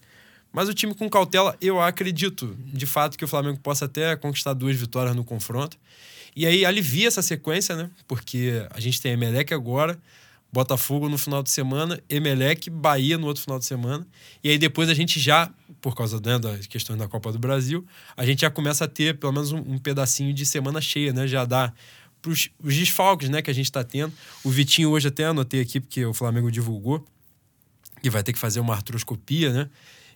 Mas 0.55 0.69
o 0.69 0.73
time 0.73 0.95
com 0.95 1.09
cautela, 1.09 1.53
eu 1.59 1.81
acredito, 1.81 2.55
de 2.57 2.85
fato, 2.85 3.17
que 3.17 3.25
o 3.25 3.27
Flamengo 3.27 3.59
possa 3.59 3.83
até 3.83 4.15
conquistar 4.15 4.53
duas 4.53 4.73
vitórias 4.77 5.13
no 5.13 5.21
confronto. 5.21 5.77
E 6.33 6.45
aí 6.45 6.65
alivia 6.65 7.09
essa 7.09 7.21
sequência, 7.21 7.75
né? 7.75 7.89
Porque 8.07 8.65
a 8.69 8.79
gente 8.79 9.01
tem 9.01 9.11
Emelec 9.11 9.53
agora, 9.53 9.99
Botafogo 10.53 11.09
no 11.09 11.17
final 11.17 11.43
de 11.43 11.49
semana, 11.49 12.01
Emelec, 12.09 12.69
Bahia 12.69 13.17
no 13.17 13.27
outro 13.27 13.43
final 13.43 13.59
de 13.59 13.65
semana. 13.65 14.07
E 14.41 14.49
aí 14.49 14.57
depois 14.57 14.87
a 14.87 14.93
gente 14.93 15.19
já, 15.19 15.51
por 15.81 15.93
causa 15.93 16.21
né, 16.23 16.39
das 16.39 16.65
questões 16.67 16.97
da 16.97 17.09
Copa 17.09 17.33
do 17.33 17.37
Brasil, 17.37 17.85
a 18.15 18.25
gente 18.25 18.39
já 18.39 18.49
começa 18.49 18.85
a 18.85 18.87
ter 18.87 19.17
pelo 19.17 19.33
menos 19.33 19.51
um, 19.51 19.57
um 19.57 19.77
pedacinho 19.77 20.33
de 20.33 20.45
semana 20.45 20.79
cheia, 20.79 21.11
né? 21.11 21.27
Já 21.27 21.43
dá 21.43 21.73
pros 22.21 22.49
os 22.63 22.73
desfalques 22.73 23.27
né, 23.27 23.41
que 23.41 23.51
a 23.51 23.53
gente 23.53 23.65
está 23.65 23.83
tendo. 23.83 24.13
O 24.41 24.49
Vitinho 24.49 24.89
hoje 24.91 25.09
até 25.09 25.25
anotei 25.25 25.59
aqui, 25.59 25.81
porque 25.81 26.05
o 26.05 26.13
Flamengo 26.13 26.49
divulgou, 26.49 27.05
que 28.01 28.09
vai 28.09 28.23
ter 28.23 28.31
que 28.31 28.39
fazer 28.39 28.61
uma 28.61 28.73
artroscopia, 28.73 29.51
né? 29.51 29.69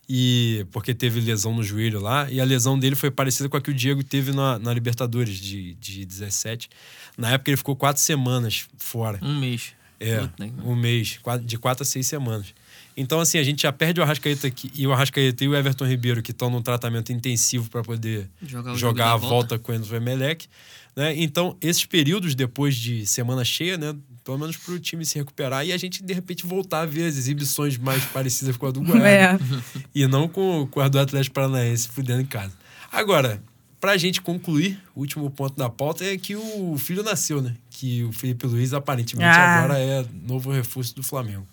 E 0.09 0.65
porque 0.71 0.93
teve 0.95 1.19
lesão 1.19 1.53
no 1.53 1.61
joelho 1.61 1.99
lá, 1.99 2.29
e 2.31 2.41
a 2.41 2.43
lesão 2.43 2.79
dele 2.79 2.95
foi 2.95 3.11
parecida 3.11 3.47
com 3.47 3.55
a 3.55 3.61
que 3.61 3.69
o 3.69 3.73
Diego 3.73 4.03
teve 4.03 4.31
na, 4.31 4.57
na 4.57 4.73
Libertadores 4.73 5.37
de, 5.37 5.75
de 5.75 6.03
17. 6.03 6.67
Na 7.15 7.29
época 7.29 7.51
ele 7.51 7.57
ficou 7.57 7.75
quatro 7.75 8.01
semanas 8.01 8.67
fora. 8.79 9.19
Um 9.21 9.39
mês. 9.39 9.73
É, 9.99 10.21
né? 10.39 10.51
um 10.63 10.75
mês, 10.75 11.19
de 11.43 11.57
quatro 11.59 11.83
a 11.83 11.85
seis 11.85 12.07
semanas. 12.07 12.55
Então, 13.01 13.19
assim, 13.21 13.37
a 13.37 13.43
gente 13.43 13.61
já 13.61 13.71
perde 13.71 13.99
o 13.99 14.03
Arrascaeta 14.03 14.51
e 14.75 14.85
o 14.85 14.91
Arrascaeta 14.91 15.43
e 15.43 15.47
o 15.47 15.55
Everton 15.55 15.85
Ribeiro, 15.85 16.21
que 16.21 16.31
estão 16.31 16.49
num 16.49 16.61
tratamento 16.61 17.11
intensivo 17.13 17.69
para 17.69 17.81
poder 17.81 18.29
Jogar 18.45 18.75
jogar 18.75 19.11
a 19.13 19.17
volta. 19.17 19.57
volta 19.57 19.59
com 19.59 19.71
o 19.71 19.95
Emelec. 19.95 20.47
Né? 20.95 21.13
Então, 21.17 21.55
esses 21.61 21.85
períodos 21.85 22.35
depois 22.35 22.75
de 22.75 23.05
semana 23.07 23.45
cheia, 23.45 23.77
né? 23.77 23.95
Pelo 24.25 24.37
menos 24.37 24.57
para 24.57 24.73
o 24.73 24.79
time 24.79 25.05
se 25.05 25.17
recuperar 25.17 25.65
e 25.65 25.71
a 25.71 25.77
gente, 25.77 26.03
de 26.03 26.13
repente, 26.13 26.45
voltar 26.45 26.81
a 26.81 26.85
ver 26.85 27.05
as 27.05 27.15
exibições 27.15 27.77
mais 27.77 28.03
parecidas 28.05 28.57
com 28.57 28.67
a 28.67 28.71
do 28.71 28.81
Goiás. 28.81 29.05
É. 29.05 29.39
E 29.95 30.05
não 30.05 30.27
com, 30.27 30.67
com 30.69 30.81
a 30.81 30.87
do 30.89 30.99
Atlético 30.99 31.35
Paranaense 31.35 31.87
fudendo 31.87 32.21
em 32.21 32.25
casa. 32.25 32.51
Agora, 32.91 33.41
pra 33.79 33.95
gente 33.97 34.19
concluir, 34.21 34.77
o 34.93 34.99
último 34.99 35.29
ponto 35.31 35.55
da 35.55 35.69
pauta 35.69 36.03
é 36.03 36.17
que 36.17 36.35
o 36.35 36.75
filho 36.77 37.01
nasceu, 37.01 37.41
né? 37.41 37.55
Que 37.69 38.03
o 38.03 38.11
Felipe 38.11 38.45
Luiz 38.45 38.73
aparentemente 38.73 39.29
Ah. 39.29 39.59
agora 39.63 39.79
é 39.79 40.05
novo 40.27 40.51
reforço 40.51 40.93
do 40.95 41.01
Flamengo. 41.03 41.47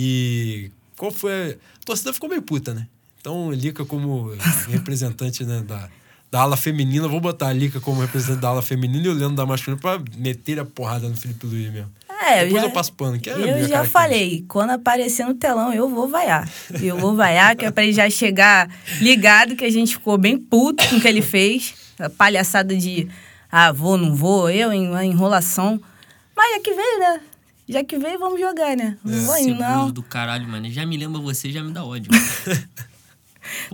E 0.00 0.70
qual 0.96 1.10
foi. 1.10 1.32
A... 1.32 1.56
torcida 1.84 2.12
ficou 2.12 2.28
meio 2.28 2.40
puta, 2.40 2.72
né? 2.72 2.86
Então, 3.20 3.50
Lica 3.50 3.84
como 3.84 4.32
representante 4.70 5.42
né, 5.44 5.60
da, 5.66 5.88
da 6.30 6.42
ala 6.42 6.56
feminina, 6.56 7.08
vou 7.08 7.20
botar 7.20 7.48
a 7.48 7.52
Lica 7.52 7.80
como 7.80 8.00
representante 8.00 8.40
da 8.40 8.48
ala 8.48 8.62
feminina 8.62 9.04
e 9.04 9.08
o 9.08 9.12
Leandro 9.12 9.34
da 9.34 9.44
masculina 9.44 9.80
pra 9.80 10.00
meter 10.16 10.60
a 10.60 10.64
porrada 10.64 11.08
no 11.08 11.16
Felipe 11.16 11.44
Luiz 11.46 11.72
mesmo. 11.72 11.90
É, 12.22 12.44
Depois 12.44 12.62
já, 12.62 12.68
eu 12.68 12.72
passo 12.72 12.92
pano, 12.92 13.18
que 13.18 13.28
é 13.28 13.32
Eu 13.32 13.68
já 13.68 13.84
falei, 13.84 14.44
quando 14.46 14.70
aparecer 14.70 15.26
no 15.26 15.34
telão, 15.34 15.72
eu 15.72 15.88
vou 15.88 16.08
vaiar. 16.08 16.48
Eu 16.80 16.96
vou 16.96 17.16
vaiar, 17.16 17.56
que 17.56 17.64
é 17.64 17.70
pra 17.72 17.82
ele 17.82 17.92
já 17.92 18.08
chegar 18.08 18.70
ligado, 19.00 19.56
que 19.56 19.64
a 19.64 19.70
gente 19.70 19.94
ficou 19.94 20.16
bem 20.16 20.38
puto 20.38 20.86
com 20.88 20.96
o 20.96 21.00
que 21.00 21.08
ele 21.08 21.22
fez. 21.22 21.74
A 21.98 22.08
palhaçada 22.08 22.76
de, 22.76 23.08
ah, 23.50 23.72
vou, 23.72 23.96
não 23.96 24.14
vou, 24.14 24.48
eu, 24.48 24.72
em 24.72 24.88
uma 24.88 25.04
enrolação. 25.04 25.80
Mas 26.36 26.54
já 26.54 26.60
que 26.60 26.72
veio, 26.72 26.98
né? 27.00 27.20
Já 27.68 27.84
que 27.84 27.98
veio, 27.98 28.18
vamos 28.18 28.40
jogar, 28.40 28.76
né? 28.76 28.96
Não 29.04 29.24
vou, 29.24 29.34
Ceboso 29.36 29.54
não. 29.60 29.90
do 29.90 30.02
caralho, 30.02 30.48
mano. 30.48 30.70
Já 30.70 30.86
me 30.86 30.96
lembra 30.96 31.20
você, 31.20 31.50
já 31.52 31.62
me 31.62 31.70
dá 31.72 31.84
ódio. 31.84 32.10
mano. 32.10 32.24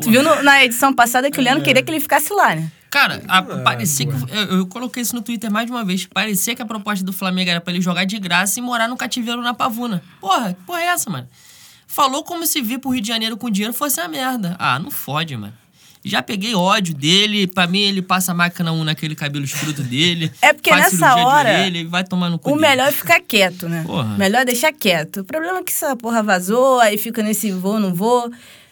Tu 0.01 0.09
viu 0.11 0.23
no- 0.23 0.43
na 0.43 0.65
edição 0.65 0.95
passada 0.95 1.31
que 1.31 1.39
o 1.39 1.41
É. 1.41 1.45
Leandro 1.45 1.65
queria 1.65 1.83
que 1.83 1.91
ele 1.91 1.99
ficasse 2.01 2.33
lá, 2.33 2.55
né? 2.55 2.71
Cara, 2.91 3.23
a- 3.27 3.39
Ah, 3.39 3.43
parecia 3.43 4.07
que. 4.07 4.13
Eu, 4.33 4.59
eu 4.59 4.67
coloquei 4.67 5.03
isso 5.03 5.17
no 5.17 5.23
Twitter 5.23 5.51
mais 5.51 5.67
de 5.67 5.73
uma 5.73 5.85
vez. 5.85 6.07
Parecia 6.07 6.55
que 6.55 6.63
a 6.63 6.67
proposta 6.67 7.05
do 7.05 7.13
Flamengo 7.13 7.51
era 7.51 7.61
pra 7.61 7.73
ele 7.73 7.83
jogar 7.83 8.05
de 8.05 8.17
graça 8.21 8.59
e 8.61 8.63
morar 8.63 8.89
no 8.89 8.97
cativeiro 8.97 9.43
na 9.43 9.53
Pavuna. 9.53 10.01
Porra, 10.21 10.55
que 10.55 10.63
porra 10.63 10.81
é 10.81 10.87
essa, 10.87 11.11
mano? 11.11 11.29
Falou 11.89 12.23
como 12.23 12.47
se 12.47 12.63
vir 12.63 12.79
pro 12.79 12.91
Rio 12.93 13.01
de 13.03 13.09
Janeiro 13.09 13.37
com 13.37 13.51
dinheiro 13.51 13.75
fosse 13.75 14.01
a 14.01 14.07
merda. 14.07 14.55
Ah, 14.61 14.79
não 14.79 14.93
fode, 14.93 15.37
mano. 15.37 15.53
Já 16.05 16.23
peguei 16.23 16.55
ódio 16.55 16.95
dele. 16.95 17.47
Pra 17.47 17.67
mim, 17.67 17.81
ele 17.81 18.03
passa 18.03 18.33
a 18.33 18.35
máquina 18.35 18.71
1 18.73 18.85
naquele 18.85 19.15
cabelo 19.15 19.45
escroto 19.45 19.83
dele. 19.83 20.31
É 20.43 20.53
porque 20.53 20.69
faz 20.71 20.93
nessa 20.93 21.17
hora, 21.17 21.49
orelha 21.51 21.89
vai 21.89 22.05
tomar 22.05 22.29
no 22.29 22.39
cu 22.39 22.51
O 22.51 22.57
dele. 22.57 22.69
melhor 22.69 22.89
é 22.89 22.93
ficar 22.93 23.21
quieto, 23.21 23.69
né? 23.69 23.83
Porra. 23.87 24.17
Melhor 24.19 24.43
é 24.43 24.45
deixar 24.45 24.73
quieto. 24.73 25.21
O 25.21 25.25
problema 25.25 25.59
é 25.61 25.63
que 25.63 25.73
essa 25.73 25.97
porra 25.97 26.23
vazou, 26.23 26.79
aí 26.81 26.99
fica 26.99 27.23
nesse 27.23 27.51
vou, 27.51 27.81
não 27.81 27.95
vou. 27.95 28.31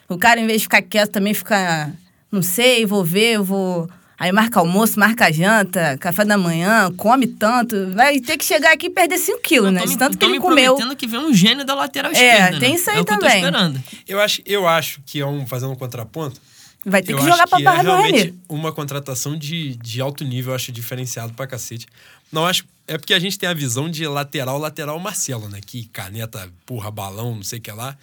O 0.08 0.18
cara, 0.18 0.40
em 0.40 0.46
vez 0.46 0.60
de 0.60 0.64
ficar 0.64 0.82
quieto, 0.82 1.10
também 1.12 1.32
fica, 1.32 1.90
não 2.30 2.42
sei, 2.42 2.84
vou 2.84 3.02
ver, 3.04 3.36
eu 3.36 3.44
vou. 3.44 3.88
Aí 4.18 4.30
marca 4.30 4.60
almoço, 4.60 5.00
marca 5.00 5.32
janta, 5.32 5.96
café 5.98 6.24
da 6.24 6.36
manhã, 6.38 6.92
come 6.96 7.26
tanto. 7.26 7.90
Vai 7.94 8.20
ter 8.20 8.36
que 8.36 8.44
chegar 8.44 8.72
aqui 8.72 8.86
e 8.86 8.90
perder 8.90 9.18
5 9.18 9.40
quilos, 9.40 9.66
Eu 9.68 9.72
né? 9.72 9.84
De 9.84 9.96
tanto 9.98 10.16
que 10.18 10.24
ele 10.24 10.34
me 10.34 10.38
comeu. 10.38 10.74
prometendo 10.76 10.94
que 10.96 11.06
vem 11.08 11.18
um 11.18 11.32
gênio 11.34 11.64
da 11.64 11.74
lateral 11.74 12.12
É, 12.12 12.14
esquerda. 12.14 12.60
tem 12.60 12.68
né? 12.70 12.74
isso 12.76 12.90
aí 12.90 12.98
é 12.98 13.04
também. 13.04 13.24
eu 13.24 13.30
tô 13.30 13.34
esperando. 13.48 13.82
Eu 14.06 14.20
acho, 14.20 14.42
eu 14.46 14.68
acho 14.68 15.00
que 15.04 15.18
é 15.18 15.26
um, 15.26 15.44
fazendo 15.46 15.72
um 15.72 15.76
contraponto, 15.76 16.40
Vai 16.84 17.02
ter 17.02 17.12
eu 17.12 17.18
que 17.18 17.24
jogar 17.24 17.46
pra 17.46 17.58
que 17.58 17.64
barra 17.64 17.80
é 17.80 17.82
do 17.82 17.90
realmente 17.90 18.24
Renê. 18.24 18.34
uma 18.48 18.72
contratação 18.72 19.36
de, 19.36 19.76
de 19.76 20.00
alto 20.00 20.24
nível, 20.24 20.52
eu 20.52 20.56
acho 20.56 20.72
diferenciado 20.72 21.32
pra 21.34 21.46
cacete. 21.46 21.86
Não 22.30 22.46
acho. 22.46 22.64
É 22.86 22.98
porque 22.98 23.14
a 23.14 23.18
gente 23.18 23.38
tem 23.38 23.48
a 23.48 23.54
visão 23.54 23.88
de 23.88 24.06
lateral, 24.06 24.58
lateral 24.58 24.98
Marcelo, 24.98 25.48
né? 25.48 25.60
Que 25.64 25.86
caneta, 25.86 26.50
porra, 26.66 26.90
balão, 26.90 27.36
não 27.36 27.42
sei 27.42 27.58
o 27.60 27.62
que 27.62 27.70
lá. 27.70 27.96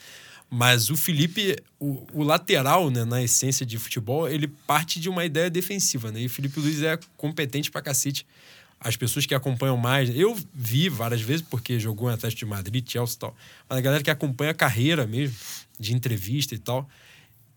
Mas 0.50 0.90
o 0.90 0.98
Felipe, 0.98 1.56
o, 1.80 2.08
o 2.14 2.24
lateral, 2.24 2.90
né, 2.90 3.06
na 3.06 3.22
essência 3.22 3.66
de 3.66 3.78
futebol, 3.78 4.28
ele 4.28 4.48
parte 4.48 5.00
de 5.00 5.08
uma 5.08 5.24
ideia 5.24 5.50
defensiva, 5.50 6.12
né? 6.12 6.22
E 6.22 6.26
o 6.26 6.30
Felipe 6.30 6.60
Luiz 6.60 6.82
é 6.82 6.98
competente 7.18 7.70
pra 7.70 7.82
cacete. 7.82 8.26
As 8.80 8.96
pessoas 8.96 9.26
que 9.26 9.36
acompanham 9.36 9.76
mais, 9.78 10.10
eu 10.16 10.36
vi 10.54 10.88
várias 10.90 11.22
vezes, 11.22 11.46
porque 11.48 11.80
jogou 11.80 12.10
em 12.10 12.14
Atlético 12.14 12.40
de 12.40 12.46
Madrid, 12.46 12.90
Chelsea 12.90 13.16
e 13.16 13.20
tal. 13.20 13.36
Mas 13.68 13.78
a 13.78 13.82
galera 13.82 14.04
que 14.04 14.10
acompanha 14.10 14.52
a 14.52 14.54
carreira 14.54 15.06
mesmo, 15.06 15.36
de 15.78 15.94
entrevista 15.94 16.56
e 16.56 16.58
tal, 16.58 16.90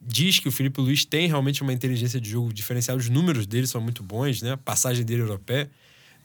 diz 0.07 0.38
que 0.38 0.48
o 0.48 0.53
Felipe 0.53 0.80
Luiz 0.80 1.05
tem 1.05 1.26
realmente 1.28 1.62
uma 1.62 1.72
inteligência 1.72 2.20
de 2.20 2.28
jogo 2.30 2.53
diferenciada. 2.53 2.98
Os 2.98 3.09
números 3.09 3.46
dele 3.46 3.66
são 3.66 3.80
muito 3.80 4.03
bons, 4.03 4.42
né? 4.42 4.53
A 4.53 4.57
passagem 4.57 5.05
dele 5.05 5.22
europeia. 5.22 5.70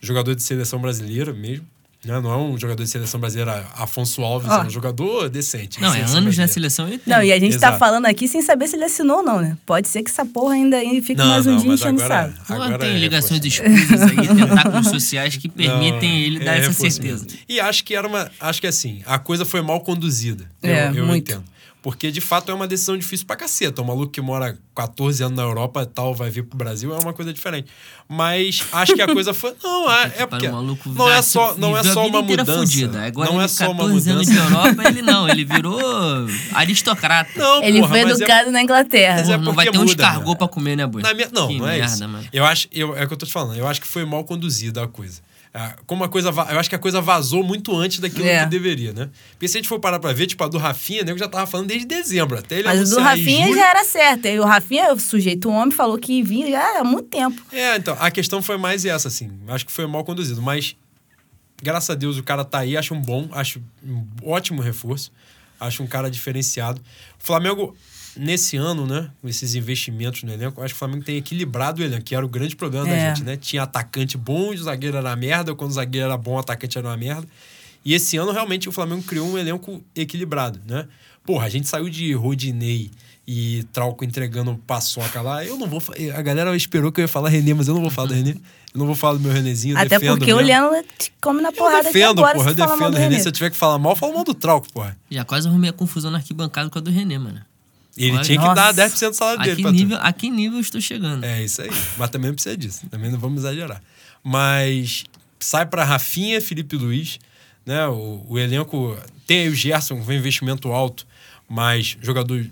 Jogador 0.01 0.36
de 0.36 0.43
seleção 0.43 0.80
brasileira 0.80 1.34
mesmo. 1.34 1.65
Né? 2.05 2.19
Não 2.21 2.32
é 2.32 2.38
um 2.38 2.57
jogador 2.57 2.84
de 2.84 2.89
seleção 2.89 3.19
brasileira 3.19 3.67
Afonso 3.75 4.21
Alves, 4.21 4.47
Ó. 4.49 4.61
é 4.61 4.67
um 4.67 4.69
jogador 4.69 5.28
decente. 5.30 5.78
de 5.78 5.82
Não, 5.82 5.89
é 5.93 5.97
anos 5.99 6.13
na 6.13 6.21
brasileira. 6.21 6.47
seleção 6.53 6.88
ele 6.88 6.99
tem. 6.99 7.11
Não, 7.13 7.23
e 7.23 7.32
a 7.34 7.39
gente 7.39 7.53
tá 7.57 7.69
Exato. 7.69 7.80
falando 7.80 8.05
aqui 8.05 8.28
sem 8.28 8.41
saber 8.43 8.67
se 8.67 8.75
ele 8.75 8.86
assinou 8.86 9.17
ou 9.17 9.23
não, 9.23 9.41
né? 9.41 9.57
Pode 9.65 9.88
ser 9.88 10.03
que 10.03 10.09
essa 10.11 10.23
porra 10.23 10.53
ainda, 10.53 10.80
fique 11.01 11.15
Não, 11.15 11.25
mais 11.28 11.45
um 11.47 11.53
não, 11.55 11.61
dia 11.61 11.73
enchendo 11.73 12.03
agora- 12.03 12.32
saco. 12.32 12.45
Pô, 12.47 12.53
Agora 12.53 12.78
tem 12.78 12.89
é 12.95 12.99
ligações 12.99 13.43
escusas 13.43 14.01
aí, 14.03 14.15
tentáculos 14.28 14.88
sociais 14.89 15.36
que 15.38 15.49
permitem 15.49 16.09
Não, 16.11 16.17
ele 16.28 16.38
é 16.38 16.45
dar 16.45 16.57
essa 16.57 16.67
reforço 16.69 16.95
certeza. 16.97 17.23
mesmo. 17.25 17.39
E 17.49 17.59
acho 17.59 17.84
que 17.84 17.95
era 17.95 18.07
uma. 18.07 18.32
Acho 18.39 18.61
que 18.61 18.67
assim, 18.67 19.01
a 19.05 19.17
coisa 19.17 19.43
foi 19.43 19.61
mal 19.63 19.82
conduzida. 19.82 20.45
É, 20.61 20.89
eu, 20.89 20.93
eu 20.97 21.05
muito. 21.07 21.32
entendo. 21.32 21.43
Porque, 21.88 22.11
de 22.11 22.19
fato, 22.19 22.51
é 22.51 22.53
uma 22.53 22.67
decisão 22.67 22.97
difícil 22.97 23.25
pra 23.25 23.38
caceta. 23.38 23.81
Um 23.81 23.85
maluco 23.85 24.11
que 24.11 24.19
mora 24.19 24.57
14 24.75 25.23
anos 25.23 25.38
na 25.38 25.43
Europa 25.43 25.83
e 25.83 25.85
tal, 25.85 26.13
vai 26.13 26.29
vir 26.29 26.43
pro 26.43 26.57
Brasil, 26.57 26.93
é 26.93 26.99
uma 26.99 27.13
coisa 27.13 27.31
diferente. 27.31 27.69
Mas 28.09 28.61
acho 28.73 28.93
que 28.93 29.01
a 29.01 29.07
coisa 29.07 29.33
foi. 29.33 29.53
Não, 29.63 29.89
é, 29.89 30.11
é 30.17 30.25
porque. 30.25 30.49
O 30.49 30.77
Não 30.93 31.09
é 31.09 31.21
só, 31.21 31.55
não 31.57 31.77
é 31.77 31.79
a 31.79 31.83
só 31.85 32.05
uma 32.05 32.21
mudança. 32.21 32.91
não 33.15 33.41
é 33.41 33.47
só 33.47 33.71
uma 33.71 33.85
14 33.85 34.11
anos 34.11 34.27
mudança. 34.27 34.49
Europa, 34.49 34.83
ele 34.89 35.01
não. 35.01 35.29
Ele 35.29 35.45
virou 35.45 35.79
aristocrata. 36.53 37.31
Não, 37.38 37.63
Ele 37.63 37.79
porra, 37.79 37.89
foi 37.91 37.99
é- 37.99 38.11
educado 38.11 38.51
na 38.51 38.61
Inglaterra. 38.61 39.21
É 39.21 39.38
Pô, 39.38 39.43
não 39.43 39.53
vai 39.53 39.69
ter 39.71 39.77
um 39.77 39.85
escargot 39.85 40.29
né? 40.31 40.35
pra 40.35 40.47
comer, 40.49 40.75
né, 40.75 40.85
Boi? 40.85 41.01
Minha- 41.13 41.29
não, 41.31 41.47
que 41.47 41.57
não 41.57 41.69
é 41.69 41.77
merda, 41.77 41.85
isso. 41.93 42.07
mano. 42.09 42.27
Eu 42.33 42.43
acho, 42.45 42.67
eu, 42.69 42.97
é 42.97 43.05
o 43.05 43.07
que 43.07 43.13
eu 43.13 43.17
tô 43.17 43.25
te 43.25 43.31
falando. 43.31 43.57
Eu 43.57 43.65
acho 43.65 43.79
que 43.79 43.88
foi 43.88 44.03
mal 44.03 44.25
conduzida 44.25 44.83
a 44.83 44.88
coisa. 44.89 45.21
Ah, 45.60 45.76
Como 45.88 46.03
a 46.03 46.08
coisa, 46.10 46.30
eu 46.30 46.60
acho 46.60 46.70
que 46.70 46.76
a 46.76 46.80
coisa 46.80 47.01
vazou 47.01 47.43
muito 47.43 47.76
antes 47.76 47.97
daquilo 47.99 48.28
É. 48.28 48.43
que 48.43 48.45
deveria, 48.51 48.93
né? 48.93 49.10
Porque 49.32 49.47
se 49.47 49.58
a 49.58 49.60
gente 49.60 49.68
for 49.68 49.80
parar 49.80 49.97
pra 49.99 50.14
ver, 50.14 50.28
tipo, 50.28 50.43
a 50.43 50.47
do 50.47 50.60
Rafinha, 50.60 51.03
né, 51.03 51.12
eu 51.12 51.18
já 51.18 51.28
tava 51.28 51.47
falando 51.47 51.66
desde 51.68 51.88
dezembro. 51.88 52.38
Até 52.38 52.60
ele 52.60 52.68
Mas 52.68 52.91
o 52.91 52.95
do 52.95 53.01
Rafinha 53.01 53.51
já 53.55 53.70
era 53.72 53.84
certo. 53.84 54.28
E 54.28 54.39
o 54.39 54.45
Rafinha, 54.45 54.93
o 54.93 54.99
sujeito, 54.99 55.49
homem, 55.49 55.72
falou 55.72 55.97
que 55.97 56.22
vinha 56.22 56.51
já 56.51 56.80
há 56.80 56.84
muito 56.84 57.08
tempo. 57.10 57.41
É, 57.51 57.76
então, 57.76 57.97
a 57.99 58.12
questão 58.12 58.39
foi 58.39 58.58
mais 58.58 58.86
essa, 58.86 59.08
assim. 59.08 59.32
Acho 59.47 59.66
que 59.66 59.72
foi 59.72 59.88
mal 59.88 60.03
conduzido. 60.03 60.43
Mas, 60.43 60.76
graças 61.60 61.89
a 61.89 61.95
Deus, 61.95 62.18
o 62.20 62.24
cara 62.24 62.45
tá 62.45 62.60
aí. 62.60 62.78
Acho 62.78 62.93
um 62.93 63.01
bom, 63.01 63.28
acho 63.32 63.60
um 63.84 64.05
ótimo 64.24 64.62
reforço. 64.62 65.12
Acho 65.60 65.82
um 65.82 65.88
cara 65.88 66.12
diferenciado. 66.12 66.80
O 67.20 67.26
Flamengo, 67.26 67.76
nesse 68.18 68.57
ano, 68.57 68.86
né, 68.86 69.09
com 69.22 69.28
esses 69.28 69.55
investimentos 69.55 70.24
no 70.24 70.32
elenco, 70.32 70.61
acho 70.61 70.74
que 70.74 70.76
o 70.76 70.80
Flamengo 70.80 71.03
tem 71.03 71.18
equilibrado 71.18 71.82
o 71.82 71.86
elenco, 71.86 72.03
que 72.03 72.15
era 72.15 72.26
o 72.26 72.30
grande 72.30 72.55
problema 72.55 72.86
da 72.86 72.91
É. 72.95 73.09
gente, 73.09 73.24
né? 73.24 73.38
Tinha 73.38 73.63
atacante 73.63 74.18
bom 74.18 74.53
e 74.53 74.57
o 74.57 74.63
zagueiro 74.63 74.97
era 74.97 75.09
uma 75.09 75.15
merda. 75.15 75.53
Quando 75.55 75.72
o 75.72 75.74
zagueiro 75.74 76.05
era 76.05 76.18
bom, 76.18 76.34
o 76.34 76.39
atacante 76.39 76.78
era 76.78 76.88
uma 76.88 76.97
merda. 76.97 77.28
E 77.86 77.93
esse 77.93 78.18
ano, 78.18 78.32
realmente, 78.32 78.68
o 78.68 78.72
Flamengo 78.72 79.03
criou 79.03 79.28
um 79.28 79.38
elenco 79.38 79.82
equilibrado, 79.95 80.59
né? 80.68 80.88
Porra, 81.26 81.45
a 81.45 81.49
gente 81.49 81.68
saiu 81.68 81.89
de 81.89 82.13
Rodinei 82.13 82.89
e 83.26 83.63
Trauco 83.74 84.03
entregando 84.05 84.57
paçoca 84.65 85.22
lá. 85.22 85.43
Eu 85.45 85.57
não 85.57 85.68
vou... 85.68 85.82
A 86.15 86.22
galera 86.22 86.55
esperou 86.55 86.91
que 86.91 87.01
eu 87.01 87.03
ia 87.03 87.07
falar 87.07 87.30
Renê, 87.30 87.53
mas 87.53 87.68
eu 87.68 87.74
não 87.74 87.82
vou 87.82 87.89
falar 87.91 88.07
do 88.09 88.13
Renê. 88.13 88.32
Eu 88.32 88.80
não 88.80 88.86
vou 88.86 88.95
falar 88.95 89.13
do 89.13 89.20
meu 89.20 89.32
Renezinho, 89.32 89.74
eu 89.74 89.78
Até 89.80 89.99
defendo 89.99 90.18
porque 90.18 90.34
o 90.34 90.38
mesmo. 90.38 90.47
Leandro 90.49 90.86
te 90.97 91.11
come 91.20 91.41
na 91.41 91.49
Eu 91.49 91.53
porrada 91.53 91.78
aqui 91.80 91.93
defendo, 91.93 92.20
agora 92.20 92.36
porra. 92.38 92.51
Eu 92.51 92.55
defendo 92.55 92.78
do 92.78 92.84
o 92.84 92.89
Renê. 92.91 92.99
Renê. 93.09 93.20
Se 93.20 93.28
eu 93.28 93.32
tiver 93.32 93.49
que 93.49 93.55
falar 93.55 93.78
mal, 93.80 93.93
eu 93.93 93.95
falo 93.95 94.13
mal 94.13 94.24
do 94.24 94.34
Trauco, 94.34 94.72
porra. 94.72 94.97
Já 95.09 95.26
quase 95.26 95.47
arrumei 95.47 95.70
a 95.70 95.74
confusão 95.74 96.11
na 96.11 96.18
arquibancada 96.20 96.70
com 96.70 96.78
a 96.78 96.82
do 96.82 96.91
René, 96.91 97.18
mano. 97.18 97.41
Ele 97.97 98.11
Olha, 98.11 98.21
tinha 98.23 98.37
que 98.39 98.45
nossa. 98.45 98.73
dar 98.73 98.89
10% 98.89 99.09
do 99.09 99.15
salário 99.15 99.41
A 99.41 99.43
dele 99.43 99.55
que, 99.55 99.61
pra 99.63 99.71
tu. 99.71 99.75
nível, 99.75 99.97
a 99.99 100.13
que 100.13 100.29
nível 100.29 100.57
eu 100.57 100.61
estou 100.61 100.79
chegando? 100.79 101.23
É 101.25 101.43
isso 101.43 101.61
aí. 101.61 101.69
Mas 101.97 102.09
também 102.09 102.27
não 102.29 102.35
precisa 102.35 102.55
disso. 102.55 102.87
Também 102.89 103.11
não 103.11 103.17
vamos 103.19 103.39
exagerar. 103.39 103.81
Mas 104.23 105.03
sai 105.39 105.65
para 105.65 105.83
Rafinha, 105.83 106.39
Felipe 106.39 106.75
Luiz, 106.75 107.19
né? 107.65 107.87
O, 107.87 108.23
o 108.27 108.39
elenco 108.39 108.97
tem 109.25 109.39
aí 109.41 109.49
o 109.49 109.55
Gerson, 109.55 110.03
com 110.03 110.13
investimento 110.13 110.71
alto, 110.71 111.05
mas 111.49 111.97
jogador 112.01 112.45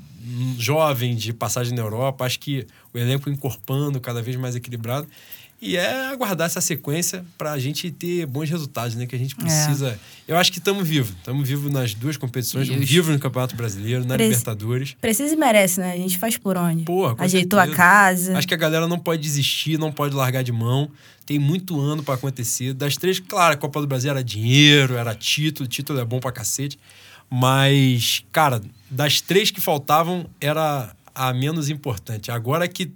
jovem 0.57 1.15
de 1.15 1.31
passagem 1.33 1.73
na 1.75 1.81
Europa. 1.81 2.25
Acho 2.25 2.39
que 2.39 2.65
o 2.93 2.97
elenco 2.97 3.29
encorpando 3.29 3.99
cada 3.99 4.21
vez 4.21 4.35
mais 4.35 4.55
equilibrado. 4.55 5.07
E 5.62 5.78
é 5.78 6.08
aguardar 6.08 6.45
essa 6.47 6.60
sequência 6.62 7.26
para 7.38 7.53
a 7.53 7.58
gente 7.60 7.89
ter 7.89 8.26
bons 8.26 8.49
resultados, 8.49 8.93
né? 8.95 9.06
Que 9.08 9.16
a 9.16 9.18
É. 9.18 9.22
gente 9.22 9.36
precisa. 9.36 9.97
Eu 10.28 10.38
acho 10.38 10.51
que 10.51 10.60
estamos 10.60 10.88
vivos. 10.88 11.12
Estamos 11.16 11.47
vivos 11.47 11.72
nas 11.72 11.93
duas 11.93 12.18
competições. 12.18 12.68
Vivos 12.68 13.12
no 13.14 13.20
Campeonato 13.20 13.56
Brasileiro, 13.56 14.06
na 14.06 14.16
Preci- 14.16 14.30
Libertadores. 14.32 14.95
Precisa 14.99 15.34
e 15.34 15.38
merece, 15.38 15.80
né? 15.80 15.93
A 15.93 15.97
gente 15.97 16.18
faz 16.18 16.38
por 16.38 16.58
onde? 16.58 16.84
Porra, 16.84 17.16
com 17.16 17.24
Ajeitou 17.24 17.58
certeza. 17.60 17.74
a 17.82 17.84
casa. 17.84 18.38
Acho 18.38 18.47
que 18.47 18.53
a 18.53 18.58
galera 18.58 18.88
não 18.88 18.99
pode 18.99 19.22
desistir, 19.22 19.80
não 19.80 19.91
pode 19.91 20.14
largar 20.14 20.43
de 20.43 20.51
mão. 20.51 20.91
Tem 21.26 21.39
muito 21.39 21.80
ano 21.80 22.03
pra 22.03 22.14
acontecer. 22.16 22.74
Das 22.74 22.97
três, 22.97 23.20
claro, 23.20 23.53
a 23.56 23.58
Copa 23.58 23.82
do 23.82 23.88
Brasil 23.88 24.12
era 24.12 24.24
dinheiro, 24.24 24.95
era 24.95 25.16
título, 25.16 25.68
título 25.68 25.99
é 25.99 26.06
bom 26.06 26.20
pra 26.20 26.32
cacete. 26.32 26.78
Mas, 27.32 28.24
cara, 28.32 28.62
das 28.89 29.20
três 29.22 29.49
que 29.51 29.60
faltavam, 29.60 30.28
era 30.39 30.95
a 31.14 31.34
menos 31.34 31.70
importante. 31.70 32.30
Agora 32.30 32.68
que 32.68 32.91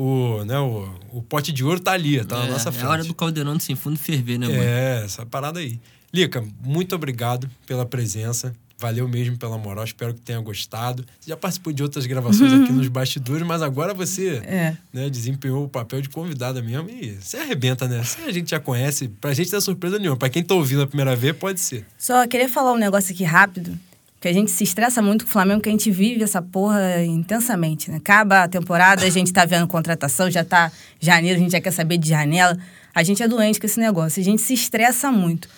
o, 0.00 0.44
né, 0.44 0.56
o, 0.60 0.88
o 1.12 1.22
pote 1.22 1.50
de 1.52 1.64
ouro 1.64 1.80
tá 1.80 1.90
ali, 1.90 2.24
tá 2.24 2.38
na 2.38 2.46
é, 2.46 2.50
nossa 2.52 2.68
é 2.68 2.72
frente. 2.72 2.86
a 2.86 2.90
hora 2.90 3.04
do 3.04 3.12
caldeirão 3.12 3.56
do 3.56 3.62
sem 3.62 3.74
fundo 3.74 3.98
ferver, 3.98 4.38
né, 4.38 4.46
Boi? 4.46 4.56
É, 4.56 5.02
essa 5.04 5.26
parada 5.26 5.58
aí. 5.58 5.80
Lica, 6.14 6.44
muito 6.64 6.94
obrigado 6.94 7.50
pela 7.66 7.84
presença. 7.84 8.54
Valeu 8.80 9.08
mesmo 9.08 9.36
pela 9.36 9.58
moral. 9.58 9.82
Espero 9.84 10.14
que 10.14 10.20
tenha 10.20 10.38
gostado. 10.38 11.04
Você 11.18 11.30
já 11.30 11.36
participou 11.36 11.72
de 11.72 11.82
outras 11.82 12.06
gravações 12.06 12.52
aqui 12.52 12.70
nos 12.72 12.86
bastidores, 12.86 13.44
mas 13.44 13.60
agora 13.60 13.92
você 13.92 14.36
É. 14.44 14.76
né, 14.92 15.10
desempenhou 15.10 15.64
o 15.64 15.68
papel 15.68 16.00
de 16.00 16.08
convidada 16.08 16.62
mesmo 16.62 16.88
e 16.88 17.18
você 17.20 17.38
arrebenta, 17.38 17.88
né? 17.88 18.04
Você 18.04 18.20
a 18.22 18.30
gente 18.32 18.50
já 18.52 18.60
conhece, 18.60 19.08
pra 19.08 19.34
gente 19.34 19.50
não 19.50 19.58
é 19.58 19.60
surpresa 19.60 19.98
nenhuma. 19.98 20.16
Pra 20.16 20.28
quem 20.30 20.44
tá 20.44 20.54
ouvindo 20.54 20.82
a 20.82 20.86
primeira 20.86 21.16
vez, 21.16 21.36
pode 21.36 21.58
ser. 21.58 21.84
Só 21.98 22.24
queria 22.28 22.48
falar 22.48 22.72
um 22.72 22.78
negócio 22.78 23.12
aqui 23.12 23.24
rápido, 23.24 23.76
que 24.20 24.26
a 24.26 24.32
gente 24.32 24.50
se 24.50 24.64
estressa 24.64 25.00
muito 25.00 25.24
com 25.24 25.28
o 25.28 25.32
Flamengo, 25.32 25.60
que 25.60 25.68
a 25.68 25.72
gente 25.72 25.90
vive 25.90 26.24
essa 26.24 26.42
porra 26.42 27.04
intensamente, 27.04 27.90
né? 27.90 27.98
Acaba 27.98 28.44
a 28.44 28.48
temporada, 28.48 29.04
a 29.04 29.10
gente 29.10 29.32
tá 29.32 29.44
vendo 29.44 29.68
contratação, 29.68 30.30
já 30.30 30.44
tá 30.44 30.72
janeiro, 31.00 31.38
a 31.38 31.42
gente 31.42 31.52
já 31.52 31.60
quer 31.60 31.70
saber 31.70 31.98
de 31.98 32.08
janela. 32.08 32.58
A 32.94 33.02
gente 33.04 33.22
é 33.22 33.28
doente 33.28 33.60
com 33.60 33.66
esse 33.66 33.78
negócio, 33.78 34.20
a 34.20 34.24
gente 34.24 34.42
se 34.42 34.54
estressa 34.54 35.12
muito. 35.12 35.48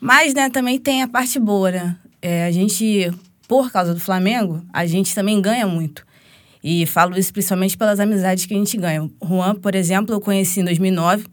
Mas, 0.00 0.34
né, 0.34 0.50
também 0.50 0.78
tem 0.78 1.02
a 1.02 1.08
parte 1.08 1.38
boa, 1.38 1.70
né? 1.70 1.96
É, 2.20 2.46
a 2.46 2.50
gente, 2.50 3.12
por 3.46 3.70
causa 3.70 3.94
do 3.94 4.00
Flamengo, 4.00 4.64
a 4.72 4.86
gente 4.86 5.14
também 5.14 5.40
ganha 5.40 5.66
muito. 5.66 6.04
E 6.64 6.84
falo 6.86 7.16
isso 7.18 7.32
principalmente 7.32 7.76
pelas 7.76 8.00
amizades 8.00 8.44
que 8.44 8.54
a 8.54 8.56
gente 8.56 8.76
ganha. 8.76 9.04
O 9.04 9.12
Juan, 9.26 9.54
por 9.54 9.74
exemplo, 9.74 10.14
eu 10.14 10.20
conheci 10.20 10.60
em 10.60 10.64
2009. 10.64 11.26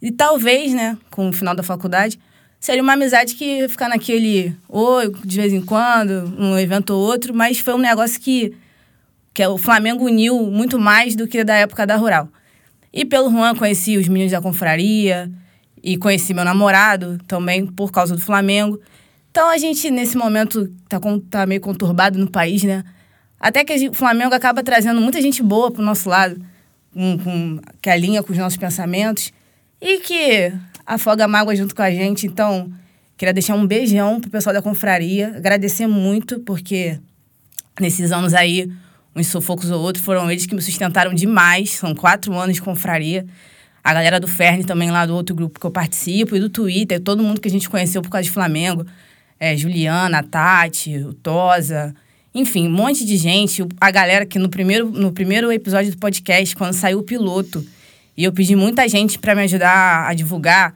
E 0.00 0.12
talvez, 0.12 0.72
né, 0.72 0.96
com 1.10 1.28
o 1.28 1.32
final 1.32 1.54
da 1.54 1.62
faculdade, 1.62 2.18
seria 2.64 2.82
uma 2.82 2.94
amizade 2.94 3.34
que 3.34 3.44
ia 3.44 3.68
ficar 3.68 3.90
naquele 3.90 4.56
oi, 4.66 5.12
de 5.22 5.36
vez 5.36 5.52
em 5.52 5.60
quando, 5.60 6.34
um 6.38 6.58
evento 6.58 6.94
ou 6.94 7.02
outro, 7.02 7.34
mas 7.34 7.58
foi 7.58 7.74
um 7.74 7.78
negócio 7.78 8.18
que, 8.18 8.56
que 9.34 9.46
o 9.46 9.58
Flamengo 9.58 10.06
uniu 10.06 10.50
muito 10.50 10.78
mais 10.78 11.14
do 11.14 11.28
que 11.28 11.44
da 11.44 11.56
época 11.56 11.86
da 11.86 11.94
Rural. 11.96 12.26
E 12.90 13.04
pelo 13.04 13.30
Juan 13.30 13.54
conheci 13.54 13.98
os 13.98 14.08
meninos 14.08 14.32
da 14.32 14.40
confraria 14.40 15.30
e 15.82 15.98
conheci 15.98 16.32
meu 16.32 16.42
namorado 16.42 17.18
também 17.28 17.66
por 17.66 17.92
causa 17.92 18.14
do 18.14 18.20
Flamengo. 18.22 18.80
Então 19.30 19.50
a 19.50 19.58
gente, 19.58 19.90
nesse 19.90 20.16
momento, 20.16 20.72
tá, 20.88 20.98
com, 20.98 21.20
tá 21.20 21.44
meio 21.44 21.60
conturbado 21.60 22.18
no 22.18 22.30
país, 22.30 22.62
né? 22.62 22.82
Até 23.38 23.62
que 23.62 23.90
o 23.90 23.92
Flamengo 23.92 24.34
acaba 24.34 24.62
trazendo 24.62 25.02
muita 25.02 25.20
gente 25.20 25.42
boa 25.42 25.70
pro 25.70 25.82
nosso 25.82 26.08
lado, 26.08 26.42
com, 26.94 27.18
com, 27.18 27.60
que 27.82 27.90
alinha 27.90 28.22
com 28.22 28.32
os 28.32 28.38
nossos 28.38 28.56
pensamentos 28.56 29.34
e 29.82 29.98
que 29.98 30.50
afoga 30.86 31.24
a 31.24 31.28
mágoa 31.28 31.54
junto 31.54 31.74
com 31.74 31.82
a 31.82 31.90
gente. 31.90 32.26
Então, 32.26 32.72
queria 33.16 33.32
deixar 33.32 33.54
um 33.54 33.66
beijão 33.66 34.20
pro 34.20 34.30
pessoal 34.30 34.52
da 34.54 34.62
confraria, 34.62 35.28
agradecer 35.36 35.86
muito, 35.86 36.40
porque 36.40 36.98
nesses 37.80 38.12
anos 38.12 38.34
aí, 38.34 38.70
uns 39.14 39.26
sufocos 39.28 39.70
ou 39.70 39.80
outros, 39.80 40.04
foram 40.04 40.30
eles 40.30 40.46
que 40.46 40.54
me 40.54 40.62
sustentaram 40.62 41.14
demais. 41.14 41.70
São 41.70 41.94
quatro 41.94 42.32
anos 42.34 42.56
de 42.56 42.62
confraria. 42.62 43.26
A 43.82 43.92
galera 43.92 44.18
do 44.18 44.26
Ferne 44.26 44.64
também, 44.64 44.90
lá 44.90 45.04
do 45.04 45.14
outro 45.14 45.34
grupo 45.34 45.60
que 45.60 45.66
eu 45.66 45.70
participo, 45.70 46.34
e 46.34 46.40
do 46.40 46.48
Twitter, 46.48 47.00
todo 47.00 47.22
mundo 47.22 47.40
que 47.40 47.48
a 47.48 47.50
gente 47.50 47.68
conheceu 47.68 48.00
por 48.00 48.08
causa 48.08 48.24
de 48.24 48.30
Flamengo. 48.30 48.86
É, 49.38 49.56
Juliana, 49.56 50.22
Tati, 50.22 50.96
o 50.98 51.12
Tosa, 51.12 51.94
enfim, 52.34 52.66
um 52.66 52.72
monte 52.72 53.04
de 53.04 53.16
gente. 53.16 53.62
A 53.80 53.90
galera 53.90 54.24
que 54.24 54.38
no 54.38 54.48
primeiro, 54.48 54.90
no 54.90 55.12
primeiro 55.12 55.52
episódio 55.52 55.90
do 55.90 55.98
podcast, 55.98 56.56
quando 56.56 56.72
saiu 56.72 56.98
o 56.98 57.02
piloto, 57.02 57.64
e 58.16 58.24
eu 58.24 58.32
pedi 58.32 58.54
muita 58.54 58.88
gente 58.88 59.18
para 59.18 59.34
me 59.34 59.42
ajudar 59.42 60.08
a 60.08 60.14
divulgar 60.14 60.74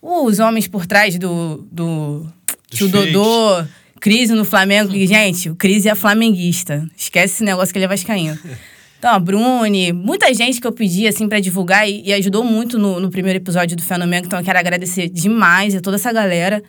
os 0.00 0.40
homens 0.40 0.66
por 0.66 0.84
trás 0.84 1.16
do, 1.16 1.66
do 1.70 2.26
tio 2.68 2.88
Dodô, 2.88 3.64
crise 4.00 4.34
no 4.34 4.44
Flamengo. 4.44 4.92
E, 4.94 5.06
gente, 5.06 5.48
o 5.48 5.54
crise 5.54 5.88
é 5.88 5.94
flamenguista. 5.94 6.84
Esquece 6.96 7.34
esse 7.34 7.44
negócio 7.44 7.72
que 7.72 7.78
ele 7.78 7.84
é 7.84 7.88
vascaíno. 7.88 8.38
Então, 9.02 9.10
a 9.12 9.18
Bruni, 9.18 9.92
muita 9.92 10.32
gente 10.32 10.60
que 10.60 10.66
eu 10.66 10.70
pedi, 10.70 11.08
assim, 11.08 11.28
para 11.28 11.40
divulgar 11.40 11.90
e, 11.90 12.04
e, 12.06 12.12
ajudou 12.12 12.44
muito 12.44 12.78
no, 12.78 13.00
no 13.00 13.10
primeiro 13.10 13.36
episódio 13.36 13.76
do 13.76 13.82
Fenômeno. 13.82 14.26
Então, 14.26 14.38
eu 14.38 14.44
quero 14.44 14.56
agradecer 14.56 15.08
demais 15.08 15.74
a 15.74 15.80
toda 15.80 15.96
essa 15.96 16.12
galera. 16.12 16.62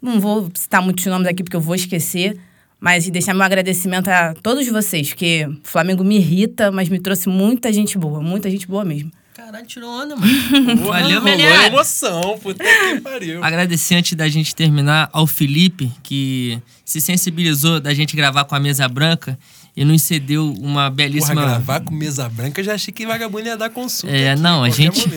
Não 0.00 0.18
vou 0.18 0.50
citar 0.54 0.80
muitos 0.80 1.04
nomes 1.04 1.28
aqui 1.28 1.44
porque 1.44 1.54
eu 1.54 1.60
vou 1.60 1.74
esquecer. 1.74 2.38
Mas 2.80 3.06
deixar 3.10 3.34
meu 3.34 3.42
agradecimento 3.42 4.08
a 4.08 4.32
todos 4.32 4.66
vocês, 4.66 5.10
porque 5.10 5.46
o 5.46 5.58
Flamengo 5.62 6.02
me 6.02 6.16
irrita, 6.16 6.72
mas 6.72 6.88
me 6.88 6.98
trouxe 6.98 7.28
muita 7.28 7.70
gente 7.70 7.98
boa, 7.98 8.18
muita 8.22 8.48
gente 8.48 8.66
boa 8.66 8.82
mesmo. 8.82 9.12
Caralho, 9.54 9.66
tirou 9.68 9.90
onda, 9.90 10.16
mano. 10.16 10.84
Valeu, 10.84 11.22
Melhor. 11.22 11.66
emoção, 11.66 12.38
puta 12.42 12.64
que 12.64 13.00
pariu. 13.02 13.44
Agradecer 13.44 13.94
antes 13.94 14.14
da 14.14 14.28
gente 14.28 14.52
terminar 14.52 15.08
ao 15.12 15.28
Felipe, 15.28 15.92
que 16.02 16.60
se 16.84 17.00
sensibilizou 17.00 17.78
da 17.78 17.94
gente 17.94 18.16
gravar 18.16 18.44
com 18.44 18.54
a 18.56 18.60
mesa 18.60 18.88
branca 18.88 19.38
e 19.76 19.84
nos 19.84 20.02
cedeu 20.02 20.52
uma 20.60 20.90
belíssima. 20.90 21.34
Porra, 21.34 21.46
gravar 21.46 21.80
com 21.80 21.94
mesa 21.94 22.28
branca, 22.28 22.60
eu 22.60 22.64
já 22.64 22.74
achei 22.74 22.92
que 22.92 23.06
vagabundo 23.06 23.46
ia 23.46 23.56
dar 23.56 23.70
consulta. 23.70 24.14
É, 24.14 24.32
aqui, 24.32 24.42
não, 24.42 24.64
a 24.64 24.70
gente. 24.70 25.08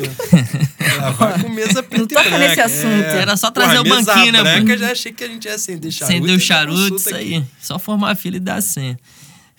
gravar 0.78 1.42
com 1.42 1.50
mesa 1.50 1.82
preta 1.82 1.98
Não 1.98 2.08
toca 2.08 2.38
nesse 2.38 2.62
assunto. 2.62 3.06
É. 3.06 3.22
Era 3.22 3.36
só 3.38 3.50
trazer 3.50 3.84
Porra, 3.84 4.02
o 4.02 4.06
banquinho, 4.06 4.32
né? 4.34 4.44
branca, 4.44 4.74
eu 4.74 4.78
já 4.78 4.92
achei 4.92 5.12
que 5.12 5.24
a 5.24 5.28
gente 5.28 5.46
ia 5.46 5.56
acender 5.56 5.92
charuto. 5.92 6.14
Acender 6.16 6.36
o 6.36 6.40
charuto, 6.40 6.96
isso 6.96 7.16
aí. 7.16 7.44
Só 7.60 7.80
formar 7.80 8.12
a 8.12 8.16
fila 8.16 8.38
e 8.38 8.40
dar 8.40 8.58
a 8.58 8.62
senha. 8.62 9.00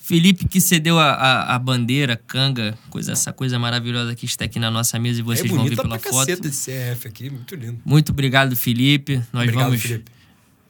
Felipe 0.09 0.49
que 0.49 0.59
cedeu 0.59 0.99
a, 0.99 1.11
a, 1.11 1.55
a, 1.55 1.59
bandeira, 1.59 2.17
canga, 2.17 2.79
coisa, 2.89 3.13
essa 3.13 3.31
coisa 3.31 3.59
maravilhosa 3.59 4.15
que 4.15 4.25
está 4.25 4.47
aqui 4.47 4.59
na 4.59 4.71
nossa 4.71 4.99
mesa 4.99 5.21
e 5.21 5.23
vocês 5.23 5.53
é 5.53 5.55
vão 5.55 5.67
ver 5.67 5.77
pela 5.77 5.99
pra 5.99 6.11
foto. 6.11 6.31
esse 6.31 6.95
CF 6.95 7.07
aqui, 7.07 7.29
muito 7.29 7.55
lindo. 7.55 7.79
Muito 7.85 8.11
obrigado, 8.11 8.57
Felipe. 8.57 9.17
Nós 9.31 9.43
obrigado, 9.43 9.67
vamos. 9.67 9.83
Felipe. 9.83 10.11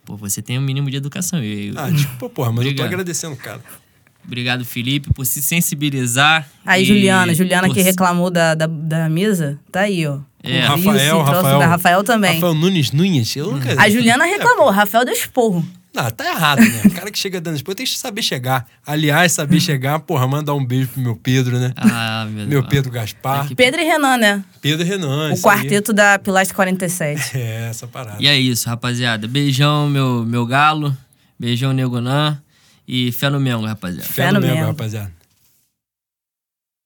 Pô, 0.04 0.16
você 0.16 0.42
tem 0.42 0.58
um 0.58 0.60
mínimo 0.60 0.90
de 0.90 0.96
educação. 0.96 1.40
Eu, 1.40 1.72
ah, 1.78 1.88
tipo, 1.92 2.28
porra, 2.28 2.50
mas 2.50 2.66
obrigado. 2.66 2.78
eu 2.78 2.90
tô 2.90 2.94
agradecendo, 2.94 3.36
cara. 3.36 3.60
Obrigado, 4.26 4.64
Felipe, 4.64 5.14
por 5.14 5.24
se 5.24 5.40
sensibilizar. 5.40 6.48
Aí, 6.66 6.84
Juliana, 6.84 7.32
Juliana 7.32 7.68
por... 7.68 7.74
que 7.74 7.80
reclamou 7.80 8.32
da, 8.32 8.56
da, 8.56 8.66
da, 8.66 9.08
mesa, 9.08 9.56
tá 9.70 9.82
aí, 9.82 10.04
ó. 10.04 10.18
É. 10.42 10.62
Rafael, 10.62 11.22
Rafael, 11.22 11.60
Rafael 11.60 12.02
também. 12.02 12.34
Rafael 12.34 12.54
Nunes 12.54 12.90
Nunes. 12.90 13.36
Eu 13.36 13.52
nunca... 13.52 13.80
A 13.80 13.88
Juliana 13.88 14.24
reclamou, 14.24 14.68
Rafael 14.68 15.04
deu 15.04 15.14
esporro. 15.14 15.64
Não, 15.94 16.10
tá 16.10 16.30
errado, 16.30 16.60
né? 16.60 16.82
O 16.84 16.90
cara 16.90 17.10
que 17.10 17.18
chega 17.18 17.40
dando 17.40 17.56
esporro 17.56 17.74
tem 17.74 17.86
que 17.86 17.98
saber 17.98 18.22
chegar. 18.22 18.66
Aliás, 18.86 19.32
saber 19.32 19.58
chegar, 19.60 19.98
porra, 20.00 20.26
mandar 20.26 20.54
um 20.54 20.64
beijo 20.64 20.88
pro 20.88 21.00
meu 21.00 21.16
Pedro, 21.16 21.58
né? 21.58 21.72
Ah, 21.76 22.26
meu 22.30 22.46
Meu 22.46 22.66
Pedro 22.66 22.90
Gaspar. 22.90 23.48
É 23.50 23.54
Pedro 23.54 23.80
e 23.80 23.84
Renan, 23.84 24.16
né? 24.16 24.44
Pedro 24.60 24.86
e 24.86 24.88
Renan. 24.88 25.32
O 25.32 25.40
quarteto 25.40 25.92
aí. 25.92 25.96
da 25.96 26.18
Pilastre 26.18 26.54
47. 26.54 27.32
É, 27.38 27.68
essa 27.70 27.86
parada. 27.86 28.16
E 28.20 28.26
é 28.26 28.38
isso, 28.38 28.68
rapaziada. 28.68 29.26
Beijão, 29.26 29.88
meu, 29.88 30.24
meu 30.24 30.44
galo. 30.46 30.96
Beijão, 31.38 31.72
Negonã. 31.72 32.40
E 32.86 33.12
fé 33.12 33.28
no 33.28 33.38
Mengo, 33.38 33.66
rapaziada. 33.66 34.06
Fé, 34.08 34.24
fé 34.24 34.32
no 34.32 34.40
Mengo, 34.40 34.66
rapaziada. 34.66 35.12